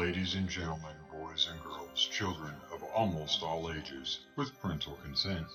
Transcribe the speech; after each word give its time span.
Ladies 0.00 0.34
and 0.34 0.48
gentlemen, 0.48 0.96
boys 1.12 1.46
and 1.52 1.62
girls, 1.62 2.08
children 2.10 2.54
of 2.72 2.82
almost 2.84 3.42
all 3.42 3.70
ages, 3.70 4.20
with 4.34 4.58
parental 4.62 4.94
consent, 5.02 5.46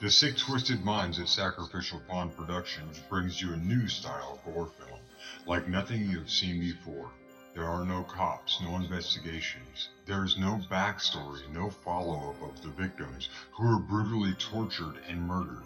the 0.00 0.10
Sick 0.10 0.38
Twisted 0.38 0.82
Minds 0.82 1.18
at 1.18 1.28
Sacrificial 1.28 2.00
Pond 2.08 2.34
Productions 2.34 2.98
brings 3.10 3.42
you 3.42 3.52
a 3.52 3.58
new 3.58 3.86
style 3.86 4.40
of 4.46 4.54
horror 4.54 4.70
film, 4.78 5.00
like 5.44 5.68
nothing 5.68 6.08
you 6.08 6.20
have 6.20 6.30
seen 6.30 6.60
before. 6.60 7.10
There 7.52 7.68
are 7.68 7.84
no 7.84 8.04
cops, 8.04 8.58
no 8.62 8.76
investigations. 8.76 9.90
There 10.06 10.24
is 10.24 10.38
no 10.38 10.62
backstory, 10.70 11.46
no 11.50 11.68
follow 11.68 12.30
up 12.30 12.40
of 12.40 12.62
the 12.62 12.70
victims 12.70 13.28
who 13.52 13.68
were 13.68 13.78
brutally 13.78 14.32
tortured 14.32 14.96
and 15.06 15.28
murdered. 15.28 15.62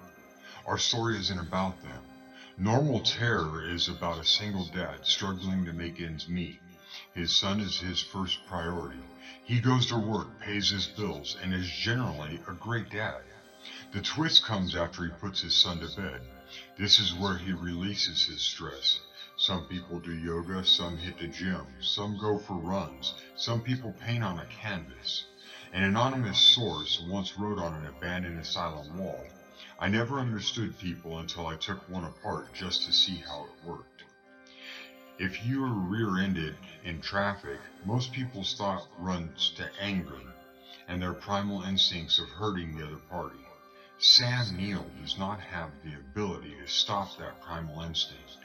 Our 0.66 0.78
story 0.78 1.16
isn't 1.18 1.38
about 1.38 1.80
them. 1.82 2.02
Normal 2.56 2.98
Terror 2.98 3.62
is 3.64 3.86
about 3.86 4.18
a 4.18 4.24
single 4.24 4.66
dad 4.66 5.06
struggling 5.06 5.64
to 5.66 5.72
make 5.72 6.00
ends 6.00 6.28
meet. 6.28 6.58
His 7.14 7.32
son 7.32 7.60
is 7.60 7.78
his 7.78 8.00
first 8.00 8.44
priority. 8.48 8.98
He 9.44 9.60
goes 9.60 9.86
to 9.86 9.96
work, 9.96 10.40
pays 10.40 10.70
his 10.70 10.88
bills, 10.88 11.36
and 11.40 11.54
is 11.54 11.70
generally 11.70 12.40
a 12.48 12.52
great 12.52 12.90
dad. 12.90 13.22
The 13.92 14.00
twist 14.00 14.42
comes 14.42 14.74
after 14.74 15.04
he 15.04 15.10
puts 15.10 15.40
his 15.40 15.54
son 15.54 15.78
to 15.78 15.86
bed. 15.86 16.22
This 16.76 16.98
is 16.98 17.14
where 17.14 17.36
he 17.36 17.52
releases 17.52 18.24
his 18.24 18.42
stress. 18.42 18.98
Some 19.36 19.64
people 19.66 20.00
do 20.00 20.12
yoga, 20.12 20.64
some 20.64 20.96
hit 20.96 21.18
the 21.18 21.28
gym, 21.28 21.66
some 21.80 22.16
go 22.18 22.36
for 22.36 22.56
runs, 22.56 23.14
some 23.36 23.60
people 23.60 23.92
paint 23.92 24.24
on 24.24 24.40
a 24.40 24.46
canvas. 24.46 25.24
An 25.72 25.84
anonymous 25.84 26.40
source 26.40 26.98
once 26.98 27.36
wrote 27.36 27.60
on 27.60 27.74
an 27.74 27.86
abandoned 27.86 28.40
asylum 28.40 28.96
wall, 28.96 29.24
I 29.78 29.88
never 29.88 30.18
understood 30.18 30.78
people 30.78 31.18
until 31.18 31.46
I 31.46 31.54
took 31.54 31.88
one 31.88 32.04
apart 32.04 32.52
just 32.54 32.84
to 32.86 32.92
see 32.92 33.18
how 33.18 33.44
it 33.44 33.64
worked. 33.64 33.87
If 35.18 35.44
you 35.44 35.64
are 35.64 35.72
rear-ended 35.72 36.54
in 36.84 37.00
traffic, 37.00 37.58
most 37.84 38.12
people's 38.12 38.54
thought 38.54 38.86
runs 39.00 39.50
to 39.56 39.68
anger 39.80 40.20
and 40.86 41.02
their 41.02 41.12
primal 41.12 41.64
instincts 41.64 42.20
of 42.20 42.28
hurting 42.28 42.76
the 42.76 42.86
other 42.86 43.02
party. 43.10 43.44
Sam 43.98 44.56
Neill 44.56 44.88
does 45.02 45.18
not 45.18 45.40
have 45.40 45.70
the 45.82 45.94
ability 45.94 46.54
to 46.60 46.68
stop 46.68 47.18
that 47.18 47.40
primal 47.40 47.82
instinct. 47.82 48.36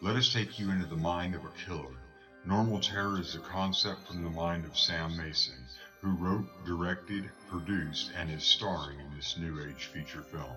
Let 0.00 0.14
us 0.14 0.32
take 0.32 0.60
you 0.60 0.70
into 0.70 0.86
the 0.86 0.94
mind 0.94 1.34
of 1.34 1.44
a 1.44 1.50
killer. 1.66 1.96
Normal 2.44 2.78
Terror 2.78 3.18
is 3.18 3.34
a 3.34 3.40
concept 3.40 4.06
from 4.06 4.22
the 4.22 4.30
mind 4.30 4.64
of 4.64 4.78
Sam 4.78 5.16
Mason, 5.16 5.66
who 6.02 6.12
wrote, 6.12 6.64
directed, 6.64 7.30
produced, 7.48 8.12
and 8.16 8.30
is 8.30 8.44
starring 8.44 9.00
in 9.00 9.16
this 9.16 9.36
new 9.36 9.60
age 9.60 9.86
feature 9.86 10.22
film. 10.22 10.56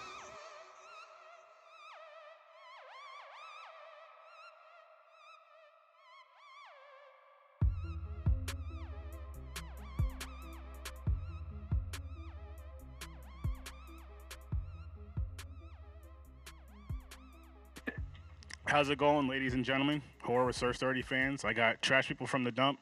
How's 18.71 18.89
it 18.89 18.97
going, 18.97 19.27
ladies 19.27 19.53
and 19.53 19.65
gentlemen? 19.65 20.01
Horror 20.23 20.45
with 20.45 20.55
Sir 20.55 20.71
Sturdy 20.71 21.01
fans. 21.01 21.43
I 21.43 21.51
got 21.51 21.81
trash 21.81 22.07
people 22.07 22.25
from 22.25 22.45
the 22.45 22.53
dump, 22.53 22.79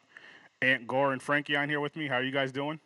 Aunt 0.61 0.87
Gore 0.87 1.13
and 1.13 1.19
Frankie 1.19 1.55
on 1.55 1.67
here 1.67 1.79
with 1.79 1.95
me. 1.95 2.05
How 2.05 2.17
are 2.17 2.23
you 2.23 2.31
guys 2.31 2.51
doing? 2.51 2.79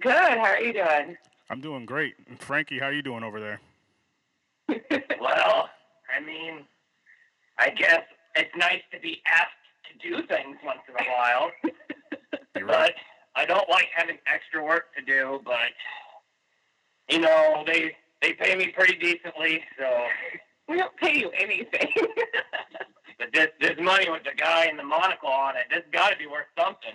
Good. 0.00 0.12
How 0.12 0.46
are 0.46 0.60
you 0.60 0.72
doing? 0.72 1.16
I'm 1.48 1.60
doing 1.60 1.86
great. 1.86 2.14
Frankie, 2.40 2.80
how 2.80 2.86
are 2.86 2.92
you 2.92 3.02
doing 3.02 3.22
over 3.22 3.38
there? 3.38 3.60
Well, 5.20 5.68
I 6.12 6.18
mean, 6.18 6.64
I 7.58 7.70
guess 7.70 8.00
it's 8.34 8.50
nice 8.56 8.80
to 8.92 8.98
be 8.98 9.22
asked 9.30 9.50
to 9.92 10.08
do 10.08 10.26
things 10.26 10.56
once 10.64 10.80
in 10.88 10.94
a 10.94 11.08
while, 11.08 11.50
You're 12.56 12.66
right. 12.66 12.92
but 13.34 13.40
I 13.40 13.44
don't 13.46 13.68
like 13.68 13.86
having 13.94 14.16
extra 14.26 14.64
work 14.64 14.86
to 14.96 15.04
do. 15.04 15.40
But 15.44 15.70
you 17.08 17.20
know, 17.20 17.62
they 17.64 17.92
they 18.22 18.32
pay 18.32 18.56
me 18.56 18.72
pretty 18.74 18.96
decently, 18.96 19.62
so. 19.78 19.86
We 20.70 20.76
don't 20.78 20.96
pay 20.96 21.18
you 21.18 21.30
anything. 21.30 21.88
But 23.18 23.34
this 23.34 23.48
this 23.60 23.76
money 23.78 24.08
with 24.08 24.22
the 24.24 24.30
guy 24.34 24.64
in 24.70 24.78
the 24.78 24.82
monocle 24.82 25.28
on 25.28 25.54
it, 25.54 25.64
this 25.68 25.82
got 25.92 26.08
to 26.08 26.16
be 26.16 26.26
worth 26.26 26.46
something. 26.58 26.94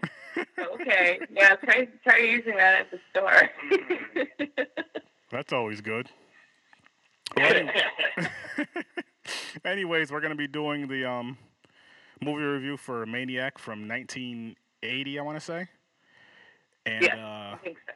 okay. 0.81 1.19
Yeah. 1.31 1.55
Try 1.57 1.87
try 2.03 2.17
using 2.17 2.55
that 2.57 2.79
at 2.81 2.89
the 2.89 2.99
store. 3.11 4.57
That's 5.31 5.53
always 5.53 5.81
good. 5.81 6.09
Well, 7.37 7.69
Anyways, 9.63 10.11
we're 10.11 10.19
gonna 10.19 10.33
be 10.33 10.47
doing 10.47 10.87
the 10.87 11.05
um, 11.05 11.37
movie 12.23 12.41
review 12.43 12.75
for 12.77 13.05
Maniac 13.05 13.59
from 13.59 13.87
1980, 13.87 15.19
I 15.19 15.21
want 15.21 15.37
to 15.37 15.45
say. 15.45 15.67
And 16.87 17.03
Yeah. 17.03 17.15
uh, 17.17 17.53
I 17.53 17.57
think 17.63 17.77
so. 17.85 17.93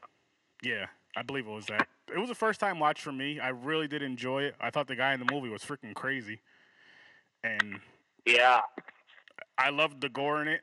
Yeah, 0.69 0.85
I 1.18 1.23
believe 1.23 1.47
it 1.47 1.51
was 1.51 1.66
that. 1.66 1.88
It 2.14 2.18
was 2.20 2.30
a 2.30 2.36
first 2.36 2.59
time 2.59 2.80
watch 2.80 3.02
for 3.02 3.12
me. 3.12 3.40
I 3.40 3.50
really 3.50 3.88
did 3.88 4.02
enjoy 4.02 4.44
it. 4.44 4.56
I 4.59 4.70
thought 4.70 4.88
the 4.88 4.96
guy 4.96 5.14
in 5.14 5.20
the 5.20 5.31
movie 5.31 5.50
was 5.50 5.64
freaking 5.64 5.94
crazy, 5.94 6.40
and 7.44 7.80
yeah, 8.25 8.62
I 9.58 9.70
loved 9.70 10.02
the 10.02 10.09
gore 10.09 10.42
in 10.42 10.48
it. 10.48 10.62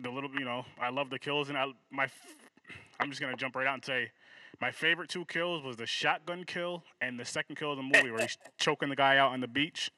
The 0.00 0.10
little, 0.10 0.30
you 0.32 0.44
know, 0.44 0.64
I 0.80 0.90
love 0.90 1.10
the 1.10 1.18
kills, 1.18 1.48
and 1.48 1.56
I 1.56 1.66
my, 1.90 2.04
f- 2.04 2.36
I'm 2.98 3.08
just 3.10 3.20
gonna 3.20 3.36
jump 3.36 3.54
right 3.56 3.66
out 3.66 3.74
and 3.74 3.84
say, 3.84 4.10
my 4.60 4.70
favorite 4.72 5.08
two 5.08 5.24
kills 5.26 5.62
was 5.62 5.76
the 5.76 5.86
shotgun 5.86 6.44
kill 6.44 6.82
and 7.00 7.18
the 7.18 7.24
second 7.24 7.56
kill 7.56 7.70
of 7.72 7.76
the 7.76 7.82
movie 7.82 8.10
where 8.10 8.20
he's 8.22 8.36
choking 8.58 8.88
the 8.88 8.96
guy 8.96 9.18
out 9.18 9.32
on 9.32 9.40
the 9.40 9.48
beach, 9.48 9.90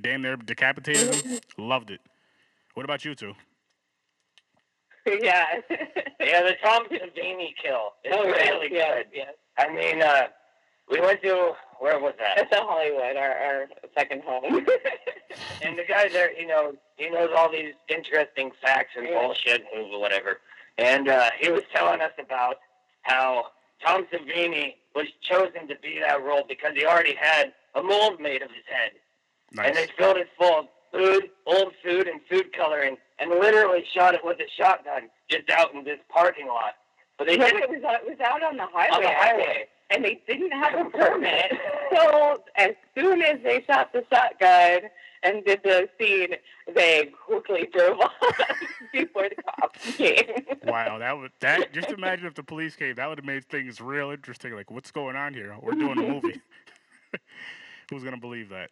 damn 0.00 0.22
near 0.22 0.36
decapitated 0.36 1.14
him. 1.14 1.38
Loved 1.56 1.90
it. 1.90 2.00
What 2.74 2.84
about 2.84 3.04
you 3.04 3.14
two? 3.14 3.34
Yeah. 5.06 5.46
yeah, 6.20 6.42
the 6.42 6.52
Tom 6.62 6.84
Savini 6.90 7.54
kill 7.62 7.92
is 8.04 8.12
Oh, 8.12 8.24
really 8.26 8.68
yeah, 8.70 8.96
good. 8.96 9.06
yeah. 9.14 9.24
I 9.58 9.74
mean, 9.74 10.02
uh, 10.02 10.28
we 10.90 11.00
went 11.00 11.22
to 11.22 11.52
where 11.80 11.98
was 11.98 12.14
that? 12.18 12.36
That's 12.36 12.52
a 12.52 12.64
Hollywood, 12.64 13.16
our, 13.16 13.30
our 13.30 13.66
second 13.96 14.22
home. 14.24 14.66
And 15.62 15.78
the 15.78 15.84
guy 15.84 16.08
there, 16.08 16.32
you 16.38 16.46
know, 16.46 16.74
he 16.96 17.10
knows 17.10 17.30
all 17.36 17.50
these 17.50 17.74
interesting 17.88 18.50
facts 18.62 18.92
and 18.96 19.06
bullshit 19.08 19.64
and 19.74 20.00
whatever. 20.00 20.38
And 20.78 21.08
uh, 21.08 21.30
he 21.38 21.50
was 21.50 21.62
telling 21.72 22.00
us 22.00 22.12
about 22.18 22.56
how 23.02 23.46
Tom 23.84 24.06
Savini 24.12 24.74
was 24.94 25.06
chosen 25.20 25.68
to 25.68 25.76
be 25.82 26.00
that 26.00 26.22
role 26.22 26.44
because 26.48 26.72
he 26.74 26.86
already 26.86 27.14
had 27.14 27.52
a 27.74 27.82
mold 27.82 28.20
made 28.20 28.42
of 28.42 28.50
his 28.50 28.64
head. 28.68 28.92
And 29.66 29.76
they 29.76 29.88
filled 29.96 30.16
it 30.16 30.28
full 30.38 30.60
of 30.60 30.66
food, 30.92 31.30
old 31.46 31.72
food, 31.84 32.08
and 32.08 32.20
food 32.28 32.52
coloring, 32.52 32.96
and 33.18 33.30
literally 33.30 33.84
shot 33.94 34.14
it 34.14 34.20
with 34.24 34.38
a 34.40 34.48
shotgun 34.56 35.08
just 35.28 35.50
out 35.50 35.74
in 35.74 35.84
this 35.84 35.98
parking 36.08 36.46
lot. 36.46 36.74
But 37.18 37.26
they 37.26 37.36
But 37.36 37.48
did 37.52 37.56
it 37.56 37.62
it 37.64 37.70
was 37.70 37.82
out, 37.84 38.00
it 38.04 38.08
was 38.08 38.20
out 38.20 38.42
on 38.42 38.56
the 38.56 38.66
highway. 38.66 38.94
on 38.96 39.02
the 39.02 39.08
highway. 39.08 39.66
and 39.90 40.04
they 40.04 40.20
didn't 40.26 40.52
have 40.52 40.86
a 40.86 40.90
permit. 40.96 41.52
So 41.94 42.42
as 42.56 42.74
soon 42.96 43.22
as 43.22 43.40
they 43.42 43.62
shot 43.66 43.92
the 43.92 44.04
shotgun 44.12 44.88
and 45.24 45.44
did 45.44 45.60
the 45.64 45.88
scene, 45.98 46.36
they 46.72 47.06
quickly 47.26 47.68
drove 47.72 47.98
off 48.00 48.12
before 48.92 49.28
the 49.28 49.42
cops 49.42 49.96
came. 49.96 50.44
Wow, 50.64 50.98
that 50.98 51.16
would 51.16 51.32
that. 51.40 51.72
Just 51.72 51.88
imagine 51.90 52.26
if 52.26 52.34
the 52.34 52.42
police 52.42 52.76
came. 52.76 52.94
That 52.96 53.08
would 53.08 53.18
have 53.18 53.24
made 53.24 53.44
things 53.48 53.80
real 53.80 54.10
interesting. 54.10 54.52
Like, 54.54 54.70
what's 54.70 54.90
going 54.90 55.16
on 55.16 55.32
here? 55.34 55.56
We're 55.62 55.72
doing 55.72 55.98
a 55.98 56.02
movie. 56.02 56.40
Who's 57.90 58.04
gonna 58.04 58.18
believe 58.18 58.50
that? 58.50 58.70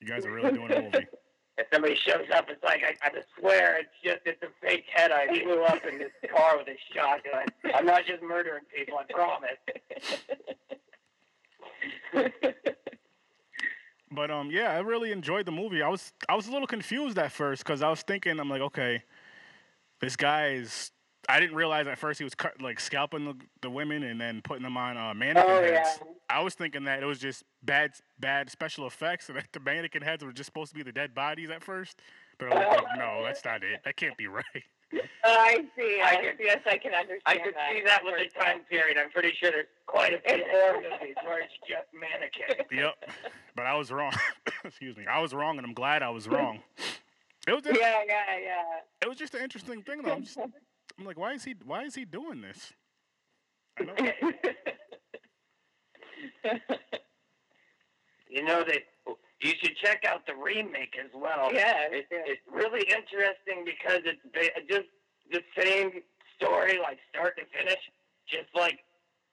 You 0.00 0.08
guys 0.08 0.26
are 0.26 0.32
really 0.32 0.50
doing 0.52 0.72
a 0.72 0.82
movie. 0.82 1.06
Somebody 1.72 1.96
shows 1.96 2.26
up, 2.34 2.48
it's 2.48 2.62
like 2.64 2.82
I, 2.82 2.94
I 3.06 3.10
swear 3.38 3.78
it's 3.78 3.90
just 4.02 4.20
it's 4.24 4.42
a 4.42 4.48
fake 4.60 4.84
head 4.92 5.12
I 5.12 5.26
blew 5.26 5.62
up 5.62 5.84
in 5.84 5.98
this 5.98 6.12
car 6.34 6.56
with 6.58 6.68
a 6.68 6.76
shotgun. 6.94 7.46
I'm 7.74 7.86
not 7.86 8.06
just 8.06 8.22
murdering 8.22 8.64
people, 8.74 8.98
I 8.98 9.04
promise. 9.12 9.58
But 14.14 14.30
um, 14.30 14.50
yeah, 14.50 14.72
I 14.72 14.80
really 14.80 15.10
enjoyed 15.10 15.46
the 15.46 15.52
movie. 15.52 15.82
I 15.82 15.88
was 15.88 16.12
I 16.28 16.34
was 16.34 16.46
a 16.46 16.52
little 16.52 16.66
confused 16.66 17.18
at 17.18 17.32
first 17.32 17.64
because 17.64 17.82
I 17.82 17.88
was 17.88 18.02
thinking 18.02 18.38
I'm 18.38 18.50
like, 18.50 18.60
okay, 18.60 19.02
this 20.00 20.16
guy 20.16 20.52
is. 20.52 20.90
I 21.28 21.38
didn't 21.40 21.54
realize 21.56 21.86
at 21.86 21.98
first 21.98 22.18
he 22.18 22.24
was 22.24 22.34
cut, 22.34 22.60
like 22.60 22.80
scalping 22.80 23.24
the, 23.24 23.34
the 23.60 23.70
women 23.70 24.02
and 24.02 24.20
then 24.20 24.42
putting 24.42 24.62
them 24.64 24.76
on 24.76 24.96
uh, 24.96 25.14
mannequin 25.14 25.44
Oh, 25.54 25.62
heads. 25.62 25.98
yeah. 26.00 26.06
I 26.28 26.40
was 26.42 26.54
thinking 26.54 26.84
that 26.84 27.02
it 27.02 27.06
was 27.06 27.18
just 27.18 27.44
bad 27.62 27.92
bad 28.18 28.50
special 28.50 28.86
effects 28.86 29.28
and 29.28 29.38
that 29.38 29.46
the 29.52 29.60
mannequin 29.60 30.02
heads 30.02 30.24
were 30.24 30.32
just 30.32 30.46
supposed 30.46 30.70
to 30.72 30.74
be 30.76 30.82
the 30.82 30.92
dead 30.92 31.14
bodies 31.14 31.50
at 31.50 31.62
first. 31.62 32.00
But 32.38 32.52
I 32.52 32.56
was 32.66 32.76
like, 32.78 32.98
no, 32.98 33.22
that's 33.24 33.44
not 33.44 33.62
it. 33.62 33.80
That 33.84 33.96
can't 33.96 34.16
be 34.16 34.26
right. 34.26 34.44
Oh, 35.24 35.34
I 35.38 35.64
see. 35.74 36.00
I 36.04 36.10
I 36.10 36.16
could- 36.16 36.36
yes, 36.38 36.58
I 36.66 36.76
can 36.76 36.92
understand 36.92 37.22
I 37.24 37.36
could 37.38 37.54
see 37.70 37.82
that 37.86 38.04
with 38.04 38.14
the 38.18 38.38
time 38.38 38.60
period. 38.68 38.98
I'm 38.98 39.08
pretty 39.10 39.32
sure 39.40 39.50
there's 39.50 39.64
quite 39.86 40.12
a 40.12 40.18
few 40.18 40.44
horror 40.50 40.82
movies 40.82 41.14
where 41.24 41.40
it's 41.40 41.52
just 41.66 41.86
mannequin. 41.94 42.66
Yep. 42.78 43.10
But 43.56 43.64
I 43.64 43.74
was 43.74 43.90
wrong. 43.90 44.12
Excuse 44.64 44.98
me. 44.98 45.06
I 45.06 45.18
was 45.20 45.32
wrong, 45.32 45.56
and 45.56 45.66
I'm 45.66 45.72
glad 45.72 46.02
I 46.02 46.10
was 46.10 46.28
wrong. 46.28 46.58
It 47.48 47.52
was 47.52 47.62
just, 47.62 47.80
Yeah, 47.80 48.02
yeah, 48.06 48.38
yeah. 48.42 48.62
it 49.00 49.08
was 49.08 49.16
just 49.16 49.34
an 49.34 49.42
interesting 49.42 49.80
thing 49.82 50.02
though. 50.02 50.20
I'm, 51.02 51.06
like, 51.06 51.18
why 51.18 51.32
is 51.32 51.42
he 51.44 51.54
why 51.64 51.82
is 51.82 51.94
he 51.96 52.04
doing 52.04 52.40
this? 52.42 52.72
I 53.78 53.82
know. 53.84 53.94
You 58.28 58.42
know 58.42 58.64
that 58.64 58.80
you 59.42 59.52
should 59.60 59.76
check 59.76 60.04
out 60.08 60.24
the 60.26 60.34
remake 60.34 60.94
as 61.02 61.10
well. 61.14 61.50
yeah, 61.52 61.84
It's, 61.90 62.08
yeah. 62.10 62.24
it's 62.24 62.40
really 62.50 62.80
interesting 62.88 63.64
because 63.66 64.00
it's 64.06 64.22
ba- 64.32 64.62
just 64.70 64.88
the 65.30 65.42
same 65.60 66.00
story, 66.36 66.78
like 66.80 66.98
start 67.12 67.36
to 67.36 67.44
finish, 67.56 67.76
just 68.26 68.48
like 68.54 68.78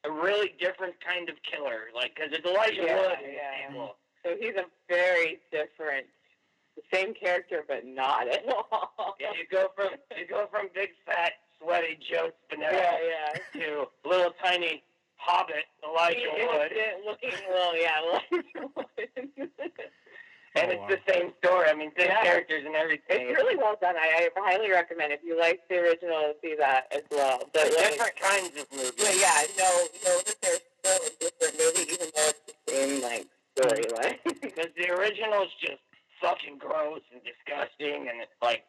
a 0.03 0.11
really 0.11 0.51
different 0.59 0.95
kind 0.99 1.29
of 1.29 1.35
killer. 1.49 1.87
Like, 1.95 2.13
because 2.15 2.31
it's 2.33 2.45
Elijah 2.45 2.83
Yeah, 2.83 2.99
Wood 2.99 3.17
yeah. 3.23 3.31
the 3.31 3.67
sequel. 3.71 3.95
So 4.25 4.35
he's 4.37 4.55
a 4.59 4.65
very 4.89 5.39
different, 5.49 6.07
the 6.75 6.83
same 6.93 7.13
character, 7.13 7.63
but 7.65 7.85
not 7.85 8.27
at 8.27 8.43
all. 8.51 9.15
Yeah, 9.19 9.31
you 9.31 9.45
go 9.49 9.69
from 9.75 9.91
you 10.17 10.27
go 10.27 10.47
from 10.51 10.67
big 10.75 10.89
fat 11.05 11.33
sweaty 11.61 11.97
Joe 12.09 12.29
Spinell 12.51 12.71
yeah, 12.71 12.97
yeah. 13.53 13.61
to 13.61 13.85
little 14.05 14.33
tiny 14.43 14.83
hobbit 15.17 15.65
Elijah 15.83 16.19
Wood, 16.37 16.71
looking 17.05 17.31
little, 17.51 17.75
yeah, 17.77 17.99
Elijah 18.03 18.69
Wood. 18.75 19.49
and 20.55 20.65
Oh, 20.65 20.69
it's 20.71 20.79
wow. 20.81 20.87
the 20.87 20.99
same 21.13 21.31
story. 21.43 21.69
I 21.69 21.73
mean, 21.75 21.91
same 21.97 22.07
Yeah. 22.07 22.23
characters 22.23 22.63
and 22.65 22.75
everything. 22.75 23.27
It's 23.29 23.37
really 23.37 23.55
well 23.55 23.77
done. 23.79 23.95
I, 23.97 24.29
I 24.35 24.39
highly 24.41 24.71
recommend 24.71 25.13
if 25.13 25.19
you 25.23 25.37
like 25.39 25.61
the 25.69 25.77
original, 25.77 26.33
see 26.41 26.55
that 26.57 26.87
as 26.91 27.03
well. 27.11 27.43
But 27.53 27.71
like, 27.75 27.91
different 27.91 28.15
kinds 28.19 28.49
of 28.59 28.65
movies. 28.71 28.93
but 28.97 29.15
yeah, 29.19 29.43
know 29.57 29.87
know 30.05 30.17
that 30.25 30.35
there's 30.41 30.61
still 30.79 30.99
a 31.05 31.11
different 31.19 31.53
movie, 31.59 31.91
even 31.93 32.07
though 32.15 32.29
it's 32.33 32.41
the 32.47 32.71
same 32.73 33.01
like 33.01 33.27
storyline. 33.55 34.17
because 34.41 34.71
the 34.77 34.89
original 34.89 35.43
is 35.43 35.49
just 35.61 35.81
fucking 36.21 36.57
gross 36.57 37.01
and 37.13 37.21
disgusting, 37.23 38.07
and 38.09 38.19
it's 38.19 38.35
like 38.41 38.63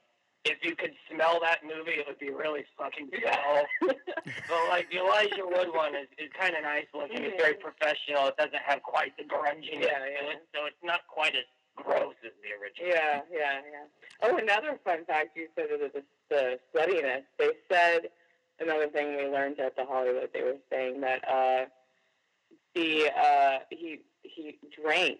if 0.45 0.59
you 0.65 0.75
could 0.75 0.93
smell 1.13 1.39
that 1.43 1.61
movie, 1.65 2.01
it 2.01 2.07
would 2.09 2.19
be 2.19 2.31
really 2.31 2.65
fucking 2.79 3.11
foul. 3.23 3.65
but 3.85 4.63
like 4.69 4.91
the 4.91 4.99
Elijah 4.99 5.45
Wood 5.45 5.69
one 5.75 5.95
is, 5.95 6.09
is 6.19 6.31
kind 6.39 6.55
of 6.57 6.63
nice 6.63 6.87
looking. 6.95 7.23
It's 7.23 7.37
very 7.41 7.55
professional. 7.55 8.29
It 8.29 8.37
doesn't 8.39 8.63
have 8.65 8.83
quite 8.83 9.17
the 9.19 9.25
grunginess 9.25 9.85
Yeah, 9.85 10.01
to 10.01 10.09
yeah. 10.11 10.33
it, 10.33 10.43
so 10.55 10.65
it's 10.65 10.81
not 10.83 11.01
quite 11.09 11.35
as 11.37 11.45
gross 11.77 12.15
as 12.25 12.33
the 12.43 12.57
original. 12.57 12.89
Yeah, 12.89 13.21
yeah, 13.33 13.61
yeah. 13.71 13.87
Oh, 14.23 14.37
another 14.37 14.79
fun 14.85 15.05
fact 15.05 15.37
you 15.37 15.49
said 15.55 15.71
of 15.73 15.81
the, 15.93 16.03
the 16.31 16.59
sluttiness. 16.75 17.23
They 17.39 17.51
said 17.71 18.09
another 18.61 18.89
thing 18.89 19.17
we 19.17 19.27
learned 19.27 19.61
at 19.61 19.77
the 19.77 19.85
Hollywood. 19.85 20.31
They 20.33 20.43
were 20.43 20.57
saying 20.71 21.01
that 21.03 21.21
uh, 21.29 21.65
the 22.75 23.11
uh, 23.13 23.59
he 23.71 24.01
he 24.23 24.59
drank, 24.83 25.19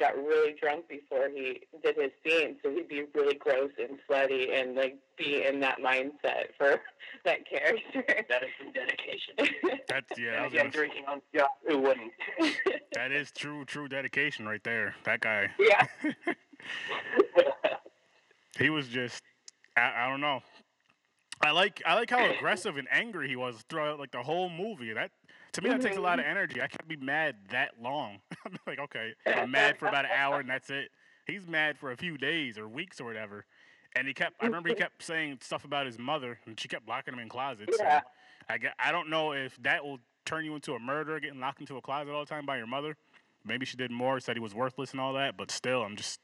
got 0.00 0.16
really 0.16 0.54
drunk 0.60 0.88
before 0.88 1.28
he 1.28 1.60
did 1.84 1.96
his 1.96 2.10
scene, 2.26 2.56
so 2.62 2.70
he'd 2.70 2.88
be 2.88 3.04
really 3.14 3.34
gross 3.34 3.70
and 3.78 3.98
sweaty 4.06 4.48
and 4.52 4.74
like 4.74 4.96
be 5.16 5.44
in 5.46 5.60
that 5.60 5.78
mindset 5.78 6.46
for 6.56 6.80
that 7.24 7.48
character. 7.48 8.02
That 8.28 8.42
is 8.42 8.48
some 8.58 8.72
dedication. 8.72 9.78
That's 9.88 10.18
yeah. 10.18 10.30
I 10.30 10.44
and 10.44 10.46
again, 10.46 10.70
drinking 10.70 11.04
on 11.06 11.20
yacht, 11.32 11.50
who 11.68 11.78
wouldn't? 11.78 12.12
that 12.94 13.12
is 13.12 13.30
true 13.30 13.64
true 13.66 13.86
dedication 13.86 14.46
right 14.46 14.64
there. 14.64 14.96
That 15.04 15.20
guy. 15.20 15.50
yeah, 15.58 15.86
He 18.58 18.70
was 18.70 18.88
just 18.88 19.22
I, 19.76 20.06
I 20.06 20.08
don't 20.08 20.20
know. 20.20 20.40
I 21.42 21.50
like 21.52 21.82
I 21.86 21.94
like 21.94 22.10
how 22.10 22.30
aggressive 22.36 22.76
and 22.78 22.88
angry 22.90 23.28
he 23.28 23.36
was 23.36 23.62
throughout 23.68 23.98
like 23.98 24.12
the 24.12 24.22
whole 24.22 24.48
movie. 24.48 24.92
That 24.92 25.10
to 25.52 25.62
me 25.62 25.70
that 25.70 25.80
takes 25.80 25.96
a 25.96 26.00
lot 26.00 26.18
of 26.18 26.24
mm-hmm. 26.24 26.30
energy. 26.30 26.62
I 26.62 26.66
can't 26.66 26.88
be 26.88 26.96
mad 26.96 27.36
that 27.50 27.70
long. 27.80 28.18
I'm 28.44 28.58
like, 28.66 28.78
okay, 28.78 29.12
I'm 29.26 29.50
mad 29.50 29.78
for 29.78 29.88
about 29.88 30.04
an 30.04 30.10
hour 30.16 30.40
and 30.40 30.48
that's 30.48 30.70
it. 30.70 30.90
He's 31.26 31.46
mad 31.46 31.78
for 31.78 31.92
a 31.92 31.96
few 31.96 32.18
days 32.18 32.58
or 32.58 32.68
weeks 32.68 33.00
or 33.00 33.04
whatever. 33.04 33.44
And 33.96 34.06
he 34.06 34.14
kept 34.14 34.34
I 34.40 34.46
remember 34.46 34.68
he 34.68 34.74
kept 34.74 35.02
saying 35.02 35.38
stuff 35.40 35.64
about 35.64 35.86
his 35.86 35.98
mother 35.98 36.38
and 36.46 36.58
she 36.58 36.68
kept 36.68 36.88
locking 36.88 37.14
him 37.14 37.20
in 37.20 37.28
closets. 37.28 37.76
So 37.76 38.00
I 38.48 38.58
get, 38.58 38.74
I 38.78 38.92
don't 38.92 39.10
know 39.10 39.32
if 39.32 39.60
that 39.62 39.84
will 39.84 39.98
turn 40.24 40.44
you 40.44 40.54
into 40.54 40.74
a 40.74 40.78
murderer 40.78 41.20
getting 41.20 41.40
locked 41.40 41.60
into 41.60 41.76
a 41.76 41.80
closet 41.80 42.12
all 42.12 42.24
the 42.24 42.28
time 42.28 42.46
by 42.46 42.56
your 42.56 42.66
mother. 42.66 42.96
Maybe 43.44 43.64
she 43.64 43.76
did 43.76 43.90
more, 43.90 44.20
said 44.20 44.36
he 44.36 44.40
was 44.40 44.54
worthless 44.54 44.92
and 44.92 45.00
all 45.00 45.14
that, 45.14 45.36
but 45.36 45.50
still 45.50 45.82
I'm 45.82 45.96
just 45.96 46.20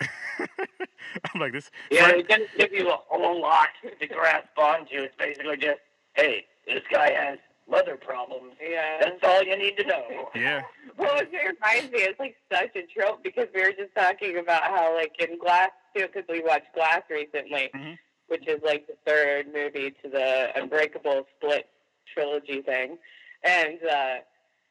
I'm 0.40 1.40
like 1.40 1.52
this 1.52 1.70
Yeah, 1.90 2.08
Frank- 2.08 2.20
it 2.20 2.28
doesn't 2.28 2.50
give 2.58 2.72
you 2.72 2.90
a 2.90 2.98
whole 3.08 3.40
lot 3.40 3.68
to 4.00 4.06
grasp 4.06 4.58
onto. 4.58 4.96
It's 4.96 5.14
basically 5.16 5.56
just, 5.56 5.80
hey, 6.14 6.46
this 6.66 6.82
guy 6.90 7.12
has 7.12 7.38
mother 7.72 7.96
problems. 7.96 8.52
yeah. 8.62 8.98
That's 9.00 9.18
all 9.24 9.42
you 9.42 9.56
need 9.56 9.76
to 9.78 9.84
know. 9.84 10.28
Yeah. 10.34 10.62
Well, 10.98 11.16
it 11.18 11.30
reminds 11.32 11.90
me, 11.90 12.00
it's 12.00 12.20
like 12.20 12.36
such 12.52 12.76
a 12.76 12.82
trope 12.86 13.24
because 13.24 13.46
we 13.54 13.62
were 13.62 13.72
just 13.72 13.94
talking 13.96 14.36
about 14.38 14.62
how, 14.64 14.94
like, 14.94 15.12
in 15.18 15.38
Glass, 15.38 15.70
too, 15.96 16.06
because 16.06 16.24
we 16.28 16.42
watched 16.42 16.72
Glass 16.74 17.00
recently, 17.10 17.70
Mhm. 17.74 17.96
which 18.28 18.46
is 18.46 18.60
like 18.62 18.86
the 18.86 18.96
third 19.06 19.46
movie 19.52 19.92
to 20.02 20.08
the 20.10 20.52
Unbreakable 20.54 21.26
split 21.34 21.70
trilogy 22.12 22.60
thing. 22.60 22.98
And, 23.42 23.78
uh, 23.90 24.16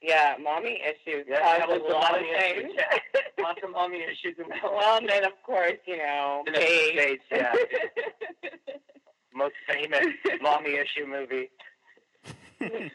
yeah, 0.01 0.36
mommy 0.39 0.80
issues 0.92 1.25
Yeah, 1.27 1.42
caused 1.42 1.62
that 1.62 1.69
was 1.69 1.81
a 1.81 1.92
a 1.92 1.97
lot 1.97 2.15
of 2.21 2.25
things. 2.39 2.74
Lots 3.39 3.59
of 3.63 3.71
mommy 3.71 4.04
issues 4.04 4.36
in 4.38 4.47
that 4.50 4.63
well, 4.63 4.97
and 5.00 5.09
then, 5.09 5.25
of 5.25 5.33
course, 5.44 5.80
you 5.86 5.97
know, 5.97 6.44
In 6.45 6.54
the 6.54 6.59
States, 6.62 7.24
yeah. 7.31 7.54
Most 9.33 9.56
famous 9.68 10.06
mommy 10.42 10.75
issue 10.75 11.07
movie. 11.07 11.50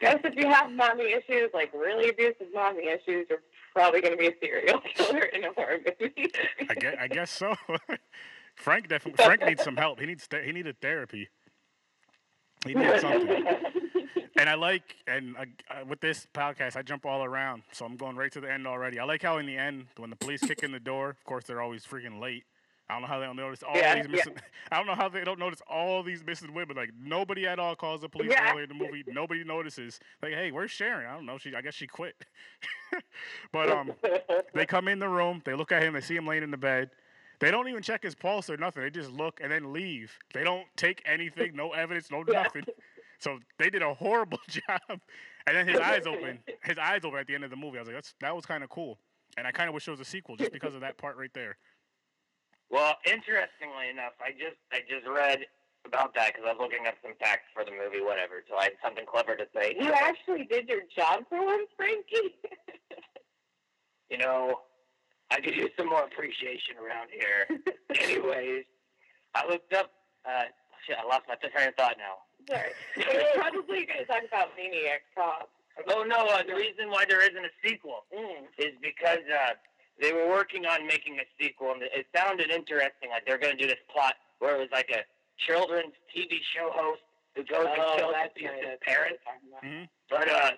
Guess 0.01 0.21
if 0.25 0.37
you 0.37 0.47
have 0.47 0.71
mommy 0.71 1.13
issues, 1.13 1.51
like 1.53 1.73
really 1.73 2.09
abusive 2.11 2.49
mommy 2.55 2.89
issues, 2.89 3.27
you're 3.29 3.43
probably 3.73 4.01
going 4.01 4.13
to 4.13 4.19
be 4.19 4.29
a 4.29 4.35
serial 4.41 4.81
killer 4.95 5.23
in 5.25 5.45
a 5.45 5.53
horror 5.53 5.79
movie. 6.01 6.31
I 6.69 6.75
guess, 6.75 6.97
I 7.01 7.09
guess 7.09 7.31
so. 7.31 7.55
Frank 8.55 8.89
definitely 8.89 9.23
Frank 9.23 9.45
needs 9.45 9.63
some 9.63 9.77
help. 9.77 10.01
He 10.01 10.07
needs 10.07 10.27
he 10.45 10.53
needed 10.53 10.81
therapy. 10.81 11.29
He 12.67 12.75
needs 12.75 13.01
something. 13.03 13.47
And 14.39 14.49
I 14.49 14.55
like 14.55 14.97
and 15.07 15.37
uh, 15.39 15.85
with 15.87 16.01
this 16.01 16.27
podcast 16.35 16.77
I 16.77 16.83
jump 16.83 17.05
all 17.05 17.25
around, 17.25 17.63
so 17.73 17.85
I'm 17.85 17.97
going 17.97 18.17
right 18.17 18.33
to 18.33 18.41
the 18.41 18.51
end 18.51 18.67
already. 18.67 18.99
I 18.99 19.05
like 19.05 19.23
how 19.23 19.39
in 19.39 19.47
the 19.47 19.57
end 19.57 19.87
when 19.99 20.11
the 20.11 20.17
police 20.17 20.41
kick 20.41 20.63
in 20.63 20.73
the 20.73 20.81
door, 20.81 21.11
of 21.11 21.25
course 21.25 21.45
they're 21.45 21.61
always 21.61 21.85
freaking 21.85 22.21
late. 22.21 22.45
I 22.89 22.95
don't 22.95 23.03
know 23.03 23.09
how 23.09 23.19
they 23.19 23.27
don't 23.27 23.37
notice 23.37 23.63
all 23.63 23.77
Yeah, 23.77 23.95
these 23.97 24.05
yeah. 24.05 24.11
missing. 24.13 24.35
I 24.73 24.77
don't 24.77 24.87
know 24.87 24.95
how 24.95 25.09
they 25.09 25.25
don't 25.25 25.39
notice 25.39 25.61
all 25.69 26.03
these 26.03 26.25
missing 26.25 26.55
women. 26.55 26.77
Like 26.77 26.91
nobody 27.01 27.47
at 27.47 27.59
all 27.59 27.75
calls 27.75 28.01
the 28.01 28.09
police 28.09 28.31
Yeah. 28.31 28.53
early 28.53 28.63
in 28.63 28.69
the 28.69 28.75
movie. 28.75 29.03
Nobody 29.09 29.43
notices. 29.45 29.99
Like, 30.23 30.33
hey, 30.33 30.53
where's 30.53 30.71
Sharon? 30.71 31.07
I 31.07 31.15
don't 31.15 31.27
know. 31.27 31.39
She, 31.39 31.55
I 31.55 31.63
guess 31.63 31.75
she 31.75 31.87
quit. 31.87 32.15
but 33.53 33.69
um, 33.71 33.93
they 34.55 34.67
come 34.67 34.89
in 34.89 34.99
the 34.99 35.09
room, 35.09 35.43
they 35.45 35.55
look 35.55 35.73
at 35.73 35.83
him, 35.83 35.95
they 35.95 36.01
see 36.01 36.17
him 36.17 36.27
laying 36.27 36.43
in 36.45 36.51
the 36.51 36.57
bed. 36.57 36.91
They 37.39 37.51
don't 37.51 37.69
even 37.69 37.83
check 37.83 38.03
his 38.03 38.15
pulse 38.15 38.49
or 38.49 38.57
nothing. 38.57 38.83
They 38.83 38.91
just 38.91 39.11
look 39.11 39.41
and 39.43 39.53
then 39.53 39.73
leave. 39.73 40.17
They 40.33 40.43
don't 40.45 40.67
take 40.77 41.03
anything, 41.05 41.55
no 41.55 41.73
evidence, 41.73 42.11
no 42.11 42.25
Yeah. 42.27 42.43
nothing. 42.45 42.65
So 43.19 43.39
they 43.59 43.69
did 43.69 43.83
a 43.83 43.93
horrible 43.95 44.39
job. 44.49 44.81
And 45.47 45.57
then 45.57 45.67
his 45.69 45.79
eyes 45.79 46.07
open. 46.07 46.39
His 46.65 46.79
eyes 46.79 47.01
open 47.05 47.19
at 47.19 47.27
the 47.27 47.35
end 47.35 47.45
of 47.45 47.51
the 47.51 47.57
movie. 47.57 47.79
I 47.79 47.81
was 47.81 47.89
like, 47.89 47.97
that's 47.97 48.15
that 48.21 48.35
was 48.35 48.47
kind 48.47 48.63
of 48.65 48.71
cool. 48.71 48.99
And 49.37 49.47
I 49.47 49.53
kind 49.53 49.69
of 49.69 49.75
wish 49.75 49.85
there 49.85 49.93
was 49.93 50.01
a 50.01 50.05
sequel 50.05 50.37
just 50.37 50.53
because 50.53 50.75
of 50.75 50.81
that 50.81 50.97
part 50.97 51.17
right 51.17 51.33
there. 51.35 51.59
Well, 52.71 52.97
interestingly 53.07 53.89
enough, 53.91 54.15
I 54.21 54.33
just 54.33 54.59
I 54.73 54.81
just 54.89 55.07
read 55.07 55.47
about 55.87 56.15
that 56.15 56.35
because 56.35 56.45
I 56.47 56.53
was 56.53 56.61
looking 56.61 56.87
up 56.87 56.95
some 57.03 57.15
facts 57.21 57.47
for 57.55 57.65
the 57.65 57.71
movie, 57.71 58.03
whatever. 58.03 58.43
So 58.51 58.57
I 58.59 58.65
had 58.75 58.79
something 58.83 59.07
clever 59.07 59.37
to 59.37 59.47
say. 59.55 59.77
you 59.79 59.93
actually 59.93 60.45
did 60.51 60.69
your 60.69 60.83
job 60.95 61.23
for 61.29 61.45
once, 61.45 61.69
Frankie. 61.77 62.35
You 64.09 64.19
know, 64.19 64.61
I 65.33 65.41
could 65.41 65.57
use 65.57 65.71
some 65.77 65.89
more 65.89 66.05
appreciation 66.05 66.77
around 66.79 67.09
here. 67.11 67.59
Anyways, 68.01 68.65
I 69.35 69.47
looked 69.49 69.73
up. 69.73 69.91
Uh, 70.25 70.45
shit, 70.87 70.97
I 70.97 71.05
lost 71.07 71.25
my 71.27 71.35
train 71.35 71.69
of 71.69 71.75
thought 71.75 71.97
now. 71.99 72.23
Sorry. 72.49 72.71
We're 72.97 73.35
probably 73.35 73.85
going 73.87 73.99
to 73.99 74.05
talk 74.07 74.23
about 74.29 74.51
Maniac 74.57 75.03
Cop. 75.17 75.51
Oh 75.89 76.05
no! 76.07 76.25
Uh, 76.29 76.43
the 76.47 76.55
reason 76.55 76.89
why 76.89 77.05
there 77.09 77.21
isn't 77.21 77.45
a 77.45 77.51
sequel 77.67 78.07
Mm. 78.17 78.47
is 78.59 78.73
because 78.81 79.27
uh, 79.27 79.59
they 80.01 80.13
were 80.13 80.29
working 80.29 80.67
on 80.67 80.87
making 80.87 81.19
a 81.19 81.25
sequel, 81.41 81.73
and 81.73 81.83
it 81.83 82.07
sounded 82.15 82.51
interesting. 82.51 83.11
Like 83.11 83.25
they're 83.27 83.39
going 83.39 83.57
to 83.57 83.63
do 83.63 83.67
this 83.69 83.81
plot 83.93 84.15
where 84.39 84.57
it 84.57 84.59
was 84.61 84.69
like 84.73 84.91
a 84.91 85.03
children's 85.47 85.95
TV 86.15 86.39
show 86.55 86.71
host 86.73 87.01
who 87.35 87.45
goes 87.45 87.67
and 87.67 87.77
kills 87.99 88.13
that's 88.15 88.33
his 88.37 88.45
right, 88.49 88.55
abusive 88.55 88.61
that's 88.63 88.71
what 88.71 88.81
parents. 88.81 89.19
we're 89.25 89.33
talking 89.33 89.49
about. 89.53 89.65
hmm 89.65 89.85
But 90.11 90.29
uh, 90.29 90.51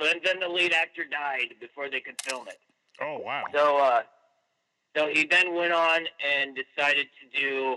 then 0.00 0.16
then 0.24 0.40
the 0.40 0.48
lead 0.48 0.72
actor 0.72 1.04
died 1.04 1.54
before 1.60 1.88
they 1.90 2.00
could 2.00 2.20
film 2.22 2.48
it. 2.48 2.58
Oh 3.00 3.18
wow. 3.24 3.44
So 3.54 3.78
uh, 3.78 4.02
so 4.96 5.08
he 5.08 5.24
then 5.26 5.54
went 5.54 5.72
on 5.72 6.06
and 6.20 6.56
decided 6.56 7.06
to 7.20 7.40
do. 7.40 7.76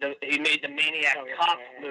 The, 0.00 0.14
he 0.22 0.38
made 0.38 0.60
the 0.62 0.68
Maniac 0.68 1.16
Oh, 1.18 1.26
yeah, 1.26 1.34
Cops 1.36 1.60
yeah, 1.82 1.88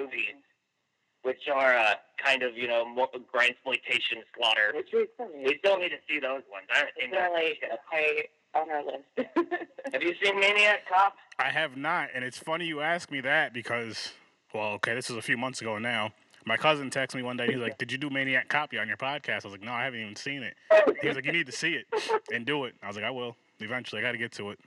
Movies, 1.28 1.40
which 1.46 1.54
are 1.54 1.76
uh, 1.76 1.94
kind 2.22 2.42
of 2.42 2.56
you 2.56 2.68
know 2.68 2.84
more 2.88 3.08
grand 3.30 3.50
exploitation 3.50 4.18
slaughter. 4.36 4.72
Which 4.74 4.88
we 4.92 5.06
still 5.14 5.28
need. 5.36 5.46
We 5.46 5.58
still 5.58 5.78
need 5.78 5.90
to 5.90 5.98
see 6.08 6.18
those 6.20 6.42
ones. 6.50 6.66
I 6.74 6.78
haven't 6.78 6.94
seen 7.00 7.10
They're 7.10 7.28
those. 7.28 7.56
like 7.70 7.80
high 7.90 8.24
on 8.54 8.70
our 8.70 8.84
list. 8.84 9.62
Have 9.92 10.02
you 10.02 10.14
seen 10.22 10.38
Maniac 10.40 10.88
Cop? 10.88 11.14
I 11.38 11.50
have 11.50 11.76
not, 11.76 12.08
and 12.14 12.24
it's 12.24 12.38
funny 12.38 12.66
you 12.66 12.80
ask 12.80 13.10
me 13.10 13.20
that 13.20 13.52
because 13.52 14.12
well, 14.52 14.72
okay, 14.72 14.94
this 14.94 15.08
was 15.08 15.18
a 15.18 15.22
few 15.22 15.36
months 15.36 15.60
ago 15.60 15.78
now. 15.78 16.12
My 16.44 16.56
cousin 16.56 16.88
texted 16.90 17.16
me 17.16 17.22
one 17.22 17.36
day. 17.36 17.46
He's 17.46 17.56
like, 17.56 17.78
"Did 17.78 17.92
you 17.92 17.98
do 17.98 18.08
Maniac 18.10 18.48
Copy 18.48 18.78
on 18.78 18.88
your 18.88 18.96
podcast?" 18.96 19.44
I 19.44 19.48
was 19.48 19.52
like, 19.52 19.62
"No, 19.62 19.72
I 19.72 19.84
haven't 19.84 20.00
even 20.00 20.16
seen 20.16 20.42
it." 20.42 20.54
He 21.00 21.06
was 21.06 21.16
like, 21.16 21.26
"You 21.26 21.32
need 21.32 21.46
to 21.46 21.52
see 21.52 21.74
it 21.74 21.86
and 22.32 22.46
do 22.46 22.64
it." 22.64 22.74
I 22.82 22.86
was 22.86 22.96
like, 22.96 23.04
"I 23.04 23.10
will 23.10 23.36
eventually. 23.60 24.00
I 24.00 24.04
got 24.04 24.12
to 24.12 24.18
get 24.18 24.32
to 24.32 24.50
it." 24.50 24.58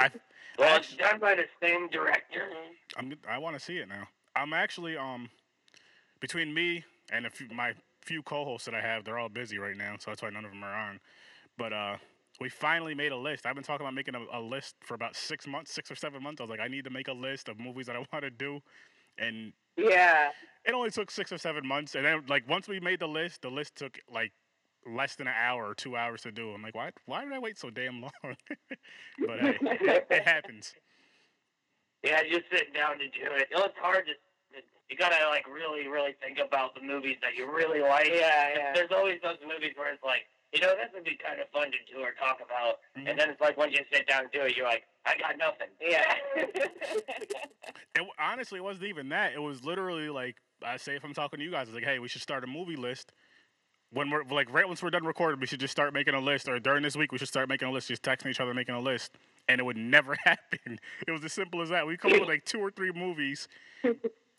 I 0.00 0.10
Well, 0.58 0.76
it's 0.76 0.94
done 0.94 1.18
by 1.18 1.34
the 1.34 1.44
same 1.60 1.88
director. 1.88 2.46
I'm 2.96 3.12
I 3.28 3.38
want 3.38 3.56
to 3.56 3.60
see 3.60 3.78
it 3.78 3.88
now. 3.88 4.06
I'm 4.36 4.52
actually 4.52 4.96
um 4.96 5.28
between 6.22 6.54
me 6.54 6.84
and 7.12 7.26
a 7.26 7.30
few 7.30 7.48
my 7.50 7.74
few 8.00 8.22
co-hosts 8.22 8.64
that 8.64 8.74
I 8.74 8.80
have, 8.80 9.04
they're 9.04 9.18
all 9.18 9.28
busy 9.28 9.58
right 9.58 9.76
now, 9.76 9.96
so 9.98 10.10
that's 10.10 10.22
why 10.22 10.30
none 10.30 10.46
of 10.46 10.52
them 10.52 10.64
are 10.64 10.74
on. 10.74 11.00
But 11.58 11.74
uh 11.74 11.96
we 12.40 12.48
finally 12.48 12.94
made 12.94 13.12
a 13.12 13.16
list. 13.16 13.44
I've 13.44 13.54
been 13.54 13.64
talking 13.64 13.84
about 13.84 13.94
making 13.94 14.14
a, 14.14 14.24
a 14.32 14.40
list 14.40 14.76
for 14.80 14.94
about 14.94 15.14
six 15.14 15.46
months, 15.46 15.72
six 15.74 15.90
or 15.90 15.94
seven 15.94 16.22
months. 16.22 16.40
I 16.40 16.44
was 16.44 16.50
like, 16.50 16.60
I 16.60 16.68
need 16.68 16.84
to 16.84 16.90
make 16.90 17.08
a 17.08 17.12
list 17.12 17.50
of 17.50 17.60
movies 17.60 17.86
that 17.86 17.96
I 17.96 17.98
want 18.12 18.24
to 18.24 18.30
do, 18.30 18.60
and 19.18 19.52
Yeah. 19.76 20.30
it 20.64 20.72
only 20.72 20.90
took 20.90 21.10
six 21.10 21.30
or 21.32 21.38
seven 21.38 21.66
months. 21.66 21.94
And 21.94 22.06
then 22.06 22.22
like 22.28 22.48
once 22.48 22.68
we 22.68 22.80
made 22.80 23.00
the 23.00 23.08
list, 23.08 23.42
the 23.42 23.50
list 23.50 23.76
took 23.76 23.98
like 24.10 24.32
less 24.86 25.16
than 25.16 25.26
an 25.26 25.34
hour 25.36 25.68
or 25.68 25.74
two 25.74 25.96
hours 25.96 26.22
to 26.22 26.32
do. 26.32 26.50
I'm 26.52 26.62
like, 26.62 26.74
why? 26.74 26.90
Why 27.06 27.24
did 27.24 27.32
I 27.32 27.38
wait 27.38 27.58
so 27.58 27.70
damn 27.70 28.00
long? 28.00 28.12
but 29.26 29.40
hey, 29.40 29.58
it 30.10 30.22
happens. 30.22 30.72
Yeah, 32.04 32.20
just 32.24 32.50
sitting 32.50 32.72
down 32.74 32.98
to 32.98 33.04
do 33.06 33.30
it. 33.38 33.46
You 33.52 33.58
know, 33.58 33.64
it's 33.66 33.78
hard 33.78 34.06
to. 34.06 34.12
You 34.92 34.98
gotta 34.98 35.26
like 35.30 35.48
really, 35.48 35.88
really 35.88 36.12
think 36.20 36.36
about 36.38 36.74
the 36.74 36.82
movies 36.82 37.16
that 37.22 37.34
you 37.34 37.50
really 37.50 37.80
like. 37.80 38.08
Yeah, 38.12 38.52
yeah. 38.54 38.72
There's 38.74 38.90
always 38.92 39.18
those 39.22 39.38
movies 39.40 39.72
where 39.74 39.90
it's 39.90 40.04
like, 40.04 40.28
you 40.52 40.60
know, 40.60 40.74
this 40.76 40.92
would 40.92 41.04
be 41.04 41.16
kind 41.16 41.40
of 41.40 41.48
fun 41.48 41.70
to 41.72 41.78
do 41.90 42.00
or 42.04 42.12
talk 42.12 42.40
about, 42.44 42.80
Mhm. 42.94 43.08
and 43.08 43.18
then 43.18 43.30
it's 43.30 43.40
like 43.40 43.56
once 43.56 43.72
you 43.72 43.82
sit 43.90 44.06
down 44.06 44.24
and 44.24 44.30
do 44.32 44.42
it, 44.42 44.54
you're 44.54 44.66
like, 44.66 44.84
I 45.06 45.16
got 45.16 45.38
nothing. 45.38 45.68
Yeah. 45.80 46.14
It 47.94 48.02
honestly 48.18 48.58
it 48.58 48.62
wasn't 48.62 48.86
even 48.86 49.08
that. 49.10 49.32
It 49.34 49.38
was 49.42 49.64
literally 49.64 50.08
like 50.10 50.36
I 50.64 50.76
say 50.76 50.94
if 50.96 51.04
I'm 51.04 51.12
talking 51.14 51.38
to 51.38 51.44
you 51.44 51.50
guys, 51.50 51.68
it's 51.68 51.74
like, 51.74 51.84
hey, 51.84 51.98
we 51.98 52.08
should 52.08 52.22
start 52.22 52.44
a 52.44 52.46
movie 52.46 52.76
list. 52.76 53.12
When 53.92 54.08
we're 54.10 54.24
like 54.24 54.50
right 54.52 54.66
once 54.66 54.82
we're 54.82 54.88
done 54.90 55.04
recording, 55.04 55.40
we 55.40 55.46
should 55.46 55.60
just 55.60 55.72
start 55.72 55.92
making 55.92 56.14
a 56.14 56.20
list. 56.20 56.48
Or 56.48 56.58
during 56.58 56.82
this 56.82 56.96
week, 56.96 57.12
we 57.12 57.18
should 57.18 57.28
start 57.28 57.48
making 57.50 57.68
a 57.68 57.70
list. 57.70 57.88
Just 57.88 58.02
texting 58.02 58.28
each 58.30 58.40
other, 58.40 58.54
making 58.54 58.74
a 58.74 58.80
list, 58.80 59.12
and 59.48 59.60
it 59.60 59.64
would 59.64 59.76
never 59.76 60.16
happen. 60.24 60.78
It 61.06 61.10
was 61.10 61.22
as 61.24 61.32
simple 61.34 61.60
as 61.60 61.68
that. 61.68 61.86
We 61.86 61.96
come 61.98 62.12
up 62.14 62.20
with 62.20 62.28
like 62.30 62.44
two 62.46 62.60
or 62.60 62.70
three 62.70 62.92
movies, 62.92 63.46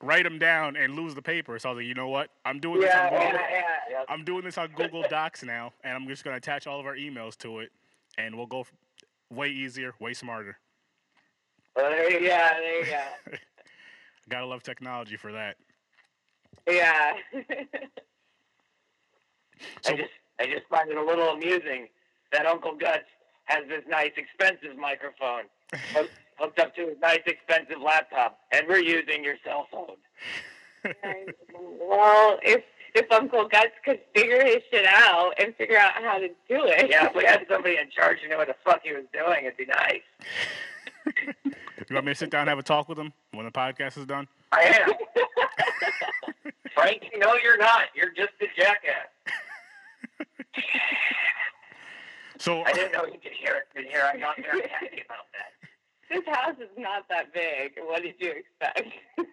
write 0.03 0.24
them 0.24 0.38
down, 0.38 0.75
and 0.75 0.95
lose 0.95 1.15
the 1.15 1.22
paper. 1.22 1.57
So 1.57 1.69
I 1.69 1.72
was 1.72 1.77
like, 1.77 1.88
you 1.88 1.93
know 1.93 2.10
what? 2.10 2.29
I'm 2.45 2.60
doing 2.60 2.81
this. 2.81 2.91
yeah, 2.93 3.05
on 3.05 3.10
Google. 3.10 3.24
yeah, 3.24 3.57
yeah. 3.89 4.03
I'm 4.10 4.24
doing 4.24 4.43
this 4.43 4.57
on 4.57 4.69
Google 4.75 5.03
Docs 5.10 5.43
now, 5.43 5.72
and 5.83 5.95
I'm 5.95 6.07
just 6.07 6.24
gonna 6.24 6.38
attach 6.38 6.67
all 6.67 6.79
of 6.79 6.86
our 6.86 6.95
emails 6.95 7.38
to 7.39 7.60
it, 7.60 7.72
and 8.17 8.36
we'll 8.36 8.45
go 8.45 8.65
way 9.31 9.50
easier, 9.50 9.93
way 10.00 10.13
smarter. 10.13 10.57
Well, 11.75 11.89
there 11.89 12.12
you, 12.12 12.25
yeah, 12.27 12.53
there 12.60 12.79
you 12.79 12.86
go. 12.86 13.38
Gotta 14.29 14.45
love 14.45 14.63
technology 14.63 15.17
for 15.17 15.31
that. 15.31 15.57
Yeah. 16.67 17.13
So 19.81 19.93
I 19.93 19.98
just, 19.98 20.10
I 20.39 20.45
just 20.45 20.67
find 20.69 20.89
it 20.89 20.98
a 20.98 21.03
little 21.03 21.29
amusing 21.29 21.88
that 22.31 22.45
Uncle 22.45 22.75
Guts 22.75 23.05
has 23.45 23.63
this 23.67 23.83
nice, 23.88 24.12
expensive 24.17 24.77
microphone 24.77 25.43
hooked, 25.93 26.12
hooked 26.43 26.59
up 26.59 26.75
to 26.75 26.88
his 26.88 26.97
nice, 27.01 27.21
expensive 27.25 27.81
laptop, 27.81 28.39
and 28.51 28.67
we're 28.67 28.79
using 28.79 29.23
your 29.23 29.35
cell 29.43 29.67
phone. 29.71 29.95
well, 31.79 32.38
if 32.43 32.63
if 32.93 33.12
Uncle 33.12 33.47
Guts 33.47 33.71
could 33.83 34.00
figure 34.13 34.43
his 34.43 34.57
shit 34.69 34.85
out 34.85 35.33
and 35.39 35.55
figure 35.55 35.77
out 35.77 35.93
how 35.93 36.19
to 36.19 36.27
do 36.27 36.65
it. 36.65 36.89
Yeah, 36.89 37.07
if 37.07 37.15
we 37.15 37.23
had 37.23 37.45
somebody 37.50 37.77
in 37.77 37.89
charge 37.89 38.19
who 38.19 38.29
knew 38.29 38.38
what 38.38 38.47
the 38.47 38.55
fuck 38.63 38.81
he 38.83 38.91
was 38.91 39.05
doing, 39.13 39.45
it'd 39.45 39.57
be 39.57 39.65
nice. 39.65 40.01
You 41.89 41.95
want 41.95 42.05
me 42.05 42.13
to 42.13 42.17
sit 42.17 42.29
down 42.29 42.41
and 42.41 42.50
have 42.50 42.59
a 42.59 42.63
talk 42.63 42.88
with 42.88 42.97
him 42.97 43.12
when 43.33 43.45
the 43.45 43.51
podcast 43.51 43.97
is 43.97 44.05
done? 44.05 44.25
I 44.53 44.62
am. 44.62 44.93
Frank, 46.73 47.03
no, 47.17 47.35
you're 47.43 47.57
not. 47.57 47.83
You're 47.93 48.13
just 48.13 48.31
a 48.41 48.45
jackass. 48.55 49.09
So 52.39 52.62
I 52.63 52.73
didn't 52.73 52.91
know 52.91 53.05
you 53.05 53.19
could 53.23 53.31
hear 53.31 53.55
it. 53.55 53.67
Could 53.75 53.85
hear. 53.85 54.09
I'm 54.12 54.19
not 54.19 54.35
very 54.35 54.67
happy 54.67 55.01
about 55.05 55.27
that. 55.31 55.52
This 56.13 56.24
house 56.27 56.55
is 56.62 56.70
not 56.77 57.10
that 57.10 57.34
big. 57.34 57.74
What 57.84 58.03
did 58.03 58.13
you 58.20 58.34
expect? 58.38 58.88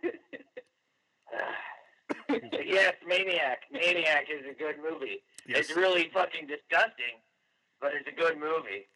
yes, 2.65 2.95
Maniac. 3.07 3.61
Maniac 3.71 4.25
is 4.33 4.47
a 4.51 4.55
good 4.59 4.77
movie. 4.83 5.23
yes, 5.47 5.59
It's 5.69 5.77
really 5.77 6.11
fucking 6.15 6.47
disgusting, 6.47 7.21
but 7.81 7.93
it's 7.95 8.09
a 8.09 8.13
good 8.19 8.39
movie. 8.39 8.89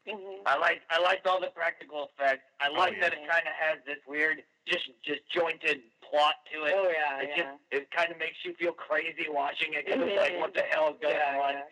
I 0.47 0.57
like 0.57 0.81
I 0.91 0.99
liked 1.01 1.27
all 1.27 1.41
the 1.41 1.49
practical 1.55 2.09
effects. 2.17 2.45
I 2.61 2.69
like 2.69 2.95
yeah. 2.95 3.01
that 3.03 3.13
it 3.13 3.19
kind 3.29 3.45
of 3.47 3.53
has 3.61 3.79
this 3.87 3.99
weird, 4.09 4.43
just 4.67 4.85
just 5.05 5.21
jointed 5.31 5.81
plot 6.09 6.35
to 6.55 6.65
it. 6.65 6.73
oh 6.77 6.89
yeah, 6.89 7.21
it 7.23 7.31
yeah. 7.37 7.43
just 7.45 7.59
it 7.71 7.91
kind 7.91 8.11
of 8.13 8.19
makes 8.19 8.37
you 8.45 8.55
feel 8.55 8.73
crazy 8.73 9.27
watching 9.31 9.75
it. 9.75 9.87
'cause 9.87 9.97
it's 10.01 10.13
Mhm. 10.13 10.17
like, 10.17 10.39
what 10.39 10.55
the 10.55 10.63
hell 10.71 10.89
is 10.95 11.01
going 11.03 11.17
yeah, 11.17 11.41
on? 11.43 11.55
yeah. 11.55 11.63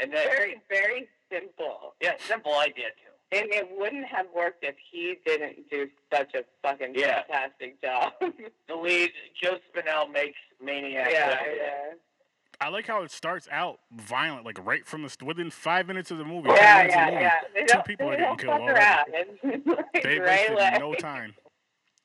And 0.00 0.12
then 0.12 0.24
Very, 0.26 0.60
very 0.68 1.08
simple. 1.30 1.94
yeah, 2.00 2.14
simple 2.18 2.58
idea 2.58 2.88
too. 2.96 3.09
And 3.32 3.46
it 3.52 3.68
wouldn't 3.76 4.06
have 4.06 4.26
worked 4.34 4.64
if 4.64 4.74
he 4.90 5.16
didn't 5.24 5.70
do 5.70 5.88
such 6.12 6.34
a 6.34 6.44
fucking 6.62 6.94
Yeah. 6.96 7.22
fantastic 7.28 7.80
job. 7.80 8.12
The 8.68 8.74
lead, 8.74 9.10
Joe 9.40 9.58
Spinell, 9.74 10.10
makes 10.12 10.38
Maniac. 10.62 11.08
yeah, 11.12 11.38
yeah. 11.56 11.92
I 12.60 12.68
like 12.68 12.86
how 12.86 13.02
it 13.02 13.10
starts 13.10 13.48
out 13.50 13.78
violent, 13.92 14.44
like 14.44 14.64
right 14.64 14.84
from 14.86 15.02
the 15.02 15.16
within 15.24 15.50
five 15.50 15.86
minutes 15.86 16.10
of 16.10 16.18
the 16.18 16.24
movie. 16.24 16.50
Yeah, 16.50 16.86
10 16.86 16.86
minutes 16.86 16.94
of 16.94 17.00
yeah, 17.00 17.06
the 17.06 17.12
movie, 17.12 17.22
yeah. 17.22 17.40
They 17.54 17.60
two 17.60 17.66
don't, 17.66 17.84
people 17.86 18.10
are 18.10 18.16
getting 18.16 18.36
killed 18.36 18.52
fuck 18.52 18.60
already. 18.60 19.62
like 19.66 20.02
They 20.02 20.18
right 20.18 20.50
wasted 20.50 20.52
away. 20.52 20.76
no 20.78 20.94
time. 20.94 21.34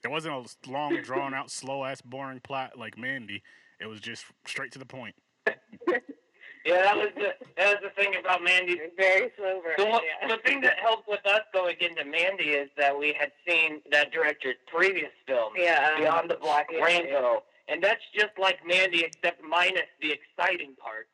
It 0.03 0.09
wasn't 0.11 0.35
a 0.35 0.71
long, 0.71 1.01
drawn 1.01 1.33
out, 1.33 1.49
slow 1.51 1.83
ass, 1.83 2.01
boring 2.01 2.39
plot 2.39 2.77
like 2.77 2.97
Mandy. 2.97 3.41
It 3.81 3.87
was 3.87 3.99
just 3.99 4.25
straight 4.45 4.71
to 4.73 4.79
the 4.79 4.85
point. 4.85 5.15
Yeah, 6.65 6.81
that 6.81 6.97
was 6.97 7.09
the 7.15 7.35
that 7.57 7.67
was 7.73 7.77
the 7.83 8.01
thing 8.01 8.15
about 8.19 8.43
Mandy. 8.43 8.79
Very 8.97 9.31
slow 9.37 9.61
burn. 9.61 9.75
The, 9.77 9.85
one, 9.85 10.01
yeah. 10.03 10.27
the 10.35 10.41
thing 10.41 10.61
that 10.61 10.77
helped 10.79 11.07
with 11.07 11.23
us 11.25 11.41
going 11.53 11.75
into 11.79 12.03
Mandy 12.03 12.51
is 12.57 12.69
that 12.75 12.97
we 12.97 13.13
had 13.17 13.31
seen 13.47 13.81
that 13.91 14.11
director's 14.11 14.55
previous 14.65 15.11
film, 15.27 15.53
yeah. 15.55 15.97
Beyond 15.97 16.29
the 16.29 16.35
Black 16.41 16.67
yeah, 16.71 16.83
Rainbow, 16.83 17.43
and 17.67 17.83
that's 17.83 18.01
just 18.15 18.31
like 18.39 18.65
Mandy, 18.65 19.03
except 19.05 19.43
minus 19.43 19.85
the 20.01 20.11
exciting 20.11 20.73
part. 20.75 21.07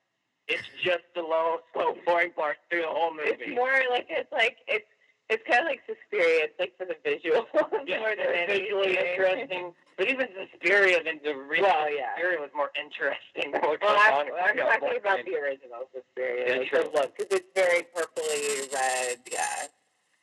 It's 0.48 0.67
just 0.84 1.03
the 1.15 1.22
low, 1.22 1.58
slow, 1.74 1.96
boring 2.05 2.31
part 2.31 2.58
through 2.70 2.81
the 2.81 2.88
whole 2.88 3.12
movie. 3.12 3.31
It's 3.38 3.55
more 3.55 3.81
like 3.89 4.08
it's 4.10 4.31
like 4.31 4.58
it's 4.67 4.88
it's 5.29 5.43
kind 5.48 5.62
of 5.62 5.65
like 5.65 5.81
Suspiria. 5.88 6.48
It's 6.48 6.60
like 6.60 6.74
for 6.77 6.86
the 6.86 6.96
visual 7.03 7.46
Yeah, 7.88 8.00
more 8.00 8.10
than 8.15 8.27
it's 8.27 8.51
anything. 8.51 8.63
visually 8.63 8.98
interesting, 8.98 9.74
but 10.01 10.10
even 10.10 10.27
Suspiria, 10.50 10.98
the, 11.03 11.12
the 11.24 11.36
real 11.38 11.62
Well, 11.62 11.93
yeah. 11.93 12.15
Suspiria 12.15 12.39
was 12.41 12.50
more 12.55 12.72
interesting. 12.74 13.51
More 13.62 13.77
Well, 13.79 13.96
I'm, 14.00 14.25
dramatic. 14.25 14.34
I'm 14.41 14.58
talking 14.58 14.81
more 14.81 14.98
about 14.98 15.17
fun. 15.17 15.25
the 15.27 15.38
original 15.38 15.86
Suspiria. 15.93 16.63
Yeah, 16.63 16.70
true. 16.70 16.89
look, 16.91 17.15
because 17.15 17.38
it's 17.38 17.48
very 17.53 17.84
purpley 17.96 18.74
red. 18.74 19.20
Yeah. 19.31 19.67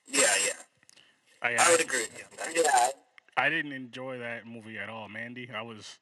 Yeah, 0.08 0.35
yeah. 0.44 0.52
I, 1.42 1.54
I 1.54 1.70
would 1.70 1.80
agree 1.80 2.00
with 2.00 2.18
you 2.18 2.25
on 2.44 2.54
that. 2.54 2.64
Yeah. 2.66 2.88
I 3.37 3.49
didn't 3.50 3.70
enjoy 3.70 4.18
that 4.18 4.49
movie 4.49 4.78
at 4.78 4.88
all, 4.88 5.08
Mandy. 5.08 5.49
I 5.54 5.62
was. 5.62 5.99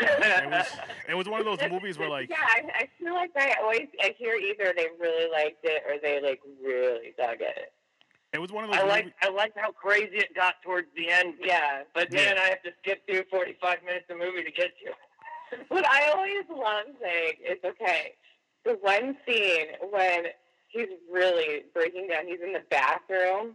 It 0.00 0.50
was. 0.50 0.66
It 1.08 1.14
was 1.14 1.28
one 1.28 1.38
of 1.38 1.46
those 1.46 1.70
movies 1.70 1.96
where 1.96 2.10
like 2.10 2.28
yeah, 2.28 2.38
I, 2.40 2.62
I 2.74 2.88
feel 2.98 3.14
like 3.14 3.30
I 3.36 3.54
always 3.62 3.86
I 4.02 4.12
hear 4.18 4.34
either 4.34 4.74
they 4.76 4.88
really 4.98 5.30
liked 5.30 5.62
it 5.62 5.84
or 5.88 6.00
they 6.02 6.20
like 6.20 6.40
really 6.60 7.14
dug 7.16 7.36
it. 7.38 7.72
It 8.32 8.40
was 8.40 8.52
one 8.52 8.64
of 8.64 8.70
those. 8.70 8.80
I 8.80 8.84
like 8.86 9.14
I 9.22 9.30
like 9.30 9.52
how 9.56 9.70
crazy 9.72 10.18
it 10.18 10.34
got 10.34 10.54
towards 10.62 10.88
the 10.96 11.10
end. 11.10 11.34
Yeah. 11.42 11.82
But 11.94 12.12
Yeah. 12.12 12.34
man, 12.34 12.38
I 12.38 12.48
have 12.48 12.62
to 12.64 12.70
skip 12.82 13.06
through 13.06 13.24
45 13.30 13.78
minutes 13.84 14.06
of 14.10 14.18
movie 14.18 14.44
to 14.44 14.50
get 14.50 14.72
to. 14.84 15.56
What 15.68 15.86
I 15.90 16.10
always 16.10 16.44
love 16.50 16.86
saying 17.00 17.34
is 17.48 17.58
okay. 17.64 18.12
The 18.64 18.74
one 18.80 19.16
scene 19.26 19.66
when 19.90 20.24
he's 20.68 20.88
really 21.10 21.62
breaking 21.72 22.08
down, 22.08 22.26
he's 22.26 22.40
in 22.44 22.52
the 22.52 22.62
bathroom. 22.70 23.54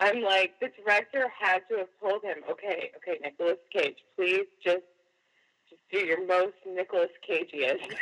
I'm 0.00 0.22
like, 0.22 0.54
the 0.60 0.70
director 0.82 1.30
had 1.40 1.62
to 1.70 1.78
have 1.78 1.88
told 2.02 2.24
him, 2.24 2.38
okay, 2.50 2.90
okay, 2.96 3.18
Nicolas 3.22 3.58
Cage, 3.72 3.96
please 4.16 4.44
just 4.62 4.82
do 5.94 6.00
your 6.00 6.26
most 6.26 6.54
Nicolas 6.66 7.10
Cageiest. 7.28 7.94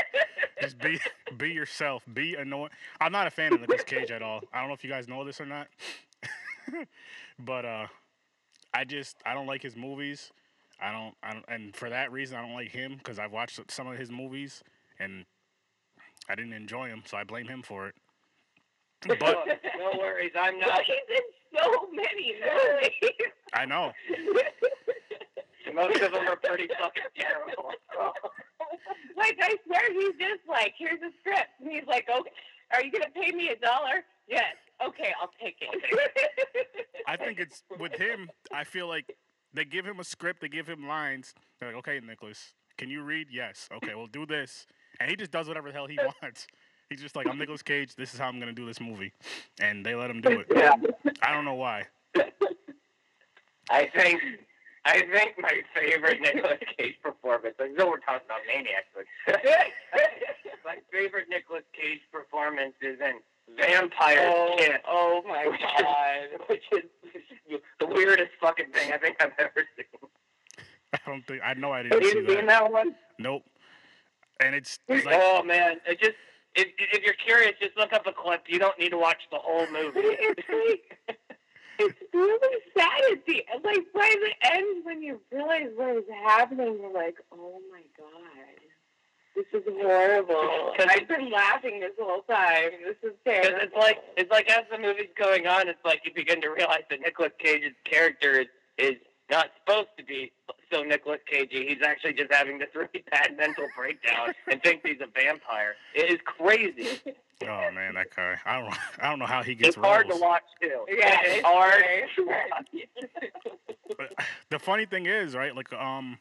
just 0.60 0.78
be 0.78 0.98
be 1.36 1.50
yourself. 1.50 2.02
Be 2.14 2.34
annoying. 2.36 2.70
I'm 3.00 3.12
not 3.12 3.26
a 3.26 3.30
fan 3.30 3.52
of 3.52 3.60
Nicolas 3.60 3.82
Cage 3.82 4.10
at 4.10 4.22
all. 4.22 4.40
I 4.52 4.60
don't 4.60 4.68
know 4.68 4.74
if 4.74 4.84
you 4.84 4.90
guys 4.90 5.08
know 5.08 5.24
this 5.24 5.40
or 5.40 5.46
not, 5.46 5.68
but 7.38 7.64
uh, 7.64 7.86
I 8.72 8.84
just 8.84 9.16
I 9.26 9.34
don't 9.34 9.46
like 9.46 9.62
his 9.62 9.76
movies. 9.76 10.30
I 10.80 10.92
don't. 10.92 11.14
I 11.22 11.32
don't. 11.34 11.44
And 11.48 11.76
for 11.76 11.90
that 11.90 12.12
reason, 12.12 12.38
I 12.38 12.42
don't 12.42 12.54
like 12.54 12.70
him 12.70 12.96
because 12.96 13.18
I've 13.18 13.32
watched 13.32 13.60
some 13.70 13.86
of 13.86 13.98
his 13.98 14.10
movies 14.10 14.62
and 14.98 15.24
I 16.28 16.34
didn't 16.34 16.52
enjoy 16.52 16.88
him, 16.88 17.02
so 17.06 17.16
I 17.16 17.24
blame 17.24 17.48
him 17.48 17.62
for 17.62 17.88
it. 17.88 17.94
But 19.18 19.46
no 19.78 19.98
worries, 19.98 20.32
I'm 20.38 20.58
not. 20.60 20.82
he's 20.82 20.96
in 21.08 21.58
so 21.58 21.88
many 21.90 22.34
movies. 22.34 23.32
I 23.54 23.64
know. 23.64 23.92
Most 25.74 26.00
of 26.00 26.12
them 26.12 26.26
are 26.28 26.36
pretty 26.36 26.68
fucking 26.80 27.02
terrible. 27.18 27.70
like 29.16 29.36
I 29.40 29.56
swear 29.66 29.92
he's 29.92 30.14
just 30.18 30.42
like, 30.48 30.74
here's 30.78 31.00
a 31.00 31.10
script, 31.20 31.48
and 31.60 31.70
he's 31.70 31.86
like, 31.86 32.08
okay, 32.08 32.30
are 32.72 32.84
you 32.84 32.90
gonna 32.92 33.10
pay 33.14 33.32
me 33.32 33.48
a 33.48 33.56
dollar? 33.56 34.04
Yes. 34.28 34.54
Okay, 34.84 35.12
I'll 35.20 35.30
take 35.42 35.56
it. 35.60 36.86
I 37.06 37.16
think 37.16 37.38
it's 37.38 37.62
with 37.78 37.92
him. 37.94 38.30
I 38.52 38.64
feel 38.64 38.88
like 38.88 39.14
they 39.52 39.64
give 39.64 39.84
him 39.84 40.00
a 40.00 40.04
script, 40.04 40.40
they 40.40 40.48
give 40.48 40.66
him 40.66 40.86
lines. 40.88 41.34
They're 41.58 41.70
like, 41.70 41.78
okay, 41.78 42.00
Nicolas, 42.04 42.54
can 42.78 42.88
you 42.88 43.02
read? 43.02 43.26
Yes. 43.30 43.68
Okay, 43.76 43.94
we'll 43.94 44.06
do 44.06 44.24
this, 44.24 44.66
and 45.00 45.10
he 45.10 45.16
just 45.16 45.30
does 45.30 45.48
whatever 45.48 45.68
the 45.68 45.74
hell 45.74 45.86
he 45.86 45.98
wants. 46.22 46.46
He's 46.88 47.00
just 47.00 47.14
like, 47.14 47.28
I'm 47.28 47.38
Nicolas 47.38 47.62
Cage. 47.62 47.94
This 47.94 48.14
is 48.14 48.18
how 48.20 48.28
I'm 48.28 48.40
gonna 48.40 48.52
do 48.52 48.66
this 48.66 48.80
movie, 48.80 49.12
and 49.60 49.84
they 49.84 49.94
let 49.94 50.10
him 50.10 50.20
do 50.20 50.40
it. 50.40 50.46
Yeah. 50.56 50.74
I 51.22 51.32
don't 51.32 51.44
know 51.44 51.54
why. 51.54 51.84
I 53.70 53.86
think 53.94 54.20
I 54.84 55.00
think 55.00 55.34
my 55.38 55.60
favorite 55.74 56.20
Nicolas 56.20 56.58
Cage 56.78 56.94
performance. 57.02 57.54
I 57.60 57.68
know 57.68 57.86
we're 57.88 57.98
talking 57.98 58.26
about 58.26 58.40
Maniac, 58.46 58.86
but 58.94 59.04
my 60.64 60.76
favorite 60.92 61.26
Nicolas 61.28 61.64
Cage 61.74 62.00
performance 62.10 62.74
is 62.80 62.98
in 63.00 63.20
Vampire 63.58 64.18
Oh, 64.32 64.54
Kiss, 64.56 64.70
oh 64.88 65.22
my 65.26 65.46
Which 65.48 65.60
god. 65.60 66.40
which 66.48 66.62
is, 66.72 66.88
which 67.02 67.14
is 67.50 67.60
the 67.78 67.86
weirdest 67.86 68.30
fucking 68.40 68.70
thing 68.72 68.92
I 68.92 68.98
think 68.98 69.16
I've 69.20 69.32
ever 69.38 69.66
seen. 69.76 70.08
I 70.92 70.98
don't 71.06 71.26
think 71.26 71.42
I 71.44 71.54
know 71.54 71.72
I 71.72 71.82
Have 71.82 71.90
didn't 71.90 72.04
see 72.12 72.18
you 72.18 72.26
seen 72.28 72.46
that. 72.46 72.62
that 72.62 72.72
one? 72.72 72.94
Nope. 73.18 73.42
And 74.42 74.54
it's, 74.54 74.78
it's 74.88 75.04
like 75.04 75.16
oh 75.20 75.42
man, 75.42 75.76
it 75.86 76.00
just 76.00 76.16
if 76.54 76.68
if 76.78 77.02
you're 77.04 77.14
curious, 77.14 77.52
just 77.60 77.76
look 77.76 77.92
up 77.92 78.06
a 78.06 78.12
clip. 78.12 78.44
You 78.48 78.58
don't 78.58 78.78
need 78.78 78.90
to 78.90 78.98
watch 78.98 79.22
the 79.30 79.36
whole 79.38 79.66
movie. 79.70 80.16
it's 81.80 81.98
really 82.14 82.58
sad 82.76 83.00
at 83.12 83.26
the 83.26 83.44
like 83.64 83.84
by 83.94 84.14
the 84.20 84.52
end 84.52 84.84
when 84.84 85.02
you 85.02 85.20
realize 85.32 85.68
what 85.76 85.96
is 85.96 86.04
happening. 86.24 86.78
You're 86.80 86.92
like, 86.92 87.16
oh 87.32 87.58
my 87.72 87.82
god, 87.96 88.56
this 89.34 89.46
is 89.52 89.62
horrible. 89.80 90.72
'Cause 90.76 90.86
I've 90.90 91.08
been 91.08 91.30
laughing 91.30 91.80
this 91.80 91.92
whole 91.98 92.22
time. 92.22 92.70
This 92.84 92.96
is 93.02 93.16
terrible. 93.24 93.58
it's 93.62 93.74
like 93.76 93.98
it's 94.16 94.30
like 94.30 94.50
as 94.50 94.64
the 94.70 94.78
movie's 94.78 95.08
going 95.18 95.46
on, 95.46 95.68
it's 95.68 95.84
like 95.84 96.00
you 96.04 96.12
begin 96.14 96.40
to 96.42 96.48
realize 96.48 96.82
that 96.90 97.00
Nicolas 97.00 97.32
Cage's 97.38 97.74
character 97.84 98.40
is, 98.40 98.46
is 98.78 98.94
not 99.30 99.50
supposed 99.60 99.88
to 99.96 100.04
be 100.04 100.32
so 100.72 100.82
Nicolas 100.82 101.20
Cagey. 101.30 101.66
He's 101.68 101.82
actually 101.84 102.12
just 102.14 102.32
having 102.32 102.58
this 102.58 102.68
really 102.74 103.04
bad 103.10 103.36
mental 103.36 103.66
breakdown 103.76 104.34
and 104.50 104.62
thinks 104.62 104.82
he's 104.88 105.00
a 105.00 105.06
vampire. 105.06 105.74
It 105.94 106.10
is 106.10 106.18
crazy. 106.24 107.00
oh 107.42 107.70
man, 107.72 107.94
that 107.94 108.14
guy. 108.14 108.36
I 108.44 108.60
don't 108.60 108.74
I 109.02 109.10
don't 109.10 109.18
know 109.18 109.26
how 109.26 109.42
he 109.42 109.54
gets 109.54 109.76
It's 109.76 109.76
hard 109.76 110.08
to 110.10 110.16
watch 110.16 110.42
too. 110.60 110.84
yeah, 110.88 111.20
it's 111.24 111.36
it's 111.38 111.46
hard. 111.46 111.84
very- 112.26 112.88
But 113.96 114.12
the 114.50 114.58
funny 114.58 114.86
thing 114.86 115.06
is, 115.06 115.34
right? 115.34 115.54
Like, 115.54 115.72
um, 115.72 116.18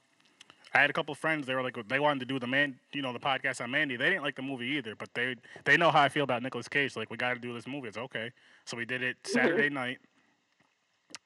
I 0.73 0.79
had 0.79 0.89
a 0.89 0.93
couple 0.93 1.13
friends. 1.15 1.47
They 1.47 1.55
were 1.55 1.63
like, 1.63 1.77
they 1.87 1.99
wanted 1.99 2.19
to 2.21 2.25
do 2.25 2.39
the 2.39 2.47
man, 2.47 2.79
you 2.93 3.01
know, 3.01 3.11
the 3.13 3.19
podcast 3.19 3.61
on 3.61 3.71
Mandy. 3.71 3.95
They 3.95 4.09
didn't 4.09 4.23
like 4.23 4.35
the 4.35 4.41
movie 4.41 4.67
either, 4.77 4.95
but 4.95 5.09
they 5.13 5.35
they 5.65 5.77
know 5.77 5.91
how 5.91 6.01
I 6.01 6.09
feel 6.09 6.23
about 6.23 6.43
Nicolas 6.43 6.67
Cage. 6.67 6.95
Like, 6.95 7.09
we 7.09 7.17
got 7.17 7.33
to 7.33 7.39
do 7.39 7.53
this 7.53 7.67
movie. 7.67 7.87
It's 7.87 7.97
okay. 7.97 8.31
So 8.65 8.77
we 8.77 8.85
did 8.85 9.01
it 9.01 9.17
Saturday 9.23 9.69
night, 9.69 9.97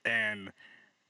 and 0.06 0.52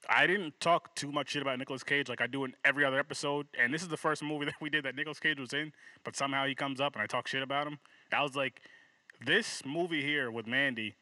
I 0.09 0.27
didn't 0.27 0.59
talk 0.59 0.95
too 0.95 1.11
much 1.11 1.29
shit 1.29 1.41
about 1.41 1.57
Nicolas 1.59 1.83
Cage 1.83 2.09
like 2.09 2.21
I 2.21 2.27
do 2.27 2.43
in 2.43 2.53
every 2.65 2.83
other 2.85 2.99
episode. 2.99 3.47
And 3.57 3.73
this 3.73 3.81
is 3.81 3.87
the 3.87 3.97
first 3.97 4.23
movie 4.23 4.45
that 4.47 4.55
we 4.59 4.69
did 4.69 4.83
that 4.85 4.95
Nicolas 4.95 5.19
Cage 5.19 5.39
was 5.39 5.53
in, 5.53 5.71
but 6.03 6.15
somehow 6.15 6.45
he 6.45 6.55
comes 6.55 6.81
up 6.81 6.93
and 6.95 7.01
I 7.01 7.07
talk 7.07 7.27
shit 7.27 7.41
about 7.43 7.67
him. 7.67 7.79
I 8.13 8.21
was 8.23 8.35
like, 8.35 8.61
this 9.25 9.63
movie 9.65 10.01
here 10.01 10.31
with 10.31 10.47
Mandy, 10.47 10.95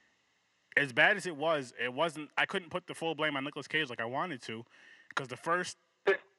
as 0.77 0.93
bad 0.93 1.17
as 1.17 1.25
it 1.25 1.35
was, 1.35 1.73
it 1.81 1.93
wasn't. 1.93 2.29
I 2.37 2.45
couldn't 2.45 2.69
put 2.69 2.87
the 2.87 2.93
full 2.93 3.15
blame 3.15 3.35
on 3.35 3.43
Nicolas 3.43 3.67
Cage 3.67 3.89
like 3.89 4.01
I 4.01 4.05
wanted 4.05 4.41
to, 4.43 4.63
because 5.09 5.27
the 5.27 5.37
first, 5.37 5.77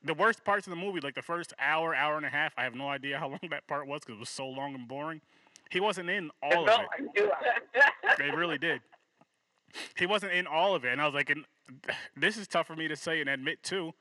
the 0.04 0.14
worst 0.14 0.44
parts 0.44 0.66
of 0.66 0.70
the 0.70 0.76
movie, 0.76 1.00
like 1.00 1.14
the 1.14 1.22
first 1.22 1.52
hour, 1.58 1.94
hour 1.94 2.16
and 2.16 2.26
a 2.26 2.30
half, 2.30 2.52
I 2.56 2.64
have 2.64 2.74
no 2.74 2.88
idea 2.88 3.18
how 3.18 3.28
long 3.30 3.40
that 3.50 3.66
part 3.66 3.86
was 3.86 4.00
because 4.00 4.16
it 4.16 4.20
was 4.20 4.30
so 4.30 4.46
long 4.48 4.74
and 4.74 4.88
boring. 4.88 5.20
He 5.70 5.80
wasn't 5.80 6.10
in 6.10 6.30
all 6.42 6.68
of 6.68 6.68
it. 6.68 6.72
like 7.00 7.14
two 7.14 7.30
hours. 7.32 8.16
They 8.18 8.30
really 8.30 8.58
did. 8.58 8.80
He 9.96 10.04
wasn't 10.04 10.32
in 10.32 10.46
all 10.46 10.74
of 10.74 10.84
it, 10.84 10.92
and 10.92 11.00
I 11.00 11.06
was 11.06 11.14
like, 11.14 11.30
and 11.30 11.44
"This 12.14 12.36
is 12.36 12.46
tough 12.46 12.66
for 12.66 12.76
me 12.76 12.88
to 12.88 12.96
say 12.96 13.20
and 13.20 13.30
admit 13.30 13.62
too." 13.62 13.94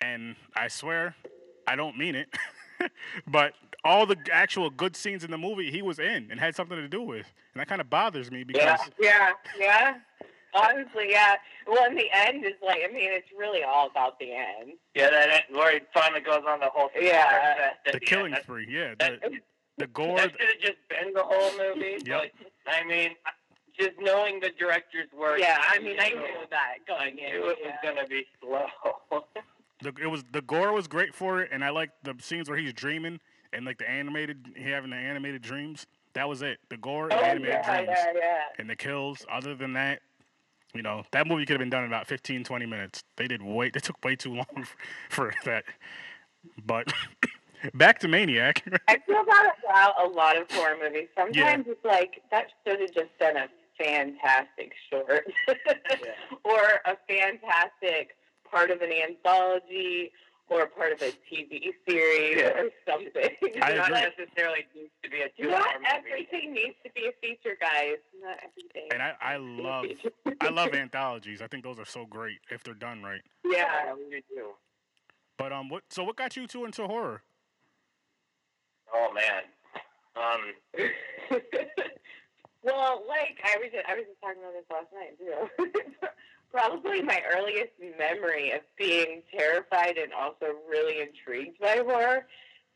And 0.00 0.36
I 0.54 0.68
swear, 0.68 1.16
I 1.66 1.74
don't 1.74 1.98
mean 1.98 2.14
it, 2.14 2.28
but 3.26 3.54
all 3.84 4.06
the 4.06 4.16
actual 4.32 4.70
good 4.70 4.94
scenes 4.96 5.24
in 5.24 5.30
the 5.30 5.38
movie 5.38 5.70
he 5.70 5.82
was 5.82 5.98
in 5.98 6.28
and 6.30 6.38
had 6.38 6.54
something 6.54 6.76
to 6.76 6.88
do 6.88 7.02
with, 7.02 7.32
and 7.54 7.60
that 7.60 7.68
kind 7.68 7.80
of 7.80 7.88
bothers 7.90 8.30
me 8.30 8.44
because 8.44 8.62
Yeah. 9.00 9.30
yeah, 9.58 9.58
yeah. 9.58 9.94
Honestly, 10.52 11.06
yeah. 11.10 11.36
Well, 11.66 11.84
in 11.88 11.94
the 11.94 12.08
end, 12.12 12.44
is 12.44 12.54
like, 12.60 12.80
I 12.84 12.92
mean, 12.92 13.10
it's 13.12 13.28
really 13.38 13.62
all 13.62 13.86
about 13.86 14.18
the 14.18 14.32
end. 14.32 14.72
Yeah, 14.96 15.08
that 15.10 15.26
that- 15.28 15.56
where 15.56 15.72
he 15.74 15.80
finally 15.94 16.20
goes 16.20 16.42
on 16.46 16.58
the 16.60 16.66
whole 16.68 16.90
Yeah. 16.98 17.54
fest 17.56 17.76
at 17.86 17.92
the 17.92 18.00
killing 18.00 18.32
That- 18.32 18.42
spree, 18.42 18.66
yeah, 18.68 18.94
that- 18.98 19.20
the, 19.20 19.38
the 19.78 19.86
gore, 19.86 20.16
That 20.16 20.32
should 20.32 20.40
have 20.40 20.58
just 20.60 20.88
been 20.88 21.12
the 21.14 21.22
whole 21.22 21.56
movie. 21.56 21.98
Yep. 22.04 22.32
But 22.64 22.74
I 22.74 22.82
mean, 22.84 23.14
just 23.78 23.92
knowing 24.00 24.40
the 24.40 24.50
director's 24.58 25.06
work. 25.16 25.38
Yeah, 25.38 25.56
I 25.68 25.78
mean, 25.78 25.98
I 26.00 26.08
knew 26.10 26.16
knew 26.16 26.46
that 26.50 26.78
going 26.86 27.16
in. 27.18 27.30
knew 27.32 27.48
it 27.50 27.58
was 27.64 27.74
yeah. 27.82 27.94
gonna 27.94 28.08
be 28.08 28.26
slow. 28.40 28.66
the, 29.80 29.92
it 30.02 30.08
was 30.08 30.24
the 30.32 30.42
gore 30.42 30.72
was 30.72 30.88
great 30.88 31.14
for 31.14 31.40
it, 31.42 31.50
and 31.52 31.64
I 31.64 31.70
like 31.70 31.90
the 32.02 32.16
scenes 32.20 32.50
where 32.50 32.58
he's 32.58 32.72
dreaming 32.72 33.20
and 33.52 33.64
like 33.64 33.78
the 33.78 33.88
animated, 33.88 34.46
having 34.62 34.90
the 34.90 34.96
animated 34.96 35.42
dreams. 35.42 35.86
That 36.14 36.28
was 36.28 36.42
it. 36.42 36.58
The 36.70 36.76
gore 36.76 37.04
and 37.04 37.12
Oh, 37.12 37.16
animated 37.22 37.60
yeah, 37.64 37.76
dreams. 37.76 37.98
yeah, 37.98 38.12
yeah. 38.20 38.40
and 38.58 38.68
the 38.68 38.76
kills. 38.76 39.24
Other 39.30 39.54
than 39.54 39.74
that, 39.74 40.00
you 40.74 40.82
know, 40.82 41.04
that 41.12 41.26
movie 41.26 41.44
could 41.46 41.54
have 41.54 41.60
been 41.60 41.70
done 41.70 41.84
in 41.84 41.88
about 41.90 42.06
15, 42.08 42.42
20 42.44 42.66
minutes. 42.66 43.04
They 43.16 43.26
did 43.28 43.42
way, 43.42 43.70
they 43.70 43.80
took 43.80 44.04
way 44.04 44.16
too 44.16 44.34
long 44.34 44.66
for, 45.08 45.32
for 45.42 45.50
that. 45.50 45.64
But 46.66 46.92
back 47.74 47.98
to 48.00 48.08
Maniac. 48.08 48.62
I 48.88 48.98
feel 49.06 49.24
that 49.24 49.52
about 49.64 50.04
a 50.04 50.08
lot 50.08 50.36
of 50.36 50.50
horror 50.50 50.76
movies. 50.82 51.08
Sometimes 51.16 51.66
it's 51.68 51.84
like 51.84 52.22
that 52.30 52.46
should 52.66 52.80
have 52.80 52.92
just 52.92 53.16
been 53.18 53.36
a 53.36 53.48
fantastic 53.78 54.72
short, 54.90 55.26
or 56.44 56.60
a 56.84 56.96
fantastic 57.08 58.16
part 58.50 58.70
of 58.70 58.82
an 58.82 58.90
anthology, 58.92 60.12
or 60.50 60.66
part 60.66 60.92
of 60.92 61.00
a 61.00 61.12
TV 61.32 61.72
series, 61.88 62.36
Yeah. 62.38 62.60
or 62.60 62.68
something. 62.86 63.30
I 63.62 63.72
not 63.74 63.88
agree. 63.90 64.00
necessarily 64.18 64.66
needs 64.74 64.90
to 65.04 65.10
be 65.10 65.20
a 65.22 65.28
two 65.40 65.48
Not 65.48 65.60
hour 65.62 65.74
movie. 65.78 65.86
everything 65.94 66.52
needs 66.52 66.74
to 66.84 66.90
be 66.94 67.06
a 67.06 67.12
feature, 67.20 67.56
guys. 67.60 67.96
Not 68.22 68.36
everything. 68.44 68.88
and 68.92 69.00
I, 69.02 69.14
I 69.22 69.38
needs 69.38 70.02
to 70.02 70.10
be 70.24 70.30
a 70.30 70.34
love. 70.34 70.36
I 70.40 70.48
love 70.50 70.74
anthologies. 70.74 71.40
I 71.40 71.46
think 71.46 71.62
those 71.64 71.78
are 71.78 71.84
so 71.84 72.04
great 72.04 72.38
if 72.50 72.62
they're 72.64 72.74
done 72.74 73.02
right. 73.02 73.22
yeah. 73.44 73.94
we 73.94 74.22
do. 74.28 74.50
But 75.38 75.52
um, 75.52 75.68
what? 75.70 75.84
So 75.88 76.04
what 76.04 76.16
got 76.16 76.36
you 76.36 76.46
two 76.46 76.64
into 76.64 76.86
horror? 76.86 77.22
Oh 78.92 79.12
man. 79.14 79.42
Um. 80.16 80.52
well, 82.62 83.04
like 83.08 83.38
I 83.44 83.56
was, 83.58 83.70
just, 83.72 83.86
I 83.88 83.94
was 83.94 84.04
just 84.06 84.20
talking 84.20 84.42
about 84.42 84.52
this 84.52 84.66
last 84.70 84.92
night 84.92 85.16
too. 85.18 86.08
Probably 86.50 87.02
my 87.02 87.20
earliest 87.32 87.72
memory 87.98 88.50
of 88.52 88.60
being 88.76 89.22
terrified 89.36 89.96
and 89.96 90.12
also 90.12 90.46
really 90.68 91.00
intrigued 91.00 91.60
by 91.60 91.82
horror 91.86 92.26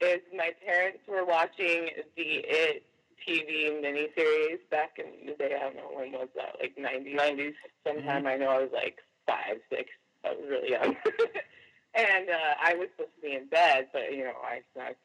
is 0.01 0.21
my 0.37 0.51
parents 0.65 0.99
were 1.09 1.25
watching 1.25 1.89
the 2.17 2.45
It 2.45 2.85
TV 3.27 3.71
miniseries 3.83 4.59
back 4.71 4.99
in 4.99 5.27
the 5.27 5.33
day. 5.35 5.57
I 5.57 5.65
don't 5.65 5.77
know 5.77 5.91
when 5.93 6.13
was 6.13 6.29
that, 6.37 6.57
like 6.61 6.75
nineties. 6.79 7.17
Nineties. 7.17 7.55
Sometime 7.87 8.27
I 8.27 8.37
know 8.37 8.51
I 8.51 8.61
was 8.61 8.71
like 8.73 8.99
five, 9.27 9.57
six. 9.71 9.91
I 10.25 10.31
was 10.31 10.45
really 10.49 10.71
young, 10.71 10.97
and 11.95 12.31
uh, 12.31 12.55
I 12.63 12.75
was 12.75 12.89
supposed 12.97 13.15
to 13.17 13.23
be 13.23 13.35
in 13.35 13.47
bed, 13.47 13.89
but 13.93 14.13
you 14.13 14.25
know 14.25 14.37
I 14.45 14.61
snuck 14.75 14.97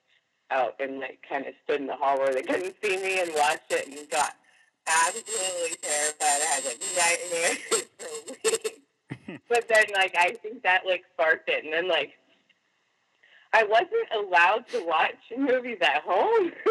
out 0.52 0.76
and 0.80 1.00
like 1.00 1.20
kind 1.28 1.46
of 1.46 1.54
stood 1.64 1.82
in 1.82 1.88
the 1.88 1.96
hall 1.96 2.18
where 2.18 2.34
they 2.34 2.42
couldn't 2.42 2.76
see 2.84 2.98
me 2.98 3.20
and 3.20 3.32
watched 3.36 3.72
it 3.72 3.88
and 3.88 4.10
got 4.10 4.36
absolutely 4.90 5.78
terrified. 5.82 6.42
I 6.42 6.50
had 6.56 6.66
like 6.66 6.82
nightmares 6.98 7.86
for 7.98 8.08
weeks. 8.32 8.80
but 9.50 9.68
then 9.68 9.86
like 9.94 10.16
I 10.18 10.34
think 10.42 10.64
that 10.64 10.86
like 10.86 11.04
sparked 11.14 11.50
it 11.50 11.64
and 11.64 11.74
then 11.74 11.88
like 11.88 12.12
I 13.54 13.64
wasn't 13.64 13.92
allowed 14.16 14.68
to 14.70 14.86
watch 14.86 15.16
movies 15.36 15.78
at 15.82 16.02
home 16.04 16.52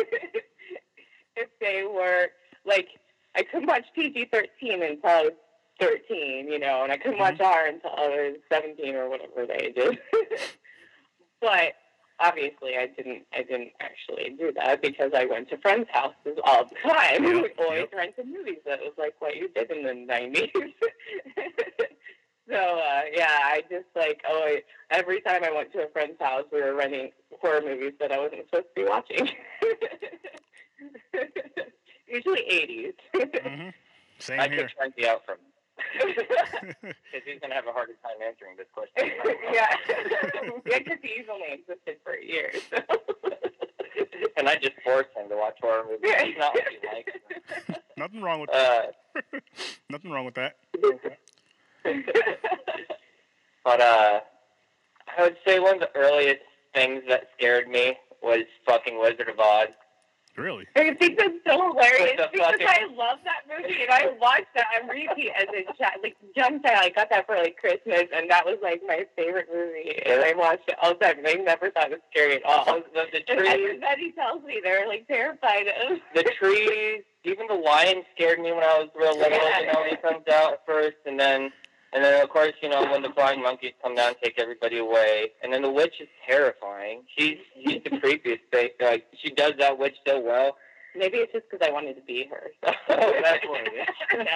if 1.36 1.48
they 1.60 1.84
were 1.84 2.28
like 2.64 2.88
I 3.36 3.42
couldn't 3.42 3.68
watch 3.68 3.84
PG 3.94 4.26
thirteen 4.32 4.82
until 4.82 5.10
I 5.10 5.22
was 5.22 5.32
thirteen, 5.80 6.50
you 6.50 6.58
know, 6.58 6.82
and 6.82 6.92
I 6.92 6.96
couldn't 6.96 7.18
watch 7.18 7.34
mm-hmm. 7.34 7.44
R 7.44 7.66
until 7.66 7.90
I 7.96 8.08
was 8.08 8.36
seventeen 8.50 8.94
or 8.94 9.08
whatever 9.08 9.46
the 9.46 9.64
age 9.64 9.76
is. 9.76 9.96
but 11.40 11.74
obviously 12.20 12.76
I 12.76 12.86
didn't 12.86 13.24
I 13.32 13.42
didn't 13.42 13.72
actually 13.80 14.30
do 14.38 14.52
that 14.56 14.82
because 14.82 15.12
I 15.14 15.24
went 15.24 15.48
to 15.50 15.58
friends' 15.58 15.88
houses 15.92 16.38
all 16.44 16.64
the 16.64 16.88
time. 16.88 17.24
Yep, 17.24 17.42
we 17.58 17.64
always 17.64 17.80
yep. 17.80 17.94
rented 17.94 18.26
movies. 18.26 18.58
That 18.66 18.80
was 18.80 18.92
like 18.98 19.14
what 19.20 19.36
you 19.36 19.48
did 19.48 19.70
in 19.70 19.84
the 19.84 19.94
nineties. 19.94 20.50
so 22.48 22.54
uh, 22.54 23.02
yeah, 23.12 23.38
I 23.44 23.62
just 23.70 23.86
like 23.94 24.22
oh 24.28 24.42
I, 24.44 24.62
every 24.90 25.20
time 25.20 25.44
I 25.44 25.52
went 25.52 25.72
to 25.72 25.84
a 25.84 25.88
friend's 25.88 26.20
house, 26.20 26.44
we 26.52 26.60
were 26.60 26.74
renting 26.74 27.10
horror 27.40 27.62
movies 27.62 27.92
that 28.00 28.12
I 28.12 28.18
wasn't 28.18 28.44
supposed 28.46 28.68
to 28.76 28.82
be 28.82 28.88
watching. 28.88 29.28
Usually 32.08 32.40
eighties. 32.48 32.94
hmm 33.14 33.68
Same 34.18 34.40
I 34.40 34.48
here. 34.48 34.62
could 34.62 34.70
try 34.76 34.88
you 34.96 35.08
out 35.08 35.24
from 35.24 35.36
because 35.98 37.22
he's 37.24 37.40
gonna 37.40 37.54
have 37.54 37.66
a 37.66 37.72
harder 37.72 37.92
time 38.02 38.16
answering 38.26 38.56
this 38.56 38.66
question. 38.72 39.10
yeah, 39.52 39.74
yeah, 40.66 40.78
because 40.78 40.98
he's 41.02 41.26
only 41.32 41.52
existed 41.52 41.96
for 42.04 42.12
a 42.14 42.24
year. 42.24 42.50
So. 42.70 42.78
and 44.36 44.48
I 44.48 44.56
just 44.56 44.74
forced 44.84 45.10
him 45.16 45.28
to 45.28 45.36
watch 45.36 45.56
horror 45.60 45.84
movies. 45.90 46.10
He's 46.22 46.36
not 46.38 46.54
what 46.54 46.64
he 46.68 46.78
likes. 46.86 47.12
Nothing 47.96 48.22
wrong 48.22 48.40
with 48.40 48.50
Uh, 48.54 48.82
nothing 49.90 50.10
wrong 50.10 50.24
with 50.24 50.34
that. 50.34 50.56
but 53.64 53.80
uh, 53.80 54.20
I 55.16 55.22
would 55.22 55.36
say 55.46 55.58
one 55.58 55.74
of 55.74 55.80
the 55.80 55.90
earliest 55.96 56.40
things 56.74 57.02
that 57.08 57.28
scared 57.36 57.68
me 57.68 57.96
was 58.22 58.42
fucking 58.66 58.98
Wizard 59.00 59.28
of 59.28 59.38
Oz. 59.40 59.68
Really? 60.38 60.66
I 60.76 60.94
think 60.94 61.18
that's 61.18 61.34
so 61.44 61.72
hilarious 61.72 62.18
What 62.18 62.32
because 62.32 62.60
fuck 62.60 62.68
I 62.68 62.86
love 62.94 63.18
that 63.24 63.42
movie 63.50 63.82
and 63.82 63.90
I 63.90 64.14
watched 64.20 64.54
that 64.54 64.66
on 64.80 64.88
repeat 64.88 65.32
as 65.36 65.48
a 65.50 65.64
child. 65.76 66.00
Like 66.02 66.16
young 66.36 66.62
child, 66.62 66.78
I 66.84 66.90
got 66.90 67.10
that 67.10 67.26
for 67.26 67.36
like 67.36 67.56
Christmas, 67.56 68.04
and 68.14 68.30
that 68.30 68.46
was 68.46 68.58
like 68.62 68.80
my 68.86 69.04
favorite 69.16 69.48
movie. 69.52 70.00
And 70.06 70.22
I 70.22 70.34
watched 70.36 70.68
it 70.68 70.76
all 70.80 70.94
the 70.94 71.00
time. 71.00 71.18
And 71.18 71.26
I 71.26 71.34
never 71.34 71.70
thought 71.70 71.90
it 71.90 71.98
was 71.98 72.00
scary 72.10 72.36
at 72.36 72.44
all. 72.44 72.64
Oh, 72.68 72.82
the, 72.94 73.06
the 73.10 73.30
And 73.30 73.40
trees, 73.40 73.52
everybody 73.52 74.12
tells 74.12 74.44
me 74.44 74.60
they're 74.62 74.86
like 74.86 75.08
terrified 75.08 75.66
of. 75.66 75.98
the 76.14 76.24
trees, 76.38 77.02
even 77.24 77.46
the 77.48 77.54
lion 77.54 78.02
scared 78.14 78.38
me 78.38 78.52
when 78.52 78.62
I 78.62 78.78
was 78.78 78.88
real 78.94 79.18
little. 79.18 79.38
You 79.60 79.66
know, 79.72 79.84
he 79.88 79.96
comes 79.96 80.26
out 80.32 80.60
first, 80.66 80.98
and 81.04 81.18
then, 81.18 81.50
and 81.92 82.04
then 82.04 82.22
of 82.22 82.28
course, 82.28 82.52
you 82.62 82.68
know, 82.68 82.82
when 82.90 83.02
the 83.02 83.10
flying 83.10 83.42
monkeys 83.42 83.72
come 83.82 83.94
down 83.94 84.08
and 84.08 84.16
take 84.22 84.38
everybody 84.38 84.78
away, 84.78 85.32
and 85.42 85.52
then 85.52 85.62
the 85.62 85.70
witch 85.70 85.94
is 86.00 86.08
terrifying. 86.26 87.02
She's 87.16 87.38
she's 87.54 87.82
the 87.84 87.90
creepiest 87.90 88.40
thing. 88.52 88.70
Like 88.80 89.06
she 89.22 89.30
does 89.30 89.52
that 89.58 89.78
witch 89.78 89.96
so 90.06 90.20
well. 90.20 90.56
Maybe 90.96 91.18
it's 91.18 91.32
just 91.32 91.44
because 91.50 91.66
I 91.66 91.70
wanted 91.70 91.94
to 91.94 92.02
be 92.02 92.26
her. 92.30 92.50
So. 92.64 92.72
Oh, 92.90 93.12
that's 93.22 93.46
what 93.46 93.60
it 93.66 93.72
is. 93.74 94.26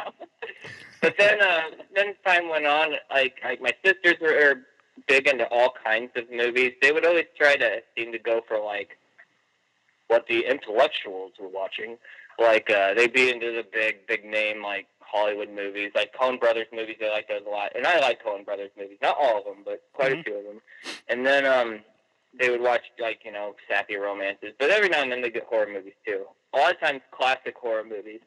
But 1.01 1.15
then, 1.19 1.41
uh, 1.43 1.63
then 1.97 2.15
time 2.25 2.49
went 2.49 2.65
on, 2.65 2.93
like, 3.11 3.35
like 3.43 3.61
my 3.61 3.73
sisters 3.85 4.15
were, 4.21 4.33
were 4.33 4.61
big 5.09 5.27
into 5.27 5.47
all 5.49 5.75
kinds 5.85 6.13
of 6.15 6.31
movies. 6.31 6.75
They 6.81 6.93
would 6.93 7.05
always 7.05 7.27
try 7.37 7.57
to 7.57 7.83
seem 7.97 8.13
to 8.13 8.19
go 8.21 8.41
for 8.47 8.63
like 8.63 8.97
what 10.07 10.27
the 10.29 10.47
intellectuals 10.49 11.33
were 11.41 11.49
watching. 11.49 11.99
Like, 12.39 12.71
uh, 12.71 12.95
they'd 12.95 13.13
be 13.13 13.31
into 13.31 13.51
the 13.51 13.65
big, 13.71 14.07
big 14.07 14.25
name 14.25 14.63
like 14.63 14.87
Hollywood 15.13 15.51
movies, 15.51 15.93
like 15.95 16.13
Coen 16.19 16.41
Brothers 16.41 16.67
movies. 16.73 16.97
I 17.05 17.11
like 17.11 17.29
those 17.29 17.43
a 17.47 17.51
lot, 17.51 17.73
and 17.77 17.87
I 17.87 18.01
like 18.01 18.25
Coen 18.25 18.45
Brothers 18.45 18.71
movies. 18.79 18.97
Not 19.03 19.17
all 19.21 19.39
of 19.39 19.45
them, 19.45 19.63
but 19.65 19.83
quite 19.93 20.13
Mhm. 20.13 20.21
a 20.21 20.23
few 20.25 20.37
of 20.39 20.45
them. 20.45 20.63
And 21.09 21.27
then, 21.27 21.45
um, 21.47 21.85
they 22.35 22.49
would 22.49 22.63
watch 22.63 22.81
like 22.99 23.21
you 23.27 23.31
know 23.33 23.55
sappy 23.69 23.97
romances, 23.97 24.55
but 24.59 24.71
every 24.71 24.89
now 24.89 25.03
and 25.03 25.13
then 25.13 25.21
they 25.21 25.29
get 25.31 25.45
horror 25.45 25.67
movies 25.67 25.93
too. 26.07 26.27
A 26.55 26.59
lot 26.59 26.73
of 26.75 26.81
times, 26.81 27.03
classic 27.11 27.55
horror 27.59 27.85
movies. 27.85 28.21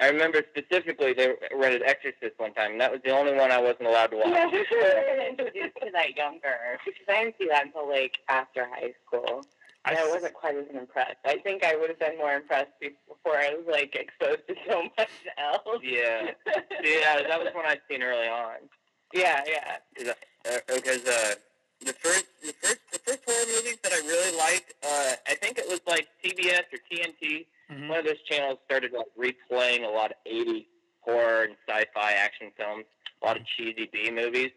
I 0.00 0.08
remember 0.08 0.42
specifically 0.50 1.12
they 1.12 1.36
rented 1.54 1.82
Exorcist 1.84 2.36
one 2.38 2.52
time, 2.52 2.72
and 2.72 2.80
that 2.80 2.90
was 2.90 3.00
the 3.04 3.10
only 3.12 3.32
one 3.32 3.52
I 3.52 3.60
wasn't 3.60 3.86
allowed 3.86 4.08
to 4.08 4.16
watch. 4.16 4.26
Yeah, 4.28 4.46
we 4.50 4.64
should 4.64 4.82
have 4.82 5.18
introduced 5.28 5.76
to 5.82 5.90
that 5.92 6.16
younger 6.16 6.80
because 6.84 7.00
I 7.08 7.22
didn't 7.22 7.36
see 7.38 7.46
that 7.48 7.66
until 7.66 7.88
like 7.88 8.18
after 8.28 8.66
high 8.66 8.92
school. 9.06 9.46
And 9.86 9.98
I 9.98 10.08
wasn't 10.08 10.32
quite 10.34 10.56
as 10.56 10.64
impressed. 10.74 11.16
I 11.26 11.36
think 11.38 11.62
I 11.62 11.76
would 11.76 11.90
have 11.90 11.98
been 11.98 12.16
more 12.16 12.32
impressed 12.34 12.70
before 12.80 13.36
I 13.36 13.54
was 13.54 13.66
like 13.70 13.94
exposed 13.94 14.46
to 14.48 14.54
so 14.68 14.82
much 14.96 15.08
else. 15.36 15.80
Yeah, 15.82 16.30
yeah, 16.82 17.22
that 17.28 17.38
was 17.38 17.48
one 17.54 17.66
I'd 17.66 17.80
seen 17.90 18.02
early 18.02 18.26
on. 18.28 18.56
yeah, 19.12 19.42
yeah. 19.46 20.12
Uh, 20.48 20.58
because 20.74 21.04
uh, 21.06 21.34
the 21.84 21.92
first, 21.92 22.24
the 22.42 22.52
first, 22.62 22.78
the 22.92 22.98
first 23.00 23.20
horror 23.26 23.46
movies 23.54 23.76
that 23.82 23.92
I 23.92 23.98
really 24.06 24.36
liked, 24.38 24.74
uh, 24.82 25.12
I 25.28 25.34
think 25.34 25.58
it 25.58 25.68
was 25.68 25.80
like 25.86 26.08
TBS 26.24 26.62
or 26.72 26.78
TNT. 26.90 27.46
Mhm. 27.70 27.88
One 27.88 27.98
of 27.98 28.04
those 28.04 28.20
channels 28.28 28.58
started 28.66 28.92
like 28.92 29.06
replaying 29.18 29.84
a 29.86 29.90
lot 29.90 30.10
of 30.12 30.16
'80s 30.30 30.66
horror 31.00 31.44
and 31.44 31.56
sci-fi 31.68 32.12
action 32.12 32.50
films, 32.56 32.84
a 33.22 33.26
lot 33.26 33.36
of 33.38 33.42
cheesy 33.56 33.88
B 33.92 34.10
movies. 34.10 34.50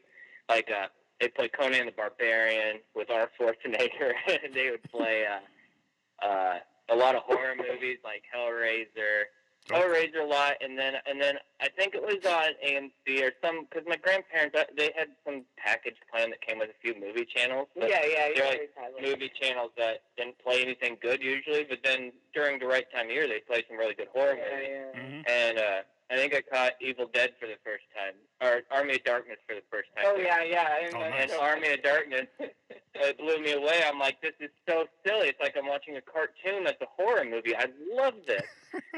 Like 0.49 0.69
uh, 0.71 0.87
they 1.19 1.27
play 1.30 1.47
Conan 1.49 1.86
the 1.86 1.91
Barbarian 1.91 2.77
with 2.95 3.10
Arnold 3.10 3.30
Schwarzenegger, 3.39 4.13
and 4.43 4.53
they 4.53 4.69
would 4.69 4.84
play 4.91 5.25
uh, 5.25 6.25
uh, 6.25 6.60
a 6.89 6.95
lot 6.95 7.15
of 7.15 7.23
horror 7.23 7.56
movies 7.56 7.97
like 8.03 8.23
Hellraiser. 8.36 9.23
Hellraiser 9.69 10.21
a 10.21 10.25
lot, 10.25 10.53
and 10.62 10.80
then 10.80 10.93
and 11.06 11.21
then 11.21 11.36
I 11.60 11.67
think 11.67 11.93
it 11.93 12.01
was 12.01 12.23
on 12.25 12.51
AMC 12.65 13.21
or 13.21 13.34
some 13.43 13.65
because 13.69 13.86
my 13.86 13.97
grandparents 13.97 14.56
uh, 14.58 14.63
they 14.77 14.93
had 14.95 15.10
some 15.25 15.43
package 15.58 15.97
plan 16.10 16.30
that 16.30 16.39
came 16.39 16.60
with 16.60 16.69
a 16.69 16.77
few 16.82 16.93
movie 16.97 17.25
channels. 17.25 17.67
but 17.77 17.89
Yeah, 17.89 17.99
yeah, 18.06 18.30
They're 18.34 18.45
yeah. 18.45 18.49
like 18.49 19.01
movie 19.03 19.30
channels 19.41 19.71
that 19.77 20.03
didn't 20.15 20.39
play 20.39 20.62
anything 20.62 20.95
good 21.01 21.21
usually, 21.21 21.65
but 21.65 21.80
then 21.84 22.13
during 22.34 22.60
the 22.60 22.65
right 22.65 22.86
time 22.95 23.08
of 23.08 23.12
year 23.12 23.27
they 23.27 23.41
play 23.41 23.62
some 23.67 23.77
really 23.77 23.93
good 23.93 24.08
horror 24.15 24.38
Yeah, 24.38 24.56
movies. 24.56 24.69
yeah. 24.69 25.01
Mhm. 25.01 25.30
And 25.30 25.58
uh, 25.60 25.82
I 26.10 26.15
think 26.15 26.34
I 26.34 26.41
caught 26.41 26.74
Evil 26.80 27.10
Dead 27.13 27.32
for 27.39 27.48
the 27.48 27.58
first 27.65 27.84
time, 27.93 28.13
or 28.41 28.62
Army 28.72 28.96
of 28.96 29.04
Darkness 29.04 29.38
for 29.48 29.56
the 29.56 29.62
first 29.70 29.89
time. 29.96 30.06
Oh 30.08 30.15
yeah, 30.17 30.41
yeah. 30.43 30.86
And, 30.86 30.96
Oh, 30.96 31.00
nice. 31.00 31.22
And 31.24 31.32
Army 31.41 31.74
of 31.74 31.84
Darkness, 31.84 32.28
it 32.39 33.17
blew 33.17 33.39
me 33.41 33.54
away. 33.54 33.82
I'm 33.86 34.00
like, 34.00 34.22
this 34.22 34.34
is 34.39 34.50
so 34.67 34.86
silly. 35.06 35.28
It's 35.28 35.39
like 35.41 35.56
I'm 35.58 35.67
watching 35.67 35.98
a 35.98 36.02
cartoon 36.02 36.63
that's 36.63 36.82
a 36.82 36.86
horror 36.96 37.26
movie. 37.26 37.56
I 37.56 37.65
love 37.93 38.13
this. 38.26 38.43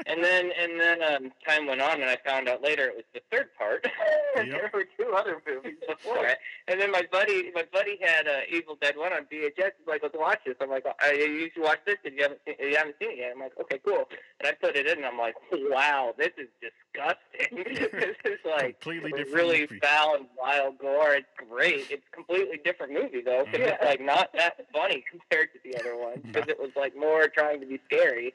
And 0.06 0.22
then 0.22 0.50
and 0.58 0.80
then 0.80 1.02
um, 1.02 1.32
time 1.46 1.66
went 1.66 1.80
on, 1.80 2.00
and 2.00 2.10
I 2.10 2.16
found 2.24 2.48
out 2.48 2.62
later 2.62 2.84
it 2.86 2.96
was 2.96 3.04
the 3.14 3.20
third 3.30 3.48
part. 3.56 3.86
Yep. 4.36 4.46
there 4.46 4.70
were 4.72 4.84
two 4.96 5.12
other 5.12 5.42
movies 5.46 5.74
before 5.86 6.24
it. 6.24 6.38
And 6.68 6.80
then 6.80 6.92
my 6.92 7.02
buddy, 7.10 7.50
my 7.52 7.64
buddy 7.72 7.98
had 8.00 8.28
uh, 8.28 8.38
Evil 8.48 8.78
Dead 8.80 8.96
One 8.96 9.12
on 9.12 9.22
VHS. 9.24 9.72
He's 9.76 9.86
like, 9.88 10.02
let's 10.04 10.14
watch 10.16 10.38
this. 10.46 10.54
I'm 10.60 10.70
like, 10.70 10.86
uh, 10.86 11.10
you 11.12 11.50
should 11.52 11.64
watch 11.64 11.80
this 11.84 11.96
if 12.04 12.14
you 12.14 12.22
haven't 12.22 12.40
seen, 12.46 12.54
you 12.60 12.76
haven't 12.76 12.94
seen 13.00 13.10
it 13.10 13.18
yet. 13.18 13.32
I'm 13.34 13.40
like, 13.40 13.52
okay, 13.60 13.80
cool. 13.84 14.04
And 14.38 14.46
I 14.48 14.52
put 14.52 14.76
it 14.76 14.86
in, 14.86 14.98
and 14.98 15.06
I'm 15.06 15.18
like, 15.18 15.34
wow, 15.52 16.14
this 16.16 16.30
is 16.38 16.46
disgusting. 16.62 17.64
this 17.92 18.16
is 18.24 18.38
like 18.46 18.80
Completely 18.80 19.10
different 19.10 19.34
really 19.34 19.60
movie. 19.62 19.80
foul 19.80 20.14
and 20.14 20.26
wild 20.40 20.78
gore. 20.78 21.14
It's 21.14 21.26
great. 21.48 21.86
It's 21.90 22.04
a 22.10 22.14
completely 22.14 22.60
different 22.64 22.92
movie 22.92 23.22
though, 23.22 23.44
'cause 23.46 23.54
it's 23.60 23.84
like 23.84 24.00
not 24.00 24.30
that 24.34 24.64
funny 24.72 25.04
compared 25.10 25.48
to 25.54 25.58
the 25.64 25.76
other 25.80 25.96
ones 25.96 26.20
because 26.24 26.48
it 26.48 26.58
was 26.58 26.70
like 26.76 26.96
more 26.96 27.26
trying 27.28 27.60
to 27.60 27.66
be 27.66 27.80
scary, 27.84 28.32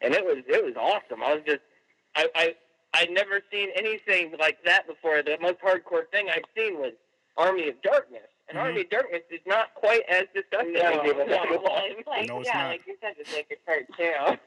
and 0.00 0.14
it 0.14 0.24
was 0.24 0.38
it 0.46 0.64
was 0.64 0.74
awesome. 0.76 1.22
I 1.22 1.34
was 1.34 1.42
just 1.46 1.60
I 2.14 2.28
I 2.34 2.54
I'd 2.94 3.10
never 3.10 3.40
seen 3.52 3.68
anything 3.76 4.34
like 4.38 4.58
that 4.64 4.86
before. 4.86 5.22
The 5.22 5.36
most 5.40 5.58
hardcore 5.60 6.08
thing 6.10 6.28
I've 6.30 6.44
seen 6.56 6.78
was 6.78 6.92
Army 7.36 7.68
of 7.68 7.80
Darkness, 7.82 8.22
and 8.48 8.58
Mhm. 8.58 8.62
Army 8.62 8.80
of 8.82 8.90
Darkness 8.90 9.22
is 9.30 9.40
not 9.46 9.74
quite 9.74 10.02
as 10.08 10.24
disgusting 10.34 10.72
No, 10.74 10.80
as 10.80 10.96
no, 10.96 11.04
Evil 11.04 11.26
Dead 11.26 11.46
well, 11.50 11.60
was. 11.62 11.82
it's 11.98 12.08
like, 12.08 12.28
No, 12.28 12.40
it's 12.40 12.48
yeah, 12.48 12.62
not. 12.62 12.68
like 12.68 12.86
you 12.86 12.96
said, 13.00 13.14
it's 13.18 13.34
like 13.34 13.50
a 13.50 13.56
cartoon. 13.66 14.38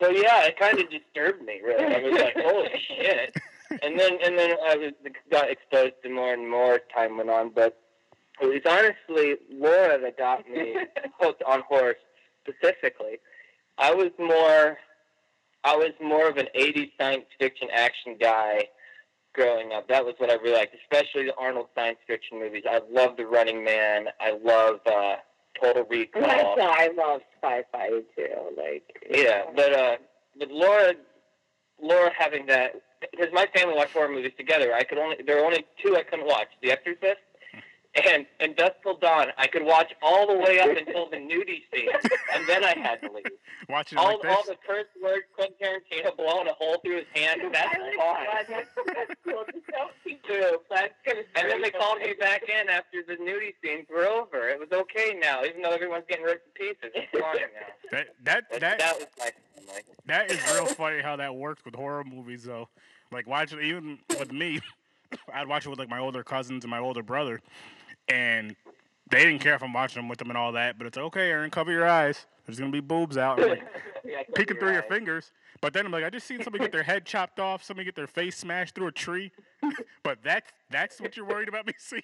So 0.00 0.10
yeah, 0.10 0.44
it 0.44 0.58
kind 0.58 0.78
of 0.78 0.90
disturbed 0.90 1.42
me. 1.42 1.60
Really, 1.64 1.84
I 1.84 1.98
was 2.02 2.12
like, 2.20 2.34
"Holy 2.36 2.70
shit!" 2.88 3.34
And 3.82 3.98
then 3.98 4.18
and 4.22 4.38
then 4.38 4.56
I 4.62 4.76
was 4.76 4.92
got 5.30 5.48
exposed 5.50 5.94
to 6.02 6.10
more 6.10 6.34
and 6.34 6.50
more 6.50 6.80
time 6.94 7.16
went 7.16 7.30
on. 7.30 7.48
But 7.50 7.78
it 8.42 8.46
was 8.46 8.60
honestly 8.68 9.36
Laura 9.50 9.98
that 9.98 10.18
got 10.18 10.46
me 10.50 10.76
hooked 11.18 11.42
on 11.44 11.62
horror 11.66 11.96
specifically. 12.46 13.18
I 13.78 13.94
was 13.94 14.10
more, 14.18 14.78
I 15.64 15.76
was 15.76 15.90
more 16.00 16.28
of 16.28 16.36
an 16.36 16.48
'80s 16.56 16.92
science 16.98 17.26
fiction 17.38 17.68
action 17.72 18.16
guy 18.20 18.64
growing 19.34 19.72
up. 19.72 19.88
That 19.88 20.04
was 20.04 20.14
what 20.18 20.30
I 20.30 20.34
really 20.34 20.56
liked, 20.56 20.74
especially 20.82 21.26
the 21.26 21.34
Arnold 21.36 21.68
science 21.74 21.98
fiction 22.06 22.40
movies. 22.40 22.64
I 22.68 22.80
love 22.90 23.16
The 23.16 23.26
Running 23.26 23.62
Man. 23.62 24.06
I 24.20 24.32
love 24.42 24.80
uh, 24.86 25.16
Total 25.60 25.84
Recall. 25.84 26.22
That's 26.22 26.60
I 26.60 26.90
love 26.96 27.20
sci-fi 27.42 27.88
too. 28.16 28.56
Like 28.56 28.84
Yeah, 29.10 29.42
but 29.54 29.72
uh, 29.72 29.96
but 30.38 30.50
Laura, 30.50 30.94
Laura 31.80 32.10
having 32.18 32.46
that 32.46 32.72
because 33.12 33.28
my 33.32 33.46
family 33.54 33.74
watched 33.74 33.92
horror 33.92 34.08
movies 34.08 34.32
together. 34.36 34.74
I 34.74 34.82
could 34.82 34.98
only 34.98 35.16
there 35.24 35.36
were 35.36 35.44
only 35.44 35.64
two 35.84 35.96
I 35.96 36.02
couldn't 36.02 36.26
watch: 36.26 36.48
The 36.62 36.72
Exorcist 36.72 37.20
and 38.04 38.26
and 38.40 38.56
Dusk 38.56 38.74
Till 38.82 38.96
Dawn. 38.98 39.28
I 39.38 39.46
could 39.46 39.64
watch 39.64 39.92
all 40.02 40.26
the 40.26 40.34
way 40.38 40.60
up 40.60 40.76
until 40.76 41.08
the 41.08 41.16
nudie 41.16 41.62
scene, 41.72 41.88
and 42.34 42.46
then 42.48 42.64
I 42.64 42.76
had 42.78 43.00
to 43.02 43.12
leave. 43.12 43.24
Watching 43.68 43.98
All 43.98 44.12
like 44.12 44.22
this. 44.22 44.36
all 44.36 44.44
the 44.46 44.56
curse 44.66 44.86
words, 45.02 45.24
Quentin 45.34 45.56
Tarantino 45.60 46.16
blowing 46.16 46.46
a 46.46 46.52
hole 46.52 46.76
through 46.84 46.98
his 46.98 47.06
hand. 47.14 47.40
That's 47.52 47.74
I 47.74 47.96
fine. 47.96 48.26
That's, 48.48 48.68
that's 48.86 49.20
cool. 49.24 49.42
Just 49.52 49.66
don't 49.66 49.90
keep 50.04 50.24
doing. 50.28 50.56
That's. 50.70 50.92
And 51.34 51.50
then 51.50 51.62
they 51.62 51.70
called 51.70 51.98
me 51.98 52.14
back 52.20 52.42
in 52.48 52.68
after 52.68 52.98
the 53.06 53.14
nudie 53.16 53.54
scenes 53.64 53.86
were 53.90 54.06
over. 54.06 54.48
It 54.48 54.60
was 54.60 54.68
okay 54.72 55.18
now, 55.20 55.42
even 55.44 55.62
though 55.62 55.70
everyone's 55.70 56.04
getting 56.08 56.24
ripped 56.24 56.46
to 56.54 56.60
pieces. 56.60 56.92
It's 56.94 57.10
fine 57.12 57.22
now. 57.38 57.74
that 57.90 58.06
that 58.22 58.50
That, 58.50 58.60
that 58.60 58.78
that 58.78 58.96
was 58.98 59.06
my 59.18 59.30
family. 59.56 59.82
That 60.06 60.30
is 60.30 60.38
real 60.52 60.66
funny 60.66 61.00
how 61.02 61.16
that 61.16 61.34
works 61.34 61.64
with 61.64 61.74
horror 61.74 62.04
movies 62.04 62.44
though. 62.44 62.68
Like 63.10 63.26
watching 63.26 63.60
even 63.62 63.98
with 64.18 64.30
me, 64.32 64.60
I'd 65.34 65.48
watch 65.48 65.66
it 65.66 65.70
with 65.70 65.78
like 65.80 65.88
my 65.90 65.98
older 65.98 66.22
cousins 66.22 66.62
and 66.62 66.70
my 66.70 66.78
older 66.78 67.02
brother, 67.02 67.40
and 68.08 68.54
they 69.10 69.24
didn't 69.24 69.40
care 69.40 69.54
if 69.54 69.62
I'm 69.62 69.72
watching 69.72 70.00
them 70.02 70.08
with 70.08 70.18
them 70.18 70.28
and 70.28 70.36
all 70.38 70.52
that. 70.52 70.78
But 70.78 70.86
it's 70.86 70.96
like, 70.96 71.06
okay, 71.06 71.30
Aaron, 71.30 71.50
cover 71.50 71.70
your 71.72 71.86
eyes. 71.88 72.26
There's 72.44 72.58
gonna 72.58 72.70
be 72.70 72.80
boobs 72.80 73.16
out, 73.16 73.38
like, 73.40 73.62
Yeah, 74.04 74.18
I 74.20 74.24
peeking 74.34 74.56
through 74.58 74.72
your 74.72 74.82
fingers. 74.84 75.32
But 75.60 75.72
then 75.72 75.84
I'm 75.84 75.90
like, 75.90 76.04
I 76.04 76.10
just 76.10 76.26
seen 76.28 76.40
somebody 76.42 76.62
get 76.62 76.70
their 76.70 76.82
head 76.84 77.04
chopped 77.04 77.40
off, 77.40 77.64
somebody 77.64 77.84
get 77.86 77.96
their 77.96 78.06
face 78.06 78.36
smashed 78.36 78.74
through 78.76 78.86
a 78.88 78.92
tree. 78.92 79.32
but 80.04 80.18
that's 80.22 80.52
that's 80.70 81.00
what 81.00 81.16
you're 81.16 81.26
worried 81.26 81.48
about 81.48 81.66
me 81.66 81.72
seeing. 81.78 82.02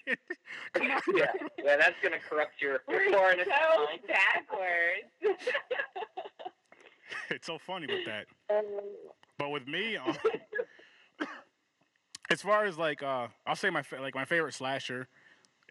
Come 0.72 0.90
on, 0.90 1.00
yeah, 1.14 1.26
yeah, 1.62 1.76
that's 1.76 1.94
gonna 2.02 2.18
corrupt 2.18 2.60
your 2.60 2.80
We're 2.88 3.10
foreign 3.12 3.38
so 3.38 3.86
backwards. 4.08 5.46
it's 7.30 7.46
so 7.46 7.58
funny 7.58 7.86
with 7.86 8.04
that. 8.06 8.26
But 9.38 9.50
with 9.50 9.68
me, 9.68 9.96
um, 9.96 10.16
as 12.30 12.42
far 12.42 12.64
as 12.64 12.78
like, 12.78 13.02
uh, 13.02 13.28
I'll 13.46 13.54
say 13.56 13.70
my 13.70 13.82
fa- 13.82 14.00
like 14.00 14.14
my 14.14 14.24
favorite 14.24 14.54
slasher 14.54 15.08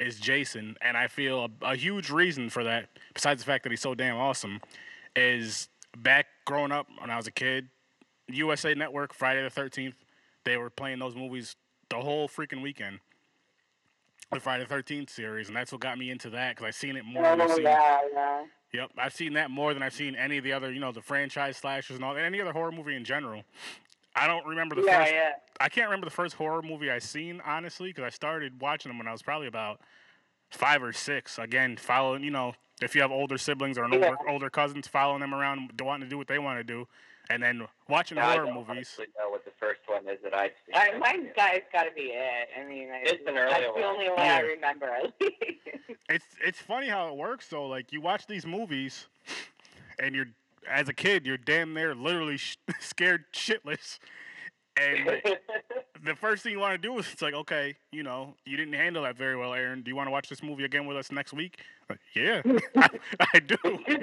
is 0.01 0.19
Jason, 0.19 0.75
and 0.81 0.97
I 0.97 1.07
feel 1.07 1.45
a, 1.61 1.71
a 1.71 1.75
huge 1.75 2.09
reason 2.09 2.49
for 2.49 2.63
that, 2.63 2.89
besides 3.13 3.41
the 3.41 3.45
fact 3.45 3.63
that 3.63 3.71
he's 3.71 3.81
so 3.81 3.93
damn 3.93 4.17
awesome, 4.17 4.59
is 5.15 5.69
back 5.95 6.25
growing 6.45 6.71
up 6.71 6.87
when 6.99 7.09
I 7.09 7.17
was 7.17 7.27
a 7.27 7.31
kid, 7.31 7.69
USA 8.27 8.73
Network 8.73 9.13
Friday 9.13 9.43
the 9.43 9.49
Thirteenth, 9.49 9.95
they 10.43 10.57
were 10.57 10.69
playing 10.69 10.99
those 10.99 11.15
movies 11.15 11.55
the 11.89 11.97
whole 11.97 12.27
freaking 12.27 12.61
weekend. 12.61 12.99
the 14.33 14.39
Friday 14.39 14.63
the 14.63 14.69
Thirteenth 14.69 15.09
series, 15.09 15.47
and 15.47 15.55
that's 15.55 15.71
what 15.71 15.81
got 15.81 15.97
me 15.97 16.09
into 16.09 16.29
that 16.31 16.55
because 16.55 16.67
I've 16.67 16.75
seen 16.75 16.95
it 16.95 17.05
more. 17.05 17.23
Than 17.23 17.41
I've 17.41 17.51
seen, 17.51 17.63
yeah, 17.63 17.99
yeah. 18.13 18.43
Yep, 18.73 18.91
I've 18.97 19.13
seen 19.13 19.33
that 19.33 19.51
more 19.51 19.73
than 19.73 19.83
I've 19.83 19.93
seen 19.93 20.15
any 20.15 20.37
of 20.37 20.45
the 20.45 20.53
other, 20.53 20.71
you 20.71 20.79
know, 20.79 20.93
the 20.93 21.01
franchise 21.01 21.57
slashers 21.57 21.97
and 21.97 22.05
all, 22.05 22.15
and 22.15 22.25
any 22.25 22.39
other 22.41 22.53
horror 22.53 22.71
movie 22.71 22.95
in 22.95 23.03
general. 23.03 23.43
I 24.15 24.27
don't 24.27 24.45
remember 24.45 24.75
the 24.75 24.83
Yeah, 24.83 24.99
first. 24.99 25.13
yeah. 25.13 25.31
I 25.59 25.69
can't 25.69 25.87
remember 25.87 26.05
the 26.05 26.11
first 26.11 26.35
horror 26.35 26.61
movie 26.61 26.89
I 26.91 26.99
seen 26.99 27.41
honestly 27.45 27.89
because 27.89 28.03
I 28.03 28.09
started 28.09 28.61
watching 28.61 28.89
them 28.89 28.97
when 28.97 29.07
I 29.07 29.11
was 29.11 29.21
probably 29.21 29.47
about 29.47 29.79
five 30.49 30.83
or 30.83 30.91
six. 30.93 31.37
Again, 31.39 31.77
following, 31.77 32.23
you 32.23 32.31
know, 32.31 32.53
if 32.81 32.95
you 32.95 33.01
have 33.01 33.11
older 33.11 33.37
siblings 33.37 33.77
or 33.77 33.83
an 33.83 33.93
older 33.93 34.17
older 34.27 34.49
cousins, 34.49 34.87
following 34.87 35.21
them 35.21 35.33
around, 35.33 35.71
wanting 35.81 36.07
to 36.07 36.09
do 36.09 36.17
what 36.17 36.27
they 36.27 36.39
want 36.39 36.59
to 36.59 36.63
do, 36.63 36.87
and 37.29 37.41
then 37.41 37.67
watching 37.87 38.17
I 38.17 38.33
horror 38.33 38.45
don't 38.47 38.55
movies. 38.55 38.67
honestly 38.69 39.05
know 39.17 39.29
what 39.29 39.45
the 39.45 39.51
first 39.59 39.81
one 39.85 40.07
is 40.09 40.17
that 40.23 40.33
I've 40.33 40.51
seen. 40.65 40.75
I, 40.75 40.97
mine's 40.97 41.29
guy's 41.37 41.61
got 41.71 41.83
to 41.83 41.91
be 41.91 42.11
it. 42.13 42.49
I 42.59 42.67
mean, 42.67 42.89
I, 42.89 43.01
It's 43.03 43.21
an 43.27 43.37
earlier 43.37 43.49
that's 43.49 43.75
the 43.75 43.83
only 43.85 44.09
one 44.09 44.19
I 44.19 44.39
remember. 44.41 44.87
At 44.87 45.13
least. 45.21 45.99
It's 46.09 46.25
it's 46.43 46.59
funny 46.59 46.87
how 46.89 47.07
it 47.09 47.15
works 47.15 47.47
though. 47.47 47.67
Like 47.67 47.93
you 47.93 48.01
watch 48.01 48.25
these 48.27 48.45
movies, 48.45 49.05
and 49.99 50.13
you're 50.15 50.25
as 50.69 50.89
a 50.89 50.93
kid, 50.93 51.25
you're 51.25 51.37
damn 51.37 51.73
near 51.73 51.95
literally 51.95 52.37
sh- 52.37 52.57
scared 52.79 53.25
shitless, 53.33 53.99
and 54.79 55.21
the 56.03 56.15
first 56.19 56.43
thing 56.43 56.53
you 56.53 56.59
want 56.59 56.73
to 56.81 56.87
do 56.87 56.97
is 56.97 57.11
it's 57.11 57.21
like, 57.21 57.33
okay, 57.33 57.75
you 57.91 58.03
know, 58.03 58.35
you 58.45 58.55
didn't 58.57 58.73
handle 58.73 59.03
that 59.03 59.17
very 59.17 59.35
well, 59.35 59.53
Aaron. 59.53 59.81
Do 59.81 59.89
you 59.89 59.95
want 59.95 60.07
to 60.07 60.11
watch 60.11 60.29
this 60.29 60.41
movie 60.41 60.63
again 60.63 60.85
with 60.85 60.95
us 60.97 61.11
next 61.11 61.33
week? 61.33 61.59
Like, 61.89 61.99
yeah, 62.15 62.41
I, 62.77 62.89
I 63.33 63.39
do. 63.39 63.57
yeah, 63.65 63.95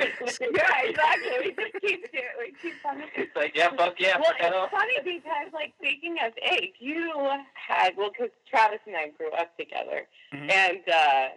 exactly. 0.84 1.30
We 1.40 1.54
just 1.54 1.72
keep 1.80 2.12
doing. 2.12 2.24
We 2.38 2.52
keep 2.60 2.74
on. 2.84 3.02
it's 3.16 3.34
like, 3.34 3.52
yeah, 3.56 3.70
fuck 3.76 3.94
yeah, 3.98 4.16
Well, 4.16 4.24
fuck 4.26 4.38
that 4.40 4.52
it's 4.52 4.70
funny 4.70 4.94
because, 5.04 5.52
like, 5.54 5.72
speaking 5.80 6.16
of 6.24 6.32
age, 6.52 6.74
you 6.80 7.12
had 7.54 7.96
well, 7.96 8.10
because 8.10 8.30
Travis 8.48 8.80
and 8.86 8.94
I 8.96 9.08
grew 9.16 9.30
up 9.32 9.56
together, 9.56 10.06
Mhm. 10.34 10.52
and 10.52 10.80
uh, 10.92 11.28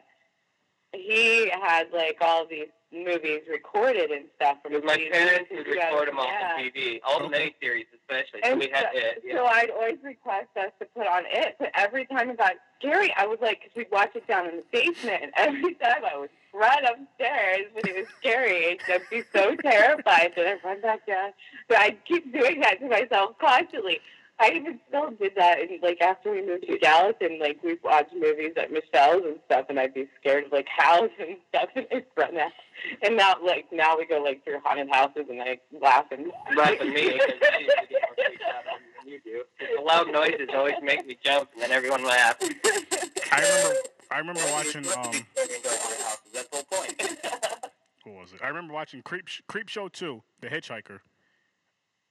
he 0.93 1.49
had 1.49 1.87
like 1.93 2.17
all 2.19 2.45
these 2.45 2.67
movies 2.93 3.41
recorded 3.49 4.11
and 4.11 4.25
stuff 4.35 4.57
from 4.63 4.73
my 4.85 4.97
parents 5.11 5.49
would 5.51 5.65
stuff. 5.65 5.75
record 5.75 6.07
them 6.09 6.19
off 6.19 6.27
yeah. 6.29 6.57
the 6.57 6.71
TV, 6.71 6.99
all 7.03 7.19
the 7.19 7.25
Okay. 7.25 7.55
miniseries 7.61 7.85
especially. 7.95 8.41
So 8.43 8.55
we 8.55 8.69
had 8.71 8.89
so, 8.93 8.99
it. 8.99 9.23
Yeah. 9.25 9.35
so 9.35 9.45
I'd 9.45 9.69
always 9.69 9.97
request 10.03 10.47
us 10.57 10.71
to 10.79 10.85
put 10.95 11.07
on 11.07 11.23
it, 11.27 11.55
but 11.59 11.71
every 11.73 12.05
time 12.05 12.29
it 12.29 12.37
got 12.37 12.53
scary, 12.79 13.13
I 13.17 13.25
would 13.25 13.41
like, 13.41 13.61
because 13.61 13.75
we'd 13.75 13.91
watch 13.91 14.11
it 14.15 14.27
down 14.27 14.47
in 14.49 14.57
the 14.57 14.63
basement, 14.71 15.23
and 15.23 15.31
every 15.35 15.73
time 15.75 16.03
I 16.05 16.17
would 16.17 16.29
run 16.53 16.83
upstairs 16.85 17.67
when 17.73 17.87
it 17.87 17.95
was 17.95 18.07
scary, 18.19 18.71
and 18.71 18.79
I'd 18.89 19.09
be 19.09 19.23
so 19.31 19.55
terrified 19.55 20.33
that 20.35 20.47
I'd 20.47 20.63
run 20.63 20.81
back 20.81 21.05
down. 21.05 21.31
But 21.69 21.77
I'd 21.79 22.03
keep 22.05 22.31
doing 22.33 22.59
that 22.61 22.79
to 22.81 22.89
myself 22.89 23.37
constantly. 23.39 23.99
I 24.41 24.53
even 24.55 24.79
still 24.87 25.11
did 25.11 25.33
that, 25.35 25.61
and 25.61 25.69
like 25.83 26.01
after 26.01 26.31
we 26.31 26.43
moved 26.45 26.65
to 26.67 26.77
Gallatin, 26.79 27.39
like 27.39 27.61
we'd 27.63 27.77
watch 27.83 28.07
movies 28.13 28.53
at 28.57 28.71
Michelle's 28.71 29.21
and 29.23 29.39
stuff, 29.45 29.67
and 29.69 29.79
I'd 29.79 29.93
be 29.93 30.07
scared 30.19 30.45
of 30.45 30.51
like 30.51 30.67
houses 30.77 31.11
and 31.19 31.37
stuff, 31.49 31.69
and 31.75 31.85
I'd 31.93 32.05
run 32.17 32.37
out. 32.37 32.51
And 33.03 33.15
now, 33.17 33.35
like 33.45 33.65
now, 33.71 33.95
we 33.97 34.05
go 34.07 34.17
like 34.17 34.43
through 34.43 34.59
haunted 34.63 34.89
houses, 34.91 35.25
and 35.29 35.41
I 35.41 35.59
laugh 35.79 36.05
and 36.11 36.31
Laugh 36.57 36.71
at 36.81 36.87
me 36.87 37.11
because 37.11 37.29
I 37.53 37.59
used 37.59 37.77
to 37.81 37.87
get 37.87 38.01
more 38.01 38.15
freaked 38.25 38.43
out 38.43 38.63
than 39.03 39.11
you 39.13 39.19
do. 39.23 39.43
The 39.77 39.81
loud 39.83 40.11
noises 40.11 40.49
always 40.55 40.73
make 40.81 41.05
me 41.05 41.17
jump, 41.23 41.49
and 41.53 41.61
then 41.61 41.71
everyone 41.71 42.03
laughs. 42.03 42.43
I 43.31 43.41
remember, 43.41 43.75
I 44.09 44.17
remember 44.17 44.41
watching. 44.51 44.87
Um, 44.87 45.11
That's 46.33 46.47
the 46.47 46.47
whole 46.51 46.63
point. 46.63 46.99
what 48.05 48.15
was 48.21 48.33
it? 48.33 48.39
I 48.43 48.47
remember 48.47 48.73
watching 48.73 49.03
Creep 49.03 49.27
Creep 49.47 49.69
Show 49.69 49.87
Two, 49.87 50.23
The 50.41 50.47
Hitchhiker, 50.47 50.99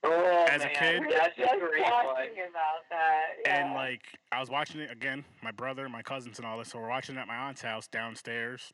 Oh, 0.03 0.47
As 0.49 0.63
a 0.63 0.65
man, 0.67 0.75
kid- 0.75 1.01
We 1.07 1.13
that's 1.13 1.37
just 1.37 1.55
a 1.55 1.59
great 1.59 1.85
talking 1.85 2.07
one. 2.09 2.17
about 2.49 2.89
that. 2.91 3.23
Yeah. 3.45 3.67
and 3.67 3.75
like 3.75 4.01
I 4.33 4.41
was 4.41 4.49
watching 4.49 4.81
it 4.81 4.91
again. 4.91 5.25
My 5.43 5.51
brother, 5.51 5.89
my 5.89 6.03
cousins, 6.03 6.39
and 6.39 6.47
all 6.47 6.59
this. 6.59 6.69
So 6.71 6.79
we're 6.79 6.89
watching 6.89 7.17
it 7.17 7.19
at 7.19 7.27
my 7.29 7.37
aunt's 7.37 7.61
house 7.61 7.87
downstairs, 7.87 8.73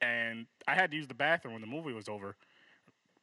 and 0.00 0.46
I 0.68 0.74
had 0.74 0.90
to 0.92 0.96
use 0.96 1.08
the 1.08 1.14
bathroom 1.14 1.54
when 1.54 1.60
the 1.62 1.66
movie 1.68 1.92
was 1.92 2.08
over. 2.08 2.36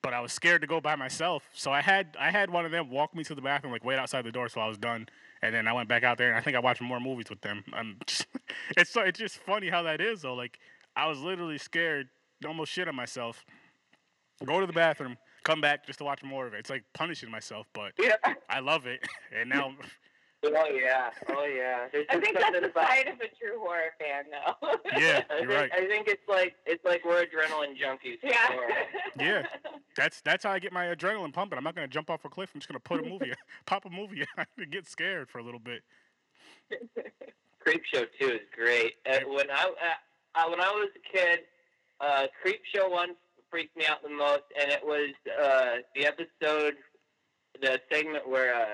But 0.01 0.13
I 0.13 0.19
was 0.19 0.33
scared 0.33 0.61
to 0.61 0.67
go 0.67 0.79
by 0.81 0.95
myself, 0.95 1.49
so 1.53 1.71
I 1.71 1.81
had 1.81 2.15
I 2.19 2.29
had 2.29 2.49
one 2.51 2.65
of 2.65 2.71
them 2.71 2.89
walk 2.91 3.15
me 3.15 3.23
to 3.23 3.33
the 3.33 3.41
bathroom, 3.41 3.71
like 3.73 3.85
wait 3.85 3.97
outside 3.97 4.23
the 4.25 4.31
door, 4.31 4.49
so 4.49 4.59
I 4.61 4.67
was 4.67 4.77
done. 4.77 5.07
And 5.41 5.53
then 5.55 5.67
I 5.67 5.73
went 5.73 5.87
back 5.89 6.03
out 6.03 6.17
there, 6.17 6.29
and 6.29 6.37
I 6.37 6.41
think 6.41 6.55
I 6.55 6.59
watched 6.59 6.81
more 6.81 6.99
movies 6.99 7.29
with 7.29 7.41
them. 7.41 7.63
I'm 7.73 7.97
just, 8.05 8.27
it's 8.77 8.91
so 8.91 9.01
it's 9.01 9.17
just 9.17 9.37
funny 9.37 9.69
how 9.69 9.81
that 9.83 10.01
is 10.01 10.21
though. 10.23 10.35
Like 10.35 10.59
I 10.95 11.07
was 11.07 11.19
literally 11.21 11.57
scared, 11.57 12.09
almost 12.45 12.71
shit 12.71 12.87
on 12.89 12.95
myself. 12.95 13.45
Go 14.45 14.59
to 14.59 14.67
the 14.67 14.73
bathroom, 14.73 15.17
come 15.45 15.61
back 15.61 15.85
just 15.85 15.99
to 15.99 16.05
watch 16.05 16.21
more 16.23 16.45
of 16.47 16.53
it. 16.53 16.57
It's 16.59 16.69
like 16.69 16.83
punishing 16.93 17.31
myself, 17.31 17.67
but 17.73 17.93
Yeah. 17.97 18.15
I 18.49 18.59
love 18.59 18.85
it. 18.85 18.99
And 19.33 19.49
now 19.49 19.73
Oh 20.43 20.67
yeah, 20.69 21.09
oh 21.29 21.45
yeah. 21.45 21.87
There's 21.91 22.05
I 22.07 22.19
think 22.19 22.37
that's 22.37 22.51
the 22.51 22.65
about- 22.65 22.87
side 22.87 23.07
of 23.07 23.15
a 23.15 23.27
true 23.39 23.57
horror 23.57 23.89
fan, 23.99 24.25
though. 24.29 24.77
Yeah, 24.95 25.23
I 25.31 25.39
you're 25.39 25.47
think, 25.47 25.49
right. 25.49 25.71
I 25.73 25.87
think 25.87 26.07
it's 26.07 26.21
like 26.29 26.53
it's 26.67 26.85
like 26.85 27.03
we're 27.03 27.25
adrenaline 27.25 27.75
junkies. 27.75 28.17
Yeah. 28.21 28.49
Yeah. 29.19 29.47
That's 29.97 30.21
that's 30.21 30.43
how 30.43 30.51
I 30.51 30.59
get 30.59 30.71
my 30.71 30.85
adrenaline 30.85 31.33
pumping. 31.33 31.57
I'm 31.57 31.63
not 31.63 31.73
gonna 31.73 31.87
jump 31.87 32.11
off 32.11 32.25
a 32.25 32.29
cliff. 32.29 32.51
I'm 32.53 32.59
just 32.59 32.67
gonna 32.67 32.79
put 32.79 32.99
a 32.99 33.09
movie, 33.09 33.33
pop 33.65 33.85
a 33.85 33.89
movie, 33.89 34.23
and 34.37 34.69
get 34.71 34.87
scared 34.87 35.31
for 35.31 35.39
a 35.39 35.43
little 35.43 35.59
bit. 35.59 35.81
Creep 37.59 37.81
Show 37.91 38.03
Two 38.19 38.27
is 38.33 38.41
great. 38.55 38.93
Uh, 39.09 39.19
when 39.27 39.49
I 39.49 39.63
uh, 39.63 40.39
uh, 40.45 40.49
when 40.49 40.59
I 40.61 40.69
was 40.69 40.89
a 40.95 41.17
kid, 41.17 41.39
uh, 42.01 42.27
Creep 42.41 42.61
Show 42.75 42.87
One 42.87 43.15
freaked 43.49 43.75
me 43.77 43.85
out 43.87 44.01
the 44.03 44.09
most, 44.09 44.43
and 44.59 44.71
it 44.71 44.81
was 44.83 45.09
uh, 45.41 45.77
the 45.95 46.05
episode, 46.05 46.75
the 47.61 47.79
segment 47.91 48.27
where 48.27 48.53
uh, 48.55 48.65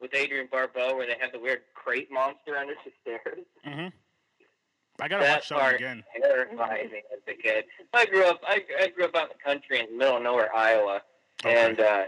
with 0.00 0.14
Adrienne 0.14 0.48
Barbeau, 0.50 0.94
where 0.96 1.06
they 1.06 1.16
have 1.20 1.32
the 1.32 1.40
weird 1.40 1.60
crate 1.74 2.10
monster 2.10 2.56
under 2.56 2.74
the 2.84 2.90
stairs. 3.02 3.44
Mm-hmm. 3.66 3.88
I 5.00 5.08
gotta 5.08 5.24
That 5.24 5.36
watch 5.36 5.48
that 5.50 5.74
again. 5.74 6.04
terrified 6.20 6.90
me 6.90 7.02
as 7.12 7.20
a 7.28 7.34
kid. 7.34 7.64
I 7.92 8.06
grew 8.06 8.24
up. 8.24 8.40
I, 8.46 8.62
I 8.80 8.88
grew 8.88 9.04
up 9.04 9.14
out 9.16 9.24
in 9.24 9.36
the 9.36 9.44
country 9.44 9.80
in 9.80 9.86
the 9.92 9.96
middle 9.98 10.16
of 10.16 10.22
nowhere, 10.22 10.54
Iowa, 10.54 11.02
Okay. 11.44 11.54
and 11.66 11.80
uh, 11.80 12.04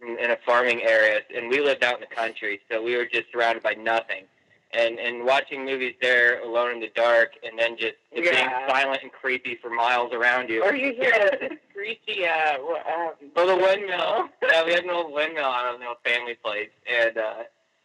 in, 0.00 0.18
in 0.18 0.30
a 0.30 0.38
farming 0.46 0.82
area, 0.82 1.20
and 1.36 1.48
we 1.50 1.60
lived 1.60 1.84
out 1.84 1.94
in 1.94 2.00
the 2.00 2.14
country, 2.14 2.60
so 2.70 2.82
we 2.82 2.96
were 2.96 3.04
just 3.04 3.24
surrounded 3.32 3.62
by 3.62 3.74
nothing. 3.74 4.24
And 4.74 4.98
and 4.98 5.24
watching 5.26 5.66
movies 5.66 5.94
there 6.00 6.40
alone 6.40 6.70
in 6.72 6.80
the 6.80 6.88
dark, 6.94 7.32
and 7.44 7.58
then 7.58 7.76
just 7.76 7.94
it 8.10 8.22
being 8.22 8.48
silent 8.68 9.00
and 9.02 9.12
creepy 9.12 9.58
for 9.60 9.68
miles 9.68 10.14
around 10.14 10.48
you. 10.48 10.62
or 10.64 10.74
you 10.74 10.94
hear 10.94 11.12
this 11.40 11.58
greasy, 11.74 12.26
uh, 12.26 12.56
wh- 12.58 12.86
um, 12.90 13.10
Oh, 13.36 13.46
the 13.46 13.56
windmill. 13.56 14.30
yeah, 14.42 14.64
we 14.64 14.72
had 14.72 14.84
an 14.84 14.90
old 14.90 15.12
windmill 15.12 15.44
on 15.44 15.74
an 15.74 15.82
old 15.86 15.98
family 16.04 16.36
place, 16.42 16.70
and 16.90 17.18
uh, 17.18 17.34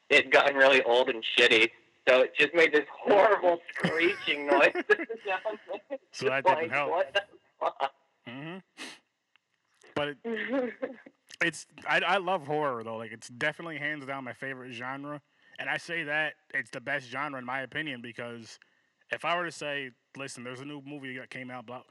it 0.09 0.23
had 0.25 0.31
gotten 0.31 0.55
really 0.55 0.81
old 0.83 1.09
and 1.09 1.21
shitty. 1.37 1.69
So 2.07 2.21
it 2.21 2.33
just 2.37 2.53
made 2.53 2.71
this 2.73 2.85
horrible 2.89 3.59
screeching 3.75 4.47
noise. 4.47 4.71
So 6.13 6.27
that 6.29 6.45
didn't 6.45 6.69
help. 6.69 6.89
What 6.91 7.13
the 7.13 7.21
fuck? 7.59 7.91
hmm 8.27 8.57
But 9.93 10.07
it, 10.09 10.17
it's 11.41 11.67
I, 11.87 11.99
I 11.99 12.17
love 12.17 12.47
horror 12.47 12.83
though. 12.83 12.95
Like 12.97 13.11
it's 13.11 13.27
definitely 13.27 13.77
hands 13.77 14.05
down 14.05 14.23
my 14.23 14.33
favorite 14.33 14.71
genre, 14.73 15.21
and 15.59 15.69
I 15.69 15.77
say 15.77 16.03
that 16.03 16.33
it's 16.53 16.69
the 16.69 16.81
best 16.81 17.09
genre 17.09 17.39
in 17.39 17.45
my 17.45 17.61
opinion 17.61 18.01
because 18.01 18.59
if 19.11 19.25
I 19.25 19.37
were 19.37 19.45
to 19.45 19.51
say, 19.51 19.91
listen, 20.17 20.43
there's 20.43 20.61
a 20.61 20.65
new 20.65 20.81
movie 20.85 21.17
that 21.17 21.29
came 21.29 21.49
out 21.49 21.63
about 21.63 21.85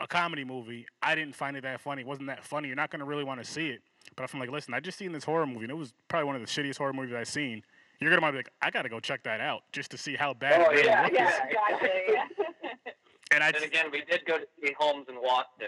a 0.00 0.06
comedy 0.06 0.44
movie, 0.44 0.86
I 1.02 1.14
didn't 1.14 1.34
find 1.34 1.56
it 1.56 1.62
that 1.62 1.80
funny. 1.80 2.02
It 2.02 2.08
wasn't 2.08 2.26
that 2.28 2.44
funny. 2.44 2.68
You're 2.68 2.76
not 2.76 2.90
gonna 2.90 3.04
really 3.04 3.24
want 3.24 3.42
to 3.42 3.50
see 3.50 3.68
it. 3.68 3.82
But 4.16 4.24
if 4.24 4.34
I'm 4.34 4.40
like, 4.40 4.50
listen, 4.50 4.74
I 4.74 4.80
just 4.80 4.98
seen 4.98 5.12
this 5.12 5.24
horror 5.24 5.46
movie, 5.46 5.62
and 5.62 5.70
it 5.70 5.76
was 5.76 5.94
probably 6.08 6.26
one 6.26 6.36
of 6.36 6.42
the 6.42 6.48
shittiest 6.48 6.78
horror 6.78 6.92
movies 6.92 7.14
I've 7.14 7.28
seen. 7.28 7.62
You're 8.00 8.10
gonna 8.14 8.32
be 8.32 8.36
like, 8.38 8.50
I 8.60 8.70
gotta 8.70 8.88
go 8.88 9.00
check 9.00 9.22
that 9.22 9.40
out 9.40 9.62
just 9.72 9.90
to 9.92 9.98
see 9.98 10.14
how 10.14 10.34
bad 10.34 10.60
Oh, 10.60 10.70
it 10.70 10.74
really 10.74 10.84
yeah, 10.86 11.08
yeah, 11.12 11.46
exactly. 11.46 11.90
Yeah. 12.12 12.92
And 13.34 13.42
I 13.42 13.48
And 13.48 13.56
just, 13.56 13.66
again, 13.66 13.86
we 13.90 14.02
did 14.08 14.24
go 14.26 14.38
to 14.38 14.46
see 14.62 14.72
Holmes 14.78 15.06
and 15.08 15.18
Watson. 15.20 15.66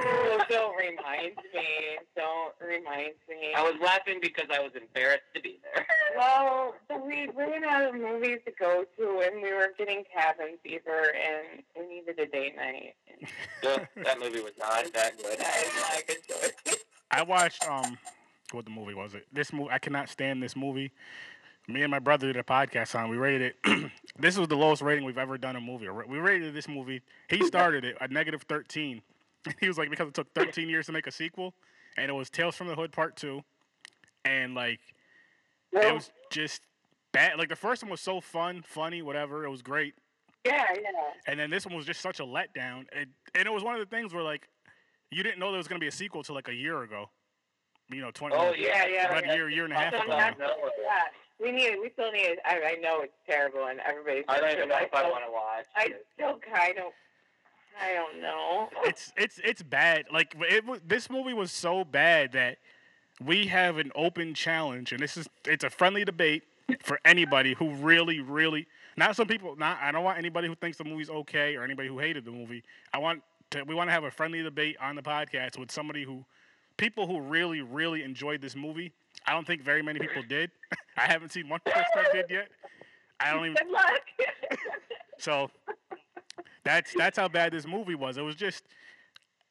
Oh, 0.00 0.42
don't 0.50 0.76
remind 0.76 1.36
me. 1.54 1.98
Don't 2.16 2.54
remind 2.60 3.14
me. 3.28 3.54
I 3.56 3.62
was 3.62 3.74
laughing 3.80 4.18
because 4.20 4.46
I 4.52 4.58
was 4.58 4.72
embarrassed 4.74 5.22
to 5.34 5.40
be 5.40 5.60
there. 5.62 5.86
Well, 6.16 6.76
so 6.88 7.04
we 7.04 7.28
ran 7.34 7.64
out 7.64 7.92
of 7.92 8.00
movies 8.00 8.38
to 8.46 8.52
go 8.56 8.84
to, 8.96 9.22
and 9.26 9.42
we 9.42 9.52
were 9.52 9.70
getting 9.76 10.04
cabin 10.14 10.58
fever, 10.62 11.12
and 11.12 11.64
we 11.76 11.92
needed 11.92 12.20
a 12.20 12.26
date 12.26 12.54
night. 12.54 12.94
Ugh, 13.66 13.84
that 13.96 14.20
movie 14.20 14.40
was 14.40 14.52
not 14.56 14.92
that 14.92 15.16
good. 15.16 15.40
That 15.40 15.64
is 15.64 15.74
not 15.74 16.00
a 16.00 16.06
good 16.06 16.62
choice. 16.64 16.76
I 17.10 17.24
watched 17.24 17.66
um, 17.68 17.98
what 18.52 18.64
the 18.64 18.70
movie 18.70 18.94
was 18.94 19.14
it? 19.14 19.26
This 19.32 19.52
movie 19.52 19.70
I 19.72 19.80
cannot 19.80 20.08
stand 20.08 20.40
this 20.40 20.54
movie. 20.54 20.92
Me 21.66 21.82
and 21.82 21.90
my 21.90 21.98
brother 21.98 22.26
did 22.26 22.36
a 22.36 22.42
podcast 22.42 22.98
on. 22.98 23.08
We 23.08 23.16
rated 23.16 23.54
it. 23.64 23.90
this 24.18 24.36
was 24.36 24.48
the 24.48 24.56
lowest 24.56 24.82
rating 24.82 25.04
we've 25.04 25.16
ever 25.16 25.38
done 25.38 25.56
a 25.56 25.60
movie. 25.60 25.88
We 25.88 26.18
rated 26.18 26.54
this 26.54 26.68
movie. 26.68 27.00
He 27.28 27.42
started 27.46 27.84
it 27.84 27.96
at 28.00 28.10
negative 28.10 28.42
thirteen. 28.42 29.02
He 29.60 29.68
was 29.68 29.76
like 29.76 29.90
because 29.90 30.08
it 30.08 30.14
took 30.14 30.32
thirteen 30.34 30.68
years 30.70 30.86
to 30.86 30.92
make 30.92 31.06
a 31.06 31.12
sequel, 31.12 31.52
and 31.98 32.08
it 32.08 32.14
was 32.14 32.30
Tales 32.30 32.56
from 32.56 32.66
the 32.66 32.74
Hood 32.74 32.92
Part 32.92 33.16
Two, 33.16 33.42
and 34.24 34.54
like 34.54 34.80
it 35.72 35.92
was 35.92 36.10
just 36.30 36.62
bad. 37.12 37.38
Like 37.38 37.50
the 37.50 37.56
first 37.56 37.82
one 37.82 37.90
was 37.90 38.00
so 38.00 38.20
fun, 38.22 38.62
funny, 38.66 39.02
whatever. 39.02 39.44
It 39.44 39.50
was 39.50 39.60
great, 39.60 39.94
Yeah, 40.46 40.64
yeah. 40.74 40.90
and 41.26 41.38
then 41.38 41.50
this 41.50 41.66
one 41.66 41.76
was 41.76 41.84
just 41.84 42.00
such 42.00 42.20
a 42.20 42.22
letdown. 42.22 42.86
It, 42.92 43.08
and 43.34 43.46
it 43.46 43.52
was 43.52 43.62
one 43.62 43.74
of 43.74 43.80
the 43.80 43.94
things 43.94 44.14
where 44.14 44.22
like 44.24 44.48
you 45.10 45.22
didn't 45.22 45.38
know 45.38 45.50
there 45.50 45.58
was 45.58 45.68
gonna 45.68 45.78
be 45.78 45.88
a 45.88 45.92
sequel 45.92 46.22
till 46.22 46.34
like 46.34 46.48
a 46.48 46.54
year 46.54 46.82
ago. 46.82 47.10
You 47.90 48.00
know, 48.00 48.10
twenty. 48.12 48.36
Oh 48.36 48.54
yeah, 48.56 48.86
yeah. 48.86 49.08
about 49.08 49.26
yeah. 49.26 49.32
a 49.32 49.36
year, 49.36 49.50
year 49.50 49.64
and 49.64 49.74
a 49.74 49.76
half 49.76 49.92
ago. 49.92 50.04
Yeah. 50.08 50.32
We 51.40 51.52
need. 51.52 51.66
it. 51.66 51.80
We 51.80 51.90
still 51.90 52.12
need. 52.12 52.36
I, 52.44 52.74
I 52.76 52.80
know 52.80 53.00
it's 53.00 53.12
terrible, 53.28 53.66
and 53.66 53.80
everybody's. 53.80 54.24
I 54.28 54.40
don't 54.40 54.50
even 54.52 54.68
know 54.68 54.76
if 54.78 54.94
I 54.94 55.00
still- 55.00 55.10
want 55.10 55.24
to 55.26 55.32
watch. 55.32 55.66
I 55.76 55.84
it. 55.86 56.06
still 56.14 56.38
kind 56.52 56.78
of. 56.78 56.92
I 57.80 57.92
don't 57.92 58.22
know. 58.22 58.68
It's 58.84 59.12
it's 59.16 59.40
it's 59.42 59.62
bad. 59.62 60.04
Like 60.12 60.34
it 60.38 60.64
this 60.88 61.10
movie 61.10 61.32
was 61.34 61.50
so 61.50 61.84
bad 61.84 62.32
that 62.32 62.58
we 63.24 63.46
have 63.48 63.78
an 63.78 63.90
open 63.96 64.34
challenge, 64.34 64.92
and 64.92 65.00
this 65.02 65.16
is 65.16 65.28
it's 65.44 65.64
a 65.64 65.70
friendly 65.70 66.04
debate 66.04 66.44
for 66.84 67.00
anybody 67.04 67.54
who 67.54 67.70
really 67.74 68.20
really 68.20 68.68
not 68.96 69.16
some 69.16 69.26
people. 69.26 69.56
Not 69.56 69.78
I 69.82 69.90
don't 69.90 70.04
want 70.04 70.18
anybody 70.18 70.46
who 70.46 70.54
thinks 70.54 70.78
the 70.78 70.84
movie's 70.84 71.10
okay 71.10 71.56
or 71.56 71.64
anybody 71.64 71.88
who 71.88 71.98
hated 71.98 72.24
the 72.24 72.30
movie. 72.30 72.62
I 72.92 72.98
want 72.98 73.22
to 73.50 73.64
we 73.64 73.74
want 73.74 73.88
to 73.88 73.92
have 73.92 74.04
a 74.04 74.10
friendly 74.10 74.40
debate 74.42 74.76
on 74.80 74.94
the 74.94 75.02
podcast 75.02 75.58
with 75.58 75.72
somebody 75.72 76.04
who 76.04 76.24
people 76.76 77.08
who 77.08 77.20
really 77.20 77.60
really 77.60 78.04
enjoyed 78.04 78.40
this 78.40 78.54
movie. 78.54 78.92
I 79.26 79.32
don't 79.32 79.46
think 79.46 79.62
very 79.62 79.82
many 79.82 79.98
people 79.98 80.22
did. 80.28 80.50
I 80.96 81.02
haven't 81.02 81.32
seen 81.32 81.48
one 81.48 81.60
person 81.64 81.82
that 81.94 82.12
did 82.12 82.26
yet. 82.30 82.48
I 83.20 83.32
don't 83.32 83.44
even 83.46 83.54
Good 83.54 83.72
luck. 83.72 84.00
so 85.18 85.50
that's 86.64 86.92
that's 86.96 87.18
how 87.18 87.28
bad 87.28 87.52
this 87.52 87.66
movie 87.66 87.94
was. 87.94 88.16
It 88.16 88.22
was 88.22 88.34
just, 88.34 88.64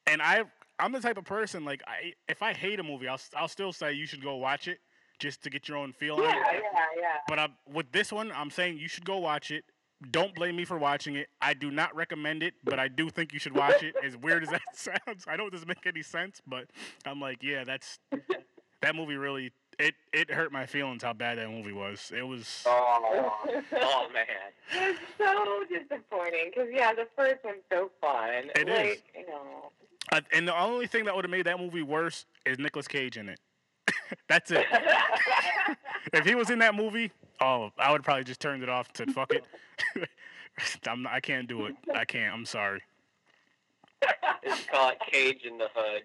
and 0.06 0.20
I 0.22 0.44
I'm 0.78 0.92
the 0.92 1.00
type 1.00 1.16
of 1.16 1.24
person 1.24 1.64
like 1.64 1.82
I 1.86 2.14
if 2.28 2.42
I 2.42 2.52
hate 2.52 2.80
a 2.80 2.82
movie, 2.82 3.08
I'll 3.08 3.20
I'll 3.36 3.48
still 3.48 3.72
say 3.72 3.92
you 3.92 4.06
should 4.06 4.22
go 4.22 4.36
watch 4.36 4.68
it 4.68 4.78
just 5.18 5.42
to 5.44 5.50
get 5.50 5.68
your 5.68 5.78
own 5.78 5.92
feel 5.92 6.16
on 6.16 6.22
yeah, 6.22 6.30
it. 6.30 6.62
yeah, 6.62 6.84
yeah. 7.00 7.06
But 7.28 7.38
I, 7.38 7.48
with 7.72 7.90
this 7.92 8.12
one, 8.12 8.32
I'm 8.32 8.50
saying 8.50 8.78
you 8.78 8.88
should 8.88 9.04
go 9.04 9.18
watch 9.18 9.50
it. 9.50 9.64
Don't 10.10 10.34
blame 10.34 10.56
me 10.56 10.64
for 10.64 10.76
watching 10.76 11.14
it. 11.14 11.28
I 11.40 11.54
do 11.54 11.70
not 11.70 11.94
recommend 11.94 12.42
it, 12.42 12.54
but 12.64 12.78
I 12.78 12.88
do 12.88 13.08
think 13.08 13.32
you 13.32 13.38
should 13.38 13.54
watch 13.54 13.82
it. 13.82 13.94
As 14.04 14.16
weird 14.16 14.42
as 14.42 14.50
that 14.50 14.62
sounds, 14.74 15.24
I 15.26 15.36
know 15.36 15.46
it 15.46 15.52
doesn't 15.52 15.68
make 15.68 15.86
any 15.86 16.02
sense, 16.02 16.42
but 16.46 16.66
I'm 17.06 17.20
like, 17.20 17.42
yeah, 17.42 17.64
that's 17.64 17.98
that 18.82 18.94
movie 18.94 19.16
really 19.16 19.52
it 19.78 19.94
it 20.12 20.30
hurt 20.30 20.52
my 20.52 20.66
feelings 20.66 21.02
how 21.02 21.12
bad 21.12 21.38
that 21.38 21.50
movie 21.50 21.72
was. 21.72 22.12
It 22.16 22.22
was 22.22 22.62
Oh, 22.66 23.32
oh 23.52 24.08
man. 24.12 24.24
It's 24.72 24.98
so 25.18 25.64
disappointing 25.68 26.50
because 26.50 26.68
yeah, 26.72 26.92
the 26.92 27.06
first 27.16 27.44
one's 27.44 27.62
so 27.70 27.90
fun. 28.00 28.50
It 28.54 28.68
is. 28.68 28.76
like, 28.76 29.04
You 29.18 29.26
know. 29.26 29.70
Uh, 30.12 30.20
and 30.32 30.46
the 30.46 30.58
only 30.58 30.86
thing 30.86 31.04
that 31.06 31.14
would 31.16 31.24
have 31.24 31.30
made 31.30 31.46
that 31.46 31.58
movie 31.58 31.82
worse 31.82 32.26
is 32.44 32.58
Nicolas 32.58 32.86
Cage 32.86 33.16
in 33.16 33.28
it. 33.28 33.40
That's 34.28 34.50
it. 34.50 34.66
if 36.12 36.26
he 36.26 36.34
was 36.34 36.50
in 36.50 36.58
that 36.58 36.74
movie, 36.74 37.10
oh, 37.40 37.70
I 37.78 37.90
would 37.90 38.02
probably 38.02 38.24
just 38.24 38.40
turned 38.40 38.62
it 38.62 38.68
off 38.68 38.88
and 38.88 38.96
said, 38.96 39.10
"Fuck 39.12 39.32
it." 39.32 39.44
I'm 40.86 41.02
not, 41.02 41.12
I 41.12 41.20
can't 41.20 41.48
do 41.48 41.66
it. 41.66 41.74
I 41.94 42.04
can't. 42.04 42.32
I'm 42.32 42.44
sorry. 42.44 42.82
It's 44.42 44.66
called 44.66 44.94
Cage 45.10 45.42
in 45.44 45.58
the 45.58 45.68
Hood. 45.74 46.02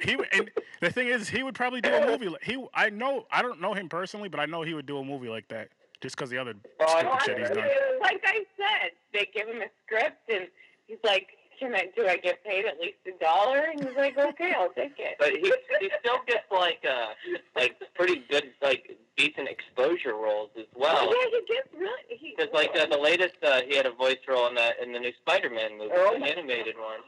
He 0.00 0.16
would- 0.16 0.28
and 0.32 0.50
the 0.80 0.90
thing 0.90 1.08
is, 1.08 1.28
he 1.28 1.42
would 1.42 1.54
probably 1.54 1.80
do 1.80 1.92
a 1.92 2.06
movie. 2.06 2.28
Like, 2.28 2.42
he, 2.42 2.62
I 2.74 2.90
know, 2.90 3.26
I 3.30 3.42
don't 3.42 3.60
know 3.60 3.74
him 3.74 3.88
personally, 3.88 4.28
but 4.28 4.40
I 4.40 4.46
know 4.46 4.62
he 4.62 4.74
would 4.74 4.86
do 4.86 4.98
a 4.98 5.04
movie 5.04 5.28
like 5.28 5.48
that 5.48 5.68
just 6.00 6.16
because 6.16 6.30
the 6.30 6.38
other 6.38 6.54
Oh, 6.80 6.84
I 6.84 7.00
stupid 7.00 7.04
know. 7.06 7.18
shit 7.24 7.38
he's 7.38 7.48
done. 7.56 8.00
like 8.00 8.20
I 8.26 8.44
said, 8.56 8.90
they 9.12 9.28
give 9.34 9.48
him 9.48 9.62
a 9.62 9.66
script 9.86 10.28
and 10.32 10.48
he's 10.86 10.98
like, 11.04 11.28
"Can 11.58 11.74
I 11.74 11.88
do? 11.96 12.06
I 12.06 12.16
get 12.16 12.42
paid 12.44 12.66
at 12.66 12.78
least 12.80 12.96
a 13.06 13.12
dollar?" 13.24 13.68
And 13.72 13.82
he's 13.82 13.96
like, 13.96 14.18
"Okay, 14.18 14.52
I'll 14.52 14.68
take 14.70 14.98
it." 14.98 15.16
But 15.18 15.30
he 15.32 15.52
he 15.80 15.90
still 16.00 16.18
gets 16.26 16.50
like 16.50 16.84
uh 16.88 17.14
like 17.56 17.76
pretty 17.94 18.24
good 18.28 18.52
like 18.60 18.98
decent 19.16 19.48
exposure 19.48 20.14
roles 20.14 20.50
as 20.58 20.66
well. 20.74 21.06
yeah, 21.06 21.30
he 21.30 21.54
gets 21.54 21.68
really. 21.78 21.92
He, 22.08 22.34
Because 22.36 22.52
like 22.52 22.76
uh, 22.76 22.86
the 22.86 22.98
latest, 22.98 23.36
uh, 23.42 23.60
he 23.66 23.76
had 23.76 23.86
a 23.86 23.92
voice 23.92 24.18
role 24.28 24.48
in 24.48 24.56
that 24.56 24.74
in 24.82 24.92
the 24.92 24.98
new 24.98 25.12
Spider-Man 25.20 25.78
movie, 25.78 25.92
Oh 25.94 26.14
the 26.14 26.18
my- 26.18 26.28
animated 26.28 26.76
one. 26.76 26.98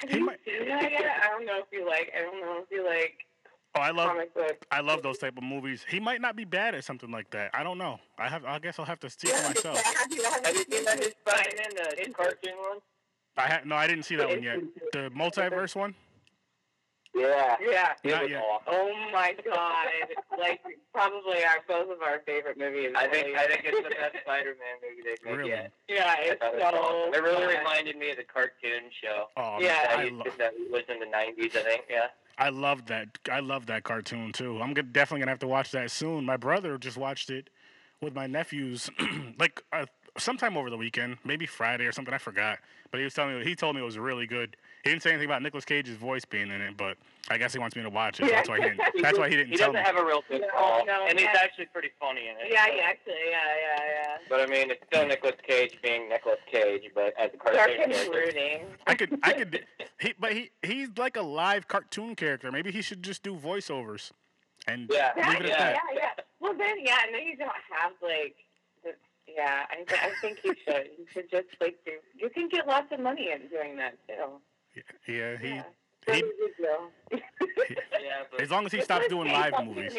Have 0.00 0.10
he 0.10 0.18
you 0.18 0.26
might- 0.26 0.44
that 0.44 0.92
yet? 0.92 1.20
I 1.22 1.28
don't 1.30 1.46
know 1.46 1.58
if 1.58 1.66
you 1.72 1.86
like. 1.86 2.12
I 2.16 2.22
don't 2.22 2.40
know 2.40 2.62
if 2.62 2.70
you 2.70 2.84
like 2.86 3.14
Oh, 3.76 3.80
I 3.80 3.90
love, 3.90 4.08
comic 4.08 4.32
books. 4.34 4.66
I 4.70 4.80
love 4.80 5.02
those 5.02 5.18
type 5.18 5.36
of 5.36 5.42
movies. 5.42 5.84
He 5.86 6.00
might 6.00 6.22
not 6.22 6.34
be 6.34 6.44
bad 6.44 6.74
at 6.74 6.82
something 6.84 7.10
like 7.10 7.30
that. 7.30 7.50
I 7.52 7.62
don't 7.62 7.76
know. 7.76 7.98
I 8.18 8.28
have, 8.28 8.44
I 8.46 8.58
guess 8.58 8.78
I'll 8.78 8.86
have 8.86 9.00
to 9.00 9.10
see 9.10 9.28
for 9.28 9.48
myself. 9.48 9.78
Have 9.84 10.10
you, 10.10 10.22
seen 10.22 10.84
that 10.84 10.98
new 10.98 11.10
Spider-Man, 11.26 11.70
the 12.06 12.12
cartoon 12.14 12.54
one? 12.58 12.78
I 13.36 13.42
ha- 13.42 13.60
no, 13.66 13.74
I 13.76 13.86
didn't 13.86 14.04
see 14.04 14.16
that 14.16 14.28
one 14.28 14.42
yet. 14.42 14.60
The 14.92 15.10
multiverse 15.10 15.76
one. 15.76 15.94
Yeah. 17.16 17.56
Yeah. 17.60 17.92
It 18.04 18.10
Not 18.10 18.22
was 18.22 18.30
yet. 18.30 18.42
awesome. 18.42 18.66
Oh 18.68 18.92
my 19.12 19.34
god! 19.44 19.86
like 20.38 20.60
probably 20.92 21.44
our 21.44 21.58
both 21.66 21.90
of 21.90 22.02
our 22.02 22.20
favorite 22.26 22.58
movies. 22.58 22.92
I 22.96 23.06
think 23.08 23.36
I 23.36 23.46
think 23.46 23.62
it's 23.64 23.82
the 23.88 23.94
best 23.94 24.16
Spider-Man 24.22 24.76
movie 24.82 25.02
they've 25.08 25.24
made 25.24 25.36
Really? 25.38 25.50
yet. 25.50 25.72
Yeah, 25.88 26.14
it's 26.20 26.40
thought 26.40 26.54
it 26.54 26.60
so. 26.60 26.66
was 26.70 26.74
awesome. 26.74 27.14
It 27.14 27.22
really 27.22 27.46
fun. 27.54 27.58
reminded 27.58 27.96
me 27.96 28.10
of 28.10 28.16
the 28.18 28.24
cartoon 28.24 28.90
show. 29.02 29.26
Oh, 29.36 29.56
Yeah, 29.60 29.86
I, 29.90 29.96
that, 30.04 30.12
lo- 30.12 30.24
used 30.24 30.24
to- 30.32 30.38
that 30.38 30.52
was 30.70 30.82
in 30.88 30.98
the 31.00 31.06
'90s, 31.06 31.56
I 31.56 31.62
think. 31.62 31.84
Yeah. 31.90 32.06
I 32.38 32.50
love 32.50 32.86
that. 32.86 33.08
I 33.32 33.40
love 33.40 33.66
that 33.66 33.84
cartoon 33.84 34.32
too. 34.32 34.60
I'm 34.60 34.74
gonna, 34.74 34.82
definitely 34.82 35.20
gonna 35.20 35.30
have 35.32 35.38
to 35.40 35.48
watch 35.48 35.70
that 35.72 35.90
soon. 35.90 36.24
My 36.26 36.36
brother 36.36 36.76
just 36.76 36.98
watched 36.98 37.30
it 37.30 37.48
with 38.02 38.14
my 38.14 38.26
nephews, 38.26 38.90
like 39.38 39.62
uh, 39.72 39.86
sometime 40.18 40.56
over 40.58 40.68
the 40.68 40.76
weekend, 40.76 41.16
maybe 41.24 41.46
Friday 41.46 41.84
or 41.86 41.92
something. 41.92 42.12
I 42.12 42.18
forgot. 42.18 42.58
But 42.90 42.98
he 42.98 43.04
was 43.04 43.14
telling 43.14 43.38
me 43.38 43.44
he 43.44 43.54
told 43.56 43.74
me 43.74 43.80
it 43.80 43.84
was 43.84 43.98
really 43.98 44.26
good. 44.26 44.56
He 44.86 44.92
didn't 44.92 45.02
say 45.02 45.10
anything 45.10 45.26
about 45.26 45.42
Nicolas 45.42 45.64
Cage's 45.64 45.96
voice 45.96 46.24
being 46.24 46.48
in 46.50 46.60
it, 46.60 46.76
but 46.76 46.96
I 47.28 47.38
guess 47.38 47.52
he 47.52 47.58
wants 47.58 47.74
me 47.74 47.82
to 47.82 47.90
watch 47.90 48.20
it. 48.20 48.26
So 48.26 48.30
that's 48.30 48.48
why 48.48 48.56
he 48.58 48.62
didn't. 48.62 48.80
That's 49.02 49.18
why 49.18 49.28
he 49.28 49.34
didn't 49.34 49.50
He 49.50 49.56
tell 49.56 49.72
doesn't 49.72 49.82
me. 49.82 49.86
have 49.86 49.96
a 49.96 50.06
real 50.06 50.22
good 50.28 50.42
No, 50.42 50.48
call, 50.56 50.86
no, 50.86 51.06
and 51.08 51.18
he's 51.18 51.26
yeah. 51.26 51.40
actually 51.42 51.66
pretty 51.66 51.90
funny 51.98 52.28
in 52.28 52.36
it. 52.36 52.52
Yeah, 52.52 52.66
yeah, 52.72 52.82
actually, 52.84 53.14
yeah, 53.30 53.40
yeah, 53.60 53.84
yeah. 54.02 54.16
But 54.28 54.40
I 54.42 54.46
mean, 54.46 54.70
it's 54.70 54.80
still 54.86 55.04
Nicolas 55.06 55.34
Cage 55.46 55.76
being 55.82 56.08
Nicolas 56.08 56.38
Cage, 56.50 56.84
but 56.94 57.12
as 57.18 57.30
a 57.34 57.36
cartoon 57.36 57.56
Dark 57.56 57.70
and 57.82 57.92
character. 57.92 58.66
I 58.86 58.94
could, 58.94 59.18
I 59.24 59.32
could. 59.32 59.64
He, 60.00 60.14
but 60.20 60.32
he, 60.32 60.50
he's 60.62 60.88
like 60.96 61.16
a 61.16 61.22
live 61.22 61.66
cartoon 61.66 62.14
character. 62.14 62.52
Maybe 62.52 62.70
he 62.70 62.80
should 62.80 63.02
just 63.02 63.24
do 63.24 63.34
voiceovers, 63.34 64.12
and 64.68 64.88
Yeah. 64.92 65.10
Yeah, 65.16 65.32
it 65.32 65.32
yeah, 65.32 65.32
at 65.38 65.42
yeah, 65.48 65.58
that. 65.58 65.76
yeah. 65.94 66.10
Well, 66.40 66.54
then, 66.56 66.76
yeah, 66.80 66.98
and 67.06 67.12
then 67.14 67.22
you 67.26 67.36
don't 67.36 67.50
have 67.80 67.92
like, 68.02 68.36
yeah. 69.26 69.64
I, 69.68 69.76
th- 69.82 70.00
I 70.00 70.10
think 70.20 70.38
you 70.44 70.54
should. 70.64 70.90
You 70.96 71.06
should 71.12 71.28
just 71.30 71.48
like 71.60 71.76
do. 71.84 71.92
You 72.14 72.30
can 72.30 72.48
get 72.48 72.68
lots 72.68 72.92
of 72.92 73.00
money 73.00 73.30
in 73.32 73.48
doing 73.48 73.76
that 73.78 73.94
too. 74.06 74.40
Yeah, 74.76 75.36
he, 75.38 75.48
yeah. 75.48 75.62
he, 76.12 76.22
Really. 76.60 76.82
Yeah, 77.10 78.22
but 78.30 78.40
as 78.40 78.50
long 78.50 78.64
as 78.66 78.72
he 78.72 78.80
stops 78.80 79.08
doing 79.08 79.30
live 79.32 79.54
movies. 79.64 79.92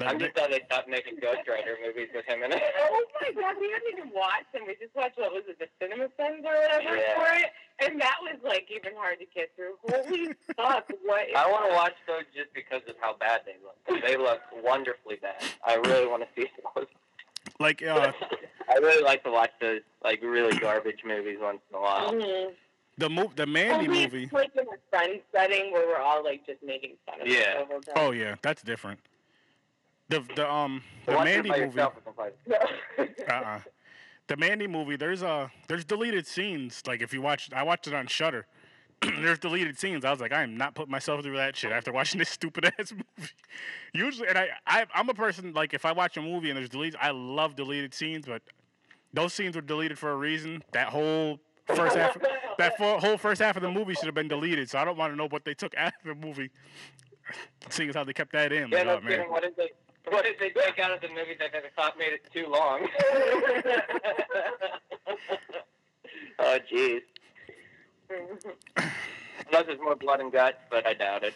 I'm 0.00 0.18
just 0.18 0.34
glad 0.34 0.50
they 0.50 0.60
stopped 0.66 0.88
making 0.88 1.18
Ghost 1.22 1.46
Rider 1.48 1.76
movies 1.84 2.08
with 2.12 2.24
him 2.26 2.42
in 2.42 2.50
it. 2.52 2.60
oh 2.80 3.04
my 3.20 3.30
god, 3.40 3.54
we 3.60 3.70
haven't 3.70 3.92
even 3.92 4.10
watched 4.12 4.52
them. 4.52 4.62
We 4.66 4.74
just 4.74 4.94
watched 4.96 5.16
what 5.16 5.32
was 5.32 5.44
it, 5.46 5.58
the 5.60 5.68
Cinema 5.80 6.08
Sins 6.18 6.44
or 6.44 6.54
whatever 6.58 6.96
Yeah. 6.96 7.14
for 7.14 7.26
it, 7.38 7.52
and 7.78 8.00
that 8.00 8.16
was 8.20 8.36
like 8.42 8.66
even 8.74 8.96
hard 8.96 9.20
to 9.20 9.26
get 9.32 9.50
through. 9.54 9.74
Holy 9.88 10.34
fuck! 10.56 10.90
What? 11.04 11.28
Is 11.28 11.34
I 11.36 11.48
want 11.48 11.70
to 11.70 11.74
watch 11.74 11.94
those 12.08 12.24
just 12.34 12.52
because 12.52 12.82
of 12.88 12.96
how 13.00 13.14
bad 13.16 13.42
they 13.46 13.56
look. 13.62 14.02
They 14.02 14.16
look 14.16 14.40
wonderfully 14.62 15.16
bad. 15.22 15.36
I 15.64 15.76
really 15.76 16.06
want 16.08 16.24
to 16.24 16.28
see 16.34 16.48
those. 16.74 16.86
like 17.60 17.82
uh, 17.82 18.10
I 18.72 18.78
really 18.78 19.02
like 19.02 19.22
to 19.24 19.30
watch 19.30 19.50
those 19.60 19.80
like 20.02 20.22
really 20.22 20.58
garbage 20.58 21.00
movies 21.04 21.38
once 21.40 21.60
in 21.70 21.76
a 21.76 21.80
while. 21.80 22.12
Mhm. 22.12 22.52
the 22.98 23.08
move, 23.10 23.34
the 23.36 23.46
Mandy 23.46 23.86
Only 23.88 24.02
movie. 24.04 24.28
Like 24.32 24.50
in 24.54 24.60
a 24.66 24.78
friend 24.90 25.20
setting 25.34 25.72
where 25.72 25.86
we're 25.86 25.96
all 25.98 26.22
like 26.24 26.46
just 26.46 26.62
making 26.62 26.96
fun 27.06 27.20
of 27.20 27.26
Yeah. 27.26 27.60
the 27.60 27.66
whole 27.66 27.80
time. 27.80 27.94
Oh 27.96 28.10
yeah, 28.12 28.36
that's 28.42 28.62
different. 28.62 29.00
The 30.08 30.20
the 30.36 30.50
um 30.50 30.82
the 31.06 31.12
Watch 31.12 31.24
Mandy 31.24 31.48
movie. 31.50 31.60
yourself 31.62 31.94
is 31.96 32.14
fun. 32.14 32.30
Uh 33.28 33.32
uh 33.32 33.60
The 34.28 34.36
Mandy 34.36 34.66
movie. 34.66 34.96
There's 34.96 35.22
uh 35.22 35.48
there's 35.68 35.84
deleted 35.84 36.26
scenes. 36.26 36.82
Like 36.86 37.02
if 37.02 37.12
you 37.12 37.22
watch, 37.22 37.50
I 37.54 37.62
watched 37.62 37.86
it 37.86 37.94
on 37.94 38.06
Shudder. 38.06 38.46
there's 39.00 39.38
deleted 39.40 39.76
scenes. 39.78 40.04
I 40.04 40.10
was 40.10 40.20
like, 40.20 40.32
I 40.32 40.42
am 40.42 40.56
not 40.56 40.74
putting 40.76 40.92
myself 40.92 41.22
through 41.22 41.36
that 41.36 41.56
shit 41.56 41.72
after 41.72 41.92
watching 41.92 42.18
this 42.20 42.28
stupid 42.38 42.66
ass 42.78 42.92
movie. 42.92 43.30
Usually, 43.94 44.28
and 44.28 44.38
I, 44.38 44.48
I 44.66 44.86
I'm 44.94 45.08
a 45.08 45.14
person 45.14 45.52
like 45.54 45.74
if 45.74 45.84
I 45.84 45.92
watch 45.92 46.16
a 46.18 46.22
movie 46.22 46.50
and 46.50 46.56
there's 46.58 46.68
deleted, 46.68 46.98
I 47.00 47.10
love 47.10 47.56
deleted 47.56 47.94
scenes, 47.94 48.26
but 48.26 48.42
those 49.12 49.34
scenes 49.34 49.56
were 49.56 49.62
deleted 49.62 49.98
for 49.98 50.10
a 50.10 50.16
reason. 50.16 50.62
That 50.72 50.88
whole 50.88 51.38
first 51.66 51.96
half, 51.96 52.16
that 52.58 52.76
fo- 52.78 52.98
whole 52.98 53.18
first 53.18 53.40
half 53.40 53.56
of 53.56 53.62
the 53.62 53.70
movie 53.70 53.94
should 53.94 54.06
have 54.06 54.14
been 54.14 54.28
deleted. 54.28 54.70
So 54.70 54.78
I 54.78 54.84
don't 54.84 54.96
want 54.96 55.12
to 55.12 55.16
know 55.16 55.28
what 55.28 55.44
they 55.44 55.54
took 55.54 55.74
out 55.76 55.92
of 56.04 56.20
the 56.20 56.26
movie. 56.26 56.50
Seeing 57.70 57.88
as 57.88 57.94
how 57.94 58.04
they 58.04 58.12
kept 58.12 58.32
that 58.32 58.52
in, 58.52 58.68
Yeah, 58.70 58.78
like, 58.78 58.86
no 58.86 58.96
oh 58.96 59.00
man. 59.00 59.10
kidding. 59.10 59.30
What 59.30 59.42
did 59.42 59.56
they? 59.56 59.70
What 60.08 60.24
did 60.24 60.34
they 60.40 60.50
take 60.50 60.78
out 60.80 60.90
of 60.90 61.00
the 61.00 61.08
movie 61.08 61.36
that 61.38 61.52
they 61.52 61.60
thought 61.76 61.96
made 61.96 62.12
it 62.12 62.26
too 62.34 62.48
long? 62.48 62.88
oh, 66.40 66.58
jeez. 66.70 67.00
Unless 69.46 69.66
there's 69.66 69.78
more 69.80 69.94
blood 69.94 70.20
and 70.20 70.32
guts, 70.32 70.58
but 70.70 70.84
I 70.86 70.94
doubt 70.94 71.22
it. 71.22 71.34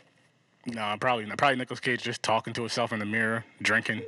No, 0.67 0.97
probably 1.01 1.27
not. 1.27 1.39
Probably 1.39 1.57
Nicolas 1.57 1.79
Cage 1.79 2.03
just 2.03 2.25
talking 2.25 2.53
to 2.55 2.63
himself 2.63 2.93
in 2.93 2.99
the 2.99 3.07
mirror, 3.07 3.45
drinking. 3.63 4.03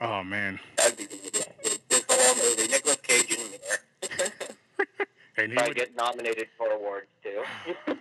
Oh 0.00 0.22
man, 0.22 0.60
That'd 0.76 0.96
be 0.96 1.06
good. 1.06 1.46
This 1.88 2.04
whole 2.08 2.36
movie, 2.36 2.68
Nicolas 2.70 2.96
Cage 3.02 3.30
in 3.32 3.38
the 3.38 4.08
mirror. 4.08 4.28
and 5.36 5.48
he 5.50 5.54
Probably 5.56 5.70
would, 5.70 5.76
get 5.76 5.96
nominated 5.96 6.48
for 6.56 6.70
awards 6.70 7.06
too. 7.22 7.42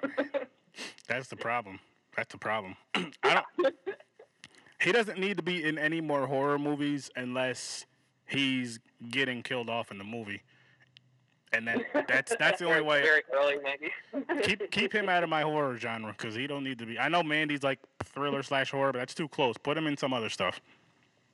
that's 1.08 1.28
the 1.28 1.36
problem. 1.36 1.80
That's 2.16 2.32
the 2.32 2.38
problem. 2.38 2.76
I 3.24 3.42
don't. 3.56 3.76
He 4.80 4.92
doesn't 4.92 5.20
need 5.20 5.38
to 5.38 5.44
be 5.44 5.64
in 5.64 5.80
any 5.80 6.02
more 6.02 6.28
horror 6.28 6.60
movies 6.60 7.10
unless 7.16 7.86
he's 8.28 8.80
getting 9.10 9.42
killed 9.42 9.70
off 9.70 9.90
in 9.92 9.98
the 9.98 10.04
movie. 10.04 10.44
and 11.54 11.68
then 11.68 11.84
that's 12.08 12.36
that's 12.38 12.60
the 12.60 12.66
only 12.66 12.82
way. 12.82 13.02
Very 13.02 13.24
early, 13.34 13.56
maybe. 13.64 13.92
Keep 14.44 14.70
keep 14.70 14.94
him 14.94 15.10
out 15.10 15.24
of 15.24 15.30
my 15.30 15.42
horror 15.42 15.78
genre 15.78 16.14
because 16.16 16.36
he 16.36 16.46
don't 16.46 16.64
need 16.64 16.78
to 16.78 16.86
be. 16.86 17.00
I 17.00 17.10
know 17.10 17.24
Mandy's 17.24 17.64
like 17.64 17.80
thriller 18.04 18.44
slash 18.44 18.70
horror, 18.70 18.92
but 18.92 19.00
that's 19.00 19.16
too 19.16 19.28
close. 19.28 19.58
Put 19.58 19.78
him 19.78 19.88
in 19.88 19.98
some 19.98 20.14
other 20.14 20.30
stuff. 20.30 20.62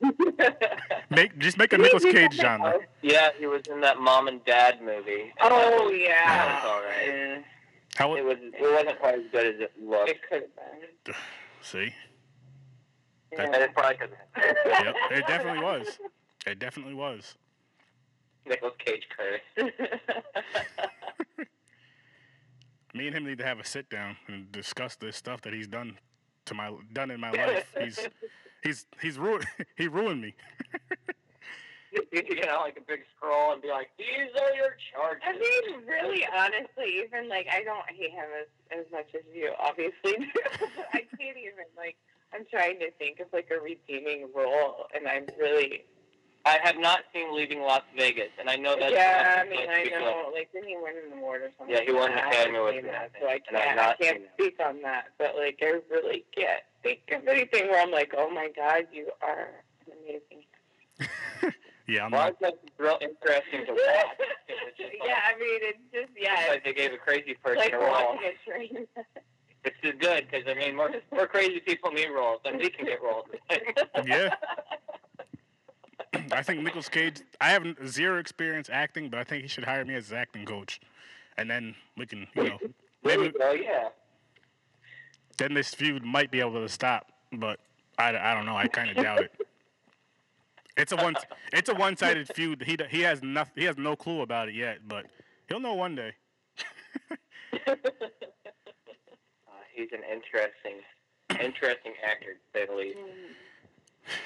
Make 1.10 1.38
just 1.38 1.56
make 1.58 1.72
a 1.72 1.78
Nicolas 1.78 2.04
Cage 2.04 2.34
genre. 2.34 2.78
Yeah, 3.02 3.30
he 3.38 3.46
was 3.46 3.62
in 3.70 3.80
that 3.80 4.00
mom 4.00 4.28
and 4.28 4.44
dad 4.44 4.82
movie. 4.82 5.32
Oh 5.40 5.88
That 5.90 5.98
yeah. 5.98 6.54
was 6.54 6.64
all 6.64 6.82
right. 6.82 7.44
How 7.96 8.14
It 8.16 8.24
was. 8.24 8.36
It 8.40 8.60
wasn't 8.60 8.98
quite 8.98 9.14
as 9.14 9.24
good 9.30 9.54
as 9.54 9.60
it 9.60 9.72
looked. 9.80 10.10
It 10.10 10.20
could 10.28 10.42
have 10.42 10.56
been. 11.04 11.14
see? 11.62 11.92
Yeah. 13.32 13.42
And 13.44 13.54
it 13.54 13.74
probably 13.74 13.96
because 13.96 14.16
Yep, 14.84 14.94
it 15.10 15.26
definitely 15.26 15.62
was. 15.62 15.98
It 16.46 16.58
definitely 16.58 16.94
was. 16.94 17.36
Nicolas 18.46 18.74
Cage 18.78 19.06
curse. 19.16 19.40
Me 22.94 23.06
and 23.08 23.16
him 23.16 23.24
need 23.24 23.38
to 23.38 23.44
have 23.44 23.58
a 23.58 23.64
sit 23.64 23.88
down 23.90 24.16
and 24.28 24.50
discuss 24.52 24.96
this 24.96 25.16
stuff 25.16 25.40
that 25.42 25.52
he's 25.52 25.66
done 25.66 25.98
to 26.46 26.54
my 26.54 26.72
done 26.92 27.10
in 27.10 27.20
my 27.20 27.30
life. 27.30 27.72
He's 27.80 27.98
he's 28.64 28.86
he's 29.00 29.18
ruined 29.18 29.46
he 29.76 29.86
ruined 29.86 30.22
me. 30.22 30.34
you 32.12 32.40
know, 32.46 32.58
like 32.60 32.76
a 32.76 32.80
big 32.80 33.00
scroll 33.16 33.52
and 33.52 33.62
be 33.62 33.68
like, 33.68 33.90
"These 33.98 34.30
are 34.40 34.54
your 34.56 34.76
charges." 34.92 35.22
I 35.24 35.32
mean, 35.32 35.86
really, 35.86 36.26
honestly, 36.34 37.04
even 37.04 37.28
like 37.28 37.46
I 37.52 37.62
don't 37.62 37.88
hate 37.88 38.10
him 38.10 38.26
as 38.40 38.78
as 38.78 38.90
much 38.90 39.06
as 39.14 39.22
you 39.32 39.52
obviously 39.60 40.12
do. 40.18 40.26
I 40.92 41.06
can't 41.18 41.38
even 41.38 41.70
like. 41.76 41.96
I'm 42.32 42.44
trying 42.50 42.80
to 42.80 42.90
think 42.98 43.20
of 43.20 43.28
like 43.32 43.48
a 43.56 43.62
redeeming 43.62 44.28
role, 44.34 44.86
and 44.92 45.06
I'm 45.06 45.26
really 45.38 45.84
I 46.46 46.58
have 46.62 46.76
not 46.78 47.00
seen 47.12 47.34
Leaving 47.34 47.62
Las 47.62 47.82
Vegas, 47.96 48.28
and 48.38 48.50
I 48.50 48.56
know 48.56 48.76
that's 48.78 48.92
yeah. 48.92 49.42
I 49.44 49.48
mean, 49.48 49.68
I 49.68 49.84
know 49.84 50.30
like 50.32 50.52
didn't 50.52 50.68
he 50.68 50.76
win 50.76 50.92
an 51.10 51.18
award 51.18 51.42
or 51.42 51.50
something? 51.58 51.74
Yeah, 51.74 51.82
he 51.86 51.92
won 51.92 52.10
like 52.10 52.10
the 52.10 52.16
that? 52.16 52.24
I 52.26 52.30
Academy 52.30 52.58
Award 52.58 52.74
seen 52.74 52.82
for 52.82 52.86
that, 52.88 53.12
that, 53.12 53.20
so 53.20 53.26
I 53.28 53.40
and 53.48 53.56
I've 53.56 53.64
can't. 53.66 53.78
I 53.80 53.94
can't 54.04 54.16
seen 54.16 54.22
that. 54.22 54.32
speak 54.34 54.60
on 54.60 54.82
that. 54.82 55.04
But 55.18 55.36
like, 55.36 55.58
I 55.62 55.80
really 55.90 56.24
can't 56.36 56.62
think 56.82 57.00
of 57.12 57.26
anything 57.28 57.68
where 57.68 57.80
I'm 57.80 57.90
like, 57.90 58.12
oh 58.16 58.28
my 58.30 58.50
god, 58.54 58.86
you 58.92 59.08
are 59.22 59.48
amazing. 59.86 60.44
Yeah, 61.86 62.06
I'm 62.06 62.12
Well, 62.12 62.32
not. 62.40 62.52
it's 62.54 62.72
real 62.78 62.96
interesting 63.02 63.66
to 63.66 63.72
watch. 63.72 64.16
'cause 64.16 64.56
it's 64.68 64.78
just 64.78 64.88
like, 64.98 65.06
yeah, 65.06 65.20
I 65.28 65.38
mean, 65.38 65.60
it's 65.60 65.78
just 65.92 66.08
yeah. 66.18 66.40
it's 66.40 66.48
like 66.48 66.64
they 66.64 66.72
gave 66.72 66.94
a 66.94 66.96
crazy 66.96 67.34
person 67.34 67.58
like 67.58 67.74
a 67.74 67.78
role. 67.78 67.90
watching 67.90 68.20
a 68.24 68.50
train. 68.50 68.86
Which 69.62 69.74
is 69.82 69.92
good 69.98 70.26
because 70.30 70.46
I 70.48 70.54
mean, 70.54 70.76
more 70.76 70.90
more 71.12 71.26
crazy 71.26 71.60
people 71.60 71.90
need 71.92 72.08
roles, 72.08 72.40
and 72.46 72.56
we 72.58 72.70
can 72.70 72.86
get 72.86 73.02
roles. 73.02 73.26
Yeah. 74.06 74.34
I 76.32 76.42
think 76.42 76.62
Nicolas 76.62 76.88
Cage. 76.88 77.22
I 77.40 77.50
have 77.50 77.64
zero 77.86 78.18
experience 78.18 78.68
acting, 78.72 79.08
but 79.08 79.18
I 79.20 79.24
think 79.24 79.42
he 79.42 79.48
should 79.48 79.64
hire 79.64 79.84
me 79.84 79.94
as 79.94 80.04
his 80.04 80.12
acting 80.12 80.44
coach, 80.44 80.80
and 81.36 81.48
then 81.50 81.74
we 81.96 82.06
can, 82.06 82.26
you 82.34 82.44
know, 82.44 82.58
There 83.02 83.18
maybe 83.18 83.32
we 83.34 83.38
go. 83.38 83.52
Yeah. 83.52 83.88
then 85.36 85.52
this 85.54 85.74
feud 85.74 86.02
might 86.04 86.30
be 86.30 86.40
able 86.40 86.52
to 86.62 86.68
stop. 86.68 87.10
But 87.32 87.58
I, 87.98 88.16
I 88.16 88.34
don't 88.34 88.46
know. 88.46 88.56
I 88.56 88.66
kind 88.66 88.90
of 88.90 88.96
doubt 89.02 89.20
it. 89.22 89.32
It's 90.76 90.92
a 90.92 90.96
one 90.96 91.14
it's 91.52 91.68
a 91.68 91.74
one 91.74 91.96
sided 91.96 92.28
feud. 92.34 92.62
He 92.66 92.76
he 92.88 93.00
has 93.02 93.22
nothing. 93.22 93.52
He 93.56 93.64
has 93.64 93.76
no 93.76 93.94
clue 93.94 94.22
about 94.22 94.48
it 94.48 94.54
yet, 94.54 94.78
but 94.88 95.06
he'll 95.48 95.60
know 95.60 95.74
one 95.74 95.94
day. 95.96 96.12
Uh, 97.66 97.74
he's 99.72 99.88
an 99.92 100.00
interesting, 100.12 100.80
interesting 101.40 101.92
actor, 102.04 102.34
to 102.34 102.38
say 102.52 102.66
the 102.66 102.74
least. 102.74 102.98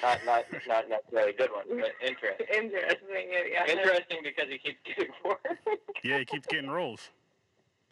Not 0.01 0.19
not 0.25 0.45
not 0.67 0.89
necessarily 0.89 1.31
a 1.31 1.33
good 1.33 1.49
one, 1.51 1.63
but 1.79 1.91
interesting. 2.05 2.47
Interesting. 2.53 3.29
Yeah. 3.51 3.65
Interesting 3.67 4.17
because 4.23 4.49
he 4.49 4.57
keeps 4.57 4.79
getting 4.85 5.11
worse. 5.25 5.37
Yeah, 6.03 6.19
he 6.19 6.25
keeps 6.25 6.47
getting 6.47 6.69
roles. 6.69 7.09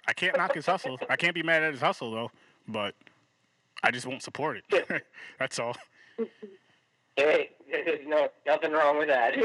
I 0.08 0.14
can't 0.14 0.38
knock 0.38 0.54
his 0.54 0.66
hustle. 0.66 1.00
I 1.10 1.16
can't 1.16 1.36
be 1.36 1.44
mad 1.44 1.64
at 1.64 1.72
his 1.72 1.82
hustle 1.82 2.12
though, 2.12 2.32
but 2.68 2.96
I 3.84 3.92
just 3.92 4.06
won't 4.06 4.24
support 4.24 4.58
it. 4.58 5.04
That's 5.40 5.60
all. 5.60 5.76
hey, 7.16 7.52
there's 7.70 8.08
no 8.08 8.30
nothing 8.46 8.72
wrong 8.72 8.98
with 8.98 9.08
that. 9.08 9.36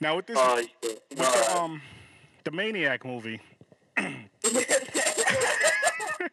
Now 0.00 0.16
with 0.16 0.26
this, 0.26 0.38
oh, 0.40 0.56
with 0.56 0.68
shit. 0.82 1.10
the, 1.10 1.56
um, 1.58 1.82
the 2.44 2.50
Maniac 2.50 3.04
movie. 3.04 3.38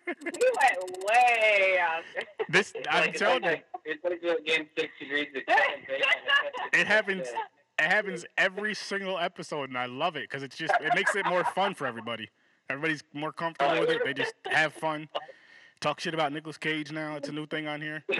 We 0.08 0.32
went 0.62 1.06
way 1.06 1.78
out 1.82 2.04
there. 2.16 2.24
This 2.50 2.74
I'm 2.90 3.02
like, 3.02 3.10
it's 3.12 3.20
telling 3.20 3.44
you, 3.44 3.50
like, 3.50 3.66
it's 3.86 4.04
like 4.04 4.22
doing 4.22 4.38
game 4.46 4.68
six 4.78 4.92
degrees 5.00 5.28
of 5.36 5.46
Kevin 5.46 5.82
Bacon. 5.88 6.08
It 6.74 6.88
happens. 6.88 7.28
It 7.80 7.86
happens 7.86 8.26
every 8.38 8.74
single 8.74 9.20
episode, 9.20 9.70
and 9.70 9.78
I 9.78 9.86
love 9.86 10.16
it 10.16 10.24
because 10.24 10.42
it's 10.44 10.56
just 10.58 10.74
it 10.82 10.94
makes 10.96 11.16
it 11.16 11.26
more 11.28 11.44
fun 11.44 11.74
for 11.76 11.86
everybody. 11.86 12.28
Everybody's 12.70 13.04
more 13.14 13.32
comfortable 13.32 13.80
with 13.80 13.90
it. 13.90 14.02
They 14.04 14.14
just 14.14 14.34
have 14.50 14.74
fun. 14.74 15.08
Talk 15.80 16.00
shit 16.00 16.14
about 16.16 16.34
Nicolas 16.34 16.58
Cage 16.58 16.92
now. 16.92 17.16
It's 17.18 17.30
a 17.30 17.32
new 17.32 17.46
thing 17.46 17.68
on 17.68 17.80
here, 17.82 18.04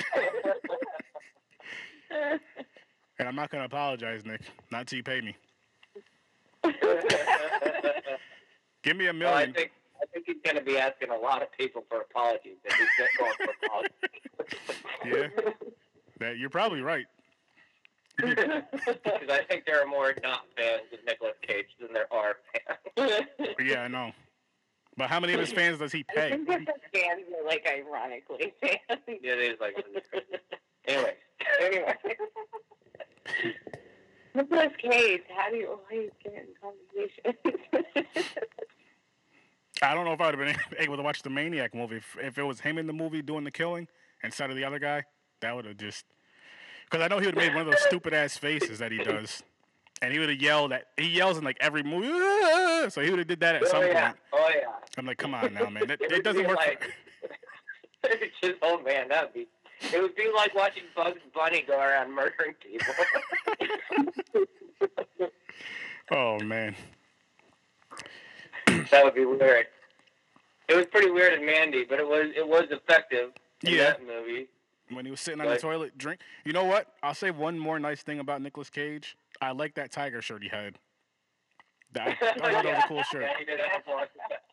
and 2.12 3.28
I'm 3.28 3.36
not 3.36 3.50
gonna 3.50 3.66
apologize, 3.66 4.26
Nick. 4.26 4.42
Not 4.72 4.86
till 4.88 4.98
you 4.98 5.04
pay 5.04 5.22
me. 5.22 5.36
Give 8.84 8.96
me 8.96 9.08
a 9.08 9.14
Well, 9.14 9.34
I 9.34 9.46
million. 9.48 9.54
think 9.54 9.72
I 10.02 10.06
think 10.14 10.26
he's 10.28 10.38
going 10.44 10.58
to 10.58 10.64
be 10.64 10.78
asking 10.78 11.10
a 11.10 11.18
lot 11.18 11.42
of 11.42 11.52
people 11.52 11.84
for 11.90 12.02
apologies 12.02 12.58
if 12.64 12.74
he's 12.74 12.88
not 13.00 13.10
going 13.20 13.34
for 13.38 13.54
apologies. 13.66 13.92
Yeah, 15.06 15.28
that 16.20 16.38
you're 16.38 16.50
probably 16.50 16.82
right. 16.82 17.06
Because 18.18 18.64
I 19.30 19.44
think 19.48 19.66
there 19.66 19.82
are 19.82 19.86
more 19.86 20.14
not 20.24 20.46
fans 20.58 20.84
of 20.92 21.00
Nicolas 21.06 21.36
Cage 21.46 21.68
than 21.80 21.94
there 21.94 22.12
are 22.12 22.38
fans. 22.98 23.28
Yeah, 23.60 23.84
I 23.84 23.88
know. 23.88 24.12
But 24.96 25.10
how 25.10 25.20
many 25.20 25.34
of 25.34 25.40
his 25.40 25.52
fans 25.52 25.78
does 25.78 25.92
he 25.92 26.04
pay? 26.04 26.28
I 26.28 26.30
pay? 26.30 26.46
think 26.46 26.68
that 26.68 26.78
the 26.92 27.00
fans 27.00 27.24
are 27.40 27.46
like 27.46 27.68
ironically 27.68 28.54
fans. 28.62 29.02
yeah, 29.08 29.34
it 29.34 29.40
is 29.40 29.60
like. 29.60 29.76
Anyway, 30.88 31.14
anyway. 31.62 31.96
Nicolas 34.34 34.72
Cage, 34.78 35.24
how 35.36 35.50
do 35.50 35.58
you 35.58 35.68
always 35.68 36.10
get 36.24 36.34
in 36.34 36.48
conversations? 36.62 37.98
I 39.82 39.94
don't 39.94 40.06
know 40.06 40.14
if 40.14 40.22
I 40.22 40.32
would 40.32 40.40
have 40.40 40.48
been 40.56 40.64
able 40.80 40.98
to 40.98 41.04
watch 41.04 41.22
the 41.22 41.30
Maniac 41.30 41.74
movie 41.76 41.98
if, 41.98 42.18
if 42.22 42.38
it 42.38 42.44
was 42.44 42.60
him 42.62 42.78
in 42.78 42.88
the 42.88 42.94
movie 42.94 43.22
doing 43.22 43.44
the 43.44 43.52
killing 43.52 43.88
instead 44.24 44.50
of 44.50 44.56
the 44.56 44.64
other 44.64 44.80
guy. 44.80 45.04
That 45.42 45.56
would 45.56 45.66
have 45.66 45.78
just 45.78 46.06
because 46.90 47.04
I 47.04 47.08
know 47.08 47.20
he 47.20 47.28
would 47.28 47.36
have 47.36 47.44
made 47.44 47.54
one 47.56 47.68
of 47.68 47.72
those 47.72 47.82
stupid 47.84 48.14
ass 48.14 48.38
faces 48.38 48.80
that 48.80 48.92
he 48.92 48.98
does, 49.04 49.44
and 50.02 50.12
he 50.12 50.18
would 50.20 50.30
have 50.30 50.42
yelled 50.42 50.74
at 50.74 50.86
he 50.98 51.08
yells 51.10 51.38
in 51.38 51.44
like 51.44 51.58
every 51.60 51.84
movie, 51.84 52.08
so 52.90 53.02
he 53.02 53.10
would 53.12 53.20
have 53.20 53.28
did 53.28 53.40
that 53.42 53.56
at 53.56 53.64
oh, 53.64 53.68
some 53.68 53.84
oh 53.84 53.86
yeah, 53.88 54.08
point. 54.10 54.20
oh 54.34 54.50
yeah. 54.56 54.62
I'm 54.98 55.06
like, 55.06 55.18
come 55.18 55.36
on 55.36 55.54
now, 55.54 55.70
man, 55.70 55.84
it, 55.92 56.02
It 56.02 56.12
it 56.12 56.24
doesn't 56.24 56.48
work. 56.48 56.58
like- 56.58 56.82
for, 56.82 58.10
It's 58.10 58.36
just 58.42 58.56
oh 58.64 58.82
man, 58.82 59.10
that'd 59.10 59.34
be. 59.34 59.48
It 59.94 60.02
would 60.02 60.16
be 60.16 60.28
like 60.36 60.56
watching 60.56 60.84
Bugs 60.96 61.20
Bunny 61.36 61.64
go 61.68 61.78
around 61.80 62.12
murdering 62.12 62.56
people. 62.60 62.94
oh 66.12 66.40
man, 66.40 66.76
that 68.92 69.04
would 69.04 69.16
be 69.16 69.26
weird. 69.26 69.68
It 70.68 70.76
was 70.76 70.86
pretty 70.88 71.10
weird 71.10 71.34
in 71.40 71.46
Mandy, 71.46 71.86
but 71.86 72.00
it 72.00 72.08
was 72.08 72.28
it 72.36 72.48
was 72.48 72.66
effective 72.72 73.32
in 73.64 73.74
Yeah. 73.74 73.84
that 73.92 74.06
movie. 74.06 74.48
when 74.90 75.06
he 75.06 75.12
was 75.12 75.20
sitting 75.22 75.40
on 75.42 75.48
the 75.48 75.58
toilet, 75.58 75.98
drink. 75.98 76.20
You 76.46 76.54
know 76.54 76.66
what? 76.66 76.94
I'll 77.04 77.14
say 77.16 77.32
one 77.32 77.58
more 77.58 77.80
nice 77.80 78.04
thing 78.04 78.20
about 78.20 78.42
Nicolas 78.42 78.70
Cage. 78.70 79.18
I 79.42 79.52
like 79.52 79.76
that 79.76 79.92
tiger 79.92 80.22
shirt 80.22 80.44
he 80.44 80.50
had. 80.50 80.78
That, 81.94 82.08
I 82.10 82.14
thought 82.16 82.38
that 82.52 82.66
was 82.66 82.84
a 82.84 82.88
cool 82.88 83.04
shirt. 83.12 83.22
Yeah, 83.24 83.34
he 83.40 83.46
did 83.46 83.60
have. 83.62 83.82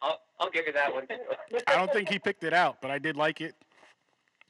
I'll, 0.02 0.20
I'll 0.38 0.50
give 0.50 0.66
you 0.66 0.72
that 0.72 0.92
one 0.94 1.06
too. 1.08 1.16
I 1.66 1.76
don't 1.76 1.92
think 1.92 2.08
he 2.08 2.18
picked 2.18 2.44
it 2.44 2.52
out, 2.52 2.80
but 2.80 2.90
I 2.90 2.98
did 2.98 3.16
like 3.16 3.40
it. 3.40 3.54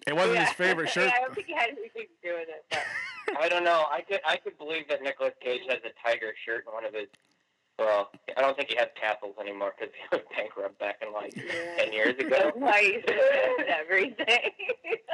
It 0.07 0.15
wasn't 0.15 0.39
his 0.39 0.51
favorite 0.51 0.89
shirt. 0.91 1.07
Yeah, 1.09 1.17
I 1.17 1.21
don't 1.25 1.35
think 1.35 1.47
he 1.47 1.55
had 1.55 1.71
anything 1.71 2.07
to 2.23 2.29
do 2.29 2.35
with 2.35 2.49
it. 2.49 2.79
I 3.41 3.49
don't 3.49 3.65
know. 3.65 3.87
I 3.91 4.03
could 4.03 4.21
I 4.27 4.37
could 4.37 4.59
believe 4.59 4.87
that 4.89 5.03
Nicolas 5.03 5.33
Cage 5.43 5.63
has 5.69 5.79
a 5.79 5.93
tiger 6.07 6.35
shirt 6.45 6.65
in 6.69 6.75
one 6.75 6.85
of 6.85 6.93
his. 6.93 7.07
Well, 7.79 8.11
I 8.37 8.41
don't 8.41 8.57
think 8.57 8.69
he 8.71 8.77
has 8.77 8.87
tassels 9.01 9.35
anymore 9.41 9.73
because 9.77 9.93
he 9.95 10.17
was 10.17 10.25
bankrupt 10.37 10.79
back 10.79 11.03
in 11.03 11.13
like 11.13 11.35
ten 11.77 11.93
years 11.93 12.17
ago. 12.19 12.29
That's 12.55 12.57
why 12.57 13.03
everything. 13.69 14.51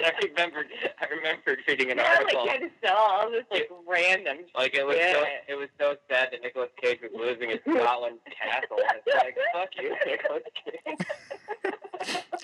I 0.05 0.13
remembered. 0.23 0.67
I 1.01 1.07
remembered 1.07 1.61
reading 1.67 1.91
an 1.91 1.99
yeah, 1.99 2.17
article. 2.19 2.41
like 2.47 2.51
had 2.51 2.61
to 2.61 2.71
sell 2.85 2.97
all 2.97 3.31
this 3.31 3.45
like 3.51 3.69
random 3.89 4.39
Like 4.55 4.75
it 4.75 4.87
was 4.87 4.97
so 4.97 5.25
it 5.49 5.55
was 5.55 5.69
so 5.79 5.97
sad 6.11 6.29
that 6.33 6.43
Nicolas 6.43 6.69
Cage 6.83 6.99
was 7.03 7.13
losing 7.15 7.51
his 7.51 7.61
Scotland 7.61 8.19
tassel. 8.27 8.77
It's 8.79 9.15
like 9.15 9.37
fuck 9.55 9.71
you, 9.81 9.97
Nicolas 10.07 10.43
Cage. 10.65 11.07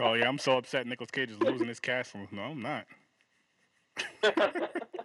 Oh 0.01 0.15
yeah, 0.15 0.29
I'm 0.29 0.39
so 0.39 0.57
upset 0.57 0.87
Nicolas 0.87 1.11
Cage 1.11 1.31
is 1.31 1.39
losing 1.41 1.69
his 1.69 1.81
castle. 1.81 2.27
No, 2.31 2.43
I'm 2.43 2.63
not. 2.63 2.87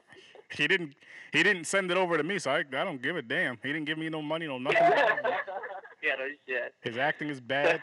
He 0.52 0.68
didn't. 0.68 0.95
He 1.32 1.43
didn't 1.43 1.66
send 1.66 1.89
it 1.91 1.97
over 1.97 2.18
to 2.18 2.24
me, 2.24 2.39
so 2.39 2.52
I, 2.52 2.60
I 2.60 2.84
don't 2.84 3.02
give 3.02 3.16
a 3.16 3.22
damn. 3.22 3.58
He 3.64 3.72
didn't 3.72 3.86
give 3.86 3.97
me 3.97 4.10
no 4.10 4.22
money, 4.22 4.47
no 4.47 4.58
nothing. 4.58 4.80
yeah, 6.04 6.14
no 6.20 6.28
shit. 6.45 6.74
His 6.82 6.97
acting 6.97 7.30
is 7.30 7.39
bad. 7.39 7.82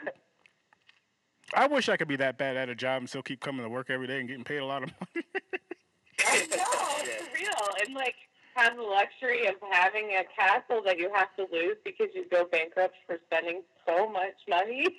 I 1.55 1.67
wish 1.67 1.89
I 1.89 1.97
could 1.97 2.09
be 2.09 2.17
that 2.17 2.37
bad 2.37 2.57
at 2.59 2.69
a 2.69 2.75
job 2.75 3.01
and 3.01 3.09
still 3.09 3.23
keep 3.23 3.41
coming 3.41 3.63
to 3.63 3.71
work 3.71 3.89
every 3.89 4.07
day 4.07 4.19
and 4.19 4.29
getting 4.29 4.45
paid 4.45 4.59
a 4.59 4.67
lot 4.67 4.83
of 4.83 4.91
money. 5.01 5.27
I 6.27 6.47
know, 6.47 6.57
for 6.59 7.35
real. 7.35 7.87
And 7.87 7.95
like, 7.95 8.17
have 8.59 8.77
the 8.77 8.83
luxury 8.83 9.47
of 9.47 9.55
having 9.71 10.11
a 10.19 10.25
castle 10.37 10.83
that 10.85 10.99
you 10.99 11.11
have 11.15 11.35
to 11.37 11.47
lose 11.53 11.77
because 11.85 12.09
you 12.15 12.25
go 12.31 12.45
bankrupt 12.51 12.95
for 13.07 13.17
spending 13.27 13.63
so 13.87 14.09
much 14.09 14.35
money. 14.49 14.87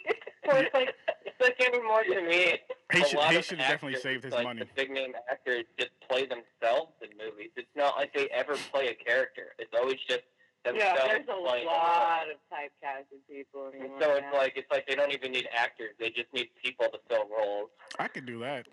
So 0.50 0.56
it's 0.56 0.74
like 0.74 0.96
it's 1.26 1.36
like 1.40 1.62
anymore 1.62 2.02
to 2.04 2.22
me. 2.24 2.58
He 2.94 3.02
a 3.02 3.06
should 3.06 3.20
he 3.20 3.42
should 3.42 3.58
definitely 3.60 3.90
actors, 3.98 4.02
saved 4.02 4.24
his 4.24 4.34
like, 4.34 4.46
money. 4.46 4.62
The 4.62 4.70
big 4.74 4.90
name 4.90 5.12
actors 5.30 5.66
just 5.78 5.92
play 6.10 6.26
themselves 6.26 6.94
in 7.04 7.10
movies. 7.18 7.52
It's 7.56 7.68
not 7.76 7.98
like 7.98 8.14
they 8.16 8.30
ever 8.34 8.56
play 8.72 8.88
a 8.88 8.96
character. 8.96 9.54
It's 9.60 9.70
always 9.78 9.98
just 10.08 10.22
yeah, 10.66 10.72
themselves 10.72 10.98
there's 11.06 11.28
a 11.28 11.44
playing. 11.46 11.66
lot 11.68 12.26
of 12.32 12.38
typecasted 12.50 13.20
people 13.30 13.68
anymore. 13.68 14.00
so 14.02 14.16
it's 14.16 14.26
now. 14.32 14.40
like 14.40 14.54
it's 14.56 14.72
like 14.72 14.88
they 14.88 14.96
don't 14.96 15.12
even 15.12 15.34
need 15.34 15.48
actors. 15.56 15.92
They 16.00 16.10
just 16.10 16.34
need 16.34 16.48
people 16.64 16.88
to 16.92 17.00
fill 17.10 17.28
roles. 17.30 17.70
I 18.00 18.08
could 18.08 18.26
do 18.26 18.40
that. 18.40 18.66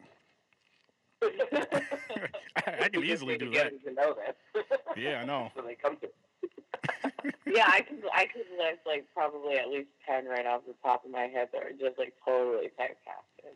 I, 1.22 2.84
I 2.84 2.88
can 2.88 3.04
easily 3.04 3.36
do 3.38 3.50
that. 3.50 3.72
to 3.84 3.92
know 3.92 4.14
that. 4.14 4.36
Yeah, 4.96 5.20
I 5.20 5.24
know. 5.24 5.50
so 5.56 5.62
they 5.62 5.74
come 5.74 5.96
to. 5.98 6.08
yeah, 7.46 7.66
I 7.68 7.82
could 7.82 8.02
I 8.14 8.24
could 8.26 8.46
list 8.58 8.80
like 8.86 9.04
probably 9.12 9.58
at 9.58 9.68
least 9.68 9.88
ten 10.08 10.24
right 10.26 10.46
off 10.46 10.62
the 10.66 10.74
top 10.82 11.04
of 11.04 11.10
my 11.10 11.22
head 11.24 11.48
that 11.52 11.62
are 11.62 11.72
just 11.72 11.98
like 11.98 12.14
totally 12.24 12.70
typecasted. 12.80 13.52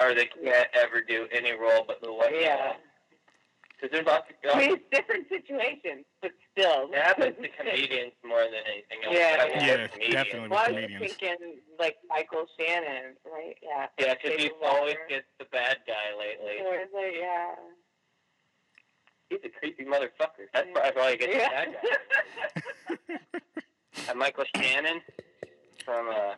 Or 0.00 0.14
they 0.14 0.26
can't 0.26 0.68
ever 0.74 1.00
do 1.00 1.26
any 1.32 1.52
role 1.52 1.84
but 1.86 2.00
the 2.00 2.12
one. 2.12 2.28
Yeah. 2.32 2.72
Because 2.72 2.72
there's 2.72 2.72
lots 2.72 2.72
of. 2.72 2.78
I 2.78 3.72
mean, 3.72 3.73
it's 3.92 4.82
different 4.90 5.28
situations, 5.28 6.04
but 6.22 6.32
still. 6.52 6.88
It 6.92 7.02
happens 7.02 7.36
to 7.40 7.48
comedians 7.48 8.12
more 8.24 8.42
than 8.44 8.62
anything 8.66 8.98
else. 9.04 9.14
Yeah, 9.16 9.36
I 9.40 9.48
mean, 9.48 9.66
yeah. 9.66 9.86
comedians. 9.88 10.14
definitely. 10.14 10.48
Well, 10.48 10.58
I 10.58 10.70
was 10.70 10.84
comedians. 10.84 11.12
thinking 11.18 11.56
like 11.78 11.96
Michael 12.08 12.46
Shannon, 12.58 13.14
right? 13.24 13.56
Yeah. 13.62 13.86
Yeah, 13.98 14.14
because 14.14 14.40
he 14.40 14.50
always 14.62 14.96
gets 15.08 15.26
the 15.38 15.46
bad 15.46 15.78
guy 15.86 16.14
lately. 16.18 16.64
Or 16.64 16.74
is 16.76 16.88
it, 16.92 17.14
yeah. 17.20 17.54
He's 19.30 19.40
a 19.44 19.48
creepy 19.48 19.84
motherfucker. 19.84 20.46
That's 20.52 20.68
probably 20.72 21.00
why 21.00 21.10
he 21.12 21.16
gets 21.16 21.32
the 21.32 21.38
bad 21.38 21.68
guy. 21.74 23.16
And 24.08 24.18
Michael 24.18 24.44
Shannon 24.56 25.00
from 25.84 26.08
uh, 26.08 26.34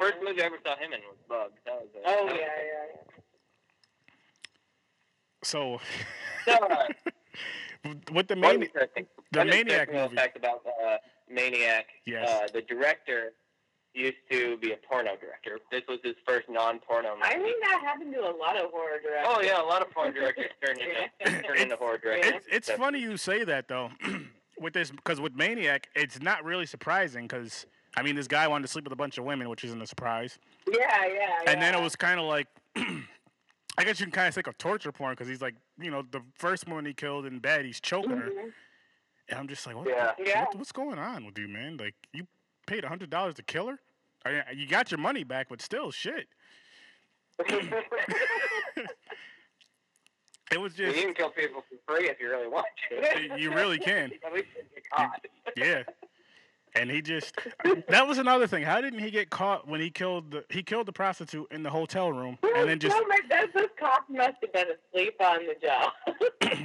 first 0.00 0.16
movie 0.22 0.42
I 0.42 0.46
ever 0.46 0.58
saw 0.64 0.76
him 0.76 0.92
in 0.92 1.00
was 1.08 1.16
Bugs. 1.28 1.54
That 1.64 1.74
was 1.80 1.88
a, 1.94 1.98
Oh 2.04 2.26
that 2.26 2.34
yeah, 2.36 2.42
was 2.42 2.60
yeah, 2.66 3.00
So 3.06 3.17
a- 3.17 3.17
So, 5.54 5.80
uh, 6.46 6.86
with 8.12 8.28
the 8.28 8.34
one 8.34 8.40
main 8.40 8.62
interesting, 8.64 9.06
the 9.32 9.38
one 9.40 9.48
Maniac 9.50 9.88
interesting 9.88 9.94
movie. 10.02 10.16
fact 10.16 10.36
about 10.36 10.62
uh, 10.66 10.96
Maniac. 11.30 11.86
Yes. 12.06 12.28
Uh, 12.28 12.46
the 12.52 12.62
director 12.62 13.32
used 13.94 14.16
to 14.30 14.56
be 14.58 14.72
a 14.72 14.76
porno 14.88 15.12
director. 15.20 15.58
This 15.70 15.82
was 15.88 15.98
his 16.04 16.14
first 16.26 16.48
non-porno 16.48 17.10
movie. 17.16 17.22
I 17.24 17.34
think 17.38 17.56
that 17.62 17.80
happened 17.82 18.12
to 18.14 18.20
a 18.20 18.34
lot 18.36 18.56
of 18.56 18.70
horror 18.70 19.00
directors. 19.02 19.26
Oh 19.26 19.40
yeah, 19.42 19.60
a 19.60 19.64
lot 19.64 19.82
of 19.82 19.90
porn 19.90 20.12
directors 20.14 20.50
turned 20.64 20.78
into 20.80 21.42
turned 21.46 21.60
into 21.60 21.76
horror 21.76 21.98
directors. 21.98 22.34
It's, 22.34 22.46
it's 22.50 22.66
So- 22.68 22.76
funny 22.76 23.00
you 23.00 23.16
say 23.16 23.44
that 23.44 23.68
though, 23.68 23.90
with 24.60 24.74
this 24.74 24.90
because 24.90 25.20
with 25.20 25.34
Maniac, 25.34 25.88
it's 25.94 26.20
not 26.20 26.44
really 26.44 26.66
surprising 26.66 27.26
because 27.26 27.66
I 27.96 28.02
mean 28.02 28.16
this 28.16 28.28
guy 28.28 28.46
wanted 28.48 28.62
to 28.62 28.68
sleep 28.68 28.84
with 28.84 28.92
a 28.92 28.96
bunch 28.96 29.18
of 29.18 29.24
women, 29.24 29.48
which 29.48 29.64
isn't 29.64 29.80
a 29.80 29.86
surprise. 29.86 30.38
Yeah, 30.70 31.06
yeah. 31.06 31.38
And 31.46 31.60
then 31.62 31.74
it 31.74 31.80
was 31.82 31.96
kind 31.96 32.20
of 32.20 32.26
like, 32.26 32.46
I 33.78 33.84
guess 33.84 34.00
you 34.00 34.06
can 34.06 34.12
kind 34.12 34.28
of 34.28 34.34
think 34.34 34.46
a 34.48 34.52
torture 34.54 34.90
porn 34.92 35.12
because 35.12 35.28
he's 35.28 35.40
like, 35.40 35.54
you 35.80 35.90
know, 35.90 36.02
the 36.10 36.20
first 36.34 36.66
woman 36.68 36.84
he 36.84 36.92
killed 36.92 37.24
in 37.26 37.38
bed, 37.38 37.64
he's 37.64 37.80
choking 37.80 38.10
her, 38.16 38.28
Mhm. 38.28 38.52
and 39.28 39.38
I'm 39.38 39.46
just 39.48 39.64
like, 39.66 39.76
what, 39.76 39.88
Yeah. 39.88 40.14
the- 40.18 40.24
Yeah. 40.24 40.44
what- 40.46 40.56
what's 40.56 40.72
going 40.72 40.98
on 40.98 41.24
with 41.24 41.38
you, 41.38 41.46
man? 41.48 41.76
Like 41.76 41.94
you 42.12 42.26
paid 42.66 42.84
a 42.84 42.88
hundred 42.88 43.08
dollars 43.10 43.34
to 43.36 43.42
kill 43.42 43.68
her. 43.68 43.78
I 44.26 44.30
mean, 44.32 44.42
you 44.56 44.66
got 44.66 44.90
your 44.90 44.98
money 44.98 45.22
back, 45.24 45.48
but 45.48 45.62
still, 45.62 45.90
shit. 45.92 46.28
It 50.50 50.58
was 50.58 50.72
just. 50.72 50.96
you 50.96 51.02
can 51.02 51.12
kill 51.14 51.28
people 51.28 51.62
for 51.68 51.76
free 51.94 52.08
if 52.08 52.18
you 52.20 52.30
really 52.30 52.48
want 52.48 52.64
to. 52.88 53.38
you 53.38 53.52
really 53.52 53.78
can. 53.78 54.10
At 54.24 54.32
least 54.32 54.46
get 54.74 54.88
caught. 54.90 55.24
Yeah. 55.56 55.82
And 56.74 56.90
he 56.90 57.02
just 57.02 57.34
that 57.88 58.06
was 58.06 58.16
another 58.16 58.46
thing. 58.46 58.62
How 58.62 58.80
didn't 58.80 59.00
he 59.00 59.10
get 59.10 59.28
caught 59.28 59.68
when 59.68 59.80
he 59.80 59.90
killed 59.90 60.30
the 60.30 60.44
he 60.48 60.62
killed 60.62 60.86
the 60.86 60.92
prostitute 60.92 61.46
in 61.50 61.62
the 61.62 61.68
hotel 61.70 62.10
room 62.12 62.38
and 62.42 62.66
then 62.68 62.78
just 62.86 62.96
My, 63.38 63.46
that, 63.46 63.54
those 63.54 63.68
cops 63.78 64.04
must 64.10 64.34
have 64.42 64.52
been 64.52 64.66
asleep 64.68 65.14
on 65.20 65.40
the 65.46 65.54
job. 65.64 65.92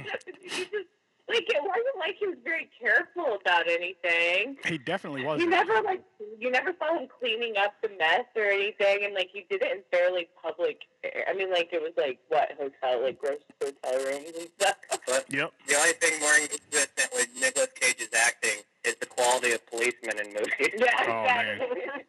He 0.44 0.64
just, 0.64 0.88
like 1.26 1.48
it 1.48 1.62
wasn't 1.62 1.96
like 1.98 2.16
he 2.20 2.26
was 2.26 2.36
very 2.44 2.68
careful 2.78 3.38
about 3.40 3.66
anything. 3.66 4.56
he 4.66 4.76
definitely 4.76 5.24
wasn't. 5.24 5.48
never 5.50 5.80
like 5.82 6.02
you 6.38 6.50
never 6.50 6.72
saw 6.78 6.98
him 6.98 7.08
cleaning 7.18 7.54
up 7.56 7.72
the 7.82 7.88
mess 7.98 8.26
or 8.36 8.44
anything, 8.44 9.04
and 9.04 9.14
like 9.14 9.30
he 9.32 9.46
did 9.48 9.62
it 9.62 9.72
in 9.72 9.82
fairly 9.90 10.28
public. 10.42 10.80
I 11.26 11.32
mean, 11.32 11.50
like 11.50 11.70
it 11.72 11.80
was 11.80 11.92
like 11.96 12.18
what 12.28 12.50
hotel, 12.58 13.02
like 13.02 13.18
gross 13.18 13.38
hotel 13.62 14.04
rooms 14.04 14.32
and 14.38 14.48
stuff. 14.60 14.76
But 15.06 15.24
Yep. 15.32 15.52
the 15.66 15.74
only 15.76 15.92
thing 15.94 16.20
more 16.20 16.34
inconsistent 16.36 17.08
with 17.14 17.28
Nicolas 17.40 17.68
Cage's 17.80 18.08
acting 18.14 18.60
is 18.84 18.94
the 19.00 19.06
quality 19.06 19.52
of 19.52 19.64
policemen 19.66 20.18
in 20.20 20.26
movies. 20.34 20.76
Yeah, 20.76 20.92
Oh, 21.08 21.24
man. 21.24 21.60
exactly. 21.62 21.80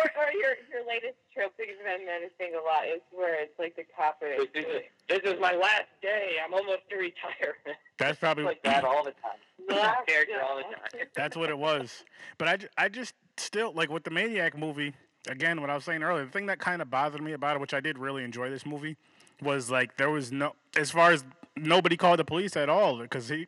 or 0.00 0.10
or 0.16 0.32
your 0.32 0.56
your 0.72 0.86
latest 0.88 1.16
trope 1.34 1.52
that 1.58 1.66
you've 1.68 1.84
been 1.84 2.06
noticing 2.06 2.56
a 2.56 2.62
lot 2.64 2.86
is 2.86 3.00
where 3.12 3.42
it's 3.42 3.58
like 3.58 3.76
the 3.76 3.84
cop. 3.96 4.20
This 4.20 4.48
is, 4.54 4.82
this 5.08 5.20
is 5.24 5.40
my 5.40 5.52
last 5.52 5.88
day. 6.02 6.36
I'm 6.44 6.54
almost 6.54 6.88
to 6.90 6.96
retire. 6.96 7.56
That's 7.98 8.18
probably 8.18 8.44
like 8.44 8.62
that 8.62 8.84
all 8.84 9.04
the 9.04 9.12
time. 9.12 9.38
Last 9.68 10.06
character 10.06 10.40
all 10.42 10.56
the 10.56 10.62
time. 10.62 11.06
that's 11.14 11.36
what 11.36 11.50
it 11.50 11.58
was. 11.58 12.04
But 12.38 12.48
I, 12.48 12.84
I 12.84 12.88
just 12.88 13.14
still 13.36 13.72
like 13.74 13.90
with 13.90 14.04
the 14.04 14.10
Maniac 14.10 14.56
movie 14.56 14.94
again. 15.28 15.60
What 15.60 15.70
I 15.70 15.74
was 15.74 15.84
saying 15.84 16.02
earlier, 16.02 16.24
the 16.24 16.30
thing 16.30 16.46
that 16.46 16.58
kind 16.58 16.80
of 16.80 16.90
bothered 16.90 17.22
me 17.22 17.32
about 17.32 17.56
it, 17.56 17.60
which 17.60 17.74
I 17.74 17.80
did 17.80 17.98
really 17.98 18.24
enjoy 18.24 18.50
this 18.50 18.64
movie, 18.64 18.96
was 19.42 19.70
like 19.70 19.96
there 19.96 20.10
was 20.10 20.32
no 20.32 20.54
as 20.76 20.90
far 20.90 21.12
as 21.12 21.24
nobody 21.56 21.96
called 21.96 22.18
the 22.18 22.24
police 22.24 22.56
at 22.56 22.68
all 22.68 22.98
because 22.98 23.28
he. 23.28 23.46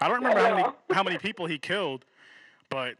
I 0.00 0.08
don't 0.08 0.16
remember 0.16 0.40
how 0.40 0.56
many 0.56 0.68
how 0.90 1.02
many 1.02 1.18
people 1.18 1.46
he 1.46 1.58
killed, 1.58 2.04
but 2.68 2.94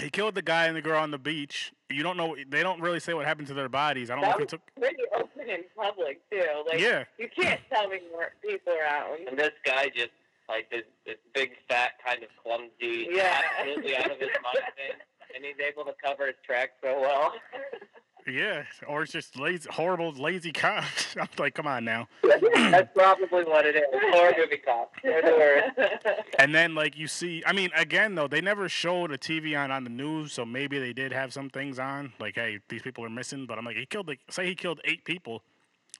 he 0.00 0.10
killed 0.10 0.34
the 0.34 0.42
guy 0.42 0.66
and 0.66 0.76
the 0.76 0.82
girl 0.82 1.00
on 1.00 1.10
the 1.10 1.18
beach. 1.18 1.72
You 1.90 2.02
don't 2.02 2.16
know. 2.16 2.36
They 2.48 2.62
don't 2.62 2.80
really 2.80 3.00
say 3.00 3.14
what 3.14 3.26
happened 3.26 3.46
to 3.48 3.54
their 3.54 3.68
bodies. 3.68 4.10
I 4.10 4.14
don't 4.14 4.22
know 4.22 4.28
That 4.28 4.34
if 4.34 4.38
he 4.38 4.42
was 4.44 4.50
took. 4.50 4.74
pretty 4.78 5.02
open 5.16 5.48
in 5.48 5.64
public 5.76 6.20
too. 6.30 6.44
Like 6.68 6.80
Yeah. 6.80 7.04
you 7.18 7.28
can't 7.28 7.60
tell 7.72 7.88
me 7.88 8.00
more 8.10 8.32
people 8.42 8.72
are 8.72 8.80
around. 8.82 9.28
And 9.28 9.38
this 9.38 9.52
guy 9.64 9.88
just 9.94 10.10
like 10.48 10.68
this 10.70 10.82
this 11.06 11.16
big 11.32 11.52
fat 11.68 11.92
kind 12.04 12.22
of 12.22 12.28
clumsy, 12.42 13.08
Yeah. 13.10 13.40
absolutely 13.58 13.96
out 13.96 14.10
of 14.10 14.18
his 14.18 14.30
mind 14.42 14.72
thing, 14.76 14.98
and 15.34 15.44
he's 15.44 15.54
able 15.64 15.84
to 15.84 15.94
cover 16.04 16.26
his 16.26 16.36
tracks 16.44 16.72
so 16.82 17.00
well. 17.00 17.34
Yeah, 18.26 18.64
or 18.86 19.02
it's 19.02 19.12
just 19.12 19.38
lazy, 19.38 19.68
horrible, 19.70 20.10
lazy 20.12 20.50
cops. 20.50 21.14
I'm 21.20 21.28
like, 21.38 21.54
come 21.54 21.66
on 21.66 21.84
now. 21.84 22.08
That's 22.22 22.88
probably 22.94 23.44
what 23.44 23.66
it 23.66 23.76
is. 23.76 23.82
Horror 23.92 24.32
movie 24.38 24.56
cops. 24.58 24.98
The. 25.02 26.24
And 26.38 26.54
then 26.54 26.74
like 26.74 26.96
you 26.96 27.06
see, 27.06 27.42
I 27.46 27.52
mean, 27.52 27.70
again 27.76 28.14
though, 28.14 28.26
they 28.26 28.40
never 28.40 28.68
showed 28.68 29.12
a 29.12 29.18
TV 29.18 29.58
on 29.58 29.70
on 29.70 29.84
the 29.84 29.90
news, 29.90 30.32
so 30.32 30.44
maybe 30.46 30.78
they 30.78 30.92
did 30.94 31.12
have 31.12 31.32
some 31.32 31.50
things 31.50 31.78
on, 31.78 32.12
like, 32.18 32.34
hey, 32.36 32.60
these 32.68 32.82
people 32.82 33.04
are 33.04 33.10
missing. 33.10 33.44
But 33.46 33.58
I'm 33.58 33.64
like, 33.64 33.76
he 33.76 33.84
killed, 33.86 34.08
like, 34.08 34.20
say 34.30 34.46
he 34.46 34.54
killed 34.54 34.80
eight 34.84 35.04
people. 35.04 35.42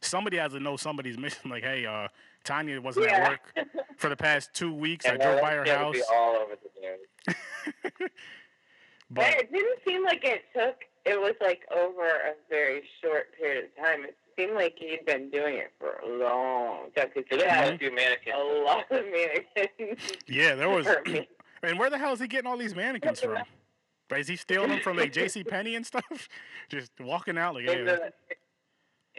Somebody 0.01 0.39
has 0.39 0.53
to 0.53 0.61
know 0.61 0.77
somebody's 0.77 1.19
missing. 1.27 1.51
Like, 1.51 1.63
hey, 1.63 1.85
uh, 1.87 2.09
Tanya 2.43 2.81
wasn't 2.81 3.07
Yeah. 3.07 3.17
at 3.17 3.29
work 3.31 3.67
for 3.99 4.09
the 4.09 4.17
past 4.17 4.55
two 4.55 4.73
weeks. 4.73 5.05
I 5.07 5.17
drove 5.19 5.41
by 5.43 5.53
her 5.53 5.65
house, 5.65 5.97
all 6.13 6.37
over 6.37 6.55
the 6.57 6.81
news. 6.81 8.11
but 9.11 9.27
it 9.29 9.53
didn't 9.53 9.79
seem 9.87 10.05
like 10.05 10.25
it 10.25 10.43
took. 10.55 10.77
It 11.05 11.21
was 11.21 11.35
like 11.41 11.63
over 11.71 12.07
a 12.07 12.33
very 12.49 12.83
short 13.03 13.37
period 13.39 13.65
of 13.67 13.85
time. 13.85 14.05
It 14.05 14.17
seemed 14.39 14.55
like 14.55 14.75
he'd 14.79 15.05
been 15.07 15.31
doing 15.31 15.57
it 15.57 15.73
for 15.79 15.97
a 16.05 16.09
long 16.09 16.91
time. 16.97 17.09
Cause 17.15 17.25
So 17.31 17.37
he 17.37 17.45
had 17.45 17.75
a 17.75 17.79
few 17.79 17.95
mannequins. 17.95 18.37
a 18.37 18.63
lot 18.65 18.85
of 18.91 19.05
mannequins. 19.05 20.13
yeah, 20.27 20.55
there 20.55 20.71
was. 20.71 20.87
for 21.05 21.11
me. 21.11 21.29
And 21.63 21.79
where 21.79 21.91
the 21.91 21.99
hell 21.99 22.13
is 22.13 22.21
he 22.21 22.27
getting 22.29 22.51
all 22.51 22.57
these 22.57 22.75
mannequins 22.75 23.21
from? 23.21 23.37
But 24.09 24.21
is 24.21 24.29
he 24.29 24.37
stealing 24.37 24.69
them 24.71 24.81
from 24.81 24.97
like 24.97 25.13
J.C. 25.19 25.45
Penney 25.45 25.77
and 25.77 25.87
stuff? 25.87 26.29
Just 26.69 26.93
walking 27.01 27.39
out 27.39 27.55
like, 27.55 27.67
In 27.69 27.87
yeah, 27.87 27.97
the 27.97 28.13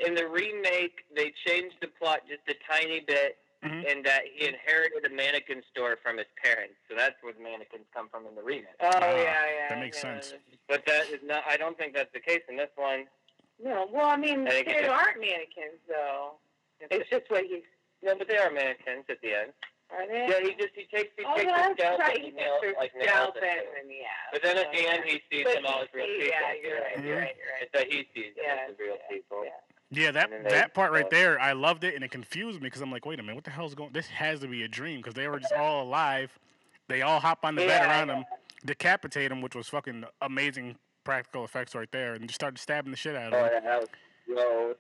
in 0.07 0.13
the 0.13 0.27
remake, 0.27 1.05
they 1.15 1.31
changed 1.45 1.75
the 1.81 1.88
plot 1.88 2.21
just 2.27 2.41
a 2.49 2.55
tiny 2.71 2.99
bit, 3.07 3.38
Mhm. 3.66 3.86
in 3.86 4.03
that 4.03 4.24
he 4.32 4.47
inherited 4.47 5.05
a 5.05 5.09
mannequin 5.09 5.63
store 5.72 5.97
from 6.01 6.18
his 6.18 6.28
parents. 6.41 6.76
So 6.88 6.95
that's 6.95 7.16
where 7.22 7.34
the 7.34 7.39
mannequins 7.41 7.86
come 7.93 8.09
from 8.09 8.28
in 8.28 8.36
the 8.36 8.43
remake. 8.43 8.68
Oh 8.80 8.89
Ah, 8.93 8.99
yeah, 8.99 9.47
yeah. 9.49 9.70
that 9.70 9.80
makes 9.80 9.97
yeah. 10.03 10.20
sense. 10.22 10.34
But 10.68 10.86
that 10.86 11.09
is 11.09 11.20
not. 11.24 11.43
I 11.47 11.57
don't 11.57 11.78
think 11.78 11.93
that's 11.93 12.11
the 12.13 12.20
case 12.20 12.41
in 12.47 12.55
this 12.57 12.70
one. 12.76 13.07
No, 13.61 13.88
well, 13.91 14.05
I 14.07 14.18
mean, 14.18 14.47
I 14.47 14.51
think 14.63 14.68
they 14.68 14.88
aren't 14.88 15.20
mannequins 15.20 15.80
though. 15.88 16.38
It's 16.80 17.09
just 17.09 17.30
what 17.30 17.45
he's. 17.45 17.63
No, 18.03 18.16
but 18.16 18.28
they 18.28 18.38
are 18.38 18.51
mannequins 18.51 19.05
at 19.09 19.22
the 19.22 19.34
end. 19.34 19.53
Are 19.89 20.05
they? 20.07 20.28
Yeah, 20.28 20.41
he 20.41 20.53
just 20.55 20.74
he 20.76 20.86
takes 20.93 21.13
he 21.18 21.24
Oh, 21.26 21.36
takes 21.38 21.49
that's 21.51 21.78
the 21.78 21.84
scalp 21.84 21.99
right. 21.99 22.16
and 22.18 22.26
He 22.26 22.30
he 22.32 22.36
nails 22.36 22.61
takes 22.61 22.78
like 22.78 22.93
their 22.93 23.05
nails 23.05 23.34
it. 23.38 23.43
in, 23.43 23.80
and 23.82 23.89
yeah. 23.89 24.05
But 24.34 24.41
then 24.43 24.57
at 24.57 24.72
the 24.74 24.82
end, 24.88 25.03
he 25.05 25.22
sees 25.32 25.45
But 25.45 25.53
them 25.61 25.66
all 25.66 25.82
as 25.82 25.89
real 25.93 26.05
people. 26.05 26.26
Yeah, 26.28 26.53
you're 26.61 26.82
right. 26.82 26.97
You're 27.05 27.18
Mhm. 27.18 27.22
right. 27.22 27.36
You're 27.38 27.53
right. 27.53 27.61
It's 27.61 27.72
that 27.74 27.88
he 27.91 28.09
sees 28.13 28.36
them 28.36 28.45
as 28.70 28.78
real 28.78 28.97
yeah, 28.97 29.07
people. 29.09 29.45
yeah. 29.45 29.51
Yeah, 29.95 30.11
that 30.11 30.29
they- 30.29 30.49
that 30.49 30.73
part 30.73 30.91
right 30.91 31.09
there, 31.09 31.39
I 31.39 31.53
loved 31.53 31.83
it, 31.83 31.95
and 31.95 32.03
it 32.03 32.11
confused 32.11 32.59
me 32.61 32.67
because 32.67 32.81
I'm 32.81 32.91
like, 32.91 33.05
wait 33.05 33.19
a 33.19 33.23
minute, 33.23 33.35
what 33.35 33.43
the 33.43 33.51
hell's 33.51 33.75
going? 33.75 33.91
This 33.93 34.07
has 34.07 34.39
to 34.41 34.47
be 34.47 34.63
a 34.63 34.67
dream 34.67 34.97
because 34.97 35.13
they 35.13 35.27
were 35.27 35.39
just 35.39 35.53
all 35.53 35.83
alive. 35.83 36.37
They 36.87 37.01
all 37.01 37.19
hop 37.19 37.39
on 37.43 37.55
the 37.55 37.65
bed 37.65 37.83
around 37.87 38.09
yeah. 38.09 38.15
him, 38.17 38.25
decapitate 38.65 39.31
him, 39.31 39.41
which 39.41 39.55
was 39.55 39.67
fucking 39.67 40.05
amazing 40.21 40.75
practical 41.03 41.43
effects 41.45 41.73
right 41.75 41.91
there, 41.91 42.13
and 42.13 42.27
just 42.27 42.35
started 42.35 42.59
stabbing 42.59 42.91
the 42.91 42.97
shit 42.97 43.15
out 43.15 43.33
Oh 43.33 43.45
of 43.45 43.51
him. 43.51 43.63
yeah, 43.63 43.77
was 43.79 43.87
gross. 44.27 44.75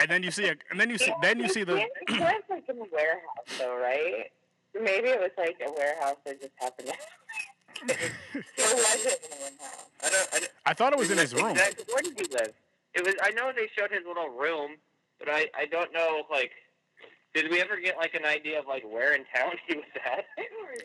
And 0.00 0.10
then 0.10 0.22
you 0.22 0.30
see, 0.30 0.46
a, 0.48 0.54
and 0.70 0.78
then 0.78 0.90
you 0.90 0.98
see, 0.98 1.12
then 1.22 1.38
you 1.40 1.48
see 1.48 1.64
the, 1.64 1.76
It's 2.08 2.48
like 2.50 2.68
in 2.68 2.76
a 2.78 2.84
warehouse, 2.92 3.58
though, 3.58 3.76
right? 3.78 4.30
maybe 4.80 5.08
it 5.08 5.18
was 5.20 5.30
like 5.38 5.56
a 5.66 5.72
warehouse 5.72 6.16
that 6.24 6.40
just 6.40 6.52
happened. 6.56 6.88
was 7.82 7.90
it 7.96 8.12
in 8.58 8.62
a 8.62 8.74
warehouse? 8.76 9.86
I. 10.02 10.26
I, 10.32 10.40
I 10.66 10.74
thought 10.74 10.92
it 10.92 10.98
was 10.98 11.10
in 11.10 11.18
his 11.18 11.34
room. 11.34 11.50
Exactly. 11.50 11.84
Where 11.92 12.02
did 12.02 12.20
he 12.20 12.26
live? 12.34 12.52
It 12.98 13.06
was. 13.06 13.14
I 13.22 13.30
know 13.30 13.52
they 13.54 13.68
showed 13.78 13.92
his 13.92 14.02
little 14.06 14.28
room, 14.28 14.72
but 15.18 15.28
I. 15.28 15.46
I 15.56 15.66
don't 15.66 15.92
know. 15.92 16.24
Like, 16.30 16.50
did 17.32 17.48
we 17.48 17.60
ever 17.60 17.76
get 17.78 17.96
like 17.96 18.14
an 18.14 18.24
idea 18.24 18.58
of 18.58 18.66
like 18.66 18.82
where 18.82 19.14
in 19.14 19.24
town 19.34 19.52
he 19.68 19.76
was 19.76 19.84
at? 20.04 20.24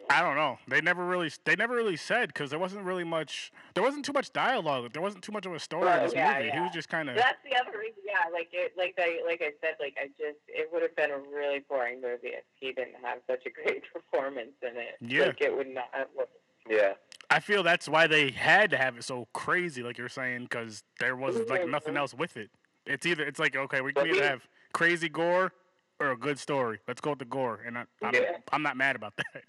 I 0.09 0.21
don't 0.21 0.35
know. 0.35 0.57
They 0.67 0.79
never 0.81 1.05
really 1.05 1.31
they 1.45 1.55
never 1.55 1.75
really 1.75 1.97
said 1.97 2.27
because 2.27 2.51
there 2.51 2.59
wasn't 2.59 2.83
really 2.83 3.03
much. 3.03 3.51
There 3.73 3.83
wasn't 3.83 4.05
too 4.05 4.13
much 4.13 4.31
dialogue. 4.31 4.93
There 4.93 5.01
wasn't 5.01 5.23
too 5.23 5.31
much 5.31 5.47
of 5.47 5.53
a 5.53 5.59
story 5.59 5.91
in 5.91 6.03
this 6.03 6.13
yeah, 6.13 6.37
movie. 6.37 6.51
He 6.51 6.59
was 6.59 6.71
just 6.71 6.89
kind 6.89 7.09
of. 7.09 7.15
That's 7.15 7.39
the 7.43 7.55
other 7.59 7.77
reason. 7.79 8.03
Yeah, 8.05 8.29
like 8.31 8.49
it, 8.51 8.73
like 8.77 8.93
I, 8.99 9.19
like 9.25 9.41
I 9.41 9.51
said, 9.61 9.75
like 9.79 9.95
I 9.97 10.07
just, 10.19 10.37
it 10.47 10.69
would 10.71 10.83
have 10.83 10.95
been 10.95 11.09
a 11.09 11.17
really 11.17 11.63
boring 11.67 12.01
movie 12.01 12.35
if 12.37 12.43
he 12.59 12.73
didn't 12.73 13.01
have 13.01 13.19
such 13.27 13.45
a 13.47 13.49
great 13.49 13.83
performance 13.93 14.53
in 14.61 14.77
it. 14.77 14.97
Yeah. 15.01 15.27
like 15.27 15.41
it 15.41 15.55
would 15.55 15.73
not. 15.73 15.89
Have 15.91 16.07
worked. 16.15 16.33
Yeah. 16.69 16.93
I 17.29 17.39
feel 17.39 17.63
that's 17.63 17.87
why 17.89 18.07
they 18.07 18.29
had 18.31 18.69
to 18.71 18.77
have 18.77 18.97
it 18.97 19.03
so 19.03 19.27
crazy, 19.33 19.81
like 19.81 19.97
you're 19.97 20.09
saying, 20.09 20.43
because 20.43 20.83
there 20.99 21.15
was 21.15 21.35
like 21.49 21.67
nothing 21.67 21.97
else 21.97 22.13
with 22.13 22.37
it. 22.37 22.49
It's 22.85 23.05
either 23.05 23.23
it's 23.23 23.39
like 23.39 23.55
okay, 23.55 23.81
we 23.81 23.93
can 23.93 24.07
either 24.07 24.23
have 24.23 24.41
crazy 24.73 25.09
gore 25.09 25.51
or 25.99 26.11
a 26.11 26.17
good 26.17 26.37
story. 26.37 26.79
Let's 26.87 27.01
go 27.01 27.11
with 27.11 27.19
the 27.19 27.25
gore, 27.25 27.61
and 27.65 27.77
I, 27.77 27.85
I'm 28.01 28.13
Yeah. 28.13 28.37
I'm 28.51 28.61
not 28.61 28.77
mad 28.77 28.95
about 28.95 29.13
that. 29.17 29.43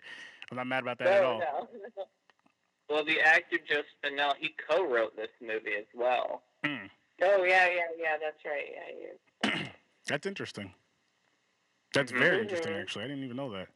I'm 0.51 0.57
not 0.57 0.67
mad 0.67 0.83
about 0.83 0.99
that 0.99 1.09
at 1.09 1.25
all. 1.25 1.41
no. 1.41 1.69
Well, 2.91 3.03
the 3.03 3.19
actor 3.19 3.57
Joe 3.67 3.81
Spinell, 4.05 4.35
he 4.39 4.55
co-wrote 4.69 5.17
this 5.17 5.31
movie 5.41 5.75
as 5.79 5.87
well. 5.95 6.43
Mm, 6.65 6.91
Oh 7.23 7.43
yeah, 7.43 7.67
yeah, 7.67 7.81
yeah. 7.99 8.17
That's 8.21 8.45
right. 8.45 8.67
Yeah, 9.43 9.59
you. 9.59 9.65
that's 10.07 10.27
interesting. 10.27 10.73
That's 11.95 12.13
very 12.13 12.43
interesting, 12.43 12.73
Mhm. 12.75 12.81
actually. 12.83 13.05
I 13.05 13.09
didn't 13.09 13.25
even 13.25 13.39
know 13.39 13.51
that. 13.53 13.69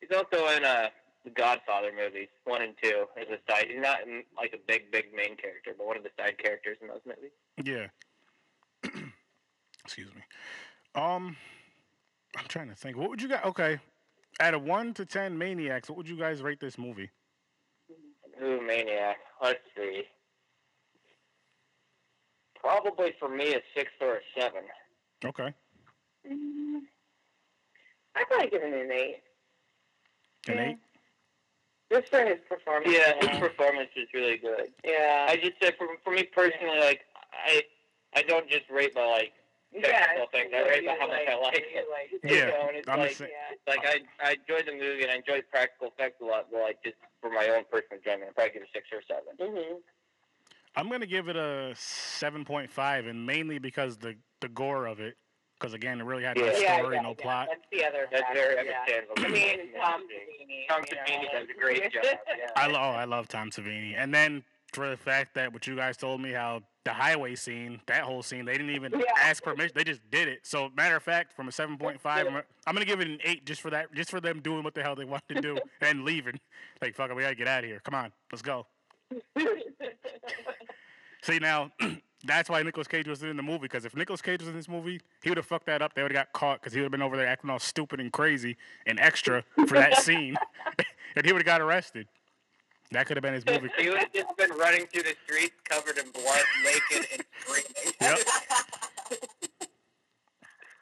He's 0.00 0.10
also 0.16 0.48
in 0.56 0.64
uh, 0.64 0.88
the 1.24 1.30
Godfather 1.30 1.90
movies, 1.96 2.28
one 2.44 2.62
and 2.62 2.74
two, 2.82 3.06
as 3.16 3.26
a 3.28 3.38
side. 3.50 3.66
He's 3.70 3.80
not 3.80 4.02
in, 4.02 4.22
like 4.36 4.52
a 4.52 4.58
big, 4.66 4.90
big 4.92 5.06
main 5.14 5.36
character, 5.36 5.72
but 5.76 5.86
one 5.86 5.96
of 5.96 6.02
the 6.02 6.10
side 6.18 6.36
characters 6.38 6.76
in 6.82 6.88
those 6.88 7.00
movies. 7.06 7.30
Yeah. 7.64 7.86
Excuse 9.84 10.08
me. 10.14 10.22
Um, 10.94 11.36
I'm 12.36 12.44
trying 12.48 12.68
to 12.68 12.74
think. 12.74 12.96
What 12.96 13.10
would 13.10 13.22
you 13.22 13.28
guys? 13.28 13.40
Okay, 13.44 13.78
out 14.40 14.54
of 14.54 14.62
one 14.62 14.92
to 14.94 15.04
ten 15.06 15.36
maniacs, 15.36 15.88
what 15.88 15.96
would 15.96 16.08
you 16.08 16.16
guys 16.18 16.42
rate 16.42 16.60
this 16.60 16.78
movie? 16.78 17.10
Ooh, 18.42 18.60
Maniac. 18.60 19.18
Let's 19.42 19.60
see. 19.76 20.02
Probably 22.60 23.12
for 23.20 23.28
me 23.28 23.54
a 23.54 23.60
six 23.76 23.90
or 24.00 24.16
a 24.16 24.20
seven. 24.40 24.62
Okay, 25.24 25.54
Mm, 26.30 26.80
I'd 28.14 28.26
probably 28.28 28.48
give 28.48 28.62
it 28.62 28.72
an 28.72 28.90
eight. 28.90 29.22
an 30.48 30.54
Yeah. 30.54 30.62
eight. 30.70 30.78
Just 31.92 32.08
for 32.08 32.24
his 32.24 32.38
performance. 32.48 32.92
Yeah, 32.92 33.12
his 33.20 33.38
performance 33.38 33.90
is 33.96 34.08
really 34.14 34.38
good. 34.38 34.72
Yeah. 34.84 35.26
I 35.28 35.36
just 35.36 35.52
said 35.62 35.74
for 35.78 35.86
for 36.02 36.12
me 36.12 36.24
personally, 36.24 36.80
like 36.80 37.00
I 37.32 37.62
I 38.14 38.22
don't 38.22 38.48
just 38.48 38.68
rate 38.70 38.94
by 38.94 39.04
like 39.06 39.32
technical 39.82 40.26
things. 40.32 40.50
I 40.54 40.62
rate 40.68 40.86
by 40.86 40.96
how 40.98 41.06
much 41.08 41.20
I 41.28 41.36
like 41.36 41.54
it. 41.56 41.86
Yeah, 42.24 42.30
You 42.32 42.46
know, 42.46 42.70
it's 42.72 42.88
I'm 42.88 42.98
the 42.98 43.04
like 43.04 43.12
same. 43.12 43.28
like 43.66 43.80
I 43.84 44.00
I 44.22 44.32
enjoyed 44.32 44.66
the 44.66 44.72
movie 44.72 45.02
and 45.02 45.10
I 45.12 45.16
enjoyed 45.16 45.44
practical 45.50 45.88
effects 45.88 46.20
a 46.22 46.24
lot, 46.24 46.46
but 46.50 46.62
like 46.62 46.82
just 46.82 46.96
for 47.20 47.30
my 47.30 47.48
own 47.48 47.64
personal 47.70 47.98
enjoyment, 47.98 48.30
I'd 48.30 48.34
probably 48.34 48.52
give 48.54 48.62
it 48.62 48.68
a 48.68 48.72
six 48.72 48.88
or 48.92 48.98
a 48.98 49.02
seven. 49.06 49.54
hmm 49.54 49.74
I'm 50.76 50.88
gonna 50.90 51.06
give 51.06 51.28
it 51.28 51.36
a 51.36 51.72
seven 51.76 52.44
point 52.44 52.70
five, 52.70 53.06
and 53.06 53.26
mainly 53.26 53.58
because 53.58 53.98
the 53.98 54.16
the 54.40 54.48
gore 54.48 54.86
of 54.86 55.00
it. 55.00 55.16
Because 55.64 55.72
again, 55.72 55.98
it 55.98 56.04
really 56.04 56.24
had 56.24 56.36
no 56.36 56.44
Yeah. 56.44 56.58
Yeah, 56.58 56.76
story, 56.78 56.96
yeah, 56.96 57.00
no 57.00 57.08
yeah. 57.18 57.22
plot. 57.24 57.48
That's 57.48 57.62
the 57.72 57.86
other. 57.86 58.06
That's 58.10 58.22
factor, 58.22 58.38
very 58.38 58.54
yeah. 58.66 58.72
understandable. 58.82 59.14
I 59.24 59.28
mean, 59.28 59.58
Tom 59.80 60.02
Savini. 60.02 60.68
Tom 60.68 60.82
Savini 60.82 61.32
does 61.32 61.48
a 61.48 61.58
great 61.58 61.82
job. 61.90 62.02
Yeah. 62.04 62.18
I 62.54 62.66
lo- 62.66 62.78
oh, 62.78 62.90
I 62.90 63.04
love 63.06 63.28
Tom 63.28 63.50
Savini, 63.50 63.94
and 63.96 64.12
then 64.12 64.44
for 64.74 64.90
the 64.90 64.96
fact 64.98 65.34
that 65.36 65.54
what 65.54 65.66
you 65.66 65.74
guys 65.74 65.96
told 65.96 66.20
me 66.20 66.32
how 66.32 66.60
the 66.84 66.92
highway 66.92 67.34
scene, 67.34 67.80
that 67.86 68.02
whole 68.02 68.22
scene, 68.22 68.44
they 68.44 68.52
didn't 68.52 68.74
even 68.74 68.92
Yeah. 68.92 69.06
ask 69.18 69.42
permission; 69.42 69.72
they 69.74 69.84
just 69.84 70.02
did 70.10 70.28
it. 70.28 70.40
So, 70.42 70.68
matter 70.76 70.96
of 70.96 71.02
fact, 71.02 71.32
from 71.34 71.48
a 71.48 71.52
seven 71.52 71.78
point 71.78 71.98
five, 71.98 72.26
I'm, 72.26 72.42
I'm 72.66 72.74
gonna 72.74 72.84
give 72.84 73.00
it 73.00 73.08
an 73.08 73.20
eight 73.24 73.46
just 73.46 73.62
for 73.62 73.70
that, 73.70 73.90
just 73.94 74.10
for 74.10 74.20
them 74.20 74.40
doing 74.40 74.64
what 74.64 74.74
the 74.74 74.82
hell 74.82 74.94
they 74.94 75.06
wanted 75.06 75.34
to 75.36 75.40
do 75.40 75.56
and 75.80 76.04
leaving. 76.04 76.38
Like, 76.82 76.94
fuck 76.94 77.08
it, 77.10 77.16
we 77.16 77.22
gotta 77.22 77.34
get 77.36 77.48
out 77.48 77.64
of 77.64 77.70
here. 77.70 77.80
Come 77.82 77.94
on, 77.94 78.12
let's 78.30 78.42
go. 78.42 78.66
See 81.22 81.38
now, 81.38 81.70
that's 82.26 82.48
why 82.48 82.62
Nicolas 82.62 82.88
Cage 82.88 83.06
wasn't 83.06 83.30
in 83.30 83.36
the 83.36 83.42
movie. 83.42 83.62
Because 83.62 83.84
if 83.84 83.94
Nicolas 83.94 84.22
Cage 84.22 84.40
was 84.40 84.48
in 84.48 84.54
this 84.54 84.68
movie, 84.68 85.00
he 85.22 85.30
would 85.30 85.36
have 85.36 85.46
fucked 85.46 85.66
that 85.66 85.82
up. 85.82 85.94
They 85.94 86.02
would 86.02 86.12
have 86.12 86.26
got 86.26 86.32
caught 86.32 86.60
because 86.60 86.72
he 86.72 86.80
would 86.80 86.86
have 86.86 86.92
been 86.92 87.02
over 87.02 87.16
there 87.16 87.26
acting 87.26 87.50
all 87.50 87.58
stupid 87.58 88.00
and 88.00 88.12
crazy 88.12 88.56
and 88.86 88.98
extra 88.98 89.44
for 89.66 89.74
that 89.74 89.98
scene, 90.02 90.36
and 91.16 91.24
he 91.26 91.32
would 91.32 91.42
have 91.42 91.46
got 91.46 91.60
arrested. 91.60 92.08
That 92.90 93.06
could 93.06 93.16
have 93.16 93.22
been 93.22 93.34
his 93.34 93.46
movie. 93.46 93.70
He 93.78 93.88
would 93.88 93.98
have 93.98 94.12
just 94.12 94.36
been 94.36 94.50
running 94.50 94.86
through 94.86 95.02
the 95.02 95.16
streets 95.24 95.54
covered 95.64 95.98
in 95.98 96.10
blood, 96.10 96.42
naked, 96.64 97.08
and 97.12 97.24
screaming. 97.40 97.94
Yep. 98.00 98.18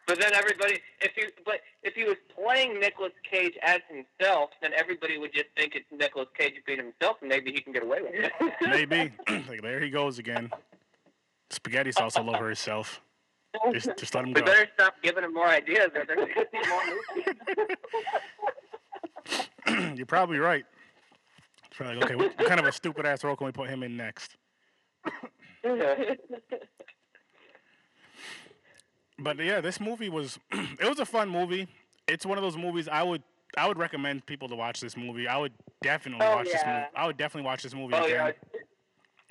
But 0.04 0.20
then 0.20 0.34
everybody, 0.34 0.80
if 1.00 1.12
he, 1.14 1.22
but 1.44 1.60
if 1.82 1.94
he 1.94 2.04
was 2.04 2.16
playing 2.34 2.80
Nicolas 2.80 3.12
Cage 3.30 3.54
as 3.62 3.80
himself, 3.88 4.50
then 4.60 4.72
everybody 4.76 5.16
would 5.16 5.32
just 5.32 5.46
think 5.56 5.74
it's 5.76 5.86
Nicolas 5.92 6.28
Cage 6.36 6.54
being 6.66 6.78
himself, 6.78 7.18
and 7.20 7.28
maybe 7.28 7.52
he 7.52 7.60
can 7.60 7.72
get 7.72 7.84
away 7.84 8.00
with 8.02 8.12
it. 8.12 8.32
Maybe. 8.60 9.12
like, 9.48 9.62
there 9.62 9.80
he 9.80 9.90
goes 9.90 10.18
again. 10.18 10.50
Spaghetti 11.52 11.92
sauce 11.92 12.16
all 12.16 12.34
over 12.34 12.46
himself. 12.46 13.00
Just, 13.72 13.90
just 13.98 14.14
let 14.14 14.24
him 14.24 14.32
We 14.32 14.40
go. 14.40 14.46
better 14.46 14.66
stop 14.74 14.94
giving 15.02 15.24
him 15.24 15.34
more 15.34 15.46
ideas, 15.46 15.90
or 15.94 16.04
there's 16.06 16.16
going 16.16 16.28
to 16.34 16.46
be 16.50 16.58
more 16.68 16.82
movies. 19.66 19.94
You're 19.98 20.06
probably 20.06 20.38
right. 20.38 20.64
It's 21.66 21.76
probably 21.76 21.96
like, 21.96 22.04
okay, 22.06 22.14
what, 22.16 22.38
what 22.38 22.48
kind 22.48 22.58
of 22.60 22.66
a 22.66 22.72
stupid 22.72 23.04
ass 23.04 23.22
role 23.24 23.36
can 23.36 23.44
we 23.46 23.52
put 23.52 23.68
him 23.68 23.82
in 23.82 23.96
next? 23.96 24.36
But 29.18 29.38
yeah, 29.38 29.60
this 29.60 29.80
movie 29.80 30.08
was 30.08 30.38
it 30.52 30.88
was 30.88 30.98
a 30.98 31.06
fun 31.06 31.28
movie. 31.28 31.68
It's 32.08 32.26
one 32.26 32.38
of 32.38 32.42
those 32.42 32.56
movies 32.56 32.88
I 32.88 33.02
would 33.02 33.22
I 33.56 33.68
would 33.68 33.78
recommend 33.78 34.24
people 34.26 34.48
to 34.48 34.56
watch 34.56 34.80
this 34.80 34.96
movie. 34.96 35.28
I 35.28 35.36
would 35.36 35.52
definitely 35.82 36.26
Oh, 36.26 36.36
watch 36.36 36.46
this 36.46 36.62
movie. 36.66 36.84
I 36.96 37.06
would 37.06 37.16
definitely 37.18 37.46
watch 37.46 37.62
this 37.62 37.74
movie 37.74 37.94
Oh 37.94 38.04
again. 38.04 38.34
yeah, 38.54 38.60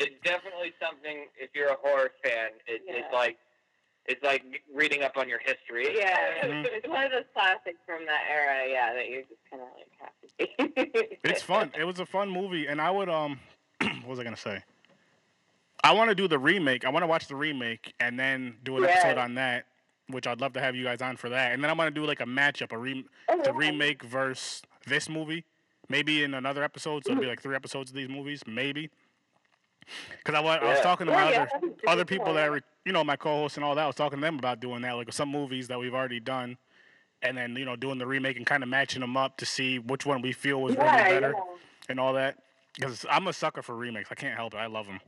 it's 0.02 0.16
definitely 0.24 0.74
something. 0.82 1.28
If 1.40 1.52
you're 1.54 1.70
a 1.70 1.78
horror 1.82 2.12
fan, 2.24 2.50
it, 2.68 2.82
Yeah. 2.88 2.94
it's 2.98 3.14
like 3.14 3.38
it's 4.08 4.24
like 4.24 4.44
reading 4.74 5.04
up 5.04 5.16
on 5.16 5.30
your 5.30 5.40
history. 5.40 5.96
yeah, 5.96 6.42
Mhm. 6.44 6.66
it's 6.66 6.88
one 6.88 7.06
of 7.06 7.12
those 7.12 7.26
classics 7.34 7.78
from 7.86 8.06
that 8.08 8.24
era. 8.30 8.68
Yeah, 8.68 8.94
that 8.94 9.08
you 9.10 9.24
just 9.30 9.42
kind 9.50 9.62
of 9.62 9.70
like 9.78 9.92
have 10.00 10.16
to 10.22 11.08
see. 11.08 11.18
It's 11.24 11.42
fun. 11.44 11.72
It 11.78 11.84
was 11.84 12.00
a 12.00 12.06
fun 12.06 12.30
movie, 12.30 12.66
and 12.68 12.82
I 12.82 12.90
would 12.90 13.10
um, 13.10 13.40
what 13.82 14.08
was 14.08 14.20
I 14.20 14.24
gonna 14.24 14.36
say? 14.38 14.64
I 15.84 15.94
want 15.94 16.10
to 16.10 16.16
do 16.16 16.28
the 16.28 16.38
remake. 16.40 16.86
I 16.86 16.90
want 16.90 17.04
to 17.04 17.08
watch 17.08 17.28
the 17.28 17.36
remake 17.36 17.94
and 18.00 18.20
then 18.20 18.58
do 18.64 18.78
an 18.78 18.84
episode 18.86 19.18
on 19.18 19.34
that, 19.36 19.66
which 20.10 20.28
I'd 20.28 20.40
love 20.40 20.54
to 20.54 20.62
have 20.62 20.76
you 20.76 20.84
guys 20.84 21.02
on 21.02 21.18
for 21.18 21.30
that. 21.30 21.54
And 21.54 21.64
then 21.64 21.72
I 21.72 21.74
want 21.74 21.94
to 21.94 22.00
do 22.02 22.06
like 22.06 22.22
a 22.22 22.26
matchup, 22.26 22.72
a 22.72 22.78
re- 22.78 23.06
Oh, 23.30 23.42
the 23.44 23.52
remake 23.54 24.04
versus 24.04 24.62
this 24.86 25.10
movie, 25.10 25.44
maybe 25.90 26.22
in 26.24 26.34
another 26.36 26.64
episode. 26.64 27.04
So 27.06 27.12
it'll 27.14 27.22
be 27.22 27.28
like 27.28 27.42
three 27.42 27.56
episodes 27.56 27.90
of 27.90 27.96
these 27.96 28.10
movies, 28.10 28.42
maybe. 28.46 28.92
Because 30.18 30.36
I, 30.36 30.42
I 30.42 30.72
was 30.72 30.82
talking 30.82 31.08
to 31.08 31.14
my 31.14 31.34
other 31.34 31.50
other 31.88 32.06
people 32.06 32.34
that 32.36 32.50
are, 32.50 32.62
you 32.86 32.92
know, 32.92 33.04
my 33.04 33.16
co-hosts 33.16 33.58
and 33.58 33.64
all 33.64 33.76
that. 33.76 33.84
I 33.84 33.88
was 33.88 33.96
talking 33.96 34.20
to 34.20 34.22
them 34.22 34.38
about 34.38 34.60
doing 34.60 34.82
that, 34.84 34.94
like 34.94 35.12
some 35.14 35.30
movies 35.30 35.68
that 35.68 35.80
we've 35.80 35.94
already 35.94 36.20
done, 36.20 36.58
and 37.22 37.38
then 37.38 37.56
you 37.56 37.66
know 37.66 37.76
doing 37.76 37.98
the 37.98 38.08
remake 38.08 38.38
and 38.38 38.46
kind 38.46 38.64
of 38.64 38.70
matching 38.70 39.02
them 39.02 39.18
up 39.18 39.38
to 39.38 39.46
see 39.46 39.80
which 39.80 40.06
one 40.06 40.22
we 40.22 40.32
feel 40.32 40.62
was 40.62 40.76
really 40.76 40.88
better 40.88 41.36
and 41.90 42.00
all 42.00 42.14
that. 42.14 42.38
Because 42.76 43.06
I'm 43.10 43.28
a 43.28 43.34
sucker 43.34 43.62
for 43.62 43.76
remakes. 43.76 44.10
I 44.12 44.16
can't 44.16 44.36
help 44.36 44.54
it. 44.54 44.58
I 44.58 44.68
love 44.68 44.86
them. 44.86 45.02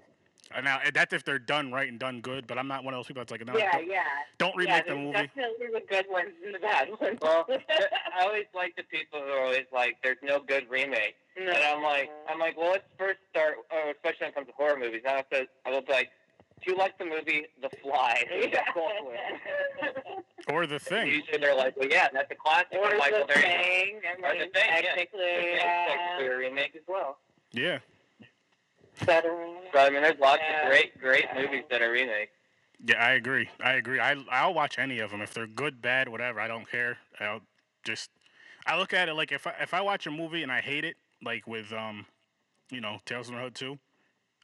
And 0.56 0.66
now 0.66 0.80
that's 0.94 1.14
if 1.14 1.24
they're 1.24 1.40
done 1.40 1.72
right 1.72 1.90
and 1.90 2.00
done 2.00 2.22
good. 2.22 2.46
But 2.48 2.58
I'm 2.58 2.68
not 2.68 2.84
one 2.84 2.94
of 2.94 3.00
those 3.00 3.08
people 3.08 3.22
that's 3.22 3.32
like, 3.32 3.46
no, 3.46 3.58
Yeah, 3.58 3.72
don't, 3.74 3.88
yeah. 3.90 4.04
don't 4.38 4.54
yeah, 4.56 4.60
remake 4.60 4.86
the 4.86 4.94
there's 4.94 5.00
movie. 5.06 5.14
definitely 5.14 5.68
the 5.74 5.82
good 5.90 6.06
ones 6.10 6.30
and 6.46 6.56
the 6.56 6.60
bad 6.60 6.90
ones. 7.02 7.20
Well, 7.22 7.46
I 7.50 8.24
always 8.26 8.46
like 8.54 8.76
the 8.76 8.84
people 8.84 9.20
who 9.22 9.30
are 9.32 9.44
always 9.46 9.66
like, 9.74 9.98
"There's 10.04 10.18
no 10.24 10.40
good 10.40 10.70
remake," 10.70 11.16
No. 11.38 11.52
and 11.52 11.64
I'm 11.64 11.82
like, 11.84 12.10
I'm 12.30 12.40
like, 12.40 12.58
well, 12.58 12.72
let's 12.72 12.84
first 12.98 13.20
start, 13.32 13.56
uh, 13.72 13.92
especially 13.92 14.26
when 14.26 14.30
it 14.30 14.36
comes 14.36 14.48
to 14.48 14.54
horror 14.54 14.78
movies. 14.80 15.02
Now 15.04 15.14
I 15.14 15.16
have 15.18 15.30
to, 15.30 15.48
I 15.66 15.72
will 15.72 15.82
be 15.82 15.92
like, 15.94 16.10
do 16.64 16.72
you 16.72 16.78
like 16.78 16.98
the 16.98 17.06
movie 17.06 17.46
The 17.62 17.70
Fly? 17.82 18.24
Or 20.50 20.68
the 20.68 20.78
thing. 20.78 21.08
Usually 21.08 21.38
they're 21.38 21.56
like, 21.56 21.78
well, 21.78 21.88
yeah, 21.90 22.10
that's 22.14 22.30
a 22.30 22.36
classic. 22.36 22.78
or 22.78 22.88
I'm 22.92 23.00
like, 23.00 23.12
the 23.12 23.20
well, 23.20 23.28
there 23.28 23.38
you 23.38 23.44
go. 23.44 23.48
thing. 23.64 24.02
I 24.26 24.30
Or 24.30 24.34
mean, 24.34 24.40
the 24.40 24.60
thing, 24.60 24.64
yeah. 24.70 24.82
technically, 24.82 25.56
yeah. 25.56 25.86
technically 25.88 26.28
a 26.28 26.38
remake 26.38 26.76
as 26.76 26.82
well. 26.86 27.18
Yeah. 27.54 27.80
Better. 29.06 29.48
So 29.72 29.80
I 29.80 29.90
mean, 29.90 30.02
there's 30.04 30.20
lots 30.20 30.42
Yeah. 30.48 30.64
of 30.64 30.70
great, 30.70 31.00
great 31.00 31.26
movies 31.36 31.64
that 31.70 31.82
are 31.82 31.92
remakes. 31.92 32.32
Yeah, 32.86 33.04
I 33.04 33.12
agree. 33.12 33.50
I 33.62 33.74
agree. 33.74 34.00
I 34.00 34.16
I'll 34.30 34.54
watch 34.54 34.78
any 34.78 35.00
of 35.00 35.12
them 35.12 35.22
if 35.22 35.34
they're 35.34 35.48
good, 35.48 35.82
bad, 35.82 36.10
whatever. 36.10 36.40
I 36.40 36.48
don't 36.48 36.70
care. 36.70 36.98
I'll 37.20 37.42
just 37.84 38.12
I 38.66 38.78
look 38.78 38.94
at 38.94 39.10
it 39.10 39.14
like 39.14 39.32
if 39.32 39.48
I 39.48 39.54
if 39.62 39.74
I 39.74 39.82
watch 39.82 40.06
a 40.08 40.12
movie 40.12 40.44
and 40.44 40.52
I 40.52 40.62
hate 40.62 40.86
it, 40.86 40.98
like 41.24 41.48
with 41.48 41.72
um, 41.74 42.06
you 42.72 42.82
know, 42.82 43.00
Tales 43.06 43.28
from 43.28 43.38
the 43.38 43.42
Hood 43.42 43.56
two, 43.56 43.80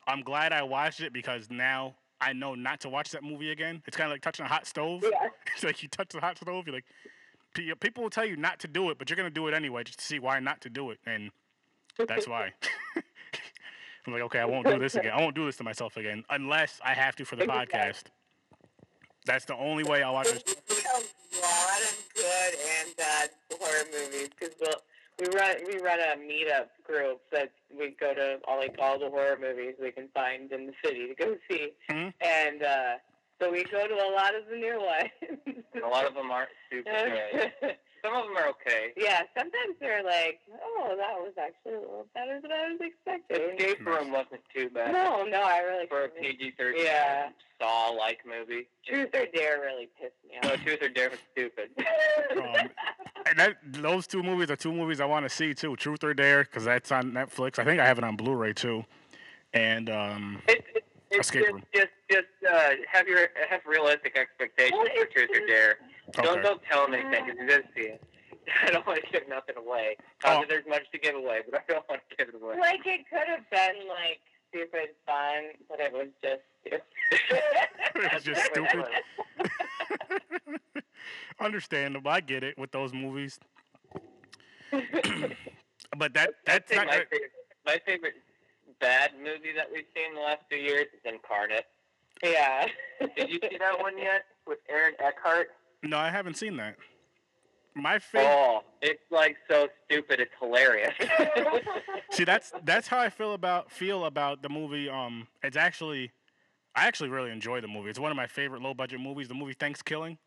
I'm 0.07 0.21
glad 0.21 0.53
I 0.53 0.63
watched 0.63 1.01
it 1.01 1.13
because 1.13 1.49
now 1.49 1.95
I 2.21 2.33
know 2.33 2.55
not 2.55 2.79
to 2.81 2.89
watch 2.89 3.11
that 3.11 3.23
movie 3.23 3.51
again. 3.51 3.81
It's 3.85 3.97
kind 3.97 4.09
of 4.09 4.13
like 4.13 4.21
touching 4.21 4.45
a 4.45 4.49
hot 4.49 4.65
stove. 4.67 5.03
Yeah. 5.03 5.29
it's 5.55 5.63
like 5.63 5.83
you 5.83 5.89
touch 5.89 6.09
the 6.09 6.19
hot 6.19 6.37
stove, 6.37 6.65
you're 6.65 6.75
like, 6.75 6.85
People 7.79 8.03
will 8.03 8.09
tell 8.11 8.25
you 8.25 8.37
not 8.37 8.59
to 8.59 8.67
do 8.67 8.89
it, 8.89 8.97
but 8.99 9.09
you're 9.09 9.17
gonna 9.17 9.29
do 9.29 9.47
it 9.47 9.53
anyway, 9.53 9.83
just 9.83 9.99
to 9.99 10.05
see 10.05 10.19
why 10.19 10.39
not 10.39 10.61
to 10.61 10.69
do 10.69 10.91
it, 10.91 10.99
and 11.05 11.31
that's 12.07 12.27
why. 12.27 12.53
I'm 14.09 14.13
like, 14.13 14.23
okay, 14.23 14.39
I 14.39 14.45
won't 14.45 14.65
do 14.65 14.79
this 14.79 14.95
again. 14.99 15.13
I 15.13 15.21
won't 15.21 15.35
do 15.35 15.45
this 15.45 15.57
to 15.57 15.63
myself 15.63 15.95
again 15.97 16.23
unless 16.29 16.79
I 16.83 16.93
have 16.93 17.15
to 17.17 17.25
for 17.25 17.35
the 17.35 17.45
podcast. 17.45 18.03
That's 19.25 19.45
the 19.45 19.55
only 19.55 19.83
way 19.83 20.01
I'll 20.01 20.13
watch 20.13 20.27
it. 20.27 20.43
a 20.69 21.41
lot 21.41 21.81
of 21.81 22.03
good 22.15 22.53
and 22.81 22.95
bad 22.97 23.29
horror 23.59 23.83
movies 23.91 24.29
because 24.39 24.55
we'll, 24.59 24.73
we 25.19 25.27
run 25.37 25.55
we 25.67 25.77
run 25.79 25.99
a 25.99 26.15
meetup 26.17 26.67
group 26.83 27.21
that 27.31 27.51
we 27.77 27.95
go 27.99 28.13
to 28.15 28.39
all 28.47 28.57
like 28.57 28.75
all 28.81 28.97
the 28.97 29.09
horror 29.09 29.37
movies 29.39 29.75
we 29.79 29.91
can 29.91 30.07
find 30.15 30.51
in 30.51 30.65
the 30.67 30.73
city 30.83 31.07
to 31.07 31.13
go 31.15 31.35
see, 31.49 31.73
Mhm. 31.91 32.13
and 32.21 32.63
uh, 32.63 32.93
so 33.39 33.51
we 33.51 33.63
go 33.65 33.85
to 33.87 33.93
a 33.93 34.09
lot 34.15 34.33
of 34.33 34.43
the 34.49 34.55
new 34.55 34.79
ones. 34.79 35.63
A 35.83 35.87
lot 35.87 36.05
of 36.05 36.15
them 36.15 36.31
aren't 36.31 36.49
super 36.71 36.89
good. 37.61 37.75
Some 38.03 38.15
of 38.15 38.23
them 38.25 38.37
are 38.37 38.47
okay. 38.49 38.93
yeah, 38.97 39.21
sometimes 39.37 39.75
they're 39.79 40.03
like, 40.03 40.39
oh, 40.63 40.95
that 40.97 41.13
was 41.19 41.33
actually 41.37 41.73
a 41.75 41.79
little 41.79 42.07
better 42.13 42.39
than 42.41 42.51
I 42.51 42.69
was 42.71 42.79
expecting. 42.81 43.57
Escape 43.57 43.85
Room 43.85 44.11
wasn't 44.11 44.41
too 44.55 44.69
bad 44.69 44.93
No, 44.93 45.25
no, 45.25 45.41
I 45.41 45.59
really 45.59 45.87
for 45.87 46.03
a 46.05 46.09
couldn't. 46.09 46.23
PG-13 46.37 46.73
Yeah. 46.83 47.29
Saw-like 47.61 48.19
movie. 48.25 48.67
Truth 48.87 49.09
or 49.13 49.25
Dare 49.33 49.59
really 49.61 49.89
pissed 49.99 50.13
me 50.27 50.37
No. 50.43 50.55
Truth 50.57 50.81
or 50.81 50.89
Dare 50.89 51.09
was 51.09 51.19
stupid. 51.31 51.69
Um, 52.31 52.69
and 53.25 53.37
that 53.39 53.57
those 53.63 54.05
two 54.07 54.21
movies 54.23 54.49
are 54.51 54.55
two 54.55 54.71
movies 54.71 54.99
I 55.01 55.05
want 55.05 55.25
to 55.25 55.29
see 55.29 55.53
too. 55.53 55.75
Truth 55.75 56.03
or 56.03 56.13
Dare, 56.13 56.43
because 56.43 56.63
that's 56.65 56.91
on 56.91 57.11
Netflix. 57.11 57.57
I 57.59 57.63
think 57.65 57.79
I 57.81 57.85
have 57.85 57.97
it 57.97 58.03
on 58.03 58.15
Blu-ray 58.15 58.53
too. 58.53 58.85
And 59.53 59.89
um, 59.89 60.41
It, 60.47 60.63
it, 60.75 60.83
it's 61.11 61.27
Escape 61.27 61.41
just, 61.41 61.53
Room. 61.53 61.63
just, 61.73 61.87
just 62.09 62.25
uh, 62.49 62.69
have 62.91 63.07
your 63.07 63.29
have 63.49 63.61
realistic 63.67 64.15
expectations 64.17 64.77
Well, 64.77 64.85
for 64.95 65.01
it's 65.03 65.13
Truth 65.13 65.29
or 65.33 65.47
Dare. 65.47 65.79
Don't 66.13 66.41
don't 66.43 66.61
tell 66.69 66.85
them 66.85 66.93
anything 66.95 67.25
because 67.25 67.39
you 67.39 67.47
just 67.47 67.73
see 67.75 67.81
it. 67.93 68.03
I 68.65 68.71
don't 68.71 68.85
want 68.87 68.99
to 69.03 69.11
give 69.11 69.27
nothing 69.29 69.57
away. 69.57 69.95
Oh. 70.25 70.29
Not 70.29 70.37
Oh. 70.37 70.39
that 70.41 70.49
there's 70.49 70.65
much 70.67 70.83
to 70.91 70.97
give 70.99 71.15
away, 71.15 71.41
but 71.49 71.59
I 71.61 71.63
don't 71.71 71.87
want 71.89 72.01
to 72.09 72.15
give 72.15 72.29
it 72.33 72.35
away. 72.41 72.57
like 72.59 72.81
it 72.85 73.05
could 73.09 73.27
have 73.27 73.49
been 73.51 73.87
like 73.87 74.19
stupid 74.49 74.89
fun, 75.05 75.53
but 75.69 75.79
it 75.79 75.93
was 75.93 76.07
just 76.23 76.41
stupid. 76.61 76.81
It's 78.13 78.23
just 78.23 78.49
That's 78.53 78.73
what 78.75 78.87
it 78.91 79.03
stupid. 79.39 80.83
Understandable. 81.39 82.09
I 82.11 82.21
get 82.21 82.43
it 82.43 82.57
with 82.57 82.71
those 82.71 82.93
movies. 82.93 83.39
but 84.71 86.13
that 86.13 86.31
that's 86.45 86.71
not. 86.73 86.87
my 86.87 86.97
good. 86.97 87.07
favorite, 87.09 87.31
my 87.65 87.77
favorite 87.85 88.13
bad 88.79 89.11
movie 89.17 89.51
that 89.55 89.67
we've 89.71 89.85
seen 89.95 90.09
in 90.09 90.15
the 90.15 90.21
last 90.21 90.41
few 90.49 90.59
years 90.59 90.85
is 90.93 90.99
Incarnate. 91.03 91.65
yeah. 92.23 92.67
Did 93.17 93.29
you 93.29 93.39
see 93.49 93.57
that 93.57 93.79
one 93.79 93.97
yet 93.97 94.25
with 94.47 94.59
Aaron 94.69 94.93
Eckhart? 94.99 95.47
No, 95.83 95.97
I 95.97 96.09
haven't 96.09 96.35
seen 96.35 96.57
that. 96.57 96.75
My 97.75 97.99
favorite. 97.99 98.29
Oh, 98.29 98.61
it's 98.81 99.03
like 99.11 99.37
so 99.49 99.67
stupid. 99.85 100.19
It's 100.19 100.31
hilarious. 100.39 100.93
See, 102.11 102.23
that's 102.23 102.51
that's 102.63 102.87
how 102.87 102.99
I 102.99 103.09
feel 103.09 103.33
about 103.33 103.71
feel 103.71 104.05
about 104.05 104.41
the 104.41 104.49
movie. 104.49 104.89
Um, 104.89 105.27
it's 105.43 105.55
actually, 105.55 106.11
I 106.75 106.87
actually 106.87 107.09
really 107.09 107.31
enjoy 107.31 107.61
the 107.61 107.67
movie. 107.67 107.89
It's 107.89 107.99
one 107.99 108.11
of 108.11 108.17
my 108.17 108.27
favorite 108.27 108.61
low 108.61 108.73
budget 108.73 108.99
movies. 108.99 109.27
The 109.27 109.35
movie 109.35 109.53
Thanksgiving. 109.53 110.17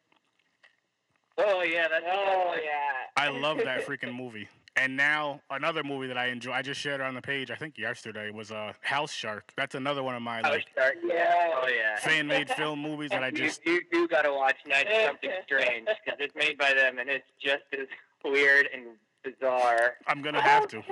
oh 1.37 1.63
yeah, 1.63 1.89
that's 1.89 2.05
Oh 2.09 2.55
yeah. 2.63 2.93
I 3.17 3.29
love 3.29 3.59
that 3.59 3.85
freaking 3.85 4.15
movie. 4.15 4.49
And 4.77 4.97
now 4.97 5.41
another 5.51 5.85
movie 5.85 6.07
that 6.07 6.17
I 6.17 6.29
enjoy. 6.29 6.53
I 6.53 6.63
just 6.63 6.81
shared 6.81 7.01
it 7.01 7.05
on 7.05 7.15
the 7.15 7.21
page. 7.21 7.51
I 7.51 7.57
think 7.57 7.77
yesterday 7.77 8.31
was 8.31 8.51
uh, 8.51 8.73
House 8.81 9.13
Shark. 9.13 9.53
That's 9.57 9.75
another 9.75 10.03
one 10.03 10.15
of 10.15 10.23
my 10.23 10.41
Oh, 10.43 10.49
like 10.49 10.65
Shark, 10.77 10.95
Yeah. 11.05 11.51
Oh 11.63 11.69
yeah. 11.69 11.99
fan 11.99 12.27
made 12.27 12.49
film 12.57 12.79
movies 12.81 13.11
that 13.11 13.23
I 13.23 13.27
You, 13.27 13.33
just. 13.33 13.61
you 13.67 13.83
do 13.93 14.09
gotta 14.09 14.33
watch 14.33 14.57
Ninety 14.67 14.91
Something 15.05 15.31
Strange 15.45 15.89
because 16.05 16.19
it's 16.21 16.35
made 16.35 16.57
by 16.57 16.73
them 16.73 16.99
and 16.99 17.11
it's 17.11 17.27
just 17.39 17.65
as 17.79 17.87
weird 18.25 18.69
and 18.73 18.85
bizarre. 19.23 19.95
I'm 20.07 20.23
gonna 20.23 20.41
have 20.41 20.67
to. 20.69 20.83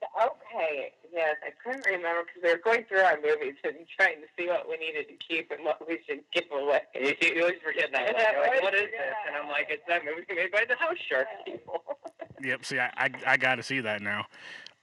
That's 0.00 0.12
what- 0.14 0.36
okay. 0.54 0.92
Yes, 1.12 1.36
I 1.46 1.50
couldn't 1.62 1.86
remember 1.86 2.24
because 2.26 2.42
we 2.42 2.50
were 2.50 2.58
going 2.62 2.84
through 2.84 3.00
our 3.00 3.16
movies 3.16 3.54
and 3.64 3.76
trying 3.98 4.20
to 4.20 4.26
see 4.36 4.48
what 4.48 4.68
we 4.68 4.76
needed 4.76 5.06
to 5.08 5.14
keep 5.26 5.50
and 5.50 5.64
what 5.64 5.80
we 5.86 5.98
should 6.06 6.20
give 6.32 6.44
away. 6.52 6.80
You, 6.94 7.14
you 7.34 7.40
always 7.42 7.56
forget 7.64 7.90
that. 7.92 8.12
Yeah, 8.16 8.32
You're 8.32 8.40
like, 8.42 8.62
what 8.62 8.74
is 8.74 8.88
yeah. 8.92 8.98
this? 9.06 9.14
And 9.28 9.36
I'm 9.36 9.48
like, 9.48 9.66
it's 9.70 9.82
that 9.88 10.02
movie 10.04 10.26
made 10.34 10.52
by 10.52 10.64
the 10.68 10.76
House 10.76 10.98
Shark 11.08 11.26
people. 11.44 11.82
Yep. 12.42 12.66
See, 12.66 12.78
I 12.78 12.90
I, 12.98 13.10
I 13.26 13.36
got 13.38 13.54
to 13.54 13.62
see 13.62 13.80
that 13.80 14.02
now. 14.02 14.26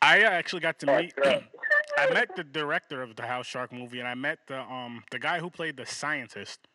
I 0.01 0.21
actually 0.21 0.61
got 0.61 0.79
to 0.79 0.87
meet. 0.87 1.13
I 1.99 2.11
met 2.11 2.35
the 2.35 2.43
director 2.43 3.03
of 3.03 3.15
the 3.15 3.21
House 3.27 3.45
Shark 3.45 3.71
movie, 3.71 3.99
and 3.99 4.07
I 4.07 4.15
met 4.15 4.39
the 4.47 4.59
um 4.61 5.03
the 5.11 5.19
guy 5.19 5.37
who 5.39 5.51
played 5.51 5.77
the 5.77 5.85
scientist 5.85 6.67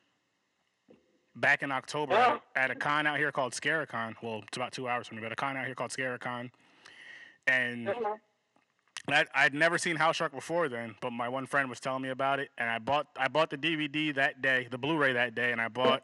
back 1.34 1.64
in 1.64 1.72
October 1.72 2.14
at, 2.14 2.28
Oh. 2.30 2.40
a, 2.54 2.58
at 2.58 2.70
a 2.70 2.76
con 2.76 3.08
out 3.08 3.18
here 3.18 3.32
called 3.32 3.54
Scaricon. 3.54 4.14
Well, 4.22 4.42
it's 4.46 4.56
about 4.56 4.70
two 4.72 4.88
hours 4.88 5.08
from 5.08 5.16
me, 5.16 5.22
but 5.24 5.32
a 5.32 5.36
con 5.36 5.56
out 5.56 5.66
here 5.66 5.74
called 5.74 5.90
Scaricon. 5.90 6.50
And 7.48 7.88
I, 9.14 9.24
I'd 9.34 9.54
never 9.54 9.78
seen 9.78 9.96
House 9.96 10.16
Shark 10.16 10.32
before 10.32 10.68
then, 10.68 10.94
but 11.00 11.12
my 11.12 11.28
one 11.28 11.46
friend 11.46 11.68
was 11.70 11.80
telling 11.80 12.02
me 12.02 12.10
about 12.10 12.40
it, 12.40 12.50
and 12.58 12.68
I 12.68 12.78
bought 12.78 13.06
I 13.16 13.28
bought 13.28 13.50
the 13.50 13.58
DVD 13.58 14.14
that 14.14 14.42
day, 14.42 14.68
the 14.70 14.78
Blu-ray 14.78 15.12
that 15.14 15.34
day, 15.34 15.52
and 15.52 15.60
I 15.60 15.68
bought. 15.68 16.02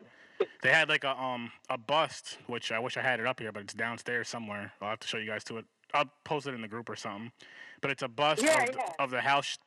They 0.62 0.70
had 0.72 0.88
like 0.88 1.04
a 1.04 1.20
um 1.20 1.52
a 1.68 1.78
bust, 1.78 2.38
which 2.46 2.72
I 2.72 2.78
wish 2.78 2.96
I 2.96 3.02
had 3.02 3.20
it 3.20 3.26
up 3.26 3.40
here, 3.40 3.52
but 3.52 3.62
it's 3.62 3.74
downstairs 3.74 4.28
somewhere. 4.28 4.72
I'll 4.80 4.90
have 4.90 5.00
to 5.00 5.08
show 5.08 5.18
you 5.18 5.26
guys 5.26 5.44
to 5.44 5.58
it. 5.58 5.64
I'll 5.92 6.10
post 6.24 6.46
it 6.46 6.54
in 6.54 6.62
the 6.62 6.68
group 6.68 6.88
or 6.88 6.96
something. 6.96 7.30
But 7.80 7.90
it's 7.90 8.02
a 8.02 8.08
bust 8.08 8.42
Yeah, 8.42 8.62
of, 8.62 8.66
the, 8.66 8.76
yeah. 8.78 8.92
of 8.98 9.10
the 9.10 9.20
house 9.20 9.58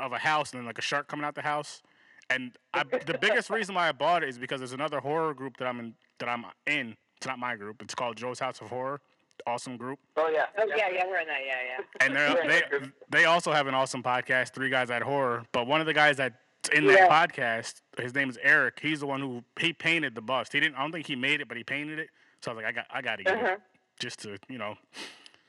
of 0.00 0.12
a 0.12 0.18
house, 0.18 0.52
and 0.52 0.60
then 0.60 0.66
like 0.66 0.78
a 0.78 0.82
shark 0.82 1.08
coming 1.08 1.24
out 1.24 1.34
the 1.34 1.42
house. 1.42 1.82
And 2.28 2.52
I, 2.72 2.84
the 2.84 3.18
biggest 3.20 3.50
reason 3.50 3.74
why 3.74 3.88
I 3.88 3.92
bought 3.92 4.22
it 4.22 4.28
is 4.28 4.38
because 4.38 4.60
there's 4.60 4.72
another 4.72 5.00
horror 5.00 5.34
group 5.34 5.56
that 5.58 5.66
I'm 5.66 5.78
in 5.80 5.94
that 6.18 6.28
I'm 6.28 6.44
in. 6.66 6.96
It's 7.16 7.26
not 7.26 7.38
my 7.38 7.54
group. 7.56 7.82
It's 7.82 7.94
called 7.94 8.16
Joe's 8.16 8.38
House 8.38 8.60
of 8.60 8.68
Horror. 8.68 9.00
Awesome 9.46 9.76
group 9.76 9.98
Oh 10.16 10.28
yeah. 10.28 10.46
Oh 10.58 10.64
yeah, 10.76 10.88
yeah, 10.92 11.06
we're 11.06 11.18
in 11.20 11.26
that. 11.28 11.40
Yeah, 11.46 11.56
yeah. 11.78 12.06
and 12.06 12.16
they're, 12.16 12.46
they 12.80 12.88
they 13.10 13.24
also 13.24 13.52
have 13.52 13.66
an 13.66 13.74
awesome 13.74 14.02
podcast, 14.02 14.52
Three 14.54 14.70
Guys 14.70 14.90
at 14.90 15.02
Horror. 15.02 15.44
But 15.52 15.66
one 15.66 15.80
of 15.80 15.86
the 15.86 15.94
guys 15.94 16.16
that's 16.16 16.36
in 16.74 16.86
that 16.88 16.98
Yeah. 16.98 17.08
podcast, 17.26 17.80
his 17.98 18.14
name 18.14 18.28
is 18.28 18.38
Eric. 18.42 18.78
He's 18.82 19.00
the 19.00 19.06
one 19.06 19.20
who 19.20 19.42
he 19.58 19.72
painted 19.72 20.14
the 20.14 20.20
bust. 20.20 20.52
He 20.52 20.60
didn't. 20.60 20.76
I 20.76 20.82
don't 20.82 20.92
think 20.92 21.06
he 21.06 21.16
made 21.16 21.40
it, 21.40 21.48
but 21.48 21.56
he 21.56 21.64
painted 21.64 21.98
it. 21.98 22.08
So 22.42 22.50
I 22.50 22.54
was 22.54 22.62
like, 22.62 22.70
I 22.70 22.72
got 22.74 22.86
I 22.92 23.02
got 23.02 23.16
to 23.16 23.24
get 23.24 23.34
Uh-huh. 23.34 23.46
it 23.52 23.60
just 23.98 24.20
to 24.20 24.36
you 24.48 24.58
know. 24.58 24.74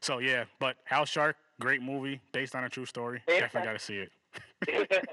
So 0.01 0.19
yeah, 0.19 0.45
but 0.59 0.77
House 0.85 1.09
Shark, 1.09 1.35
great 1.59 1.81
movie 1.81 2.21
based 2.31 2.55
on 2.55 2.63
a 2.63 2.69
true 2.69 2.85
story. 2.85 3.21
Yeah. 3.27 3.41
Definitely 3.41 3.67
got 3.67 3.73
to 3.73 3.85
see 3.85 3.97
it. 3.97 4.11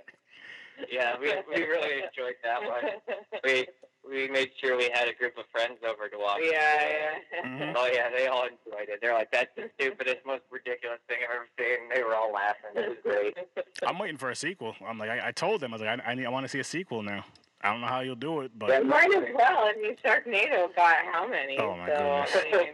yeah, 0.91 1.17
we 1.21 1.33
we 1.49 1.63
really 1.65 2.03
enjoyed 2.03 2.35
that 2.45 2.63
one. 2.63 2.91
We 3.45 3.67
we 4.09 4.29
made 4.29 4.51
sure 4.61 4.77
we 4.77 4.91
had 4.93 5.09
a 5.09 5.15
group 5.15 5.37
of 5.39 5.45
friends 5.53 5.79
over 5.89 6.09
to 6.09 6.19
watch. 6.19 6.41
yeah, 6.43 6.89
yeah. 7.33 7.43
Mhm. 7.45 7.75
Oh 7.77 7.87
yeah, 7.93 8.11
they 8.11 8.27
all 8.27 8.43
enjoyed 8.45 8.89
it. 8.89 9.01
They're 9.01 9.15
like, 9.15 9.31
"That's 9.31 9.51
the 9.57 9.71
stupidest, 9.79 10.25
most 10.27 10.43
ridiculous 10.51 10.99
thing 11.09 11.19
I've 11.29 11.35
ever 11.35 11.49
seen." 11.59 11.89
They 11.95 12.03
were 12.03 12.15
all 12.15 12.33
laughing. 12.33 12.71
It 12.75 12.89
was 12.89 12.99
great. 13.03 13.37
I'm 13.87 13.99
waiting 13.99 14.17
for 14.17 14.31
a 14.31 14.37
sequel. 14.37 14.75
I'm 14.87 14.99
like, 14.99 15.11
I, 15.11 15.29
I 15.29 15.33
told 15.33 15.61
them, 15.61 15.73
I 15.73 15.77
was 15.77 15.83
like, 15.83 16.01
I, 16.01 16.11
I, 16.11 16.15
need, 16.15 16.27
I 16.27 16.31
want 16.31 16.45
to 16.45 16.49
see 16.49 16.61
a 16.61 16.65
sequel 16.65 17.03
now. 17.03 17.25
I 17.61 17.71
don't 17.73 17.81
know 17.81 17.87
how 17.89 18.01
you'll 18.01 18.15
do 18.15 18.41
it, 18.43 18.53
but 18.57 18.69
Yeah. 18.71 18.81
Might 18.81 19.13
as 19.15 19.25
well. 19.35 19.59
I 19.65 19.75
mean, 19.81 19.97
Sharknado 20.05 20.75
got 20.77 20.97
how 21.13 21.27
many? 21.27 21.59
Oh, 21.59 21.77
my 21.77 21.89
so, 21.89 21.97
goodness. 21.97 22.55
I 22.55 22.57
mean, 22.57 22.73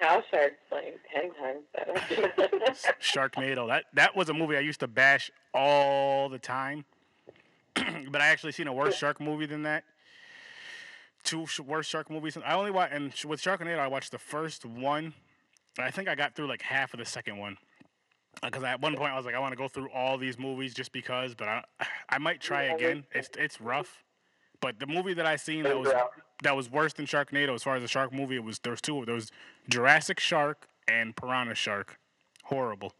House 0.00 0.24
Shark's 0.30 0.54
like 0.72 0.98
ten 1.14 1.32
times 1.34 1.62
better. 1.74 2.74
Sharknado. 3.00 3.68
That 3.68 3.84
that 3.94 4.16
was 4.16 4.28
a 4.28 4.34
movie 4.34 4.56
I 4.56 4.60
used 4.60 4.80
to 4.80 4.88
bash 4.88 5.30
all 5.54 6.28
the 6.28 6.38
time, 6.40 6.84
but 7.74 8.20
I 8.20 8.26
actually 8.28 8.52
seen 8.52 8.66
a 8.66 8.72
worse 8.72 8.96
shark 8.96 9.20
movie 9.20 9.46
than 9.46 9.62
that. 9.62 9.84
Two 11.24 11.46
worst 11.66 11.88
shark 11.90 12.10
movies. 12.10 12.36
I 12.44 12.54
only 12.54 12.70
watched 12.70 12.92
and 12.94 13.14
sh- 13.14 13.24
with 13.24 13.40
Sharknado 13.40 13.78
I 13.78 13.86
watched 13.86 14.10
the 14.10 14.18
first 14.18 14.64
one. 14.66 15.14
and 15.78 15.86
I 15.86 15.90
think 15.90 16.08
I 16.08 16.14
got 16.14 16.34
through 16.34 16.48
like 16.48 16.62
half 16.62 16.92
of 16.94 16.98
the 16.98 17.06
second 17.06 17.38
one. 17.38 17.56
Because 18.42 18.64
at 18.64 18.80
one 18.80 18.96
point 18.96 19.12
I 19.12 19.16
was 19.16 19.26
like, 19.26 19.34
I 19.34 19.38
want 19.38 19.52
to 19.52 19.56
go 19.56 19.68
through 19.68 19.90
all 19.90 20.18
these 20.18 20.38
movies 20.38 20.74
just 20.74 20.90
because, 20.92 21.34
but 21.34 21.48
I 21.48 21.62
I 22.08 22.18
might 22.18 22.40
try 22.40 22.62
again. 22.64 23.04
It's 23.12 23.30
it's 23.38 23.60
rough, 23.60 24.02
but 24.60 24.78
the 24.80 24.86
movie 24.86 25.14
that 25.14 25.26
I 25.26 25.36
seen 25.36 25.62
that 25.64 25.78
was 25.78 25.92
that 26.42 26.56
was 26.56 26.70
worse 26.70 26.92
than 26.94 27.06
Sharknado 27.06 27.54
as 27.54 27.62
far 27.62 27.76
as 27.76 27.82
the 27.82 27.88
shark 27.88 28.12
movie. 28.12 28.36
It 28.36 28.44
was 28.44 28.58
there 28.58 28.72
was 28.72 28.80
two. 28.80 29.04
There 29.04 29.14
was 29.14 29.30
Jurassic 29.68 30.18
Shark 30.18 30.66
and 30.88 31.14
Piranha 31.14 31.54
Shark. 31.54 31.98
Horrible. 32.44 32.92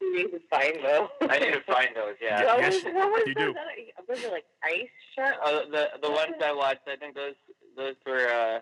you 0.00 0.16
need 0.16 0.30
to 0.30 0.40
find 0.48 0.76
those. 0.82 1.08
I 1.28 1.38
need 1.38 1.52
to 1.52 1.60
find 1.60 1.90
those. 1.94 2.14
Yeah. 2.22 2.40
Yes, 2.58 2.82
was, 2.82 2.94
what 2.94 3.10
was 3.12 3.22
you 3.26 3.34
those 3.34 3.44
do. 3.44 3.50
other- 3.60 4.08
Was 4.08 4.24
it 4.24 4.32
like 4.32 4.44
Ice 4.64 4.88
Shark? 5.14 5.34
Uh, 5.44 5.50
the 5.70 5.90
the 6.00 6.10
ones 6.10 6.34
I 6.42 6.52
watched, 6.52 6.88
I 6.88 6.96
think 6.96 7.14
those 7.14 7.34
those 7.76 7.94
were 8.06 8.28
uh, 8.28 8.60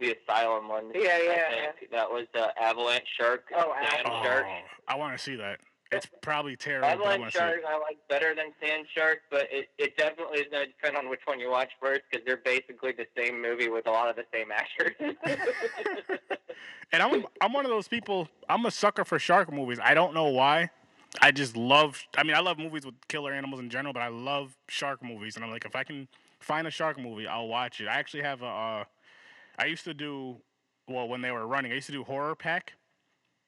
the 0.00 0.16
asylum 0.16 0.68
ones. 0.68 0.92
Yeah, 0.94 1.10
I 1.12 1.22
yeah. 1.24 1.72
That 1.90 2.10
was 2.10 2.26
uh, 2.38 2.48
avalanche 2.60 3.06
shark. 3.18 3.44
Oh, 3.54 3.72
sand 3.74 4.06
Avalanche. 4.06 4.26
shark. 4.26 4.46
Oh, 4.48 4.60
I 4.88 4.96
want 4.96 5.16
to 5.16 5.22
see 5.22 5.36
that. 5.36 5.60
It's 5.90 6.08
probably 6.22 6.56
terrible. 6.56 6.88
I 6.88 6.92
Avalanche 6.92 7.20
want 7.20 7.32
shark. 7.32 7.60
I 7.68 7.78
like 7.78 7.98
better 8.08 8.34
than 8.34 8.46
sand 8.62 8.86
shark, 8.96 9.18
but 9.30 9.46
it, 9.50 9.68
it 9.76 9.96
definitely 9.98 10.38
is 10.38 10.46
going 10.50 10.66
to 10.66 10.72
depend 10.72 10.96
on 10.96 11.10
which 11.10 11.20
one 11.26 11.38
you 11.38 11.50
watch 11.50 11.70
first 11.80 12.00
because 12.10 12.24
they're 12.24 12.38
basically 12.38 12.92
the 12.92 13.06
same 13.16 13.42
movie 13.42 13.68
with 13.68 13.86
a 13.86 13.90
lot 13.90 14.08
of 14.08 14.16
the 14.16 14.24
same 14.32 14.48
actors. 14.50 14.94
And 16.92 17.02
I'm 17.02 17.24
I'm 17.40 17.52
one 17.52 17.64
of 17.64 17.70
those 17.70 17.88
people. 17.88 18.28
I'm 18.48 18.66
a 18.66 18.70
sucker 18.70 19.04
for 19.04 19.18
shark 19.18 19.50
movies. 19.52 19.78
I 19.82 19.94
don't 19.94 20.12
know 20.12 20.26
why. 20.26 20.70
I 21.20 21.30
just 21.30 21.56
love. 21.56 22.02
I 22.16 22.22
mean, 22.22 22.36
I 22.36 22.40
love 22.40 22.58
movies 22.58 22.84
with 22.84 22.94
killer 23.08 23.32
animals 23.32 23.60
in 23.60 23.70
general, 23.70 23.94
but 23.94 24.00
I 24.00 24.08
love 24.08 24.54
shark 24.68 25.02
movies. 25.02 25.36
And 25.36 25.44
I'm 25.44 25.50
like, 25.50 25.64
if 25.64 25.74
I 25.74 25.84
can 25.84 26.06
find 26.42 26.66
a 26.66 26.70
shark 26.70 26.98
movie, 26.98 27.26
I'll 27.26 27.48
watch 27.48 27.80
it. 27.80 27.88
I 27.88 27.94
actually 27.94 28.22
have 28.22 28.42
a. 28.42 28.46
Uh, 28.46 28.84
I 29.58 29.66
used 29.66 29.84
to 29.84 29.94
do 29.94 30.36
well 30.88 31.08
when 31.08 31.20
they 31.22 31.30
were 31.30 31.46
running. 31.46 31.72
I 31.72 31.76
used 31.76 31.86
to 31.86 31.92
do 31.92 32.04
horror 32.04 32.34
pack. 32.34 32.74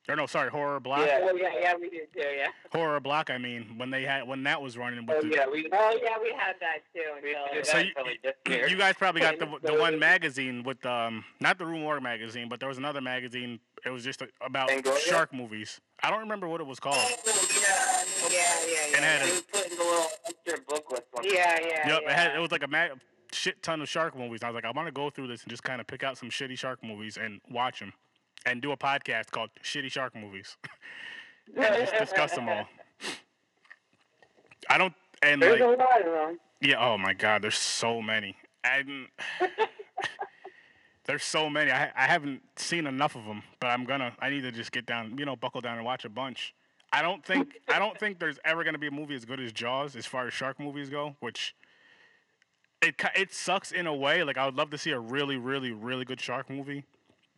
Or 0.06 0.16
no, 0.16 0.26
sorry, 0.26 0.50
horror 0.50 0.80
block. 0.80 1.06
Yeah. 1.06 1.20
Oh 1.22 1.34
yeah, 1.34 1.48
yeah, 1.58 1.74
we 1.80 1.88
did 1.88 2.12
too. 2.12 2.20
Yeah. 2.20 2.48
Horror 2.72 3.00
block. 3.00 3.30
I 3.30 3.38
mean, 3.38 3.74
when 3.78 3.90
they 3.90 4.02
had 4.02 4.28
when 4.28 4.42
that 4.42 4.60
was 4.60 4.76
running 4.76 5.06
with 5.06 5.16
Oh 5.18 5.22
the, 5.22 5.34
yeah, 5.34 5.46
we. 5.50 5.66
Oh 5.72 5.98
yeah, 6.02 6.16
we 6.22 6.30
had 6.36 6.56
that 6.60 6.80
too. 6.94 7.00
We 7.22 7.30
used 7.30 7.38
to 7.48 7.52
do 7.52 7.58
Until, 7.58 7.64
So 7.72 7.78
you- 7.78 7.88
until 7.96 8.04
we 8.04 8.18
disappeared. 8.22 8.70
You 8.70 8.76
guys 8.76 8.94
probably 8.96 9.22
got 9.22 9.38
the 9.38 9.48
the 9.62 9.78
one 9.78 9.98
magazine 9.98 10.62
with 10.62 10.84
um 10.84 11.24
not 11.40 11.56
the 11.56 11.64
Rue 11.64 11.78
Morgue 11.78 12.02
magazine, 12.02 12.48
but 12.50 12.60
there 12.60 12.68
was 12.68 12.76
another 12.76 13.00
magazine. 13.00 13.60
It 13.86 13.90
was 13.90 14.04
just 14.04 14.22
about 14.44 14.68
Fangoria? 14.68 14.98
shark 14.98 15.32
movies. 15.32 15.80
I 16.02 16.10
don't 16.10 16.20
remember 16.20 16.48
what 16.48 16.60
it 16.60 16.66
was 16.66 16.78
called. 16.80 16.96
Oh, 16.98 17.08
yeah. 17.62 18.28
yeah, 18.30 18.38
yeah, 18.66 18.74
yeah. 18.90 18.96
And 18.96 19.04
had 19.04 19.22
a- 19.22 19.30
was 19.30 19.40
putting 19.42 19.78
the 19.78 19.84
little 19.84 20.06
extra 20.28 20.58
booklet 20.68 21.06
one. 21.12 21.24
yeah, 21.24 21.58
yeah. 21.60 21.88
Yep, 21.88 22.00
yeah. 22.02 22.10
it 22.10 22.14
had 22.14 22.36
it 22.36 22.40
was 22.40 22.52
like 22.52 22.62
a 22.62 22.68
mag- 22.68 22.92
shit 23.32 23.62
ton 23.62 23.80
of 23.80 23.88
shark 23.88 24.14
movies. 24.16 24.40
And 24.42 24.48
I 24.48 24.50
was 24.50 24.54
like, 24.54 24.66
I 24.66 24.70
want 24.70 24.86
to 24.86 24.92
go 24.92 25.08
through 25.08 25.28
this 25.28 25.42
and 25.44 25.50
just 25.50 25.62
kind 25.62 25.80
of 25.80 25.86
pick 25.86 26.02
out 26.02 26.18
some 26.18 26.28
shitty 26.28 26.58
shark 26.58 26.84
movies 26.84 27.16
and 27.16 27.40
watch 27.50 27.80
them, 27.80 27.92
and 28.46 28.60
do 28.60 28.72
a 28.72 28.76
podcast 28.76 29.30
called 29.30 29.50
Shitty 29.62 29.90
Shark 29.90 30.14
Movies. 30.14 30.56
and 31.56 31.76
just 31.76 31.94
discuss 31.96 32.34
them 32.34 32.48
all. 32.48 32.66
I 34.68 34.78
don't 34.78 34.94
and 35.24 35.42
There's 35.42 35.60
like 35.60 35.78
a 35.78 35.82
lot 35.82 36.06
of 36.06 36.12
them. 36.12 36.38
Yeah. 36.60 36.84
Oh 36.84 36.98
my 36.98 37.14
God. 37.14 37.42
There's 37.42 37.58
so 37.58 38.02
many. 38.02 38.36
And 38.62 39.08
there's 41.06 41.24
so 41.24 41.48
many. 41.48 41.70
I 41.70 41.90
I 41.96 42.06
haven't 42.06 42.42
seen 42.56 42.86
enough 42.86 43.16
of 43.16 43.24
them, 43.24 43.42
but 43.60 43.68
I'm 43.68 43.84
gonna. 43.84 44.12
I 44.20 44.30
need 44.30 44.42
to 44.42 44.52
just 44.52 44.72
get 44.72 44.86
down. 44.86 45.16
You 45.18 45.24
know, 45.24 45.36
buckle 45.36 45.60
down 45.60 45.76
and 45.76 45.84
watch 45.84 46.04
a 46.04 46.08
bunch. 46.08 46.54
I 46.92 47.02
don't 47.02 47.24
think 47.24 47.58
I 47.68 47.78
don't 47.78 47.98
think 47.98 48.18
there's 48.18 48.38
ever 48.44 48.64
gonna 48.64 48.78
be 48.78 48.86
a 48.86 48.92
movie 48.92 49.14
as 49.14 49.24
good 49.24 49.40
as 49.40 49.52
Jaws 49.52 49.96
as 49.96 50.06
far 50.06 50.26
as 50.26 50.32
shark 50.32 50.60
movies 50.60 50.90
go. 50.90 51.16
Which 51.20 51.54
it 52.82 52.94
it 53.16 53.32
sucks 53.32 53.72
in 53.72 53.86
a 53.86 53.94
way. 53.94 54.22
Like 54.22 54.38
I 54.38 54.46
would 54.46 54.56
love 54.56 54.70
to 54.70 54.78
see 54.78 54.90
a 54.90 54.98
really 54.98 55.36
really 55.36 55.72
really 55.72 56.04
good 56.04 56.20
shark 56.20 56.50
movie 56.50 56.84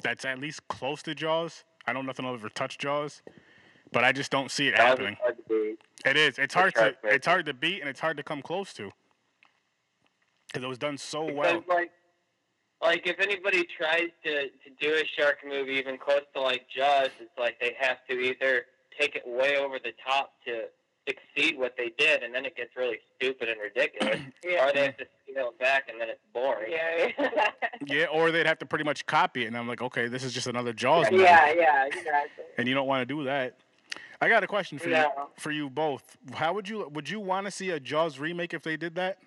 that's 0.03 0.25
at 0.25 0.39
least 0.39 0.67
close 0.69 1.03
to 1.05 1.15
Jaws. 1.15 1.65
I 1.87 1.93
know 1.93 2.03
nothing 2.03 2.27
will 2.27 2.35
ever 2.35 2.49
touch 2.49 2.79
Jaws, 2.79 3.23
but 3.93 4.05
I 4.05 4.13
just 4.13 4.31
don't 4.31 4.51
see 4.51 4.69
it 4.69 4.77
That 4.77 4.87
happening. 4.87 5.17
It 6.05 6.17
is. 6.17 6.39
It's 6.39 6.55
hard 6.55 6.75
to. 6.75 6.95
It's 7.05 7.27
hard 7.27 7.47
to 7.47 7.55
beat, 7.55 7.81
and 7.81 7.89
it's 7.89 8.01
hard 8.01 8.17
to 8.17 8.23
come 8.23 8.43
close 8.43 8.73
to. 8.75 8.91
Because 10.49 10.65
it 10.65 10.69
was 10.69 10.79
done 10.79 10.99
so 10.99 11.25
well. 11.25 11.65
Like, 11.69 11.91
like 12.83 13.07
if 13.07 13.19
anybody 13.21 13.67
tries 13.77 14.11
to 14.25 14.45
to 14.45 14.71
do 14.81 14.95
a 14.95 15.05
shark 15.19 15.39
movie 15.49 15.73
even 15.73 15.99
close 15.99 16.23
to 16.35 16.41
like 16.41 16.67
Jaws, 16.75 17.11
it's 17.21 17.37
like 17.39 17.59
they 17.61 17.75
have 17.79 17.99
to 18.09 18.19
either 18.19 18.67
take 18.99 19.17
it 19.17 19.23
way 19.27 19.57
over 19.57 19.79
the 19.83 19.93
top 20.07 20.33
to 20.47 20.65
exceed 21.07 21.59
what 21.59 21.75
they 21.77 21.93
did, 21.99 22.23
and 22.23 22.35
then 22.35 22.45
it 22.45 22.57
gets 22.57 22.77
really 22.77 22.99
stupid 23.17 23.49
and 23.49 23.61
ridiculous, 23.61 24.21
Yeah. 24.45 24.69
or 24.69 24.73
they 24.73 24.85
have 24.87 24.97
to 24.99 25.07
scale 25.31 25.49
it 25.51 25.59
back, 25.59 25.89
and 25.89 26.01
then 26.01 26.09
it's 26.09 26.21
boring. 26.33 26.73
Yeah, 26.73 27.11
yeah. 27.19 27.51
Yeah, 27.87 28.07
or 28.07 28.31
they'd 28.33 28.47
have 28.47 28.59
to 28.59 28.67
pretty 28.67 28.85
much 28.85 29.07
copy 29.07 29.45
it, 29.45 29.47
and 29.47 29.57
I'm 29.57 29.69
like, 29.69 29.81
okay, 29.83 30.09
this 30.09 30.25
is 30.25 30.33
just 30.33 30.47
another 30.47 30.73
Jaws 30.73 31.11
movie, 31.11 31.23
yeah, 31.23 31.53
yeah, 31.53 31.87
exactly. 31.87 32.45
and 32.59 32.67
you 32.67 32.75
don't 32.75 32.87
want 32.89 33.07
to 33.07 33.15
do 33.15 33.25
that. 33.25 33.57
I 34.21 34.29
got 34.29 34.43
a 34.43 34.47
question 34.47 34.79
for 34.79 34.89
you, 34.89 35.05
for 35.39 35.51
you 35.51 35.69
both. 35.69 36.17
How 36.35 36.53
would 36.55 36.69
you 36.69 36.89
would 36.93 37.09
you 37.11 37.21
want 37.21 37.45
to 37.47 37.51
see 37.51 37.71
a 37.71 37.79
Jaws 37.79 38.19
remake 38.19 38.55
if 38.55 38.63
they 38.63 38.77
did 38.77 38.95
that? 38.95 39.19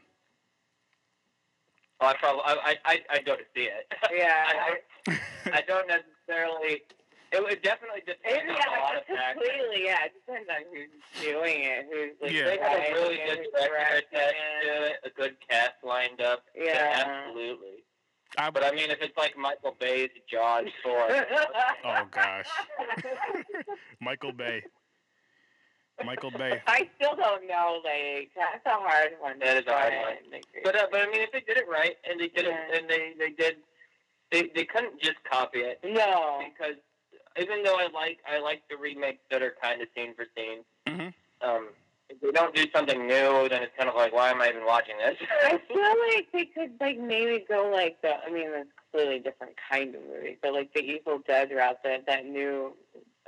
Well, 2.01 2.09
I 2.09 2.13
probably 2.17 2.41
I 2.45 2.77
I 2.85 2.99
I 3.11 3.19
go 3.21 3.35
to 3.35 3.43
see 3.55 3.63
it. 3.69 3.93
Yeah. 4.11 4.33
I, 4.47 4.77
I, 5.07 5.19
I 5.59 5.61
don't 5.67 5.87
necessarily. 5.87 6.81
It 7.31 7.43
would 7.43 7.61
definitely 7.61 7.99
It, 7.99 8.17
depend 8.23 8.49
on 8.49 8.55
a 8.55 8.57
lot 8.57 8.93
yeah, 8.93 8.97
of 8.97 9.05
factors. 9.05 9.47
completely. 9.49 9.85
Yeah, 9.85 10.05
it 10.05 10.13
depends 10.25 10.49
on 10.49 10.61
who's 10.73 11.23
doing 11.23 11.61
it, 11.61 11.85
who's 11.91 12.11
like 12.21 12.31
Yeah. 12.31 12.45
They 12.45 12.57
had 12.57 12.89
a 12.89 12.93
really 12.93 13.17
good 13.17 13.37
who's 13.39 13.47
director 13.53 14.07
attached 14.11 14.35
to 14.63 14.83
it, 14.85 14.95
a 15.05 15.09
good 15.09 15.35
cast 15.47 15.73
lined 15.83 16.21
up. 16.21 16.43
Yeah. 16.55 17.03
absolutely. 17.05 17.83
I, 18.37 18.49
But 18.49 18.63
I 18.63 18.71
mean, 18.71 18.89
if 18.91 19.01
it's 19.01 19.17
like 19.17 19.37
Michael 19.37 19.75
Bay's 19.79 20.09
Jaws 20.31 20.65
four. 20.83 21.07
oh 21.85 22.03
gosh, 22.11 22.47
Michael 24.01 24.31
Bay. 24.33 24.63
Michael 26.05 26.31
Bay. 26.31 26.61
I 26.67 26.89
still 26.95 27.15
don't 27.15 27.45
know. 27.47 27.81
Like 27.83 28.29
that's 28.35 28.65
a 28.65 28.69
hard 28.79 29.11
one. 29.19 29.39
That 29.39 29.57
is 29.57 29.65
a 29.67 29.71
hard 29.73 29.93
one. 29.93 30.41
but 30.63 30.75
uh, 30.75 30.87
but 30.91 31.01
I 31.01 31.05
mean, 31.07 31.21
if 31.21 31.31
they 31.31 31.41
did 31.41 31.57
it 31.57 31.67
right 31.67 31.95
and 32.09 32.19
they 32.19 32.27
did 32.29 32.45
Yeah. 32.45 32.57
it 32.69 32.81
and 32.81 32.89
they 32.89 33.13
they 33.17 33.31
did, 33.31 33.57
they 34.31 34.43
they 34.55 34.63
couldn't 34.63 35.01
just 35.01 35.17
copy 35.29 35.59
it 35.59 35.79
no. 35.83 36.41
because 36.53 36.75
even 37.37 37.63
though 37.63 37.75
I 37.75 37.87
like 37.93 38.19
I 38.29 38.39
like 38.39 38.63
the 38.69 38.77
remakes 38.77 39.21
that 39.31 39.41
are 39.41 39.53
kind 39.61 39.81
of 39.81 39.87
scene 39.95 40.13
for 40.15 40.25
scene. 40.35 40.63
Mhm. 40.87 41.13
Um, 41.41 41.69
if 42.09 42.19
they 42.21 42.31
don't 42.31 42.55
do 42.55 42.65
something 42.73 43.05
new, 43.05 43.47
then 43.49 43.61
it's 43.61 43.75
kind 43.77 43.87
of 43.87 43.95
like, 43.95 44.13
why 44.13 44.31
am 44.31 44.41
I 44.41 44.49
even 44.49 44.65
watching 44.65 44.95
this? 44.97 45.15
I 45.43 45.59
feel 45.67 46.15
like 46.15 46.27
they 46.33 46.45
could 46.45 46.71
like 46.81 46.99
maybe 46.99 47.45
go 47.47 47.69
like 47.71 48.01
the. 48.01 48.15
I 48.25 48.31
mean, 48.31 48.49
it's 48.49 48.69
clearly 48.91 49.17
a 49.17 49.19
different 49.19 49.53
kind 49.71 49.93
of 49.95 50.01
movie, 50.01 50.37
but 50.41 50.53
like 50.53 50.73
the 50.73 50.81
Evil 50.81 51.19
Dead 51.27 51.51
route, 51.51 51.77
that 51.83 52.05
that 52.07 52.25
new, 52.25 52.73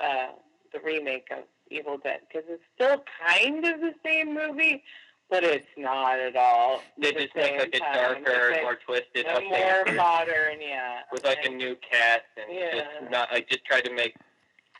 uh, 0.03 0.29
the 0.73 0.79
remake 0.79 1.27
of 1.31 1.43
Evil 1.69 1.97
Dead, 1.97 2.21
because 2.27 2.47
it's 2.49 2.63
still 2.75 3.03
kind 3.27 3.65
of 3.65 3.79
the 3.81 3.93
same 4.03 4.33
movie, 4.33 4.83
but 5.31 5.43
it's 5.43 5.65
not 5.77 6.19
at 6.19 6.35
all. 6.35 6.81
they 6.99 7.11
the 7.13 7.21
just 7.21 7.35
make 7.35 7.53
like 7.59 7.73
same 7.73 7.81
a 7.81 7.85
time. 7.85 8.23
darker, 8.23 8.49
It's 8.51 8.61
more 8.61 8.75
twisted, 8.85 9.25
a 9.25 9.29
updated 9.39 9.85
more 9.87 9.95
modern, 9.95 10.61
yeah. 10.61 10.99
with 11.11 11.23
like 11.23 11.43
a 11.45 11.49
new 11.49 11.75
cast 11.77 12.21
and 12.37 12.55
Yeah. 12.55 12.71
just 12.99 13.09
not 13.11 13.31
like 13.31 13.49
just 13.49 13.65
tried 13.65 13.85
to 13.85 13.93
make 13.93 14.15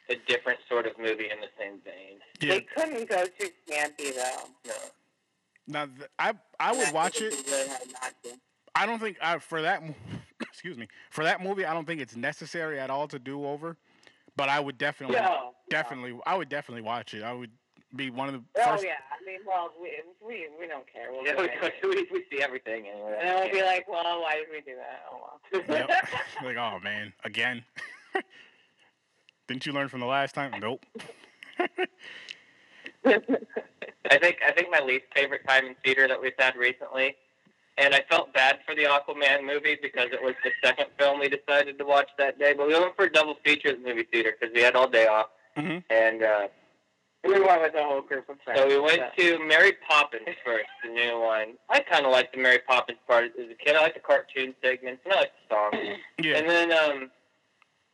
a 0.09 0.15
different 0.27 0.59
sort 0.69 0.85
of 0.85 0.97
movie 0.99 1.29
in 1.31 1.39
the 1.39 1.47
same 1.57 1.79
vein. 1.83 2.19
Yeah. 2.41 2.55
They 2.55 2.61
couldn't 2.61 3.09
go 3.09 3.23
too 3.39 3.49
campy 3.69 4.13
though. 4.13 4.49
No. 4.67 4.73
Now 5.67 5.85
th- 5.85 6.09
I 6.19 6.33
I 6.59 6.73
would 6.73 6.91
watch 6.93 7.21
it. 7.21 7.31
They 7.45 7.51
really 7.51 7.69
had 7.69 7.87
not 7.93 8.13
to. 8.23 8.29
I 8.75 8.85
don't 8.85 8.99
think 8.99 9.17
I, 9.21 9.37
for 9.39 9.61
that. 9.61 9.81
Excuse 10.41 10.77
me. 10.77 10.87
For 11.11 11.23
that 11.23 11.41
movie, 11.41 11.65
I 11.65 11.73
don't 11.73 11.85
think 11.85 12.01
it's 12.01 12.15
necessary 12.15 12.79
at 12.79 12.89
all 12.89 13.07
to 13.07 13.19
do 13.19 13.45
over. 13.45 13.77
But 14.37 14.47
I 14.49 14.59
would 14.59 14.77
definitely, 14.77 15.17
No. 15.17 15.53
definitely, 15.69 16.17
I 16.25 16.35
would 16.37 16.47
definitely 16.49 16.81
watch 16.83 17.13
it. 17.13 17.21
I 17.21 17.33
would 17.33 17.51
be 17.95 18.09
one 18.09 18.27
of 18.29 18.33
the 18.35 18.43
Oh 18.61 18.71
first. 18.71 18.83
yeah, 18.85 18.93
I 19.11 19.25
mean, 19.25 19.39
well, 19.45 19.71
we 19.81 19.91
we, 20.25 20.47
we 20.59 20.67
don't 20.67 20.85
care. 20.91 21.11
We'll 21.11 21.25
Yeah, 21.25 21.35
do 21.35 21.41
we, 21.43 21.49
it. 21.49 22.07
we, 22.11 22.19
we 22.19 22.25
see 22.31 22.41
everything 22.43 22.87
anyway. 22.87 23.17
And 23.19 23.27
then 23.29 23.35
we'll 23.43 23.51
be 23.51 23.61
like, 23.63 23.87
well, 23.87 24.21
why 24.21 24.35
did 24.35 24.47
we 24.51 24.61
do 24.61 24.77
that? 24.77 25.03
Oh 25.11 25.19
well. 25.67 25.77
Yep. 25.77 25.89
like, 26.43 26.57
oh 26.57 26.79
man, 26.83 27.13
again. 27.23 27.63
Didn't 29.47 29.65
you 29.65 29.73
learn 29.73 29.89
from 29.89 29.99
the 29.99 30.05
last 30.05 30.33
time? 30.33 30.53
Nope. 30.61 30.85
I 33.05 34.17
think 34.17 34.37
I 34.45 34.51
think 34.55 34.69
my 34.71 34.79
least 34.79 35.05
favorite 35.15 35.45
time 35.47 35.65
in 35.65 35.75
theater 35.83 36.07
that 36.07 36.21
we've 36.21 36.31
had 36.37 36.55
recently, 36.55 37.15
and 37.77 37.93
I 37.93 38.01
felt 38.09 38.33
bad 38.33 38.59
for 38.65 38.75
the 38.75 38.83
Aquaman 38.83 39.43
movie 39.45 39.77
because 39.81 40.09
it 40.11 40.21
was 40.23 40.35
the 40.43 40.51
second 40.63 40.87
film 40.97 41.19
we 41.19 41.27
decided 41.29 41.77
to 41.79 41.85
watch 41.85 42.09
that 42.17 42.39
day. 42.39 42.53
But 42.53 42.67
we 42.67 42.73
went 42.79 42.95
for 42.95 43.05
a 43.05 43.11
double 43.11 43.35
feature 43.43 43.69
at 43.69 43.81
the 43.83 43.89
movie 43.89 44.03
theater 44.11 44.33
because 44.39 44.53
we 44.53 44.61
had 44.61 44.75
all 44.75 44.87
day 44.87 45.07
off, 45.07 45.27
Mhm. 45.57 45.83
and 45.89 46.23
uh, 46.23 46.47
we 47.23 47.39
went 47.39 47.61
with 47.61 47.75
a 47.75 47.83
whole 47.83 48.01
group 48.01 48.27
of 48.29 48.37
friends. 48.43 48.59
so 48.59 48.67
we 48.67 48.79
went 48.79 49.01
to 49.17 49.39
Mary 49.45 49.73
Poppins 49.87 50.35
first, 50.45 50.65
the 50.83 50.89
new 50.89 51.19
one. 51.19 51.53
I 51.69 51.79
kind 51.81 52.05
of 52.05 52.11
liked 52.11 52.33
the 52.35 52.41
Mary 52.41 52.59
Poppins 52.67 52.97
part 53.07 53.25
as 53.25 53.49
a 53.49 53.53
kid. 53.63 53.75
I 53.75 53.81
liked 53.83 53.95
the 53.95 54.01
cartoon 54.01 54.55
segments, 54.63 55.01
and 55.05 55.13
I 55.13 55.17
liked 55.17 55.33
the 55.49 55.55
songs. 55.55 55.97
Yeah. 56.23 56.37
And 56.37 56.49
then 56.49 56.71
um, 56.71 57.11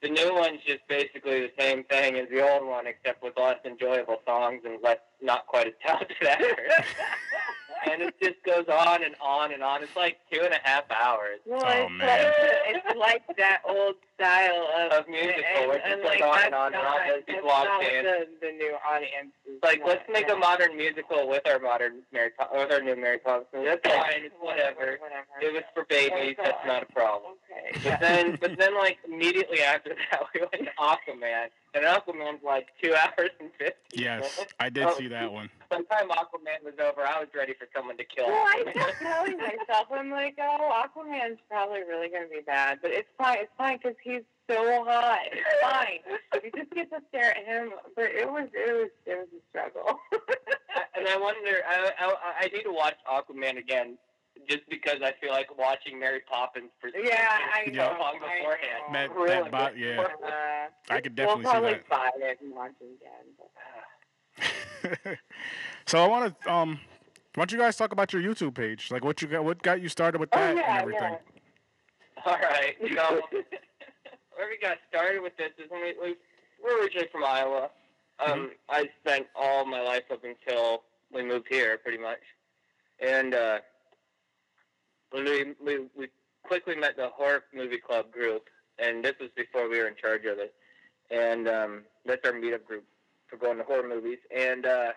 the 0.01 0.09
new 0.09 0.33
one's 0.33 0.59
just 0.65 0.81
basically 0.89 1.39
the 1.41 1.51
same 1.57 1.83
thing 1.85 2.15
as 2.15 2.27
the 2.29 2.47
old 2.47 2.67
one, 2.67 2.87
except 2.87 3.23
with 3.23 3.33
less 3.37 3.57
enjoyable 3.65 4.17
songs 4.25 4.61
and 4.65 4.81
less 4.83 4.99
not 5.21 5.47
quite 5.47 5.67
as 5.67 5.73
talented 5.85 6.17
actors. 6.27 6.51
and 7.91 8.01
it 8.01 8.15
just 8.21 8.41
goes 8.43 8.65
on 8.67 9.03
and 9.03 9.15
on 9.21 9.51
and 9.53 9.63
on. 9.63 9.83
It's 9.83 9.95
like 9.95 10.17
two 10.31 10.41
and 10.41 10.53
a 10.53 10.59
half 10.63 10.83
hours 10.91 11.39
Well, 11.45 11.61
Oh, 11.63 11.69
it's, 11.69 11.91
man. 11.91 12.07
Like, 12.07 12.75
it's 12.85 12.99
like 12.99 13.37
that 13.37 13.61
old 13.67 13.95
style 14.15 14.67
of, 14.77 14.91
of 14.91 15.07
musical, 15.09 15.43
and, 15.57 15.67
where 15.67 15.77
it's 15.77 15.85
and 15.85 16.01
just 16.01 16.05
like, 16.05 16.19
like 16.21 16.29
on 16.37 16.45
and 16.45 16.55
on 16.55 16.67
and 16.73 16.75
on 16.75 16.83
not- 16.83 17.07
as 17.07 17.23
people 17.25 17.33
that's 17.35 17.45
walk 17.45 17.65
not 17.65 17.83
in. 17.83 18.03
The, 18.05 18.27
the 18.41 18.51
new 18.51 18.75
audience. 18.87 19.31
like 19.63 19.79
not- 19.79 19.87
let's 19.89 20.03
make 20.11 20.27
yeah. 20.27 20.33
a 20.35 20.37
modern 20.37 20.75
musical 20.77 21.27
with 21.27 21.47
our 21.47 21.59
modern 21.59 22.01
Mary 22.11 22.31
Pop- 22.37 22.51
with 22.53 22.71
our 22.71 22.81
new 22.81 22.95
Mary 22.95 23.19
Poppins. 23.19 23.47
That's 23.65 23.85
fine. 23.87 24.23
It's 24.25 24.35
whatever. 24.39 24.97
Whatever. 24.99 25.27
It 25.41 25.53
was 25.53 25.63
for 25.73 25.85
babies. 25.85 26.35
That's 26.37 26.65
not 26.65 26.83
a 26.83 26.91
problem. 26.91 27.33
Okay. 27.51 27.79
But 27.89 27.99
then, 27.99 28.37
but 28.41 28.57
then, 28.57 28.75
like 28.75 28.97
immediately 29.07 29.61
after 29.61 29.89
that, 30.11 30.21
we 30.33 30.41
went 30.41 30.53
to 30.53 30.71
Aquaman, 30.79 31.47
and 31.77 31.85
Aquaman's 31.85 32.43
like 32.43 32.67
two 32.81 32.93
hours 33.01 33.29
and 33.39 33.49
fifty. 33.57 34.01
Yes, 34.03 34.45
I 34.59 34.69
did 34.69 34.85
Oh. 34.85 34.95
see 34.97 35.07
that 35.07 35.31
one. 35.31 35.49
By 35.69 35.77
the 35.77 35.83
time 35.83 36.09
Aquaman 36.09 36.63
was 36.63 36.73
over, 36.79 37.01
I 37.05 37.19
was 37.19 37.27
ready 37.35 37.53
for 37.53 37.67
someone 37.75 37.97
to 37.97 38.03
kill. 38.05 38.27
Well, 38.27 38.35
I 38.47 38.63
Aquaman. 38.65 38.73
kept 38.73 38.97
telling 39.01 39.37
myself, 39.37 39.87
I'm 39.91 40.09
like, 40.09 40.37
oh, 40.41 40.83
Aquaman's 40.85 41.39
probably 41.49 41.79
really 41.81 42.09
going 42.09 42.23
to 42.23 42.29
be 42.29 42.41
bad, 42.45 42.79
but 42.81 42.91
it's 42.91 43.09
fine. 43.17 43.37
It's 43.41 43.51
fine 43.57 43.77
because 43.77 43.95
he's 44.03 44.21
so 44.49 44.83
hot. 44.85 45.19
It's 45.31 45.61
fine. 45.61 45.99
you 46.43 46.51
just 46.55 46.71
get 46.73 46.89
to 46.91 46.99
stare 47.09 47.31
at 47.37 47.45
him, 47.45 47.71
but 47.95 48.05
it 48.05 48.31
was, 48.31 48.47
it 48.53 48.71
was, 48.73 48.89
it 49.05 49.17
was 49.17 49.27
a 49.35 49.41
struggle. 49.49 49.99
and 50.95 51.07
I 51.07 51.17
wonder, 51.17 51.57
I, 51.67 51.91
I, 51.99 52.15
I 52.41 52.47
need 52.47 52.63
to 52.63 52.71
watch 52.71 52.95
Aquaman 53.11 53.57
again, 53.57 53.97
just 54.49 54.61
because 54.69 54.99
I 55.03 55.13
feel 55.21 55.31
like 55.31 55.57
watching 55.57 55.99
Mary 55.99 56.21
Poppins 56.29 56.69
for 56.79 56.89
yeah, 56.89 57.27
I 57.53 57.65
so 57.65 57.71
know. 57.71 57.97
long 57.99 58.15
I 58.23 58.37
beforehand. 58.37 58.83
know. 58.91 58.93
That- 58.93 59.11
Really? 59.15 59.49
that 59.49 59.51
bo- 59.51 59.77
yeah. 59.77 60.01
Uh, 60.01 60.93
I 60.93 61.01
could 61.01 61.15
definitely 61.15 61.43
we'll 61.43 61.51
probably 61.51 61.73
see 61.73 61.79
buy 61.89 62.09
it 62.17 62.39
and 62.41 62.53
watch 62.53 62.71
it 62.79 62.97
again. 62.99 63.25
But. 63.37 64.99
that. 65.05 65.17
so 65.87 66.03
I 66.03 66.07
want 66.07 66.39
to 66.41 66.51
um, 66.53 66.79
why 67.35 67.41
don't 67.41 67.51
you 67.51 67.57
guys 67.59 67.75
talk 67.77 67.91
about 67.91 68.13
your 68.13 68.21
YouTube 68.21 68.55
page? 68.55 68.89
Like 68.91 69.03
what 69.03 69.21
you 69.21 69.27
got, 69.27 69.43
what 69.43 69.61
got 69.61 69.81
you 69.81 69.89
started 69.89 70.19
with 70.19 70.31
that 70.31 70.55
oh, 70.55 70.59
yeah, 70.59 70.71
and 70.71 70.81
everything? 70.81 71.11
yeah. 71.13 72.23
All 72.25 72.37
right. 72.39 72.75
So 72.95 73.21
where 74.35 74.49
we 74.49 74.57
got 74.61 74.77
started 74.89 75.21
with 75.21 75.35
this 75.37 75.49
is 75.57 75.69
when 75.69 75.81
we, 75.81 75.93
we 76.01 76.15
we're 76.63 76.81
originally 76.81 77.07
from 77.11 77.23
Iowa. 77.23 77.69
Um, 78.19 78.51
I 78.69 78.89
spent 79.03 79.27
all 79.35 79.65
my 79.65 79.81
life 79.81 80.03
up 80.11 80.23
until 80.23 80.83
we 81.13 81.23
moved 81.23 81.47
here, 81.49 81.77
pretty 81.77 81.97
much. 81.97 82.19
And 82.99 83.33
uh, 83.33 83.59
when 85.11 85.25
we, 85.25 85.53
we 85.63 85.85
we 85.97 86.07
quickly 86.43 86.75
met 86.75 86.95
the 86.95 87.09
horror 87.09 87.43
movie 87.53 87.77
club 87.77 88.11
group, 88.11 88.49
and 88.79 89.03
this 89.03 89.15
was 89.19 89.29
before 89.35 89.69
we 89.69 89.79
were 89.79 89.87
in 89.87 89.95
charge 89.95 90.25
of 90.25 90.39
it. 90.39 90.53
And 91.09 91.47
um, 91.47 91.81
that's 92.05 92.25
our 92.25 92.33
meetup 92.33 92.65
group 92.65 92.83
for 93.27 93.37
going 93.37 93.57
to 93.57 93.63
horror 93.63 93.87
movies. 93.87 94.19
And 94.35 94.65
uh, 94.65 94.91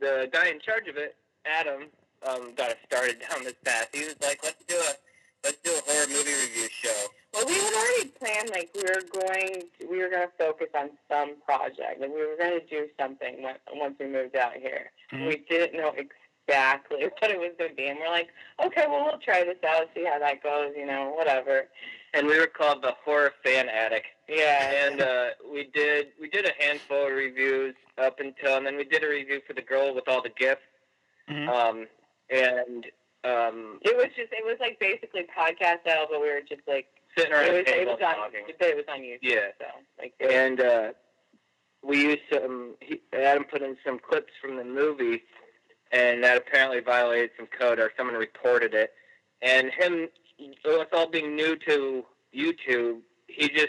the 0.00 0.28
guy 0.32 0.48
in 0.48 0.60
charge 0.60 0.88
of 0.88 0.96
it, 0.96 1.16
Adam, 1.44 1.88
um, 2.26 2.54
got 2.54 2.70
us 2.70 2.76
started 2.86 3.22
down 3.30 3.44
this 3.44 3.54
path. 3.64 3.88
He 3.92 4.00
was 4.00 4.16
like, 4.22 4.40
"Let's 4.42 4.64
do 4.66 4.76
a 4.76 4.92
let's 5.44 5.58
do 5.62 5.70
a 5.70 5.90
horror 5.90 6.08
movie 6.08 6.32
review 6.32 6.68
show." 6.70 7.06
Well, 7.34 7.46
we 7.46 7.54
had 7.54 7.72
already 7.72 8.08
planned 8.10 8.50
like 8.50 8.70
we 8.74 8.82
were 8.82 9.00
going, 9.10 9.62
to, 9.80 9.86
we 9.90 9.98
were 10.02 10.10
going 10.10 10.26
to 10.28 10.32
focus 10.38 10.68
on 10.76 10.90
some 11.10 11.36
project, 11.46 11.98
like 11.98 12.10
we 12.10 12.20
were 12.20 12.36
going 12.38 12.60
to 12.60 12.66
do 12.66 12.88
something 13.00 13.42
when, 13.42 13.54
once 13.72 13.94
we 13.98 14.06
moved 14.06 14.36
out 14.36 14.52
here. 14.54 14.90
Mhm. 15.12 15.28
We 15.28 15.36
didn't 15.48 15.72
know 15.80 15.88
exactly 15.88 16.21
what 16.48 17.30
it 17.30 17.38
was 17.38 17.52
going 17.58 17.70
to 17.70 17.76
be, 17.76 17.86
and 17.86 17.98
we're 18.00 18.08
like, 18.10 18.28
okay, 18.64 18.84
well, 18.88 19.04
we'll 19.04 19.18
try 19.18 19.44
this 19.44 19.56
out, 19.66 19.86
see 19.94 20.04
how 20.04 20.18
that 20.18 20.42
goes, 20.42 20.72
you 20.76 20.86
know, 20.86 21.12
whatever. 21.16 21.68
And 22.14 22.26
we 22.26 22.38
were 22.38 22.46
called 22.46 22.82
the 22.82 22.92
Horror 23.04 23.32
Fan 23.44 23.68
Attic. 23.68 24.04
Yeah, 24.28 24.86
and 24.86 25.00
uh, 25.00 25.26
we 25.50 25.64
did 25.72 26.08
we 26.20 26.28
did 26.28 26.44
a 26.46 26.52
handful 26.62 27.06
of 27.06 27.12
reviews 27.12 27.74
up 27.98 28.20
until, 28.20 28.56
and 28.56 28.66
then 28.66 28.76
we 28.76 28.84
did 28.84 29.02
a 29.04 29.08
review 29.08 29.40
for 29.46 29.54
the 29.54 29.62
girl 29.62 29.94
with 29.94 30.08
all 30.08 30.22
the 30.22 30.30
gifts. 30.38 30.60
Mhm. 31.30 31.48
Um, 31.48 31.86
and 32.30 32.86
um, 33.24 33.78
it 33.82 33.96
was 33.96 34.06
just, 34.16 34.32
it 34.32 34.44
was 34.44 34.56
like 34.60 34.78
basically 34.80 35.22
podcast 35.22 35.82
style, 35.82 36.06
but 36.10 36.20
we 36.20 36.28
were 36.28 36.40
just 36.46 36.62
like, 36.66 36.86
sitting 37.16 37.32
around 37.32 37.46
it 37.46 37.52
was, 37.52 37.64
the 37.64 37.70
it 37.70 37.74
table 37.78 37.92
was 37.92 38.02
on, 38.04 38.14
talking. 38.16 38.40
but 38.58 38.68
it 38.68 38.76
was 38.76 38.84
on 38.88 39.00
YouTube. 39.00 39.18
Yeah. 39.22 39.48
so 39.58 39.64
like, 39.98 40.12
was- 40.20 40.30
And 40.32 40.60
uh, 40.60 40.88
we 41.82 42.02
used 42.02 42.22
some. 42.32 42.74
He, 42.80 43.00
Adam 43.12 43.44
put 43.44 43.62
in 43.62 43.76
some 43.86 43.98
clips 43.98 44.32
from 44.40 44.56
the 44.56 44.64
movie, 44.64 45.22
and 45.92 46.22
that 46.24 46.36
apparently 46.36 46.80
violated 46.80 47.30
some 47.36 47.46
code, 47.46 47.78
or 47.78 47.92
someone 47.96 48.16
reported 48.16 48.74
it. 48.74 48.92
And 49.42 49.70
him, 49.70 50.08
with 50.64 50.88
all 50.92 51.08
being 51.08 51.36
new 51.36 51.56
to 51.68 52.04
YouTube, 52.34 53.00
he 53.26 53.48
just 53.48 53.68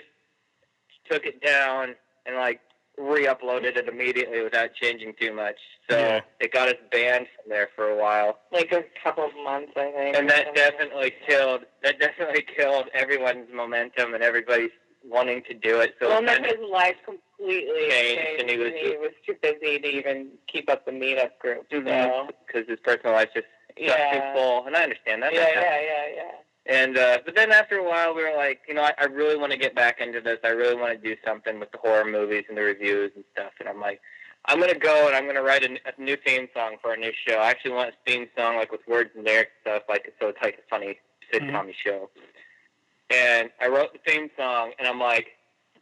took 1.10 1.26
it 1.26 1.42
down 1.44 1.96
and 2.26 2.36
like 2.38 2.62
re-uploaded 2.98 3.76
it 3.76 3.88
immediately 3.90 4.42
without 4.44 4.74
changing 4.76 5.14
too 5.20 5.34
much. 5.34 5.58
So 5.90 5.98
Yeah. 5.98 6.22
it 6.40 6.54
got 6.54 6.70
us 6.70 6.76
banned 6.92 7.28
from 7.36 7.50
there 7.50 7.70
for 7.76 7.90
a 7.90 7.96
while, 7.96 8.40
like 8.52 8.72
a 8.72 8.84
couple 9.04 9.26
of 9.26 9.32
months, 9.44 9.74
I 9.76 9.92
think. 9.92 10.16
and 10.16 10.30
that 10.30 10.54
definitely 10.56 11.12
killed. 11.28 11.66
That 11.82 12.00
definitely 12.00 12.44
killed 12.58 12.90
everyone's 12.94 13.50
momentum 13.52 14.14
and 14.14 14.24
everybody's 14.24 14.70
wanting 15.08 15.44
to 15.44 15.54
do 15.54 15.80
it. 15.80 15.96
So 16.00 16.10
well, 16.10 16.22
then 16.22 16.44
kinda- 16.44 16.58
his 16.58 16.70
life 16.70 16.96
completely 17.06 17.90
Changed, 17.90 18.42
and 18.42 18.50
he 18.50 18.58
was 18.58 18.74
he 18.74 18.98
was 18.98 19.12
too 19.26 19.36
busy 19.42 19.80
to 19.80 19.88
even 19.88 20.30
keep 20.48 20.70
up 20.70 20.86
the 20.86 20.92
meetup 20.92 21.38
group. 21.40 21.66
So, 21.72 22.30
because 22.48 22.68
his 22.68 22.80
personal 22.80 23.14
life 23.14 23.30
just 23.34 23.48
got 23.78 24.00
yeah, 24.00 24.14
too 24.14 24.40
full, 24.40 24.66
and 24.66 24.76
I 24.76 24.84
understand 24.84 25.24
that. 25.24 25.34
yeah, 25.34 25.48
yeah, 25.54 25.82
yeah, 25.82 26.06
yeah. 26.16 26.32
And 26.66 26.98
uh, 26.98 27.20
but 27.26 27.36
then 27.36 27.52
after 27.52 27.78
a 27.78 27.84
while, 27.84 28.16
we 28.16 28.24
were 28.24 28.36
like, 28.38 28.62
you 28.68 28.74
know, 28.74 28.84
I, 28.84 28.94
I 28.98 29.06
really 29.06 29.36
want 29.36 29.52
to 29.52 29.58
get 29.58 29.76
back 29.76 30.00
into 30.00 30.22
this. 30.22 30.40
I 30.44 30.50
really 30.50 30.76
want 30.76 30.94
to 30.94 31.10
do 31.10 31.20
something 31.26 31.60
with 31.60 31.72
the 31.72 31.78
horror 31.78 32.06
movies 32.06 32.46
and 32.48 32.58
the 32.58 32.62
reviews 32.62 33.12
and 33.16 33.26
stuff. 33.34 33.52
And 33.60 33.68
I'm 33.68 33.82
like, 33.82 34.00
I'm 34.46 34.60
gonna 34.60 34.78
go 34.78 35.08
and 35.08 35.16
I'm 35.16 35.26
gonna 35.26 35.44
write 35.44 35.64
a, 35.64 35.78
a 35.86 36.02
new 36.02 36.18
theme 36.26 36.48
song 36.54 36.78
for 36.82 36.94
a 36.94 36.98
new 36.98 37.12
show. 37.28 37.36
I 37.36 37.50
actually 37.50 37.72
want 37.72 37.90
a 37.90 38.10
theme 38.10 38.28
song 38.38 38.56
like 38.56 38.72
with 38.72 38.82
words 38.88 39.10
and 39.16 39.26
lyrics 39.26 39.52
stuff, 39.62 39.84
like 39.90 40.14
so 40.22 40.28
it's 40.30 40.38
like 40.42 40.56
a 40.56 40.70
funny 40.70 41.00
sitcom 41.34 41.74
show. 41.86 42.10
And 43.14 43.50
I 43.62 43.68
wrote 43.68 43.94
the 43.94 44.00
theme 44.12 44.30
song, 44.36 44.72
and 44.80 44.88
I'm 44.88 45.00
like, 45.00 45.28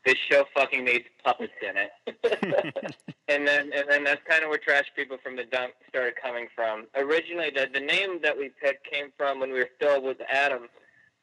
this 0.05 0.15
show 0.29 0.45
fucking 0.55 0.83
needs 0.83 1.05
puppets 1.23 1.53
in 1.61 1.77
it. 1.77 2.95
and 3.27 3.47
then 3.47 3.71
and 3.73 3.85
then 3.87 4.03
that's 4.03 4.21
kind 4.27 4.43
of 4.43 4.49
where 4.49 4.57
Trash 4.57 4.91
People 4.95 5.17
from 5.23 5.35
the 5.35 5.43
Dump 5.45 5.73
started 5.87 6.15
coming 6.21 6.47
from. 6.55 6.87
Originally, 6.95 7.51
the 7.53 7.67
the 7.71 7.79
name 7.79 8.19
that 8.23 8.37
we 8.37 8.49
picked 8.61 8.89
came 8.91 9.07
from 9.17 9.39
when 9.39 9.51
we 9.51 9.59
were 9.59 9.69
still 9.75 10.01
with 10.01 10.17
Adam. 10.29 10.67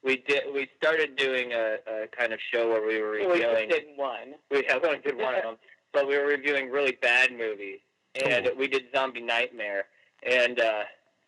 We 0.05 0.19
did 0.29 0.45
we 0.55 0.69
started 0.77 1.17
doing 1.17 1.53
a, 1.53 1.79
a 1.87 2.07
kind 2.17 2.33
of 2.33 2.39
show 2.53 2.69
where 2.69 2.87
we 2.87 3.01
were 3.03 3.11
reviewing. 3.11 3.33
we 3.33 3.41
just 3.41 3.55
reviewing. 3.55 3.69
did 3.69 3.85
one. 3.97 4.35
We 4.51 4.65
have 4.69 4.85
only 4.85 4.99
did 5.01 5.19
one 5.19 5.35
of 5.35 5.43
them, 5.49 5.57
but 5.93 6.07
we 6.07 6.17
were 6.17 6.27
reviewing 6.27 6.71
really 6.71 6.97
bad 7.03 7.33
movies, 7.37 7.81
and 8.25 8.51
we 8.57 8.69
did 8.69 8.85
Zombie 8.95 9.21
Nightmare, 9.21 9.87
and 10.23 10.61
uh, 10.61 10.85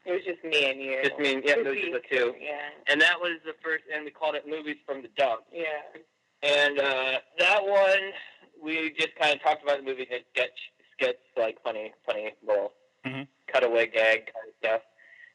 It 0.07 0.13
was 0.13 0.23
just 0.25 0.43
me 0.45 0.71
and 0.71 0.81
you. 0.81 0.99
just 1.05 1.19
me, 1.19 1.35
and 1.35 1.45
yeah, 1.45 1.55
Just 1.55 1.65
those 1.65 1.75
these 1.77 1.89
are 1.89 2.01
the 2.01 2.03
two. 2.11 2.35
Yeah, 2.41 2.59
And 2.89 3.01
that 3.01 3.21
was 3.21 3.39
the 3.45 3.53
first, 3.63 3.85
and 3.95 4.05
we 4.05 4.11
called 4.11 4.35
it 4.35 4.49
Movies 4.49 4.77
from 4.87 5.03
the 5.03 5.09
Dump. 5.17 5.43
yeah. 5.53 5.65
And 6.43 6.79
uh, 6.79 7.19
that 7.39 7.63
one, 7.67 8.13
we 8.63 8.95
just 8.99 9.15
kind 9.21 9.35
of 9.35 9.43
talked 9.43 9.63
about 9.63 9.77
the 9.79 9.83
movie 9.85 10.07
and 10.11 10.23
sketch, 10.35 10.59
sketch 10.97 11.17
like 11.37 11.59
funny, 11.63 11.93
funny 12.07 12.33
little 12.47 12.73
Mhm. 13.07 13.29
cutaway 13.53 13.87
gag 13.89 14.31
kind 14.33 14.49
of 14.49 14.55
stuff. 14.59 14.83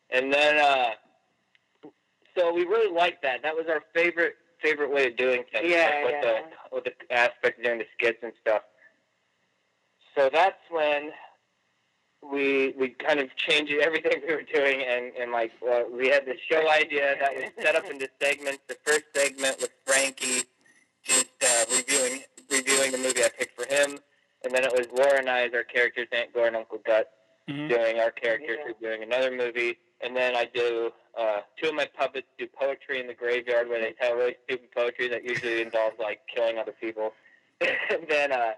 And 0.09 0.34
then, 0.34 0.57
uh, 0.57 0.95
so 2.36 2.51
we 2.53 2.66
really 2.66 2.91
liked 2.91 3.22
that. 3.22 3.43
That 3.43 3.55
was 3.55 3.68
our 3.70 3.82
favorite 3.93 4.36
favorite 4.61 4.89
way 4.91 5.05
of 5.07 5.16
doing 5.16 5.43
things. 5.51 5.68
Yeah, 5.70 5.91
like 5.93 6.05
with 6.05 6.16
yeah. 6.24 6.41
the 6.72 6.76
with 6.76 6.84
the 6.86 7.13
aspect 7.13 7.59
of 7.59 7.66
doing 7.66 7.78
the 7.80 7.86
skits 7.93 8.20
and 8.24 8.34
stuff. 8.41 8.63
So 10.18 10.30
that's 10.34 10.57
when 10.72 11.11
we 12.32 12.73
we 12.78 12.89
kind 12.89 13.19
of 13.19 13.36
changed 13.36 13.73
everything 13.82 14.21
we 14.28 14.34
were 14.34 14.43
doing 14.43 14.82
and 14.88 15.11
and 15.19 15.32
like 15.32 15.51
well, 15.61 15.86
we 15.91 16.07
had 16.09 16.26
this 16.26 16.38
show 16.49 16.69
idea 16.69 17.15
that 17.19 17.36
was 17.36 17.45
set 17.61 17.76
up 17.76 17.86
into 17.89 18.07
segments. 18.21 18.59
The 18.67 18.78
first 18.84 19.03
segment 19.15 19.57
was 19.59 19.69
Frankie 19.86 20.43
just 21.03 21.28
uh, 21.43 21.65
reviewing 21.76 22.21
reviewing 22.49 22.91
the 22.91 22.97
movie 22.97 23.23
I 23.23 23.30
picked 23.38 23.59
for 23.59 23.67
him, 23.73 23.99
and 24.43 24.53
then 24.53 24.63
it 24.63 24.71
was 24.71 24.88
Laura 24.97 25.19
and 25.19 25.30
I 25.30 25.41
as 25.47 25.53
our 25.53 25.63
characters, 25.63 26.07
Aunt 26.11 26.34
Gore 26.34 26.47
and 26.47 26.55
Uncle 26.55 26.80
Gut, 26.86 27.09
Mhm. 27.49 27.69
doing 27.69 27.99
our 27.99 28.11
characters 28.11 28.57
Yeah. 28.59 28.65
reviewing 28.73 29.03
another 29.03 29.32
movie, 29.32 29.78
and 30.01 30.15
then 30.15 30.36
I 30.36 30.45
do 30.45 30.91
uh, 31.17 31.41
two 31.61 31.69
of 31.69 31.76
my 31.76 31.86
puppets 31.86 32.28
do 32.38 32.45
poetry 32.47 32.99
in 32.99 33.07
the 33.07 33.13
graveyard 33.13 33.69
where 33.69 33.80
they 33.80 33.93
tell 33.93 34.15
really 34.15 34.36
stupid 34.45 34.69
poetry 34.71 35.07
that 35.07 35.23
usually 35.23 35.61
involves 35.61 35.97
like 35.99 36.19
killing 36.34 36.57
other 36.59 36.73
people, 36.73 37.13
and 37.61 38.07
then. 38.09 38.32
uh 38.32 38.53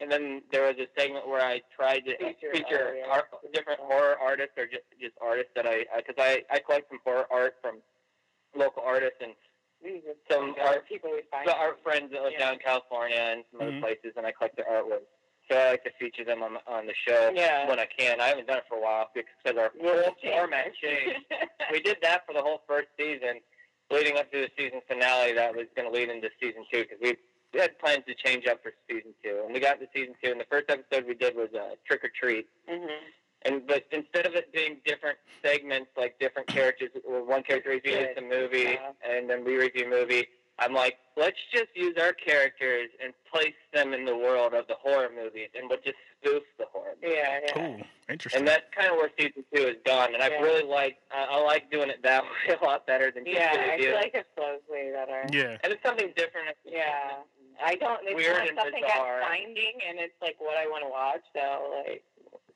and 0.00 0.10
then 0.10 0.42
there 0.50 0.62
was 0.66 0.76
a 0.78 0.86
segment 0.98 1.28
where 1.28 1.40
I 1.44 1.60
tried 1.74 2.00
to 2.06 2.16
Feature, 2.18 2.52
feature, 2.52 2.88
oh, 2.90 2.94
yeah. 3.06 3.12
art, 3.12 3.24
different 3.52 3.80
horror 3.80 4.16
artists 4.20 4.52
or 4.56 4.66
just, 4.66 4.82
just 5.00 5.14
artists 5.20 5.50
that 5.54 5.66
I 5.66 5.84
because 5.96 6.16
I, 6.18 6.42
I 6.50 6.58
collect 6.58 6.88
some 6.88 6.98
horror 7.04 7.26
art 7.30 7.54
from 7.60 7.80
local 8.56 8.82
artists 8.84 9.16
and 9.20 9.32
These 9.82 10.02
some 10.30 10.54
some 10.58 10.66
art 10.66 10.88
people 10.88 11.10
we 11.10 11.22
find. 11.30 11.46
the 11.48 11.56
art 11.56 11.78
friends 11.82 12.10
that 12.12 12.22
live 12.22 12.32
Yeah. 12.32 12.38
down 12.46 12.54
in 12.54 12.58
California 12.60 13.16
and 13.16 13.44
some 13.50 13.60
Mhm. 13.60 13.68
other 13.68 13.80
places, 13.80 14.12
and 14.16 14.26
I 14.26 14.32
collect 14.32 14.56
their 14.56 14.66
artwork. 14.66 15.02
So 15.50 15.58
I 15.58 15.70
like 15.70 15.84
to 15.84 15.90
feature 15.98 16.24
them 16.24 16.42
on 16.42 16.58
on 16.66 16.86
the 16.86 16.94
show 17.06 17.30
Yeah. 17.34 17.68
when 17.68 17.78
I 17.80 17.86
can. 17.86 18.20
I 18.20 18.28
haven't 18.28 18.46
done 18.46 18.58
it 18.58 18.64
for 18.68 18.78
a 18.78 18.80
while 18.80 19.10
because 19.14 19.56
our 19.58 19.72
We'll 19.74 20.02
whole 20.04 20.14
format 20.22 20.74
changed. 20.74 21.26
we 21.70 21.80
did 21.80 21.98
that 22.02 22.24
for 22.26 22.32
the 22.32 22.42
whole 22.42 22.62
first 22.66 22.88
season, 22.98 23.40
leading 23.90 24.16
up 24.18 24.30
to 24.32 24.38
the 24.40 24.50
season 24.56 24.80
finale 24.88 25.32
that 25.34 25.54
was 25.54 25.66
going 25.76 25.86
to 25.90 25.92
lead 25.94 26.08
into 26.10 26.30
season 26.40 26.64
two 26.72 26.82
because 26.84 26.98
we 27.00 27.16
we 27.52 27.60
had 27.60 27.78
plans 27.78 28.04
to 28.06 28.14
change 28.14 28.46
up 28.46 28.62
for 28.62 28.72
season 28.88 29.12
two, 29.22 29.42
and 29.44 29.52
we 29.54 29.60
got 29.60 29.78
to 29.80 29.86
season 29.94 30.14
two, 30.22 30.30
and 30.30 30.40
the 30.40 30.46
first 30.50 30.66
episode 30.68 31.06
we 31.06 31.14
did 31.14 31.34
was 31.36 31.48
uh, 31.54 31.74
trick 31.86 32.02
or 32.04 32.10
treat. 32.18 32.46
Mhm. 32.70 32.88
And 33.44 33.66
but 33.66 33.84
instead 33.90 34.24
of 34.26 34.34
it 34.34 34.52
being 34.52 34.76
different 34.84 35.18
segments, 35.44 35.90
like 35.96 36.18
different 36.20 36.48
characters, 36.48 36.90
or 37.04 37.24
one 37.24 37.42
character 37.42 37.70
reviews 37.70 37.96
Good. 37.96 38.16
the 38.16 38.22
movie, 38.22 38.78
Yeah. 38.78 38.92
and 39.04 39.28
then 39.28 39.44
we 39.44 39.56
review 39.56 39.88
movie. 39.88 40.28
I'm 40.58 40.74
like, 40.74 40.98
let's 41.16 41.38
just 41.52 41.68
use 41.74 41.96
our 42.00 42.12
characters 42.12 42.88
and 43.02 43.12
place 43.32 43.54
them 43.72 43.94
in 43.94 44.04
the 44.04 44.16
world 44.16 44.52
of 44.54 44.66
the 44.68 44.74
horror 44.74 45.08
movies, 45.12 45.48
and 45.58 45.68
we'll 45.68 45.80
just 45.80 45.96
spoof 46.20 46.42
the 46.58 46.66
horror. 46.66 46.94
Movies. 47.02 47.16
Yeah, 47.18 47.40
yeah. 47.42 47.52
Cool. 47.52 47.80
Interesting. 48.08 48.38
And 48.40 48.46
that's 48.48 48.62
kind 48.76 48.90
of 48.90 48.96
where 48.96 49.10
season 49.18 49.44
two 49.52 49.62
has 49.66 49.76
gone, 49.84 50.14
and 50.14 50.22
I 50.22 50.28
really 50.38 50.62
like, 50.68 50.98
I, 51.10 51.24
I 51.30 51.42
like 51.42 51.70
doing 51.70 51.88
it 51.90 52.02
that 52.04 52.22
way 52.48 52.54
a 52.60 52.64
lot 52.64 52.86
better 52.86 53.10
than 53.10 53.24
just 53.24 53.34
Yeah, 53.36 53.72
I 53.74 53.78
feel 53.78 53.94
like 53.94 54.14
it 54.14 54.26
flows 54.36 54.60
way 54.68 54.92
better. 54.92 55.24
yeah. 55.32 55.56
and 55.64 55.72
it's 55.72 55.82
something 55.82 56.12
different. 56.16 56.54
Yeah. 56.64 57.22
I 57.64 57.74
don't. 57.76 58.00
It's 58.04 58.14
Weird 58.14 58.38
not 58.38 58.48
and 58.48 58.58
something 58.58 58.82
bizarre. 58.82 59.22
I'm 59.22 59.28
finding, 59.28 59.74
and 59.88 59.98
it's 59.98 60.16
like 60.22 60.36
what 60.38 60.56
I 60.56 60.66
want 60.66 60.84
to 60.84 60.90
watch. 60.90 61.22
So 61.34 61.82
like. 61.84 62.04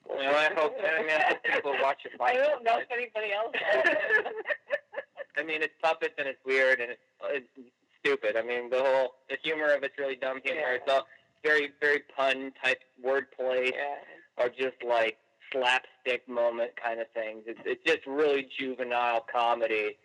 Know, 0.09 0.31
I 0.31 0.55
hope, 0.55 0.77
I 0.79 1.03
mean, 1.03 1.11
I 1.11 1.25
hope 1.35 1.43
people 1.43 1.75
watch 1.83 1.99
it. 2.05 2.13
I 2.21 2.35
don't 2.35 2.63
know 2.63 2.79
if 2.79 2.87
anybody 2.93 3.33
else. 3.33 3.53
I 5.37 5.43
mean, 5.43 5.63
it's 5.63 5.75
puppets 5.83 6.15
and 6.17 6.29
it's 6.29 6.39
weird 6.47 6.81
and 6.81 6.93
it's, 6.93 7.01
uh, 7.21 7.27
it's 7.31 7.49
stupid. 8.01 8.37
I 8.37 8.43
mean, 8.43 8.71
the 8.71 8.79
whole 8.79 9.15
the 9.29 9.37
humor 9.43 9.75
of 9.75 9.83
it's 9.83 9.99
really 9.99 10.17
dumb 10.17 10.41
humor. 10.45 10.61
Yeah. 10.61 10.77
It's 10.77 10.91
all 10.91 11.07
very 11.43 11.73
very 11.81 12.03
pun 12.17 12.53
type 12.63 12.81
wordplay 13.05 13.73
yeah. 13.73 14.43
or 14.43 14.49
just 14.49 14.77
like 14.87 15.19
slapstick 15.53 16.29
moment 16.29 16.73
kind 16.83 17.01
of 17.01 17.07
things. 17.13 17.43
It's 17.47 17.61
it's 17.65 17.83
just 17.85 18.07
really 18.07 18.49
juvenile 18.59 19.25
comedy. 19.33 19.97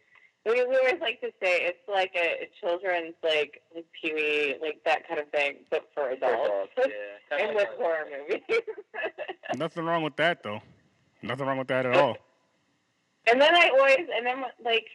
We, 0.45 0.53
we 0.65 0.75
always 0.75 0.99
like 1.01 1.21
to 1.21 1.27
say 1.41 1.61
it's 1.61 1.87
like 1.87 2.11
a, 2.15 2.45
a 2.45 2.49
children's 2.59 3.13
like 3.23 3.61
like 3.75 3.85
Pee 4.01 4.13
Wee 4.13 4.55
like 4.61 4.81
that 4.85 5.07
kind 5.07 5.19
of 5.19 5.29
thing, 5.29 5.57
but 5.69 5.83
for 5.93 6.03
for 6.05 6.09
adults. 6.09 6.71
adults, 6.77 6.93
yeah. 7.29 7.37
Kinda 7.37 7.47
and 7.47 7.55
like 7.55 7.69
with 7.69 7.77
that. 7.77 7.85
horror 7.85 8.05
movies. 8.27 8.61
Nothing 9.55 9.85
wrong 9.85 10.03
with 10.03 10.15
that 10.15 10.41
though. 10.43 10.61
Nothing 11.21 11.45
wrong 11.45 11.59
with 11.59 11.67
that 11.67 11.85
at 11.85 11.95
all. 11.95 12.17
and 13.31 13.39
then 13.39 13.53
I 13.55 13.69
always 13.69 14.07
and 14.15 14.25
then 14.25 14.43
like 14.65 14.85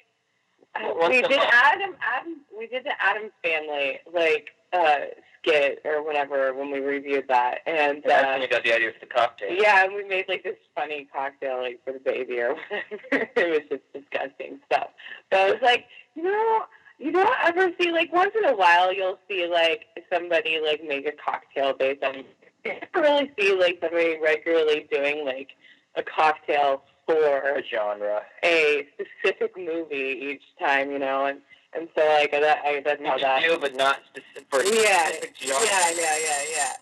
uh, 0.74 0.92
we 1.08 1.22
did. 1.22 1.40
Adam 1.40 1.94
Adam 2.02 2.40
we 2.58 2.66
did 2.66 2.84
the 2.84 2.92
Addams 3.00 3.32
Family 3.44 4.00
like 4.12 4.48
uh 4.76 4.96
skit 5.42 5.80
or 5.84 6.02
whatever 6.04 6.52
when 6.54 6.70
we 6.70 6.80
reviewed 6.80 7.24
that, 7.28 7.58
and 7.66 8.02
That's 8.04 8.24
uh, 8.24 8.28
when 8.32 8.42
you 8.42 8.48
got 8.48 8.64
the 8.64 8.74
idea 8.74 8.90
for 8.92 9.06
the 9.06 9.12
cocktail. 9.12 9.48
yeah, 9.52 9.84
and 9.84 9.94
we 9.94 10.04
made 10.04 10.24
like 10.28 10.42
this 10.42 10.56
funny 10.74 11.08
cocktail 11.12 11.62
like 11.62 11.80
for 11.84 11.92
the 11.92 12.00
baby 12.00 12.40
or 12.40 12.54
whatever. 13.10 13.30
it 13.36 13.50
was 13.50 13.60
just 13.70 13.92
disgusting 13.92 14.58
stuff. 14.66 14.88
But 15.30 15.40
I 15.40 15.50
was 15.52 15.60
like, 15.62 15.84
you 16.14 16.24
know, 16.24 16.62
you 16.98 17.12
don't 17.12 17.34
ever 17.44 17.70
see 17.80 17.92
like 17.92 18.12
once 18.12 18.32
in 18.36 18.44
a 18.48 18.56
while 18.56 18.92
you'll 18.92 19.18
see 19.28 19.46
like 19.46 19.84
somebody 20.12 20.58
like 20.64 20.82
make 20.86 21.06
a 21.06 21.12
cocktail 21.12 21.72
based 21.78 22.02
on. 22.02 22.24
You 22.64 22.72
really 22.96 23.30
see 23.38 23.54
like 23.56 23.78
somebody 23.80 24.18
regularly 24.20 24.88
doing 24.90 25.24
like 25.24 25.50
a 25.94 26.02
cocktail 26.02 26.82
for 27.06 27.14
A 27.14 27.62
genre. 27.70 28.22
a 28.44 28.88
specific 28.94 29.56
movie 29.56 30.18
each 30.32 30.42
time, 30.58 30.90
you 30.90 30.98
know, 30.98 31.26
and 31.26 31.38
and 31.76 31.88
so 31.96 32.04
like 32.06 32.30
that, 32.32 32.58
I, 32.64 32.80
that's 32.84 33.02
how 33.04 33.18
that. 33.18 33.42
You 33.42 33.58
but 33.60 33.74
not 33.76 33.98
specific 34.06 34.46
for 34.50 34.62
Yeah, 34.62 35.10
yeah, 35.40 35.90
yeah, 35.94 36.16
yeah, 36.18 36.42
yeah. 36.56 36.72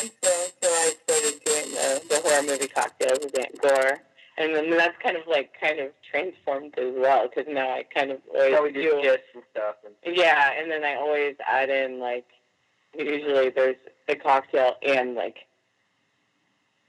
And 0.00 0.10
so, 0.22 0.30
so 0.62 0.68
I 0.70 0.92
started 1.06 1.44
doing 1.44 1.70
the, 1.72 2.02
the 2.08 2.20
horror 2.24 2.42
movie 2.42 2.68
cocktails 2.68 3.18
with 3.22 3.38
Aunt 3.38 3.60
Gore, 3.60 3.98
and 4.38 4.54
then 4.54 4.70
that's 4.70 4.96
kind 5.02 5.16
of 5.16 5.24
like 5.28 5.52
kind 5.60 5.78
of 5.80 5.90
transformed 6.10 6.78
as 6.78 6.94
well 6.96 7.28
because 7.28 7.52
now 7.52 7.68
I 7.70 7.82
kind 7.94 8.10
of 8.10 8.18
always 8.34 8.54
So 8.56 8.62
we 8.62 8.72
do 8.72 8.82
do. 8.82 9.02
gifts 9.02 9.28
and 9.34 9.42
stuff. 9.52 9.76
And 9.84 10.16
Yeah, 10.16 10.52
and 10.58 10.70
then 10.70 10.84
I 10.84 10.94
always 10.96 11.36
add 11.46 11.68
in 11.68 11.98
like 12.00 12.26
usually 12.96 13.50
there's 13.50 13.76
a 14.08 14.14
cocktail 14.14 14.74
and 14.86 15.14
like 15.14 15.36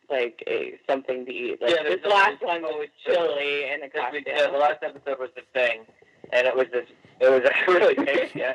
like 0.10 0.44
a 0.48 0.76
something 0.88 1.26
to 1.26 1.32
eat. 1.32 1.62
Like 1.62 1.72
Yeah, 1.76 1.84
this 1.84 2.00
last 2.06 2.42
one 2.44 2.62
was 2.62 2.88
chili 3.06 3.66
and 3.72 3.84
a 3.84 3.90
cocktail. 3.90 4.22
yeah, 4.26 4.52
the 4.52 4.58
last 4.58 4.84
episode 4.84 5.20
was 5.20 5.30
the 5.36 5.42
thing, 5.54 5.82
and 6.32 6.48
it 6.48 6.56
was 6.56 6.68
this. 6.72 6.86
It 7.20 7.30
was 7.30 7.44
really 7.68 7.96
tasty. 7.96 8.44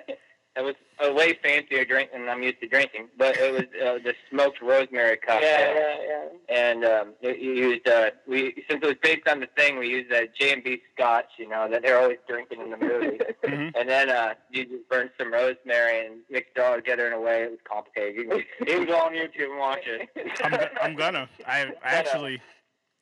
It 0.57 0.63
was 0.63 0.75
a 1.01 1.13
way 1.15 1.39
fancier 1.45 1.85
drink 1.85 2.11
than 2.13 2.29
I'm 2.29 2.43
used 2.43 2.61
to 2.61 2.67
drinking, 2.67 3.07
but 3.17 3.37
it 3.37 3.53
was 3.53 3.63
uh, 3.81 4.03
the 4.03 4.15
smoked 4.29 4.61
rosemary 4.61 5.17
cocktail. 5.17 5.43
yeah, 5.49 5.75
yeah, 5.75 5.97
yeah. 6.09 6.55
And 6.73 6.85
um, 6.85 7.15
it- 7.23 7.39
used 7.39 7.87
uh, 7.87 8.11
we 8.27 8.55
since 8.69 8.83
it 8.83 8.87
was 8.87 8.97
based 9.01 9.29
on 9.29 9.39
the 9.39 9.47
thing, 9.57 9.79
we 9.79 9.89
used 9.89 10.11
that 10.11 10.35
J 10.35 10.53
and 10.53 10.65
B 10.65 10.83
Scotch, 10.93 11.27
you 11.39 11.49
know, 11.49 11.69
that 11.71 11.83
they're 11.83 12.01
always 12.01 12.19
drinking 12.29 12.61
in 12.63 12.71
the 12.71 12.77
movie. 12.77 13.19
Mhm. 13.45 13.73
and 13.79 13.89
then 13.89 14.11
uh, 14.11 14.35
you 14.51 14.65
just 14.67 14.89
burned 14.91 15.11
some 15.17 15.33
rosemary 15.33 16.05
and 16.07 16.17
mixed 16.29 16.51
it 16.57 16.61
all 16.61 16.75
together 16.77 17.07
in 17.07 17.13
a 17.15 17.21
way. 17.21 17.45
It 17.45 17.51
was 17.53 17.61
complicated. 17.65 18.17
You 18.17 18.25
can, 18.29 18.39
you 18.67 18.79
can 18.79 18.87
go 18.87 18.97
on 18.99 19.13
YouTube 19.13 19.51
and 19.51 19.59
watch 19.59 19.85
it. 19.87 20.09
I'm, 20.45 20.51
go- 20.51 20.69
I'm 20.83 20.95
gonna. 20.97 21.29
I 21.47 21.61
I 21.85 21.91
actually. 22.01 22.43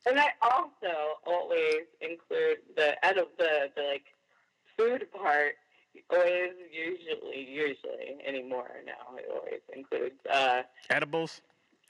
And 0.07 0.19
I 0.21 0.29
also 0.43 0.95
always 1.27 1.85
include 2.03 2.59
the 2.77 3.03
edible, 3.05 3.31
the, 3.39 3.71
the 3.75 3.83
like 3.83 4.05
food 4.79 5.07
part. 5.13 5.55
Always, 6.11 6.53
usually, 6.73 7.45
usually 7.51 8.19
anymore 8.27 8.71
now. 8.87 9.17
It 9.17 9.27
always 9.35 9.61
includes 9.75 10.15
uh, 10.33 10.63
Edibles. 10.91 11.41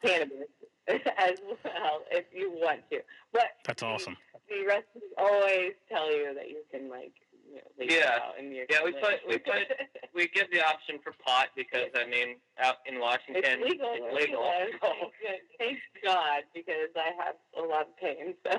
cannabis 0.03 0.49
as 0.89 1.39
well 1.47 2.01
if 2.11 2.25
you 2.33 2.51
want 2.51 2.81
to. 2.91 3.01
But 3.33 3.43
That's 3.65 3.83
awesome. 3.83 4.17
the 4.49 4.65
recipes 4.67 5.03
always 5.19 5.73
tell 5.91 6.11
you 6.11 6.33
that 6.35 6.49
you 6.49 6.63
can 6.71 6.89
like 6.89 7.13
you 7.49 7.57
know, 7.57 7.61
leave 7.79 7.91
it 7.91 8.01
Yeah. 8.01 8.19
out 8.23 8.39
in 8.39 8.53
your 8.53 8.65
Yeah, 8.71 8.79
we 8.85 8.93
put- 8.93 9.21
we 9.29 9.39
put- 9.39 9.69
We 10.15 10.27
give 10.29 10.51
the 10.51 10.67
option 10.67 10.99
for 11.05 11.13
pot 11.25 11.49
because 11.55 11.89
I 11.95 12.07
mean, 12.07 12.37
out 12.59 12.77
in 12.87 12.99
Washington, 12.99 13.43
It's 13.45 13.63
legal. 13.71 13.91
It's 13.95 14.15
legal. 14.17 14.51
So- 14.81 14.89
Thank 15.23 15.41
thank 15.59 15.79
God, 16.03 16.43
because 16.55 16.89
I 16.97 17.11
have 17.23 17.35
a 17.57 17.63
lot 17.63 17.83
of 17.83 17.97
pain. 17.99 18.35
So 18.45 18.59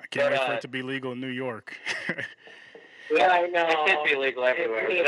I 0.00 0.06
can't 0.10 0.30
But, 0.30 0.30
wait 0.32 0.40
for 0.40 0.52
uh, 0.52 0.56
it 0.56 0.60
to 0.60 0.68
be 0.68 0.82
legal 0.82 1.12
in 1.12 1.20
New 1.20 1.28
York. 1.28 1.76
Yeah, 3.10 3.28
I 3.30 3.46
know. 3.48 3.66
It 3.68 3.88
should 3.88 4.04
be 4.04 4.16
legal 4.16 4.44
everywhere. 4.44 4.88
It 4.90 5.04
but 5.04 5.06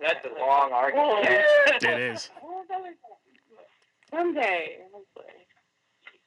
that's 0.00 0.22
that's 0.24 0.36
a 0.36 0.38
long 0.38 0.72
argument. 0.72 1.26
it 1.82 2.00
is. 2.00 2.30
Someday, 4.10 4.78
hopefully. 4.92 5.24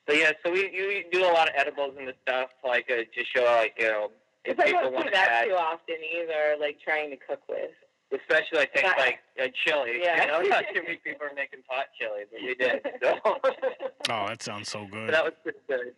But 0.07 0.17
yeah, 0.17 0.31
so 0.43 0.51
we 0.51 0.69
you 0.71 1.03
do 1.11 1.23
a 1.23 1.31
lot 1.33 1.47
of 1.49 1.53
edibles 1.55 1.95
and 1.97 2.07
the 2.07 2.13
stuff 2.23 2.49
like 2.63 2.85
uh, 2.89 2.95
to 2.97 3.23
show 3.35 3.43
like 3.43 3.73
you 3.77 3.85
know 3.87 4.11
if 4.43 4.57
Because 4.57 4.63
I 4.63 4.65
people 4.67 4.81
don't 4.83 4.93
want 4.93 5.05
do 5.07 5.11
that 5.11 5.29
add, 5.29 5.45
too 5.45 5.53
often 5.55 5.95
either, 6.15 6.55
like 6.59 6.77
trying 6.83 7.09
to 7.11 7.17
cook 7.17 7.41
with. 7.49 7.71
especially 8.11 8.59
I 8.59 8.65
think 8.67 8.97
like 8.97 9.19
uh, 9.41 9.47
chili. 9.65 9.99
Yeah. 10.01 10.21
You 10.25 10.31
know, 10.31 10.41
not 10.49 10.65
too 10.73 10.81
many 10.83 10.95
people 11.03 11.25
are 11.27 11.33
making 11.35 11.59
pot 11.69 11.85
chili, 11.99 12.23
but 12.31 12.41
we 12.41 12.55
did. 12.55 12.81
So 13.01 13.19
Oh, 14.13 14.27
that 14.27 14.41
sounds 14.43 14.69
so 14.69 14.85
So 14.85 14.95
good. 14.95 15.13
that 15.13 15.23
was 15.23 15.33
pretty 15.43 15.59
good. 15.67 15.93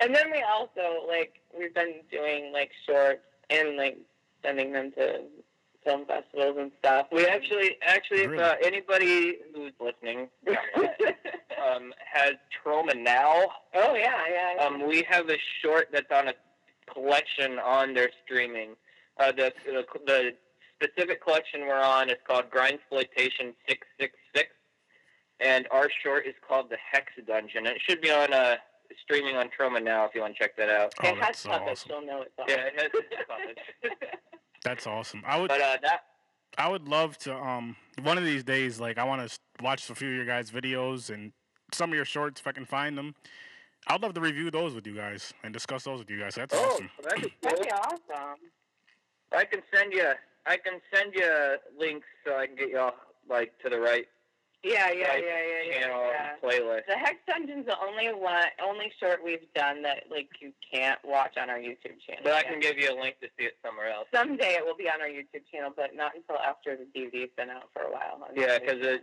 And 0.00 0.14
then 0.14 0.30
we 0.30 0.42
also 0.42 1.06
like 1.06 1.34
we've 1.56 1.74
been 1.74 2.00
doing 2.10 2.52
like 2.52 2.70
shorts 2.86 3.20
and 3.50 3.76
like 3.76 3.98
sending 4.44 4.72
them 4.72 4.92
to 4.92 5.20
film 5.84 6.06
festivals 6.06 6.56
and 6.58 6.70
stuff. 6.78 7.06
We 7.12 7.26
actually 7.26 7.76
actually 7.82 8.26
Really? 8.26 8.42
if 8.42 8.50
uh, 8.50 8.54
anybody 8.62 9.38
who's 9.54 9.72
listening 9.80 10.28
um, 10.48 11.92
has 12.12 12.34
Troma 12.64 12.96
now. 13.00 13.42
oh 13.74 13.94
yeah, 13.94 14.12
yeah. 14.30 14.54
yeah. 14.56 14.64
Um, 14.64 14.86
we 14.86 15.02
have 15.08 15.28
a 15.28 15.36
short 15.62 15.88
that's 15.92 16.10
on 16.12 16.28
a 16.28 16.34
collection 16.92 17.58
on 17.58 17.94
their 17.94 18.10
streaming. 18.24 18.70
Uh, 19.18 19.32
the, 19.32 19.52
the 19.66 19.84
the 20.06 20.32
specific 20.82 21.22
collection 21.22 21.62
we're 21.62 21.74
on 21.80 22.08
is 22.10 22.16
called 22.26 22.44
Grindsploitation 22.50 23.54
Six 23.68 23.86
Six 24.00 24.14
Six, 24.34 24.48
and 25.40 25.66
our 25.70 25.88
short 26.02 26.26
is 26.26 26.34
called 26.46 26.70
The 26.70 26.78
Hex 26.92 27.06
Dungeon. 27.26 27.66
And 27.66 27.76
it 27.76 27.82
should 27.88 28.00
be 28.00 28.10
on 28.10 28.32
uh, 28.32 28.56
streaming 29.02 29.36
on 29.36 29.48
Troma 29.58 29.82
now 29.82 30.04
if 30.04 30.14
you 30.14 30.20
want 30.20 30.34
to 30.36 30.42
check 30.42 30.56
that 30.56 30.68
out. 30.68 30.92
Oh, 31.02 31.08
it 31.08 31.14
has 31.16 31.20
that's 31.20 31.38
so 31.40 31.48
puppets. 31.50 31.84
awesome. 31.84 31.90
You'll 31.90 32.06
know 32.06 32.22
it's 32.22 32.38
on. 32.38 32.44
Yeah, 32.48 32.66
it 32.66 32.80
has 32.80 32.90
puppets. 33.28 33.96
That's 34.64 34.86
awesome. 34.86 35.22
I 35.26 35.40
would. 35.40 35.48
but 35.48 35.60
uh, 35.60 35.76
that 35.82 36.02
I 36.58 36.68
would 36.68 36.88
love 36.88 37.18
to. 37.18 37.34
Um, 37.34 37.76
one 38.02 38.18
of 38.18 38.24
these 38.24 38.44
days, 38.44 38.80
like 38.80 38.98
I 38.98 39.04
want 39.04 39.28
to 39.28 39.38
watch 39.62 39.88
a 39.90 39.94
few 39.94 40.08
of 40.08 40.14
your 40.14 40.26
guys' 40.26 40.50
videos 40.50 41.10
and 41.12 41.32
some 41.72 41.90
of 41.90 41.96
your 41.96 42.04
shorts 42.04 42.40
if 42.40 42.46
I 42.46 42.52
can 42.52 42.66
find 42.66 42.96
them. 42.96 43.14
I'd 43.88 44.02
love 44.02 44.14
to 44.14 44.20
review 44.20 44.50
those 44.50 44.74
with 44.74 44.86
you 44.86 44.94
guys 44.94 45.34
and 45.42 45.52
discuss 45.52 45.84
those 45.84 45.98
with 45.98 46.10
you 46.10 46.20
guys. 46.20 46.36
That's 46.36 46.54
oh, 46.54 46.64
awesome. 46.64 46.90
that'd 47.02 47.22
be 47.22 47.34
That'd 47.42 47.62
be 47.62 47.70
awesome. 47.70 48.38
I 49.32 49.44
can 49.44 49.60
send 49.74 49.92
you 49.92 50.12
I 50.46 50.56
can 50.56 50.80
send 50.94 51.14
you 51.14 51.56
links 51.78 52.06
so 52.24 52.36
I 52.36 52.46
can 52.46 52.56
get 52.56 52.68
you 52.68 52.78
all 52.78 52.94
like 53.28 53.58
to 53.60 53.70
the 53.70 53.80
right 53.80 54.06
Yeah, 54.62 54.90
yeah, 54.92 55.08
Like, 55.08 55.24
yeah, 55.26 55.42
yeah, 55.42 55.62
yeah. 55.66 55.80
channel 55.80 56.06
yeah. 56.06 56.30
and 56.34 56.42
playlist. 56.42 56.86
The 56.86 56.94
Hex 56.94 57.16
Dungeon's 57.26 57.66
the 57.66 57.76
only 57.80 58.08
one, 58.14 58.44
only 58.64 58.92
short 59.00 59.18
we've 59.24 59.52
done 59.54 59.82
that 59.82 60.04
like 60.10 60.28
you 60.40 60.52
can't 60.72 60.98
watch 61.04 61.36
on 61.36 61.50
our 61.50 61.58
YouTube 61.58 61.98
channel. 62.06 62.22
But 62.22 62.34
I 62.34 62.42
can 62.44 62.60
give 62.60 62.78
you 62.78 62.90
a 62.92 62.96
link 63.00 63.18
to 63.22 63.28
see 63.38 63.46
it 63.46 63.56
somewhere 63.64 63.90
else. 63.92 64.06
Someday 64.14 64.54
it 64.54 64.64
will 64.64 64.76
be 64.76 64.88
on 64.88 65.00
our 65.00 65.08
YouTube 65.08 65.42
channel, 65.52 65.72
but 65.74 65.96
not 65.96 66.14
until 66.14 66.36
after 66.38 66.76
the 66.76 66.86
DVD's 66.98 67.32
been 67.36 67.50
out 67.50 67.70
for 67.72 67.82
a 67.82 67.90
while. 67.90 68.20
Yeah, 68.36 68.58
because 68.60 68.78
it, 68.86 69.02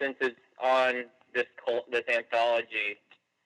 since 0.00 0.16
it's 0.20 0.36
on 0.62 1.04
this 1.34 1.46
cult, 1.64 1.90
this 1.90 2.04
anthology, 2.08 2.98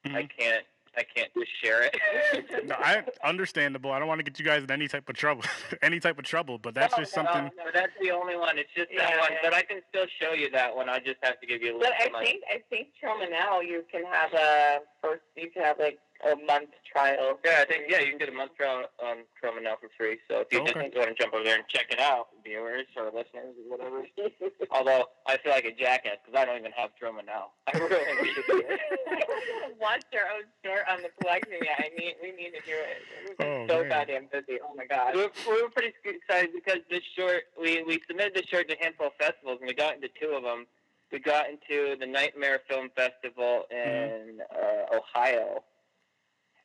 I 0.06 0.08
Mhm. 0.24 0.30
can't 0.36 0.66
I 0.96 1.02
can't 1.02 1.30
just 1.34 1.50
share 1.62 1.82
it. 1.82 1.96
No, 2.66 2.76
I 2.78 3.02
understandable. 3.24 3.90
I 3.92 3.98
don't 3.98 4.06
want 4.08 4.18
to 4.20 4.22
get 4.22 4.38
you 4.38 4.44
guys 4.44 4.62
in 4.62 4.70
any 4.70 4.86
type 4.88 5.08
of 5.08 5.16
trouble, 5.16 5.42
any 5.82 5.98
type 6.00 6.18
of 6.18 6.24
trouble. 6.24 6.58
But 6.58 6.74
that's 6.74 6.92
No, 6.96 7.02
just 7.02 7.16
no, 7.16 7.24
something. 7.24 7.50
No, 7.56 7.64
that's 7.74 7.92
the 8.00 8.10
only 8.10 8.36
one. 8.36 8.56
It's 8.58 8.68
just 8.76 8.90
that 8.96 9.18
one. 9.18 9.32
yeah. 9.32 9.38
But 9.42 9.54
I 9.54 9.62
can 9.62 9.80
still 9.88 10.06
show 10.20 10.32
you 10.32 10.50
that 10.50 10.74
one. 10.74 10.88
I 10.88 10.98
just 10.98 11.16
have 11.22 11.40
to 11.40 11.46
give 11.46 11.62
you 11.62 11.76
a 11.76 11.76
little. 11.78 11.92
But 11.98 12.00
I 12.00 12.06
to 12.06 12.12
my- 12.12 12.24
think 12.24 12.42
I 12.48 12.60
think 12.70 12.88
Troma 13.02 13.30
now 13.30 13.60
you 13.60 13.84
can 13.90 14.04
have 14.04 14.32
a 14.34 14.78
first 15.02 15.22
you 15.36 15.50
can 15.50 15.62
have 15.64 15.78
like 15.78 15.98
a 16.24 16.36
month 16.46 16.70
trial. 16.90 17.38
Yeah, 17.44 17.58
I 17.62 17.64
think 17.64 17.84
yeah, 17.88 18.00
you 18.00 18.10
can 18.10 18.18
get 18.18 18.28
a 18.28 18.32
month 18.32 18.52
trial 18.56 18.84
on 19.02 19.24
Troma 19.42 19.62
now 19.62 19.74
for 19.80 19.88
free. 19.98 20.18
So 20.30 20.40
if 20.40 20.52
you 20.52 20.60
Okay. 20.60 20.72
just 20.72 20.96
want 20.96 21.08
to 21.10 21.14
jump 21.20 21.34
over 21.34 21.42
there 21.44 21.56
and 21.56 21.64
check 21.68 21.86
it 21.90 21.98
out, 21.98 22.28
viewers 22.44 22.86
or 22.96 23.06
listeners 23.06 23.54
or 23.58 23.66
whatever. 23.76 24.02
Although 24.70 25.06
I 25.26 25.36
feel 25.38 25.52
like 25.52 25.64
a 25.64 25.72
jackass 25.72 26.18
because 26.24 26.38
I 26.38 26.44
don't 26.44 26.58
even 26.58 26.72
have 26.72 26.90
Troma 27.00 27.24
now. 27.26 27.50
I 27.72 27.76
really 27.78 28.22
need 28.22 28.34
to 28.34 28.42
do 28.46 28.62
it. 28.66 28.80
Watch 29.80 30.04
your 30.12 30.22
own 30.30 30.44
short 30.64 30.86
on 30.88 31.02
the 31.02 31.10
collection. 31.20 31.54
Yeah, 31.62 31.74
I 31.78 31.90
need 31.98 32.14
we 32.22 32.30
need 32.32 32.52
to 32.54 32.62
do 32.62 32.76
it. 32.76 33.02
We've 33.28 33.38
been 33.38 33.48
Oh, 33.48 33.66
so 33.68 33.80
man. 33.80 33.88
goddamn 33.88 34.28
busy. 34.30 34.60
Oh 34.62 34.74
my 34.76 34.86
god. 34.86 35.14
we 35.16 35.22
were, 35.22 35.32
we 35.48 35.62
were 35.62 35.70
pretty 35.70 35.92
excited 36.04 36.50
because 36.54 36.78
this 36.90 37.02
short 37.16 37.44
we 37.60 37.82
we 37.82 38.00
submitted 38.06 38.34
this 38.34 38.46
short 38.46 38.68
to 38.68 38.78
a 38.78 38.82
handful 38.82 39.06
of 39.08 39.12
festivals 39.18 39.58
and 39.60 39.66
we 39.68 39.74
got 39.74 39.94
into 39.96 40.08
two 40.20 40.30
of 40.36 40.42
them. 40.44 40.66
We 41.10 41.18
got 41.18 41.46
into 41.50 41.96
the 42.00 42.06
Nightmare 42.06 42.60
Film 42.68 42.88
Festival 42.96 43.64
in 43.70 44.38
uh, 44.50 44.96
Ohio. 44.96 45.62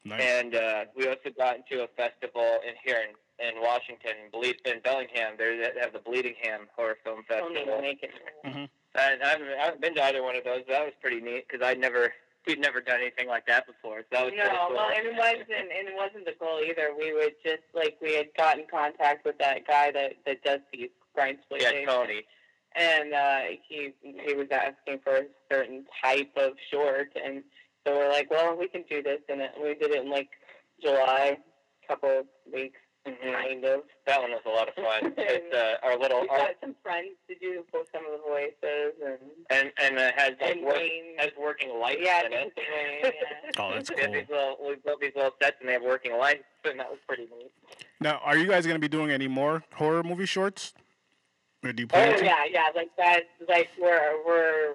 Nice. 0.05 0.21
And 0.21 0.55
uh, 0.55 0.85
we 0.95 1.07
also 1.07 1.29
got 1.37 1.57
into 1.57 1.83
a 1.83 1.87
festival 1.97 2.59
in 2.67 2.73
here 2.83 3.01
in, 3.03 3.47
in 3.47 3.61
Washington, 3.61 4.31
Ble- 4.31 4.53
in 4.65 4.79
Bellingham. 4.83 5.33
They 5.37 5.69
have 5.81 5.93
the 5.93 5.99
Bleeding 5.99 6.35
Ham 6.43 6.67
Horror 6.75 6.97
Film 7.03 7.23
Festival. 7.27 7.55
even 7.57 7.81
make 7.81 8.03
it. 8.03 8.11
And 8.45 8.69
I 8.95 9.27
haven't, 9.29 9.47
I 9.59 9.65
haven't 9.65 9.81
been 9.81 9.95
to 9.95 10.03
either 10.05 10.23
one 10.23 10.35
of 10.35 10.43
those. 10.43 10.61
That 10.69 10.83
was 10.85 10.93
pretty 11.01 11.19
neat 11.21 11.45
because 11.47 11.65
I'd 11.65 11.79
never, 11.79 12.13
we'd 12.47 12.59
never 12.59 12.79
done 12.81 12.99
anything 13.01 13.27
like 13.27 13.45
that 13.47 13.67
before. 13.67 13.99
So 13.99 14.05
that 14.11 14.23
was 14.25 14.33
pretty 14.33 14.47
No, 14.49 14.67
cool. 14.67 14.75
well, 14.77 14.89
and 14.95 15.05
it 15.05 15.15
wasn't, 15.15 15.49
and 15.51 15.87
it 15.87 15.93
wasn't 15.95 16.25
the 16.25 16.33
goal 16.39 16.61
either. 16.65 16.91
We 16.97 17.13
would 17.13 17.33
just 17.43 17.63
like 17.75 17.97
we 18.01 18.15
had 18.15 18.27
gotten 18.37 18.65
contact 18.71 19.25
with 19.25 19.37
that 19.39 19.67
guy 19.67 19.91
that 19.91 20.13
that 20.25 20.43
does 20.43 20.61
these 20.73 20.89
grind 21.13 21.37
split 21.43 21.61
yeah, 21.61 21.85
Tony. 21.85 22.23
and 22.75 23.13
uh, 23.13 23.39
he 23.67 23.93
he 24.01 24.33
was 24.33 24.47
asking 24.51 24.99
for 25.03 25.17
a 25.17 25.23
certain 25.51 25.85
type 26.03 26.31
of 26.37 26.53
short, 26.71 27.09
and 27.23 27.43
so 27.88 27.95
we're 27.95 28.09
like, 28.09 28.30
well, 28.30 28.57
we 28.57 28.68
can 28.68 28.84
do 28.89 29.01
this, 29.01 29.19
and 29.30 29.41
we 29.61 29.73
did 29.76 29.91
it 29.91 30.03
in 30.03 30.09
like 30.09 30.30
July, 30.81 31.38
couple 31.88 32.09
of 32.19 32.26
weeks, 32.53 32.77
Mhm. 33.07 33.31
kind 33.34 33.64
of. 33.64 33.84
That 34.05 34.22
one 34.22 34.31
was 34.31 34.41
a 34.45 34.49
lot 34.49 34.68
of 34.68 34.76
fun. 34.76 35.14
It's 35.18 35.55
uh, 35.55 35.77
our 35.88 35.97
little 35.97 36.22
We 36.22 36.27
our, 36.27 36.38
got 36.38 36.55
some 36.59 36.76
friends 36.84 37.11
to 37.30 37.35
do 37.35 37.64
some 37.93 38.05
of 38.05 38.11
the 38.11 38.18
voices 38.27 38.93
and 39.05 39.18
and 39.49 39.72
and 39.81 39.97
it 39.97 40.14
has 40.19 40.34
like 40.41 40.57
and 40.57 40.65
work, 40.65 40.81
has 41.18 41.31
working 41.39 41.80
lights 41.80 42.01
Yeah, 42.03 42.26
in 42.26 42.34
it. 42.34 42.53
Wayne, 42.57 43.14
yeah. 43.14 43.51
Oh, 43.57 43.73
that's 43.73 43.89
cool. 43.89 44.11
these 44.11 44.27
little, 44.30 44.57
we 44.68 44.76
built 44.84 44.99
these 44.99 45.14
little 45.15 45.31
sets 45.41 45.55
and 45.61 45.69
they 45.69 45.73
have 45.73 45.81
working 45.84 46.18
lights, 46.18 46.43
and 46.65 46.77
that 46.80 46.89
was 46.89 46.99
pretty 47.07 47.23
neat. 47.38 47.51
Now, 48.01 48.19
are 48.26 48.35
you 48.38 48.45
guys 48.47 48.65
going 48.65 48.76
to 48.76 48.81
be 48.81 48.89
doing 48.89 49.11
any 49.11 49.30
more 49.30 49.64
horror 49.73 50.03
movie 50.03 50.26
shorts? 50.26 50.73
Or 51.64 51.72
do 51.72 51.84
you 51.84 51.88
plan 51.88 52.14
Oh 52.14 52.18
to? 52.18 52.26
yeah, 52.26 52.43
yeah. 52.51 52.68
Like 52.76 52.89
that. 52.97 53.22
Like 53.47 53.69
we're 53.80 54.26
we're 54.26 54.73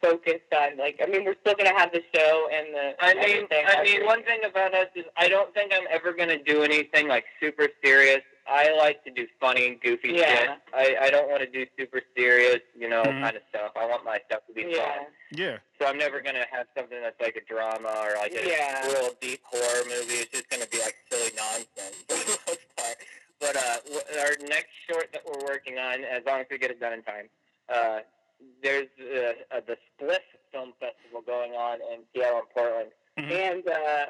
focused 0.00 0.52
on. 0.54 0.76
Like 0.76 1.00
I 1.02 1.06
mean, 1.06 1.24
we're 1.24 1.36
still 1.40 1.54
gonna 1.54 1.76
have 1.78 1.92
the 1.92 2.02
show 2.14 2.48
and 2.52 2.74
the. 2.74 2.94
I 3.02 3.14
mean, 3.14 3.22
everything. 3.46 3.64
I 3.68 3.82
mean, 3.82 4.04
one 4.06 4.22
thing 4.24 4.40
about 4.44 4.74
us 4.74 4.88
is 4.94 5.04
I 5.16 5.28
don't 5.28 5.52
think 5.54 5.72
I'm 5.74 5.86
ever 5.90 6.12
gonna 6.12 6.42
do 6.42 6.62
anything 6.62 7.08
like 7.08 7.24
super 7.40 7.68
serious. 7.84 8.20
I 8.48 8.72
like 8.76 9.02
to 9.02 9.10
do 9.10 9.26
funny 9.40 9.66
and 9.66 9.80
goofy 9.80 10.12
Yeah. 10.12 10.38
shit. 10.38 10.50
I, 10.72 10.96
I 11.06 11.10
don't 11.10 11.28
want 11.28 11.40
to 11.40 11.48
do 11.50 11.66
super 11.76 12.00
serious, 12.16 12.60
you 12.78 12.88
know, 12.88 13.02
Mhm. 13.02 13.20
kind 13.20 13.36
of 13.36 13.42
stuff. 13.50 13.72
I 13.74 13.86
want 13.86 14.04
my 14.04 14.20
stuff 14.30 14.46
to 14.46 14.52
be 14.52 14.66
Yeah. 14.70 14.84
fun. 14.98 15.06
Yeah. 15.32 15.58
So 15.80 15.86
I'm 15.86 15.98
never 15.98 16.20
gonna 16.20 16.46
have 16.52 16.68
something 16.78 17.00
that's 17.02 17.20
like 17.20 17.34
a 17.34 17.40
drama 17.40 17.88
or 18.06 18.14
like 18.14 18.32
a 18.36 18.46
Yeah. 18.48 18.86
real 18.86 19.14
deep 19.20 19.40
horror 19.42 19.84
movie. 19.86 20.14
It's 20.22 20.30
just 20.30 20.48
gonna 20.48 20.66
be 20.68 20.78
like 20.78 20.94
silly 21.10 21.32
nonsense 21.36 21.96
for 22.06 22.14
the 22.14 22.38
most 22.46 22.76
part. 22.76 22.96
But 23.40 23.56
uh, 23.56 24.20
our 24.20 24.36
next 24.48 24.70
short 24.88 25.10
that 25.12 25.22
we're 25.26 25.44
working 25.44 25.78
on, 25.80 26.04
as 26.04 26.22
long 26.24 26.38
as 26.40 26.46
we 26.48 26.58
get 26.58 26.70
it 26.70 26.78
done 26.78 26.92
in 26.92 27.02
time, 27.02 27.28
uh, 27.68 28.00
there's 28.62 28.88
uh, 29.00 29.56
uh, 29.56 29.60
the 29.66 29.76
Spliff 29.96 30.18
Film 30.52 30.72
Festival 30.80 31.22
going 31.26 31.52
on 31.52 31.78
in 31.92 32.00
Seattle 32.14 32.40
and 32.40 32.50
Portland, 32.54 32.90
And 33.16 33.68
uh, 33.68 34.06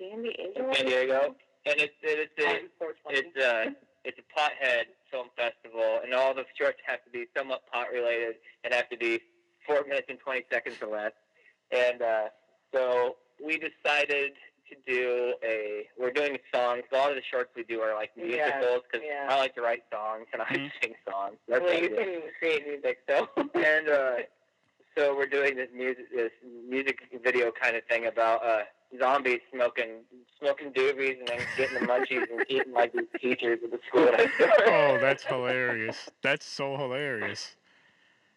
San 0.00 0.22
Diego. 0.22 0.72
San 0.74 0.86
Diego, 0.86 1.34
and 1.66 1.80
it's 1.80 1.94
it's 2.02 2.32
a, 2.38 2.48
And 2.48 2.68
420. 2.78 3.18
it's 3.18 3.36
a 3.38 3.74
it's 4.04 4.18
a 4.18 4.38
pothead 4.38 4.84
film 5.10 5.28
festival, 5.36 6.00
and 6.04 6.12
all 6.14 6.34
the 6.34 6.44
shorts 6.58 6.78
have 6.86 7.02
to 7.04 7.10
be 7.10 7.24
somewhat 7.36 7.62
pot 7.72 7.86
related 7.92 8.36
and 8.64 8.74
have 8.74 8.88
to 8.90 8.96
be 8.96 9.20
four 9.66 9.82
minutes 9.88 10.06
and 10.08 10.18
twenty 10.20 10.44
seconds 10.52 10.76
or 10.82 10.88
less. 10.88 11.12
And 11.70 12.02
uh, 12.02 12.24
so 12.72 13.16
we 13.44 13.54
decided 13.58 14.32
to 14.70 14.76
do 14.86 15.34
a. 15.44 15.86
We're 15.98 16.10
doing 16.12 16.38
songs. 16.54 16.82
A 16.92 16.96
lot 16.96 17.10
of 17.10 17.16
the 17.16 17.22
shorts 17.30 17.50
we 17.56 17.64
do 17.64 17.80
are 17.80 17.94
like 17.94 18.10
Yeah, 18.16 18.24
musicals 18.60 18.82
because 18.90 19.06
yeah. 19.08 19.26
I 19.30 19.36
like 19.38 19.54
to 19.56 19.62
write 19.62 19.82
songs 19.92 20.26
and 20.32 20.42
I 20.42 20.46
Mhm. 20.46 20.70
sing 20.82 20.94
songs. 21.14 21.36
That's 21.48 21.62
well, 21.62 21.70
what 21.70 21.78
I 21.78 21.82
you 21.82 21.88
can 21.90 22.22
create 22.38 22.66
music, 22.66 22.98
so. 23.08 23.28
And 23.54 23.88
uh, 23.88 24.16
so 24.96 25.16
we're 25.16 25.26
doing 25.26 25.56
this 25.56 25.68
music 25.74 26.10
this 26.14 26.30
music 26.68 26.98
video 27.22 27.50
kind 27.50 27.76
of 27.76 27.84
thing 27.84 28.06
about 28.06 28.44
uh, 28.44 28.62
zombies 29.00 29.40
smoking 29.52 30.02
smoking 30.40 30.72
doobies 30.72 31.18
and 31.18 31.28
then 31.28 31.40
getting 31.56 31.80
the 31.80 31.86
munchies 31.86 32.30
and 32.30 32.44
eating 32.48 32.72
like 32.72 32.92
these 32.94 33.08
teachers 33.20 33.58
at 33.64 33.70
the 33.70 33.78
school. 33.88 34.10
Oh, 34.66 34.98
that's 35.00 35.24
hilarious. 35.24 36.08
That's 36.22 36.46
so 36.46 36.76
hilarious. 36.76 37.56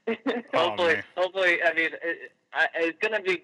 Oh, 0.08 0.14
hopefully, 0.54 0.94
man. 0.94 1.04
hopefully, 1.16 1.58
I 1.64 1.74
mean, 1.74 1.90
it, 2.02 2.32
I, 2.54 2.68
it's 2.76 2.98
gonna 3.02 3.22
be 3.22 3.44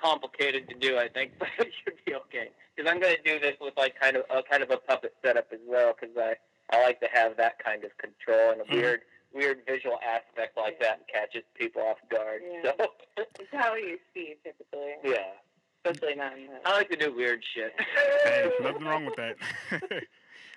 complicated 0.00 0.68
to 0.68 0.74
do, 0.76 0.96
I 0.96 1.08
think, 1.08 1.32
but 1.38 1.48
it 1.58 1.72
should 1.82 1.94
be 2.06 2.14
okay. 2.14 2.50
Because 2.74 2.90
I'm 2.90 3.00
gonna 3.00 3.16
do 3.24 3.38
this 3.40 3.56
with 3.60 3.74
like 3.76 3.98
kind 4.00 4.16
of 4.16 4.24
a 4.30 4.42
kind 4.42 4.62
of 4.62 4.70
a 4.70 4.76
puppet 4.76 5.14
setup 5.24 5.48
as 5.52 5.60
well, 5.66 5.94
because 5.98 6.16
I 6.16 6.36
I 6.74 6.82
like 6.82 7.00
to 7.00 7.08
have 7.12 7.36
that 7.36 7.62
kind 7.62 7.84
of 7.84 7.96
control 7.98 8.50
and 8.52 8.60
a 8.60 8.64
Mhm. 8.64 8.72
weird 8.74 9.02
weird 9.32 9.62
visual 9.66 9.98
aspect 10.06 10.56
like 10.56 10.78
that 10.80 11.06
catches 11.08 11.42
people 11.54 11.82
off 11.82 11.98
guard. 12.08 12.40
Yeah. 12.48 12.72
So 12.78 12.92
it's 13.16 13.50
how 13.52 13.74
you 13.74 13.98
see 14.14 14.36
typically, 14.44 14.94
yeah, 15.02 15.32
especially 15.84 16.14
not 16.14 16.38
in 16.38 16.46
the. 16.46 16.60
I 16.64 16.72
like 16.76 16.88
to 16.90 16.96
do 16.96 17.12
weird 17.12 17.42
shit. 17.54 17.74
Hey, 18.24 18.50
nothing 18.60 18.84
wrong 18.84 19.04
with 19.04 19.16
that. 19.16 19.36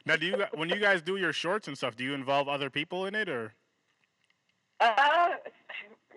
now, 0.05 0.15
do 0.15 0.27
you 0.27 0.45
when 0.53 0.69
you 0.69 0.77
guys 0.79 1.01
do 1.01 1.17
your 1.17 1.33
shorts 1.33 1.67
and 1.67 1.75
stuff, 1.77 1.95
do 1.95 2.03
you 2.03 2.13
involve 2.13 2.47
other 2.47 2.69
people 2.69 3.05
in 3.07 3.15
it 3.15 3.27
or? 3.29 3.53
Uh, 4.79 5.29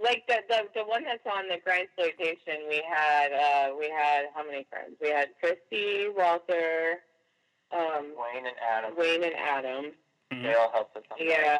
like 0.02 0.26
the, 0.28 0.40
the 0.48 0.68
the 0.74 0.84
one 0.84 1.02
that's 1.04 1.24
on 1.26 1.48
the 1.48 1.56
grind 1.64 1.88
exploitation, 1.98 2.66
we 2.68 2.82
had 2.86 3.32
uh 3.32 3.74
we 3.78 3.88
had 3.88 4.26
how 4.34 4.44
many 4.44 4.66
friends? 4.68 4.96
We 5.00 5.08
had 5.08 5.28
Christy, 5.40 6.08
Walter, 6.14 6.98
um, 7.72 8.12
Wayne 8.16 8.46
and 8.46 8.56
Adam, 8.60 8.94
Wayne, 8.96 9.24
and 9.24 9.34
Adam. 9.34 9.92
Mhm. 10.32 10.42
they 10.42 10.54
all 10.54 10.70
help 10.72 10.96
us. 10.96 11.02
on 11.10 11.18
that. 11.18 11.24
Yeah, 11.26 11.58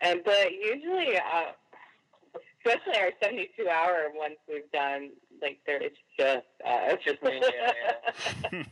and 0.00 0.22
but 0.24 0.52
usually, 0.52 1.16
uh, 1.16 1.52
especially 2.64 2.96
our 3.00 3.10
seventy-two 3.22 3.68
hour 3.68 4.10
ones 4.14 4.36
we've 4.48 4.70
done, 4.72 5.10
like 5.42 5.58
there, 5.66 5.80
it's 5.82 5.98
just 6.18 6.46
uh, 6.64 6.94
It's 6.94 7.04
just 7.04 7.22
me 7.22 7.40
and 7.42 7.44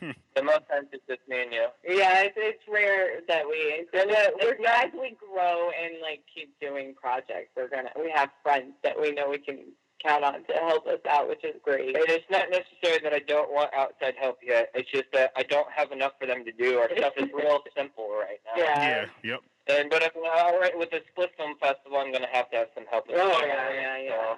you, 0.01 0.15
The 0.35 0.43
most 0.43 0.63
times 0.71 0.89
it's 0.93 1.07
just 1.09 1.21
me 1.29 1.43
and 1.43 1.53
you. 1.53 1.67
Yeah, 1.87 2.23
it's, 2.23 2.35
it's 2.39 2.63
rare 2.69 3.21
that 3.29 3.47
we. 3.47 3.87
And 3.93 4.11
that- 4.11 4.35
we're 4.41 4.57
as 4.67 4.91
we 4.93 5.17
grow 5.21 5.71
and 5.71 5.95
like 6.01 6.23
keep 6.33 6.59
doing 6.61 6.95
projects, 6.95 7.51
we're 7.57 7.69
gonna 7.69 7.91
we 8.01 8.11
have 8.11 8.31
friends 8.43 8.73
that 8.83 8.99
we 9.01 9.13
know 9.13 9.29
we 9.29 9.39
can 9.39 9.59
count 10.05 10.25
on 10.25 10.45
to 10.45 10.53
help 10.55 10.87
us 10.87 10.99
out, 11.09 11.29
which 11.29 11.45
is 11.45 11.55
great. 11.63 11.97
And 11.97 12.05
it's 12.09 12.25
not 12.31 12.51
necessary 12.51 13.01
that 13.03 13.13
I 13.13 13.21
don't 13.21 13.53
want 13.53 13.73
outside 13.75 14.15
help 14.21 14.39
yet. 14.43 14.71
It's 14.75 14.91
just 14.91 15.05
that 15.13 15.33
I 15.37 15.43
don't 15.43 15.69
have 15.75 15.93
enough 15.93 16.13
for 16.21 16.27
them 16.27 16.45
to 16.45 16.53
do. 16.53 16.79
Our 16.79 16.89
stuff 16.97 17.13
is 17.17 17.29
real 17.35 17.61
simple 17.77 18.09
right 18.11 18.41
now. 18.45 18.63
Yeah. 18.63 18.81
yeah. 18.81 19.07
Yep. 19.33 19.41
And 19.69 19.91
but 19.91 20.03
if 20.03 20.13
all 20.17 20.59
right 20.59 20.77
with 20.77 20.91
the 20.91 21.01
Spliff 21.17 21.29
Film 21.37 21.55
Festival, 21.61 21.99
I'm 21.99 22.11
going 22.11 22.23
to 22.23 22.29
have 22.33 22.51
to 22.51 22.57
have 22.57 22.69
some 22.75 22.85
help. 22.91 23.05
as 23.09 23.15
Oh 23.19 23.29
well. 23.29 23.47
yeah, 23.47 23.71
yeah, 23.73 23.99
yeah. 24.03 24.35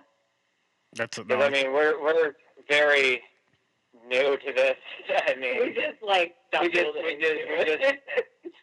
That's 0.95 1.19
a, 1.19 1.25
Because 1.25 1.41
no, 1.41 1.47
I 1.47 1.51
mean, 1.51 1.73
we're 1.73 2.01
we're 2.03 2.33
very 2.69 3.23
new 4.09 4.37
to 4.37 4.53
this. 4.53 4.77
I 5.29 5.35
mean, 5.37 5.59
We 5.61 5.67
mean, 5.67 5.75
just 5.75 6.03
like 6.03 6.35
we 6.61 6.69
just 6.69 6.81
stumbled 6.91 7.05
we 7.05 7.17
just 7.21 7.41
we 7.49 7.65
just 7.65 7.95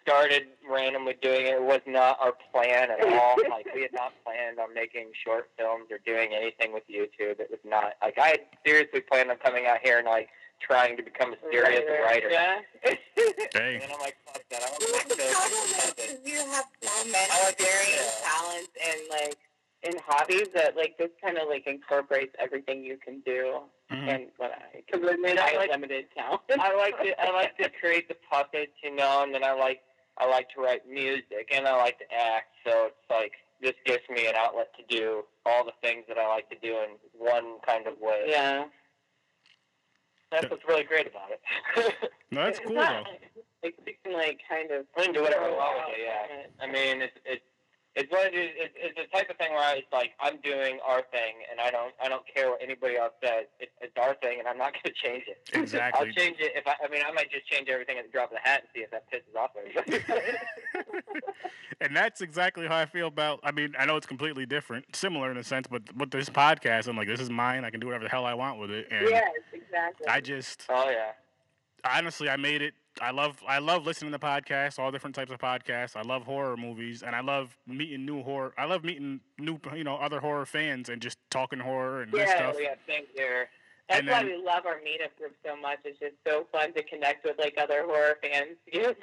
started 0.02 0.44
randomly 0.70 1.16
doing 1.22 1.46
it. 1.48 1.56
It 1.56 1.62
was 1.64 1.82
not 1.88 2.18
our 2.22 2.34
plan 2.52 2.90
at 2.92 3.02
all. 3.04 3.36
Like 3.50 3.68
we 3.76 3.82
had 3.82 3.94
not 3.94 4.14
planned 4.24 4.60
on 4.60 4.74
making 4.74 5.12
short 5.26 5.50
films 5.58 5.86
or 5.92 5.98
doing 6.06 6.30
anything 6.34 6.74
with 6.74 6.84
YouTube. 6.90 7.40
It 7.40 7.50
was 7.52 7.60
not 7.66 7.94
like 8.02 8.18
I 8.18 8.28
had 8.30 8.40
seriously 8.66 9.02
planned 9.02 9.30
on 9.30 9.38
coming 9.38 9.66
out 9.68 9.80
here 9.84 9.98
and 10.00 10.08
like 10.08 10.30
trying 10.62 10.96
to 10.96 11.04
become 11.04 11.34
a 11.34 11.38
serious 11.52 11.84
writer. 12.06 12.30
Yeah. 12.30 12.60
hey, 12.84 12.98
And 13.56 13.82
then 13.82 13.90
I'm 13.94 14.00
like, 14.00 14.16
fuck 14.26 14.42
that. 14.52 14.62
I 14.64 14.70
want 14.70 14.80
to 14.82 14.86
Well, 14.86 14.98
make 14.98 15.08
the 15.10 15.16
this. 15.16 15.34
problem 15.34 15.64
is 15.64 15.94
'cause 15.98 16.18
you 16.24 16.38
have 16.52 16.66
so 16.82 17.04
many 17.06 17.28
I 17.32 17.44
like 17.44 17.58
to- 17.58 17.64
varying 17.64 17.98
yeah. 17.98 18.30
talents 18.30 18.72
and 18.88 19.00
like 19.10 19.38
in 19.84 19.94
hobbies 20.06 20.48
that 20.54 20.76
like 20.78 20.98
this 20.98 21.10
kind 21.24 21.38
of 21.38 21.48
like 21.50 21.66
incorporates 21.68 22.36
everything 22.40 22.84
you 22.84 22.98
can 22.98 23.20
do. 23.22 23.62
Mhm. 23.92 24.08
And 24.08 24.28
what 24.38 24.52
I 24.52 24.82
Because 24.86 25.02
I 25.10 25.16
mean, 25.18 25.38
I 25.40 25.54
I 25.54 25.58
like 25.58 25.72
limited 25.72 26.06
talent. 26.16 26.42
I 26.60 26.76
like 26.76 26.98
to 27.02 27.20
I 27.22 27.32
like 27.32 27.58
to 27.58 27.70
create 27.80 28.08
the 28.08 28.16
puppets, 28.30 28.74
you 28.84 28.94
know, 28.96 29.24
and 29.24 29.34
then 29.34 29.44
I 29.44 29.54
like 29.54 29.82
I 30.18 30.28
like 30.28 30.50
to 30.56 30.62
write 30.62 30.88
music 30.88 31.50
and 31.52 31.68
I 31.68 31.76
like 31.78 31.98
to 32.00 32.06
act. 32.14 32.50
So 32.66 32.88
it's 32.88 33.10
like 33.10 33.34
this 33.62 33.74
gives 33.86 34.04
me 34.10 34.28
an 34.28 34.36
outlet 34.36 34.70
to 34.78 34.84
do 34.96 35.24
all 35.46 35.64
the 35.66 35.74
things 35.82 36.04
that 36.08 36.18
I 36.18 36.28
like 36.28 36.50
to 36.50 36.58
do 36.62 36.78
in 36.78 36.98
one 37.18 37.60
kind 37.66 37.88
of 37.88 38.00
way. 38.00 38.24
yeah. 38.28 38.66
That's 40.32 40.50
what's 40.50 40.64
really 40.68 40.84
great 40.84 41.08
about 41.08 41.30
it. 41.32 41.42
no, 42.32 42.46
that's 42.46 42.60
cool 42.60 42.76
not- 42.76 43.06
though. 43.06 43.12
Like 43.64 43.76
you 43.86 43.94
can 44.04 44.14
like 44.14 44.40
kind 44.50 44.72
of 44.72 44.86
I 44.98 45.04
can 45.04 45.14
do 45.14 45.22
whatever 45.22 45.46
I 45.46 45.52
want 45.52 45.88
with 45.90 45.98
it, 45.98 46.04
yeah. 46.04 46.66
I 46.66 46.72
mean, 46.72 47.02
it's 47.04 47.14
it's 47.26 47.44
it's 47.96 48.10
one 48.10 48.26
of 48.26 48.32
these, 48.32 48.52
it's, 48.56 48.74
it's 48.78 48.96
the 48.96 49.18
type 49.18 49.30
of 49.30 49.36
thing 49.36 49.52
where 49.52 49.76
it's 49.76 49.92
like 49.92 50.12
I'm 50.22 50.40
doing 50.42 50.80
our 50.88 51.02
thing, 51.12 51.44
and 51.52 51.60
I 51.60 51.72
don't 51.72 51.94
I 52.02 52.08
don't 52.08 52.24
care 52.34 52.50
what 52.50 52.62
anybody 52.62 52.96
else 52.96 53.12
says. 53.24 53.46
It's, 53.60 53.72
it's 53.82 53.98
our 54.00 54.16
thing, 54.16 54.40
and 54.40 54.48
I'm 54.48 54.58
not 54.58 54.72
going 54.74 54.84
to 54.86 54.94
change 54.94 55.26
it. 55.28 55.38
Exactly. 55.62 56.08
I'll 56.08 56.14
change 56.14 56.38
it 56.40 56.54
if 56.56 56.66
I. 56.68 56.76
I 56.84 56.90
mean, 56.90 57.02
I 57.06 57.12
might 57.12 57.30
just 57.32 57.46
change 57.48 57.70
everything 57.70 57.98
at 57.98 58.06
the 58.06 58.12
drop 58.12 58.32
of 58.32 58.38
the 58.44 58.50
hat 58.50 58.64
and 58.64 58.70
see 58.74 58.82
if 58.82 58.92
that 58.92 59.06
pisses 59.12 59.38
off 59.38 59.52
everybody. 59.58 60.38
and 61.82 61.96
that's 61.96 62.22
exactly 62.22 62.68
how 62.68 62.78
I 62.78 62.86
feel 62.86 63.08
about. 63.08 63.40
I 63.44 63.52
mean, 63.52 63.74
I 63.78 63.86
know 63.86 63.98
it's 63.98 64.08
completely 64.08 64.46
different, 64.46 64.96
similar 64.96 65.30
in 65.30 65.38
a 65.38 65.44
sense, 65.44 65.68
but 65.70 65.84
with 65.96 66.12
this 66.12 66.30
podcast, 66.30 66.88
I'm 66.88 66.96
like, 66.98 67.08
this 67.08 67.20
is 67.20 67.30
mine. 67.30 67.66
I 67.66 67.70
can 67.70 67.80
do 67.80 67.88
whatever 67.88 68.06
the 68.06 68.10
hell 68.10 68.26
I 68.26 68.34
want 68.34 68.60
with 68.60 68.72
it, 68.72 68.88
and 68.90 69.10
Yes, 69.10 69.32
exactly. 69.54 70.08
I 70.08 70.22
just 70.22 70.66
oh 70.70 70.90
yeah. 70.90 71.12
honestly, 71.84 72.30
I 72.30 72.38
made 72.38 72.62
it. 72.62 72.74
I 73.00 73.12
love 73.12 73.42
I 73.48 73.60
love 73.60 73.86
listening 73.86 74.12
to 74.12 74.20
podcasts, 74.20 74.78
all 74.78 74.92
different 74.92 75.16
types 75.16 75.32
of 75.32 75.40
podcasts. 75.40 75.96
I 75.96 76.02
love 76.02 76.24
horror 76.24 76.58
movies, 76.58 77.04
and 77.04 77.16
I 77.16 77.22
love 77.22 77.58
meeting 77.66 78.06
new 78.06 78.22
horror. 78.22 78.54
I 78.58 78.66
love 78.66 78.84
meeting 78.84 79.22
new, 79.40 79.60
you 79.76 79.84
know, 79.84 79.96
other 79.96 80.20
horror 80.20 80.46
fans 80.46 80.90
and 80.90 81.02
just 81.02 81.18
talking 81.30 81.60
horror 81.60 82.02
and 82.02 82.12
this 82.12 82.28
Yeah, 82.28 82.36
stuff. 82.52 82.56
Yeah. 82.60 82.76
Same 82.88 83.04
here. 83.16 83.50
That's 83.88 84.00
and 84.02 84.10
why 84.10 84.24
then- 84.24 84.26
we 84.28 84.44
love 84.44 84.66
our 84.66 84.76
meetup 84.78 85.16
group 85.18 85.36
so 85.46 85.56
much. 85.56 85.80
It's 85.86 86.00
just 86.00 86.16
so 86.28 86.48
fun 86.52 86.74
to 86.74 86.84
connect 86.84 87.24
with 87.24 87.38
like 87.40 87.56
other 87.58 87.84
horror 87.86 88.18
fans. 88.22 88.58
Because 88.72 88.96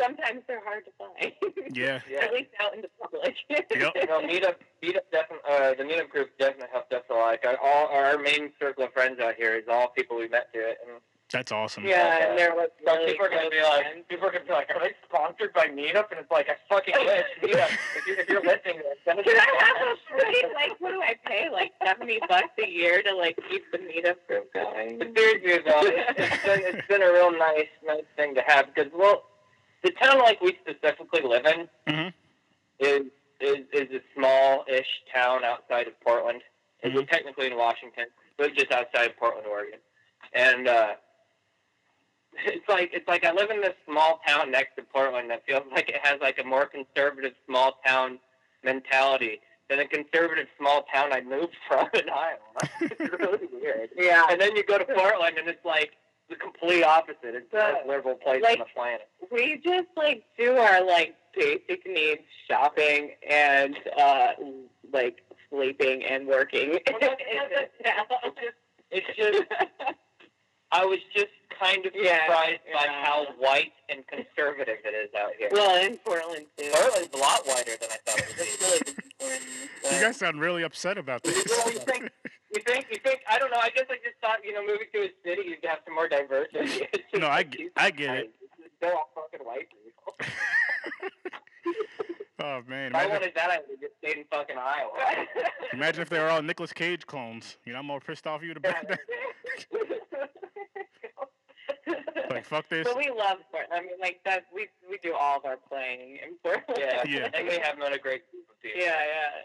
sometimes 0.00 0.42
they're 0.48 0.62
hard 0.64 0.84
to 0.86 0.90
find. 0.98 1.32
Yeah. 1.76 2.00
Yeah. 2.10 2.18
At 2.24 2.32
least 2.32 2.50
out 2.60 2.74
in 2.74 2.82
the 2.82 2.88
public. 3.00 3.34
Yep. 3.48 3.62
You 3.96 4.06
know, 4.06 4.20
meetup, 4.22 4.56
meetup, 4.82 5.06
definitely. 5.12 5.48
Uh, 5.48 5.74
the 5.74 5.84
meetup 5.84 6.08
group 6.08 6.30
definitely 6.38 6.68
helped 6.72 6.92
us 6.92 7.02
a 7.10 7.14
lot. 7.14 7.26
Like, 7.28 7.44
our, 7.46 7.56
all 7.62 7.88
our 7.88 8.18
main 8.18 8.50
circle 8.60 8.84
of 8.84 8.92
friends 8.92 9.20
out 9.20 9.34
here 9.36 9.54
is 9.56 9.64
all 9.68 9.88
people 9.88 10.16
we 10.16 10.28
met 10.28 10.50
through 10.52 10.68
it. 10.68 10.78
And 10.88 11.00
That's 11.32 11.50
awesome. 11.50 11.84
Yeah, 11.86 12.28
and 12.30 12.38
they're 12.38 12.54
like 12.54 12.70
some 12.84 12.98
really 12.98 13.12
people 13.12 13.26
are 13.26 13.30
gonna 13.30 13.50
be 13.50 13.60
like, 13.62 13.82
friends. 13.82 14.04
people 14.08 14.28
are 14.28 14.32
gonna 14.32 14.44
be 14.44 14.52
like, 14.52 14.70
are 14.70 14.80
they 14.80 14.92
sponsored 15.08 15.52
by 15.54 15.66
Meetup? 15.66 16.10
And 16.10 16.20
it's 16.20 16.30
like, 16.30 16.48
I 16.48 16.54
fucking 16.68 16.94
wish 16.94 17.24
Meetup. 17.42 17.70
If 17.96 18.06
you're, 18.06 18.16
if 18.20 18.28
you're 18.28 18.42
listening, 18.42 18.76
to 18.76 18.82
this, 18.84 18.98
send 19.04 19.18
us 19.18 19.24
Can 19.24 19.36
a 19.36 19.40
I 19.40 19.64
have 19.64 19.76
a 19.88 19.96
free, 20.22 20.46
like, 20.54 20.80
what 20.80 20.90
do 20.92 21.00
I 21.02 21.14
pay? 21.26 21.48
Like 21.50 21.72
seventy 21.84 22.20
bucks 22.28 22.50
a 22.62 22.68
year 22.68 23.02
to 23.02 23.14
like 23.16 23.38
keep 23.50 23.64
the 23.72 23.78
meetup 23.78 24.16
group 24.28 24.52
going. 24.52 24.98
But 24.98 25.16
seriously 25.16 25.62
though, 25.66 25.80
it's, 25.82 26.12
it's 26.18 26.44
been 26.44 26.60
it's 26.76 26.86
been 26.88 27.02
a 27.02 27.12
real 27.12 27.32
nice 27.32 27.68
nice 27.84 28.04
thing 28.16 28.34
to 28.34 28.42
have 28.46 28.66
because 28.74 28.92
well, 28.94 29.24
the 29.82 29.90
town 29.92 30.18
like 30.20 30.40
we 30.40 30.56
specifically 30.60 31.22
live 31.22 31.46
in 31.46 31.68
Mhm. 31.88 32.12
is 32.78 33.02
is 33.40 33.64
is 33.72 33.88
a 33.92 34.00
small-ish 34.14 34.86
town 35.12 35.42
outside 35.44 35.88
of 35.88 35.98
Portland. 36.00 36.42
It's 36.82 36.94
Mhm. 36.94 37.08
technically 37.08 37.46
in 37.46 37.56
Washington, 37.56 38.06
but 38.36 38.54
just 38.54 38.70
outside 38.70 39.06
of 39.10 39.16
Portland, 39.16 39.46
Oregon. 39.48 39.80
And 40.32 40.68
uh, 40.68 40.94
it's 42.46 42.68
like 42.68 42.90
it's 42.92 43.06
like 43.08 43.24
I 43.24 43.32
live 43.32 43.50
in 43.50 43.60
this 43.60 43.74
small 43.88 44.20
town 44.26 44.50
next 44.50 44.76
to 44.76 44.82
Portland 44.82 45.30
that 45.30 45.44
feels 45.46 45.64
like 45.72 45.88
it 45.88 46.00
has 46.02 46.20
like 46.20 46.38
a 46.38 46.44
more 46.44 46.66
conservative 46.66 47.32
small 47.46 47.78
town 47.86 48.18
mentality 48.62 49.40
than 49.70 49.80
a 49.80 49.86
conservative 49.86 50.46
small 50.58 50.84
town 50.92 51.12
I 51.12 51.20
moved 51.22 51.54
from 51.68 51.88
in 51.94 52.08
Iowa. 52.10 52.70
it's 52.80 53.00
really 53.18 53.48
weird. 53.52 53.90
Yeah. 53.96 54.24
And 54.30 54.40
then 54.40 54.54
you 54.56 54.64
go 54.64 54.78
to 54.78 54.84
Portland 54.84 55.38
and 55.38 55.48
it's 55.48 55.64
like 55.64 55.92
the 56.28 56.36
complete 56.36 56.82
opposite. 56.82 57.18
It's 57.34 57.50
the 57.50 57.58
most 57.58 57.86
liberal 57.88 58.14
place 58.16 58.42
like- 58.42 58.60
on 58.60 58.66
the 58.66 58.74
planet. 58.74 59.08
we 59.30 59.60
just 59.64 59.88
like 59.96 60.24
do 60.38 60.56
our 60.56 60.84
like 60.84 61.14
basic 61.36 61.86
needs 61.86 62.22
shopping 62.48 63.10
and 63.28 63.76
uh 63.98 64.28
like 64.92 65.18
sleeping 65.50 66.04
and 66.04 66.26
working. 66.26 66.78
Well, 66.90 66.98
that's- 67.00 67.18
that's- 67.82 68.52
It's 68.90 69.06
just, 69.16 69.16
it's 69.16 69.16
just, 69.16 69.42
I 70.72 70.84
was 70.84 70.98
just 71.14 71.28
kind 71.58 71.84
of 71.86 71.92
Yeah, 71.94 72.24
surprised 72.26 72.60
by 72.72 72.84
yeah. 72.84 73.04
how 73.04 73.26
white 73.38 73.72
and 73.88 74.06
conservative 74.06 74.78
it 74.84 74.94
is 74.94 75.10
out 75.18 75.32
here. 75.38 75.48
well, 75.52 75.82
in 75.84 75.96
Portland 75.98 76.46
too. 76.56 76.70
Portland's 76.72 77.14
a 77.14 77.18
lot 77.18 77.46
whiter 77.46 77.72
than 77.80 77.90
I 77.90 77.96
thought 78.06 78.18
it 78.20 78.36
was. 78.38 78.82
Really. 79.20 79.96
You 79.96 80.00
guys 80.02 80.16
sound 80.16 80.40
really 80.40 80.62
upset 80.62 80.98
about 80.98 81.22
this. 81.22 81.44
Well, 81.48 81.72
you 81.72 81.78
think, 81.80 82.10
you 82.54 82.60
think, 82.66 82.86
you 82.90 82.98
think, 83.04 83.20
I 83.28 83.38
don't 83.38 83.50
know, 83.50 83.58
I 83.60 83.70
guess 83.70 83.84
I 83.90 83.94
just 84.04 84.16
thought, 84.20 84.44
you 84.44 84.52
know, 84.52 84.62
moving 84.62 84.86
to 84.94 85.00
a 85.02 85.08
city, 85.24 85.42
you'd 85.48 85.64
have 85.64 85.78
some 85.84 85.94
more 85.94 86.08
diversity. 86.08 86.86
It's 86.92 87.10
just 87.10 87.20
No, 87.20 87.26
I 87.28 87.36
like, 87.36 87.50
get- 87.52 87.72
I 87.76 87.86
it. 87.88 87.96
Christ, 87.96 88.28
They're 88.80 88.92
all 88.94 89.10
fucking 89.14 89.46
white 89.46 89.68
people. 89.70 90.16
oh 92.40 92.62
man, 92.68 92.90
If 92.90 92.94
I 92.94 93.04
imagine, 93.04 93.10
wanted 93.10 93.32
that, 93.36 93.50
I 93.50 93.58
would 93.58 93.66
have 93.70 93.80
just 93.80 93.94
stayed 93.98 94.16
in 94.18 94.24
fucking 94.30 94.56
Iowa. 94.58 95.26
imagine 95.72 96.02
if 96.02 96.08
they 96.10 96.18
were 96.18 96.28
all 96.28 96.42
Nicolas 96.42 96.72
Cage 96.72 97.06
clones. 97.06 97.56
You 97.64 97.72
know, 97.72 97.78
I'm 97.80 97.86
more 97.86 98.00
pissed 98.00 98.26
off 98.26 98.42
you 98.42 98.54
to 98.54 98.60
back 98.60 98.86
that. 98.88 99.00
Like 102.34 102.44
fuck 102.46 102.68
this. 102.68 102.86
But 102.86 102.96
we 102.96 103.08
love 103.10 103.38
Portland. 103.50 103.72
I 103.72 103.80
mean, 103.80 103.98
like 104.00 104.20
that. 104.24 104.46
We 104.54 104.68
we 104.88 104.98
do 104.98 105.14
all 105.14 105.38
of 105.38 105.44
our 105.44 105.56
playing 105.56 106.18
in 106.24 106.34
Portland. 106.42 106.78
yeah, 106.78 107.02
Yeah. 107.06 107.30
and 107.34 107.48
we 107.48 107.54
have 107.58 107.78
met 107.78 107.92
a 107.92 107.98
great 107.98 108.30
group 108.30 108.44
of 108.50 108.60
people. 108.62 108.80
yeah, 108.80 108.98
yeah. 109.06 109.42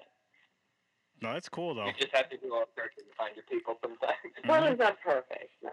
No, 1.22 1.34
that's 1.34 1.50
cool 1.50 1.76
though. 1.76 1.86
You 1.86 1.94
just 2.00 2.16
have 2.16 2.30
to 2.30 2.38
do 2.38 2.54
all 2.54 2.66
searching 2.76 3.04
to 3.10 3.16
find 3.18 3.36
your 3.36 3.44
people 3.50 3.78
sometimes. 3.82 4.14
Mm-hmm. 4.26 4.48
Portland's 4.50 4.80
not 4.80 4.98
perfect. 5.02 5.52
No. 5.64 5.72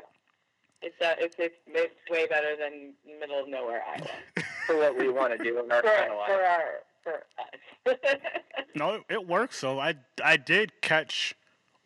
It's 0.83 1.01
uh, 1.01 1.15
it's 1.19 1.37
it's 1.39 1.55
it's 1.69 1.95
way 2.11 2.27
better 2.27 2.57
than 2.57 2.93
middle 3.19 3.41
of 3.41 3.49
nowhere 3.49 3.83
Iowa. 3.89 4.09
for 4.67 4.77
what 4.77 4.99
we 4.99 5.09
want 5.09 5.37
to 5.37 5.43
do 5.43 5.59
in 5.63 5.71
our 5.73 5.83
for 5.83 5.89
kind 5.89 6.11
of 6.13 6.19
life. 6.19 6.29
for 6.29 6.43
our 6.45 6.65
for 7.03 7.15
us. 7.39 8.17
No, 8.75 8.93
it, 8.95 9.03
it 9.09 9.27
works. 9.27 9.57
So 9.59 9.79
I 9.79 9.95
I 10.23 10.37
did 10.37 10.83
catch 10.83 11.35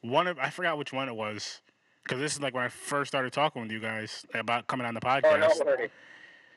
one 0.01 0.27
of 0.27 0.39
I 0.41 0.51
forgot 0.51 0.77
which 0.77 0.93
one 0.93 1.09
it 1.09 1.15
was 1.15 1.61
because 2.05 2.19
this 2.21 2.33
is 2.33 2.41
like 2.41 2.55
when 2.55 2.65
I 2.65 2.69
first 2.69 3.09
started 3.11 3.33
talking 3.33 3.63
with 3.63 3.71
you 3.71 3.81
guys 3.81 4.25
about 4.35 4.67
coming 4.67 4.87
on 4.87 4.95
the 4.95 5.01
podcast. 5.01 5.25
Oh, 5.25 5.37
podcast. 5.37 5.59
no 5.59 5.65
worries. 5.67 5.91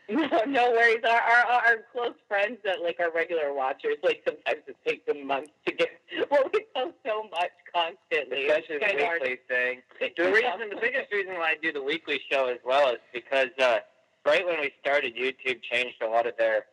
No, 0.09 0.27
no 0.45 0.71
worries. 0.71 0.99
Our, 1.07 1.15
our 1.17 1.45
our 1.65 1.77
close 1.93 2.13
friends 2.27 2.57
that 2.65 2.81
like 2.81 2.99
are 2.99 3.09
regular 3.11 3.53
watchers, 3.53 3.95
like 4.03 4.21
sometimes 4.25 4.61
it 4.67 4.75
takes 4.85 5.05
them 5.05 5.25
months 5.25 5.51
to 5.65 5.73
get. 5.73 5.87
Well, 6.29 6.43
we 6.53 6.65
post 6.75 6.95
so 7.05 7.23
much 7.31 7.51
constantly. 7.73 8.47
Especially 8.47 8.75
It's 8.75 8.83
the 8.83 8.89
kinda 8.89 9.05
hard 9.05 9.21
weekly 9.21 9.37
thing. 9.47 9.81
The 10.17 10.29
reason, 10.29 10.69
the 10.69 10.81
biggest 10.81 11.09
reason 11.13 11.35
why 11.35 11.51
I 11.51 11.55
do 11.61 11.71
the 11.71 11.81
weekly 11.81 12.19
show 12.29 12.47
as 12.47 12.57
well 12.65 12.89
is 12.89 12.99
because 13.13 13.47
uh, 13.61 13.77
right 14.25 14.45
when 14.45 14.59
we 14.59 14.73
started, 14.81 15.15
YouTube 15.15 15.61
changed 15.71 16.01
a 16.03 16.07
lot 16.07 16.27
of 16.27 16.35
their 16.37 16.65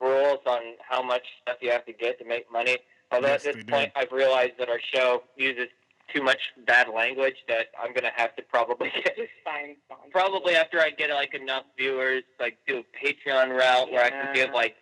rules 0.00 0.38
on 0.46 0.60
how 0.88 1.02
much 1.02 1.26
stuff 1.42 1.58
you 1.60 1.70
have 1.70 1.84
to 1.84 1.92
get 1.92 2.18
to 2.20 2.24
make 2.24 2.50
money. 2.50 2.78
Although 3.12 3.28
Yes, 3.28 3.40
at 3.40 3.52
they 3.52 3.58
this 3.58 3.64
did. 3.66 3.68
point, 3.72 3.92
I've 3.96 4.12
realized 4.12 4.52
that 4.58 4.70
our 4.70 4.80
show 4.94 5.24
uses 5.36 5.68
too 6.14 6.22
much 6.22 6.38
bad 6.66 6.88
language 6.88 7.36
that 7.48 7.66
I'm 7.82 7.92
gonna 7.92 8.12
have 8.16 8.34
to 8.36 8.42
probably 8.42 8.90
get 8.94 9.16
Just 9.16 9.30
find 9.44 9.76
probably 10.10 10.54
after 10.54 10.80
I 10.80 10.90
get 10.90 11.10
like 11.10 11.34
enough 11.34 11.64
viewers, 11.76 12.22
like 12.40 12.58
do 12.66 12.78
a 12.82 13.06
Patreon 13.06 13.56
route 13.56 13.90
where 13.92 14.04
I 14.04 14.10
can 14.10 14.34
give 14.34 14.50
like 14.52 14.74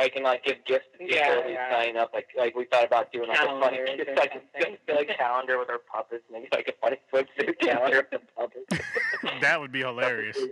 I 0.00 0.08
can 0.08 0.22
like 0.22 0.44
give 0.44 0.64
gifts 0.64 0.86
to 0.92 0.98
people 0.98 1.16
Yeah, 1.16 1.42
who 1.42 1.50
yeah. 1.50 1.70
sign 1.72 1.96
up. 1.96 2.12
Like 2.14 2.28
like 2.36 2.54
we 2.54 2.64
thought 2.66 2.84
about 2.84 3.12
doing 3.12 3.28
like 3.28 3.40
a 3.40 3.60
funny 3.60 3.78
just 3.96 4.16
like 4.16 4.32
a, 4.34 4.92
like 4.94 5.10
a 5.10 5.14
calendar 5.14 5.58
with 5.58 5.68
our 5.70 5.78
puppets, 5.78 6.22
maybe 6.30 6.48
like 6.52 6.68
a 6.68 6.72
funny 6.80 6.98
swimsuit 7.12 7.58
calendar 7.60 8.06
with 8.10 8.20
the 8.22 8.26
puppets. 8.36 8.84
that 9.40 9.60
would 9.60 9.72
be 9.72 9.80
hilarious. 9.80 10.38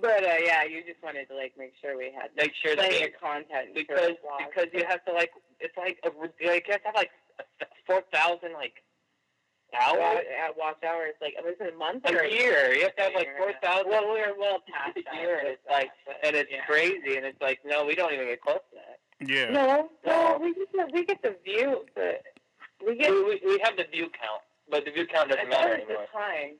But 0.00 0.24
uh, 0.24 0.34
yeah, 0.42 0.64
you 0.64 0.82
just 0.86 1.02
wanted 1.02 1.28
to 1.28 1.34
like 1.36 1.52
make 1.58 1.74
sure 1.80 1.96
we 1.96 2.12
had 2.12 2.30
Make 2.36 2.52
sure 2.54 2.74
that 2.76 2.88
plenty 2.88 3.04
of 3.04 3.10
content 3.20 3.74
because 3.74 4.16
because 4.38 4.68
you 4.72 4.84
have 4.88 5.04
to 5.04 5.12
like 5.12 5.30
it's 5.60 5.76
like 5.76 5.98
a, 6.04 6.08
like 6.18 6.32
you 6.40 6.72
have 6.72 6.80
to 6.82 6.86
have 6.86 6.94
like 6.94 7.10
four 7.86 8.02
thousand 8.12 8.52
like 8.54 8.74
hours 9.78 10.24
at 10.44 10.56
watch 10.56 10.82
hours, 10.86 11.14
like 11.20 11.34
was 11.44 11.54
it 11.60 11.74
a 11.74 11.76
month 11.76 12.04
or 12.10 12.18
a 12.20 12.30
year. 12.30 12.72
You 12.74 12.82
have 12.84 12.96
to 12.96 13.02
have 13.02 13.14
like 13.14 13.28
four 13.36 13.52
thousand. 13.62 13.84
four 13.84 13.92
yeah. 13.92 14.00
Well, 14.00 14.12
we're 14.12 14.38
well 14.38 14.58
past 14.72 14.96
a 14.96 15.02
that. 15.04 15.14
year, 15.20 15.38
and 15.38 15.48
it's 15.48 15.62
like 15.70 15.90
and 16.22 16.34
it's 16.36 16.50
Yeah. 16.50 16.64
crazy, 16.66 17.16
and 17.16 17.26
it's 17.26 17.40
like 17.40 17.60
no, 17.64 17.84
we 17.84 17.94
don't 17.94 18.12
even 18.12 18.26
get 18.26 18.40
close 18.40 18.60
to 18.70 18.76
that. 18.76 18.98
Yeah. 19.20 19.50
No, 19.50 19.90
no, 20.06 20.38
we 20.40 20.54
get 20.54 20.92
we 20.92 21.04
get 21.04 21.22
the 21.22 21.36
view, 21.44 21.84
but 21.94 22.22
we 22.84 22.96
get. 22.96 23.10
We, 23.10 23.22
we, 23.24 23.40
we 23.44 23.60
have 23.62 23.76
the 23.76 23.84
view 23.92 24.08
count, 24.08 24.42
but 24.70 24.84
the 24.86 24.90
view 24.92 25.06
count 25.06 25.28
doesn't 25.28 25.50
thought 25.50 25.60
matter 25.60 25.74
at 25.74 25.86
the 25.86 25.92
anymore. 25.92 26.06
time. 26.12 26.56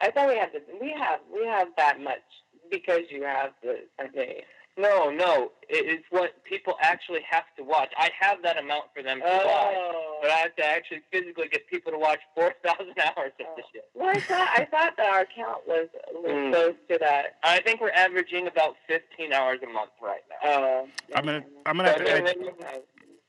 I 0.00 0.10
thought 0.10 0.28
we 0.28 0.36
had 0.36 0.50
the 0.52 0.60
we 0.80 0.90
have 0.92 1.20
we 1.32 1.46
have 1.46 1.68
that 1.76 2.00
much 2.00 2.22
because 2.70 3.02
you 3.10 3.22
have 3.22 3.50
the 3.62 3.80
the 4.14 4.42
No, 4.76 5.08
no, 5.10 5.52
it's 5.68 6.04
what 6.10 6.42
people 6.44 6.74
actually 6.80 7.20
have 7.30 7.44
to 7.56 7.62
watch. 7.62 7.92
I 7.96 8.10
have 8.18 8.42
that 8.42 8.58
amount 8.58 8.86
for 8.94 9.02
them 9.04 9.20
to 9.20 9.24
watch, 9.24 9.44
oh. 9.46 10.18
but 10.20 10.30
I 10.30 10.34
have 10.38 10.56
to 10.56 10.64
actually 10.66 11.02
physically 11.12 11.46
get 11.48 11.66
people 11.68 11.92
to 11.92 11.98
watch 11.98 12.18
four 12.34 12.52
thousand 12.64 12.94
hours 13.16 13.32
of 13.38 13.46
the 13.56 13.62
shit. 13.72 13.84
Well, 13.94 14.08
I 14.14 14.20
thought 14.20 14.48
I 14.58 14.64
thought 14.64 14.96
that 14.96 15.06
our 15.06 15.26
count 15.26 15.66
was 15.66 15.88
was 16.12 16.24
Mm. 16.32 16.52
close 16.52 16.74
to 16.90 16.98
that. 17.00 17.36
I 17.44 17.60
think 17.60 17.80
we're 17.80 17.90
averaging 17.90 18.46
about 18.48 18.74
fifteen 18.88 19.32
hours 19.32 19.60
a 19.62 19.66
month 19.72 19.90
right 20.02 20.22
now. 20.30 20.50
Oh, 20.50 20.88
I'm 21.14 21.24
gonna 21.24 21.44
I'm 21.66 21.76
gonna 21.76 21.88
have 21.90 22.04
to 22.04 22.12
And 22.16 22.28
add, 22.28 22.36
then- 22.58 22.82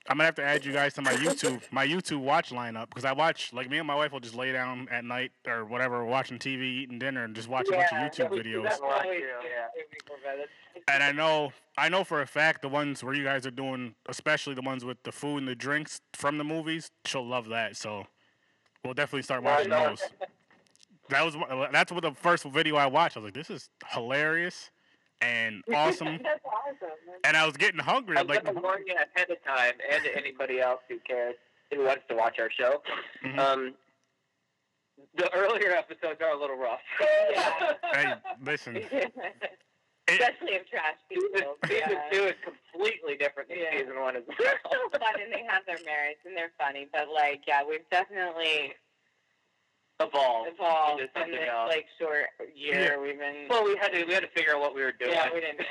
I'm 0.08 0.18
gonna 0.18 0.26
have 0.26 0.36
to 0.36 0.44
add 0.44 0.64
you 0.64 0.72
guys 0.72 0.94
to 0.96 1.02
my 1.02 1.14
YouTube 1.14 1.62
my 1.72 1.86
YouTube 1.86 2.20
watch 2.20 2.52
lineup 2.52 2.90
because 2.90 3.06
I 3.06 3.14
watch 3.14 3.52
like 3.54 3.70
me 3.70 3.80
and 3.80 3.88
my 3.88 3.96
wife 3.96 4.12
will 4.12 4.20
just 4.20 4.36
lay 4.36 4.52
down 4.52 4.88
at 4.92 5.04
night 5.04 5.32
or 5.48 5.66
whatever 5.66 6.06
watching 6.06 6.38
TV, 6.38 6.62
eating 6.62 7.00
dinner, 7.00 7.24
and 7.24 7.36
just 7.36 7.48
watch 7.48 7.68
a 7.70 7.72
bunch 7.72 7.92
of 7.92 7.98
YouTube 7.98 8.30
videos. 8.30 8.64
that's 8.64 8.80
what 8.80 9.02
I 9.02 9.04
always 9.04 9.22
do, 9.22 9.26
yeah. 9.26 10.46
And 10.88 11.02
I 11.02 11.12
know 11.12 11.54
I 11.78 11.90
know 11.90 12.04
for 12.04 12.22
a 12.22 12.28
fact 12.28 12.62
the 12.62 12.70
ones 12.70 13.04
where 13.04 13.16
you 13.16 13.24
guys 13.24 13.48
are 13.48 13.52
doing, 13.52 13.96
especially 14.08 14.54
the 14.54 14.62
ones 14.62 14.86
with 14.86 15.02
the 15.04 15.12
food 15.12 15.38
and 15.38 15.48
the 15.48 15.56
drinks 15.56 16.02
from 16.14 16.38
the 16.38 16.44
movies, 16.44 16.92
she'll 17.06 17.26
love 17.26 17.50
that. 17.50 17.76
So 17.76 18.06
we'll 18.84 18.94
definitely 18.94 19.24
start 19.24 19.42
watching 19.42 19.72
those. 19.72 20.04
That 21.10 21.26
was 21.26 21.36
that's 21.72 21.92
what 21.92 22.04
the 22.04 22.12
first 22.12 22.44
video 22.44 22.76
I 22.76 22.86
watched. 22.86 23.18
I 23.18 23.22
was 23.22 23.26
like, 23.26 23.34
this 23.34 23.50
is 23.50 23.70
hilarious 23.92 24.70
and 25.22 25.64
awesome. 25.74 26.20
That's 26.24 26.44
awesome. 26.46 26.98
and 27.24 27.38
I 27.38 27.46
was 27.46 27.58
getting 27.58 27.80
hungry. 27.80 28.18
I'm 28.18 28.28
like, 28.28 28.44
gonna 28.44 28.60
warn 28.60 28.84
you 28.86 28.96
ahead 28.96 29.30
of 29.30 29.44
time, 29.44 29.74
and 29.92 30.04
to 30.04 30.16
anybody 30.18 30.60
else 30.60 30.82
who 30.90 30.98
cares 31.08 31.36
who 31.74 31.84
wants 31.86 32.04
to 32.10 32.16
watch 32.16 32.40
our 32.40 32.50
show. 32.52 32.82
Mhm. 33.24 33.40
Um, 33.40 33.76
the 35.18 35.32
earlier 35.34 35.72
episodes 35.72 36.22
are 36.22 36.32
a 36.32 36.40
little 36.40 36.58
rough. 36.58 36.80
Yeah. 37.32 37.74
hey, 37.94 38.14
listen, 38.44 38.78
it, 38.92 39.14
Especially 40.08 40.54
if 40.54 40.70
trash 40.70 40.96
people. 41.10 41.56
season 41.66 41.90
yeah. 41.92 42.10
two 42.12 42.24
is 42.26 42.36
completely 42.44 43.18
different 43.18 43.50
than 43.50 43.58
Yeah. 43.58 43.80
season 43.80 44.00
one 44.00 44.16
as 44.16 44.24
They're 44.40 44.60
well. 44.64 44.74
so 44.92 45.00
fun 45.00 45.20
and 45.22 45.34
they 45.34 45.44
have 45.50 45.66
their 45.66 45.80
merits 45.86 46.20
and 46.26 46.38
they're 46.38 46.52
funny, 46.60 46.88
but 46.94 47.10
like, 47.14 47.42
yeah, 47.48 47.64
we've 47.68 47.88
definitely 47.92 48.74
Evolved. 50.02 50.50
evolved 50.54 51.00
into 51.02 51.04
in 51.04 51.10
something 51.14 51.32
this 51.40 51.50
else. 51.50 51.70
like 51.70 51.86
short 52.00 52.26
year. 52.54 53.00
We've 53.02 53.18
been. 53.18 53.48
Well, 53.50 53.64
we 53.64 53.78
had 53.78 53.90
to 53.94 54.04
we 54.06 54.14
had 54.14 54.24
to 54.24 54.30
figure 54.30 54.54
out 54.56 54.60
what 54.62 54.76
we 54.76 54.82
were 54.84 54.92
doing. 54.92 55.12
yeah, 55.14 55.30
we 55.34 55.40
didn't. 55.40 55.62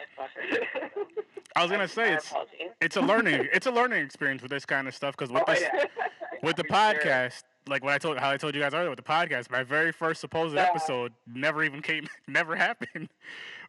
I 1.57 1.63
was 1.63 1.71
gonna 1.71 1.87
say 1.89 2.15
it's 2.15 2.31
apologies. 2.31 2.71
it's 2.81 2.97
a 2.97 3.01
learning 3.01 3.49
it's 3.53 3.67
a 3.67 3.71
learning 3.71 4.03
experience 4.05 4.43
with 4.43 4.51
this 4.51 4.65
kind 4.65 4.89
of 4.89 4.95
stuff 4.95 5.17
because 5.17 5.31
with 5.31 5.43
Oh, 5.47 5.53
this 5.53 5.63
yeah. 5.63 5.85
with 6.43 6.57
the 6.57 6.65
For 6.69 6.75
sure. 6.75 6.95
podcast, 6.95 7.43
like 7.69 7.85
what 7.85 7.93
I 7.93 7.99
told 7.99 8.19
how 8.19 8.31
I 8.31 8.37
told 8.37 8.55
you 8.55 8.61
guys 8.63 8.73
earlier 8.75 8.91
with 8.91 8.97
the 8.99 9.03
podcast, 9.05 9.51
my 9.51 9.63
very 9.63 9.93
first 9.93 10.21
supposed 10.21 10.55
Yeah. 10.55 10.63
episode 10.71 11.13
never 11.27 11.63
even 11.63 11.83
came, 11.83 12.09
never 12.27 12.57
happened. 12.57 13.09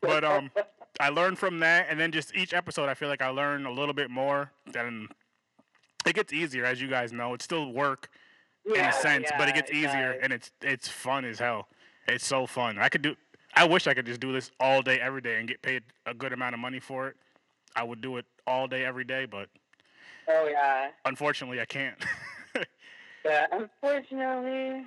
But 0.01 0.23
um, 0.23 0.51
I 0.99 1.09
learned 1.09 1.39
from 1.39 1.59
that, 1.61 1.87
and 1.89 1.99
then 1.99 2.11
just 2.11 2.35
each 2.35 2.53
episode, 2.53 2.89
I 2.89 2.93
feel 2.93 3.07
like 3.09 3.21
I 3.23 3.29
learn 3.29 3.65
a 3.65 3.71
little 3.71 3.93
bit 3.93 4.11
more. 4.11 4.51
And 4.75 5.07
it 6.05 6.13
gets 6.13 6.31
easier, 6.31 6.63
as 6.63 6.79
you 6.79 6.87
guys 6.87 7.11
know. 7.11 7.33
It's 7.33 7.43
still 7.45 7.71
work 7.71 8.09
in 8.65 8.79
a 8.85 8.93
sense, 8.93 9.29
but 9.37 9.47
it 9.47 9.55
gets 9.55 9.71
easier, 9.71 10.13
does. 10.13 10.21
and 10.23 10.33
it's 10.33 10.51
it's 10.61 10.87
fun 10.87 11.25
as 11.25 11.39
hell. 11.39 11.67
It's 12.07 12.25
so 12.25 12.45
fun. 12.45 12.77
I 12.79 12.89
could 12.89 13.01
do. 13.01 13.15
I 13.55 13.65
wish 13.65 13.87
I 13.87 13.93
could 13.93 14.05
just 14.05 14.19
do 14.19 14.33
this 14.33 14.51
all 14.59 14.81
day, 14.81 14.99
every 14.99 15.21
day, 15.21 15.37
and 15.39 15.47
get 15.47 15.61
paid 15.61 15.83
a 16.05 16.13
good 16.13 16.33
amount 16.33 16.53
of 16.55 16.59
money 16.59 16.79
for 16.79 17.07
it. 17.07 17.15
I 17.75 17.83
would 17.83 18.01
do 18.01 18.17
it 18.17 18.25
all 18.47 18.67
day, 18.67 18.83
every 18.85 19.03
day, 19.05 19.25
but 19.25 19.49
Oh 20.27 20.47
yeah. 20.51 20.89
unfortunately, 21.05 21.59
I 21.61 21.65
can't. 21.65 21.97
But 23.23 23.49
unfortunately, 23.51 24.85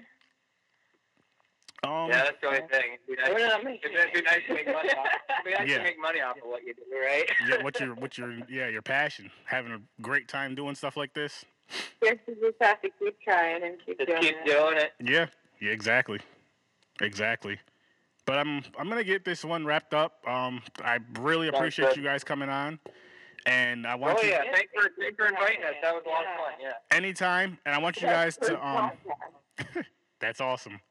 Um, 1.83 2.09
Yeah, 2.09 2.23
that's 2.25 2.41
the 2.41 2.47
only 2.47 2.61
thing. 2.71 2.85
It'd 2.95 3.07
be 3.07 3.15
nice, 3.21 3.33
We're 3.35 3.49
not 3.49 3.61
it'd 3.65 4.13
be 4.15 4.23
nice 4.23 4.43
to 4.47 4.55
make 4.55 4.67
money 4.67 4.91
off. 4.91 5.07
It'd 5.29 5.45
be 5.45 5.51
nice 5.59 5.69
Yeah. 5.69 5.79
to 5.79 5.83
make 5.83 5.99
money 6.01 6.21
off 6.21 6.37
of 6.37 6.43
what 6.45 6.63
you 6.65 6.73
do, 6.75 6.83
right? 7.05 7.29
yeah, 7.49 7.63
what's 7.65 7.81
your 7.81 7.95
what's 7.97 8.17
your 8.17 8.33
yeah 8.49 8.69
your 8.69 8.83
passion? 8.83 9.29
Having 9.45 9.73
a 9.73 9.81
great 10.03 10.29
time 10.29 10.55
doing 10.55 10.77
stuff 10.77 10.97
like 10.97 11.15
this. 11.15 11.45
Yes, 12.03 12.17
you 12.27 12.35
just 12.41 12.57
have 12.61 12.81
to 12.83 12.89
keep 12.99 13.21
trying 13.23 13.63
and 13.63 13.77
keep 13.85 13.99
Just 13.99 14.09
doing 14.09 14.23
keep 14.23 14.37
it. 14.37 14.47
doing 14.47 14.77
it. 14.79 14.93
Yeah, 15.05 15.27
yeah, 15.61 15.71
exactly, 15.73 16.21
exactly. 17.01 17.59
But 18.27 18.39
I'm 18.39 18.63
I'm 18.79 18.89
gonna 18.89 19.05
get 19.05 19.25
this 19.25 19.45
one 19.45 19.65
wrapped 19.65 19.95
up. 19.95 20.27
Um, 20.27 20.63
I 20.85 20.99
really 21.21 21.49
appreciate 21.49 21.97
you 21.97 22.03
guys 22.03 22.25
coming 22.25 22.49
on, 22.49 22.79
and 23.47 23.87
I 23.87 23.95
want 23.95 24.19
Oh 24.21 24.23
you 24.23 24.31
yeah, 24.31 24.43
thanks 24.53 24.71
for 24.75 24.89
thanks 24.99 25.17
for 25.17 25.27
inviting 25.27 25.63
us. 25.65 25.75
That 25.83 25.95
was 25.95 26.03
a 26.07 26.09
lot 26.09 26.21
of 26.23 26.37
fun. 26.37 26.53
Yeah. 26.61 26.73
anytime, 26.97 27.59
and 27.67 27.75
I 27.75 27.79
want 27.79 28.01
you 28.01 28.09
guys 28.09 28.37
to 28.39 28.67
um. 28.67 28.91
That's 30.21 30.41
awesome. 30.41 30.81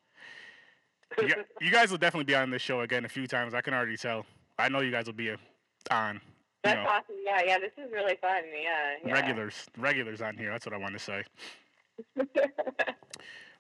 You, 1.22 1.34
you 1.62 1.72
guys 1.72 1.90
will 1.90 1.98
definitely 1.98 2.26
be 2.26 2.36
on 2.36 2.52
this 2.52 2.62
show 2.62 2.82
again 2.82 3.06
a 3.06 3.10
few 3.10 3.28
times. 3.28 3.54
I 3.54 3.62
can 3.62 3.74
already 3.74 3.96
tell. 3.98 4.26
I 4.60 4.68
know 4.70 4.82
you 4.82 4.92
guys 4.92 5.06
will 5.06 5.14
be 5.14 5.32
uh 5.90 6.14
on. 6.68 6.78
You 6.78 6.84
That's 6.84 7.10
know, 7.10 7.16
awesome. 7.16 7.16
Yeah, 7.24 7.42
yeah, 7.46 7.60
this 7.60 7.72
is 7.78 7.92
really 7.92 8.16
fun. 8.22 8.44
Yeah, 8.52 8.96
yeah. 9.06 9.14
regulars, 9.14 9.68
regulars 9.78 10.22
on 10.22 10.38
here. 10.38 10.52
That's 10.52 10.66
what 10.66 10.74
I 10.74 10.78
want 10.78 10.94
to 10.94 11.00
say. 11.00 11.24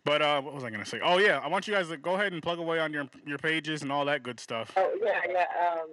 But 0.08 0.22
uh, 0.22 0.42
what 0.42 0.54
was 0.54 0.64
I 0.64 0.70
gonna 0.70 0.86
say? 0.86 1.02
Oh 1.04 1.18
yeah, 1.18 1.42
I 1.44 1.50
want 1.50 1.68
you 1.68 1.74
guys 1.74 1.90
to 1.90 1.98
go 1.98 2.14
ahead 2.14 2.32
and 2.32 2.42
plug 2.42 2.60
away 2.60 2.80
on 2.80 2.94
your 2.94 3.10
your 3.26 3.38
pages 3.38 3.82
and 3.82 3.92
all 3.92 4.06
that 4.06 4.24
good 4.24 4.40
stuff. 4.40 4.72
Oh 4.78 4.90
yeah, 5.04 5.20
yeah. 5.30 5.82
Um, 5.82 5.90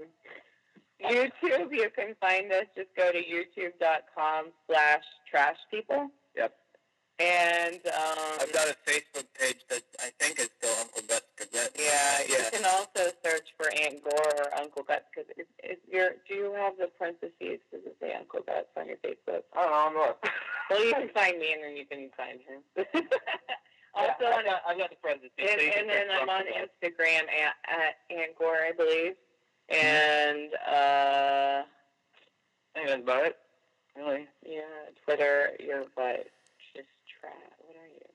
YouTube, 1.02 1.72
you 1.72 1.90
can 1.90 2.14
find 2.20 2.52
us. 2.52 2.66
Just 2.76 2.90
go 2.96 3.10
to 3.10 3.18
youtube.com 3.18 4.52
slash 4.68 5.02
trash 5.28 5.56
people. 5.68 6.10
Yep. 6.36 6.54
And 7.20 7.78
um, 7.86 8.38
I've 8.40 8.52
got 8.52 8.68
a 8.68 8.76
Facebook 8.84 9.26
page 9.38 9.62
that 9.70 9.82
I 10.00 10.10
think 10.18 10.40
is 10.40 10.50
still 10.58 10.74
Uncle 10.80 11.02
Guts 11.06 11.30
Gazette. 11.36 11.70
yeah, 11.78 12.18
yeah, 12.28 12.36
you 12.36 12.50
can 12.50 12.64
also 12.64 13.12
search 13.24 13.54
for 13.56 13.70
Aunt 13.70 14.02
Gore 14.02 14.32
or 14.36 14.58
Uncle 14.58 14.82
Guts 14.82 15.04
because 15.14 15.30
is, 15.38 15.46
is 15.62 15.78
your 15.88 16.10
do 16.26 16.34
you 16.34 16.52
have 16.54 16.74
the 16.76 16.88
parentheses? 16.98 17.60
Does 17.70 17.86
it 17.86 17.96
say 18.00 18.14
Uncle 18.14 18.40
Guts 18.44 18.66
on 18.76 18.88
your 18.88 18.96
Facebook? 18.96 19.42
I 19.56 19.62
don't 19.62 19.94
know. 19.94 20.16
Well, 20.70 20.84
you 20.84 20.92
can 20.94 21.08
find 21.10 21.38
me 21.38 21.52
and 21.52 21.62
then 21.62 21.76
you 21.76 21.86
can 21.86 22.10
find 22.16 22.40
him. 22.40 22.62
also 23.94 24.14
yeah, 24.20 24.26
on 24.26 24.38
I've 24.40 24.44
got, 24.44 24.62
I've 24.66 24.78
got 24.78 24.90
the 24.90 24.96
parentheses. 24.96 25.30
And, 25.38 25.60
so 25.60 25.78
and 25.78 25.88
then 25.88 26.06
I'm 26.10 26.28
on 26.28 26.42
Uncle 26.48 26.66
Instagram 26.82 27.22
at, 27.30 27.54
at 27.68 27.94
Angor, 28.10 28.56
I 28.66 28.72
believe. 28.76 29.14
And 29.68 30.50
uh, 30.66 31.62
I 31.62 32.74
think 32.74 32.88
that's 32.88 33.02
about 33.02 33.26
it. 33.26 33.36
Really. 33.96 34.26
yeah, 34.44 34.62
Twitter, 35.04 35.50
you're 35.60 35.84
what? 35.94 36.26
Just 37.24 37.32
trash. 37.32 37.52
What 37.58 37.76
are 37.76 37.88
you? 37.88 38.06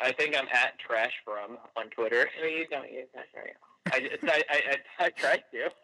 I 0.00 0.12
think 0.12 0.36
I'm 0.36 0.48
at 0.52 0.78
Trash 0.78 1.12
From 1.24 1.58
on 1.76 1.90
Twitter. 1.90 2.28
Well, 2.40 2.50
you 2.50 2.66
don't 2.70 2.90
use 2.90 3.08
that 3.14 3.26
very 3.34 3.52
I, 3.92 4.00
just, 4.00 4.24
I, 4.24 4.42
I, 4.50 4.62
I, 5.00 5.04
I 5.06 5.08
tried 5.10 5.42
to. 5.52 5.70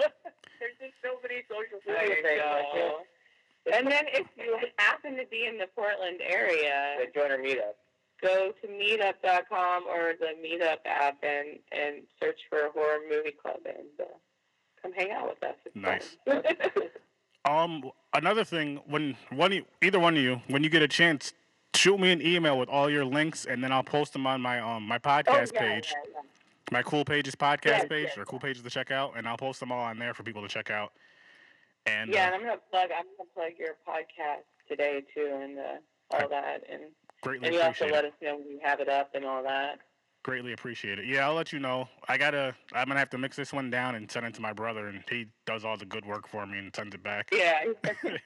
There's 0.61 0.79
just 0.81 0.95
so 1.03 1.19
many 1.23 1.43
social 1.49 1.79
media 1.87 2.17
you 2.17 2.23
things. 2.23 3.75
And 3.75 3.87
then 3.87 4.05
if 4.13 4.27
you 4.37 4.59
happen 4.79 5.17
to 5.17 5.25
be 5.31 5.47
in 5.47 5.57
the 5.57 5.69
Portland 5.75 6.21
area, 6.21 6.97
join 7.15 7.31
our 7.31 7.39
meetup. 7.39 7.79
go 8.21 8.53
to 8.61 8.67
meetup.com 8.69 9.85
or 9.87 10.15
the 10.19 10.35
Meetup 10.45 10.79
app 10.85 11.19
and, 11.23 11.59
and 11.71 12.03
search 12.21 12.41
for 12.51 12.71
Horror 12.75 13.01
Movie 13.09 13.33
Club 13.41 13.61
and 13.65 13.87
uh, 14.01 14.05
come 14.83 14.93
hang 14.93 15.13
out 15.13 15.29
with 15.29 15.43
us. 15.45 15.57
It's 15.65 15.77
Nice. 15.77 16.17
Um, 17.45 17.91
another 18.15 18.45
thing, 18.45 18.81
when 18.87 19.17
one 19.31 19.65
either 19.83 19.99
one 19.99 20.17
of 20.17 20.23
you, 20.23 20.41
when 20.47 20.63
you 20.63 20.71
get 20.71 20.83
a 20.83 20.87
chance, 20.89 21.33
shoot 21.75 21.99
me 21.99 22.13
an 22.13 22.23
email 22.23 22.59
with 22.59 22.69
all 22.69 22.91
your 22.91 23.05
links, 23.05 23.45
and 23.45 23.63
then 23.63 23.73
I'll 23.73 23.83
post 23.83 24.13
them 24.13 24.27
on 24.27 24.41
my 24.41 24.61
um 24.61 24.85
my 24.87 24.97
Oh, 24.97 24.99
podcast 24.99 25.53
yeah, 25.55 25.61
page, 25.61 25.93
yeah, 25.93 26.11
yeah. 26.15 26.21
my 26.71 26.83
Cool 26.83 27.05
Pages 27.05 27.35
podcast 27.35 27.89
page, 27.89 28.11
or 28.17 28.25
Cool 28.25 28.41
Pages 28.41 28.63
to 28.63 28.71
check 28.71 28.91
out, 28.91 29.15
and 29.17 29.27
I'll 29.27 29.37
post 29.37 29.61
them 29.61 29.73
all 29.73 29.81
on 29.83 29.99
there 29.99 30.15
for 30.15 30.23
people 30.23 30.43
to 30.43 30.49
check 30.49 30.71
out. 30.71 30.93
And 31.87 32.11
Yeah, 32.13 32.25
uh, 32.25 32.27
and 32.27 32.35
I'm 32.37 32.41
gonna 32.43 32.61
plug. 32.71 32.91
I'm 32.97 33.07
gonna 33.17 33.29
plug 33.35 33.53
your 33.59 33.77
podcast 33.87 34.45
today 34.69 35.03
too, 35.15 35.31
and 35.41 35.59
uh, 35.59 35.63
all 36.23 36.29
that, 36.29 36.63
and 36.71 36.83
greatly 37.23 37.49
and 37.49 37.55
you 37.57 37.63
also 37.63 37.89
let 37.89 38.05
us 38.05 38.13
know 38.23 38.37
when 38.37 38.49
you 38.49 38.61
have 38.63 38.81
it 38.81 38.89
up 38.89 39.15
and 39.15 39.25
all 39.25 39.43
that. 39.43 39.79
Greatly 40.23 40.53
appreciate 40.53 41.01
it. 41.01 41.07
Yeah, 41.07 41.27
I'll 41.27 41.35
let 41.35 41.53
you 41.53 41.59
know. 41.59 41.89
I 42.09 42.17
gotta. 42.17 42.55
I'm 42.73 42.87
gonna 42.87 43.01
have 43.01 43.11
to 43.11 43.19
mix 43.19 43.35
this 43.35 43.53
one 43.53 43.71
down 43.71 43.97
and 43.97 44.09
send 44.09 44.25
it 44.27 44.35
to 44.35 44.41
my 44.41 44.53
brother, 44.53 44.87
and 44.87 45.03
he 45.11 45.27
does 45.47 45.65
all 45.65 45.77
the 45.77 45.85
good 45.87 46.05
work 46.07 46.29
for 46.29 46.47
me 46.47 46.59
and 46.59 46.75
sends 46.77 46.95
it 46.95 47.03
back. 47.03 47.29
Yeah. 47.33 47.65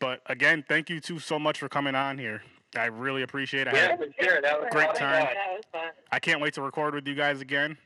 But 0.00 0.20
again, 0.26 0.64
thank 0.68 0.90
you 0.90 1.00
two 1.00 1.18
so 1.18 1.38
much 1.38 1.58
for 1.58 1.68
coming 1.68 1.94
on 1.94 2.18
here. 2.18 2.42
I 2.76 2.86
really 2.86 3.22
appreciate 3.22 3.66
it. 3.66 3.74
I 3.74 3.76
Yeah, 3.76 3.88
had- 3.96 4.14
sure. 4.20 4.40
That 4.42 4.60
was 4.60 4.68
Great 4.70 4.94
time. 4.94 5.24
That 5.24 5.34
was 5.50 5.64
fun. 5.72 5.90
I 6.12 6.18
can't 6.18 6.40
wait 6.40 6.54
to 6.54 6.62
record 6.62 6.94
with 6.94 7.06
you 7.08 7.14
guys 7.14 7.40
again. 7.40 7.78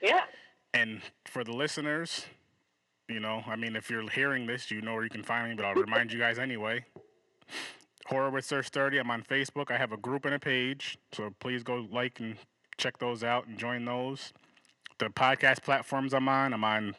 Yeah. 0.00 0.24
And 0.74 1.00
for 1.26 1.42
the 1.44 1.52
listeners, 1.52 2.26
you 3.08 3.20
know, 3.20 3.42
I 3.46 3.56
mean, 3.56 3.76
if 3.76 3.90
you're 3.90 4.08
hearing 4.10 4.46
this, 4.46 4.70
you 4.70 4.80
know 4.82 4.94
where 4.94 5.04
you 5.04 5.10
can 5.10 5.22
find 5.22 5.48
me, 5.50 5.54
but 5.56 5.64
I'll 5.64 5.74
remind 5.74 6.12
you 6.12 6.18
guys 6.18 6.38
anyway. 6.38 6.84
Horror 8.06 8.30
with 8.30 8.44
Sir 8.44 8.62
Sturdy. 8.62 8.98
I'm 8.98 9.10
on 9.10 9.22
Facebook. 9.22 9.70
I 9.70 9.78
have 9.78 9.92
a 9.92 9.96
group 9.96 10.24
and 10.24 10.34
a 10.34 10.38
page, 10.38 10.98
so 11.12 11.32
please 11.40 11.62
go 11.62 11.86
like 11.90 12.20
and 12.20 12.36
check 12.78 12.98
those 12.98 13.22
out 13.22 13.46
and 13.46 13.58
join 13.58 13.84
those. 13.84 14.32
The 14.98 15.06
podcast 15.06 15.62
platforms 15.62 16.12
I'm 16.14 16.28
on, 16.28 16.52
I'm 16.52 16.64
on 16.64 16.94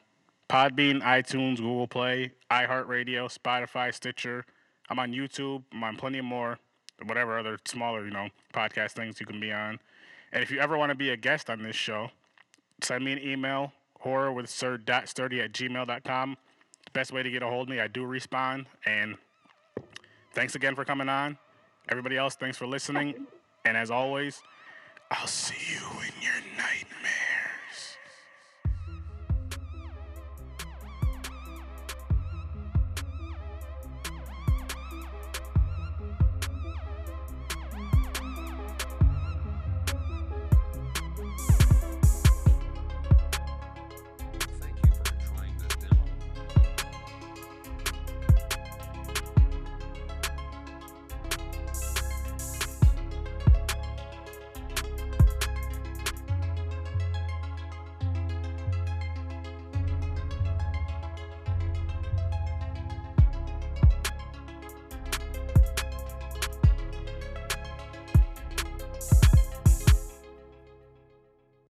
Podbean, 0.49 1.01
iTunes, 1.01 1.57
Google 1.57 1.87
Play, 1.87 2.31
iHeartRadio, 2.51 3.35
Spotify, 3.35 3.93
Stitcher. 3.93 4.45
I'm 4.89 4.99
on 4.99 5.11
YouTube. 5.11 5.63
I'm 5.73 5.83
on 5.83 5.95
plenty 5.95 6.21
more, 6.21 6.59
whatever 7.05 7.39
other 7.39 7.57
smaller, 7.65 8.05
you 8.05 8.11
know, 8.11 8.29
podcast 8.53 8.91
things 8.91 9.19
you 9.19 9.25
can 9.25 9.39
be 9.39 9.51
on. 9.51 9.79
And 10.31 10.43
if 10.43 10.51
you 10.51 10.59
ever 10.59 10.77
want 10.77 10.89
to 10.89 10.95
be 10.95 11.09
a 11.09 11.17
guest 11.17 11.49
on 11.49 11.63
this 11.63 11.75
show, 11.75 12.09
send 12.81 13.05
me 13.05 13.13
an 13.13 13.19
email, 13.19 13.71
horror 13.99 14.31
with 14.31 14.49
sir.sturdy 14.49 15.41
at 15.41 15.53
gmail.com. 15.53 16.37
Best 16.91 17.11
way 17.11 17.23
to 17.23 17.29
get 17.31 17.41
a 17.41 17.47
hold 17.47 17.69
of 17.69 17.75
me. 17.75 17.79
I 17.79 17.87
do 17.87 18.05
respond. 18.05 18.67
And 18.85 19.15
thanks 20.33 20.55
again 20.55 20.75
for 20.75 20.85
coming 20.85 21.09
on. 21.09 21.37
Everybody 21.89 22.17
else, 22.17 22.35
thanks 22.35 22.57
for 22.57 22.67
listening. 22.67 23.27
And 23.65 23.77
as 23.77 23.89
always, 23.91 24.41
I'll 25.11 25.27
see 25.27 25.73
you 25.73 25.87
in 26.01 26.21
your 26.21 26.39
nightmare. 26.57 27.42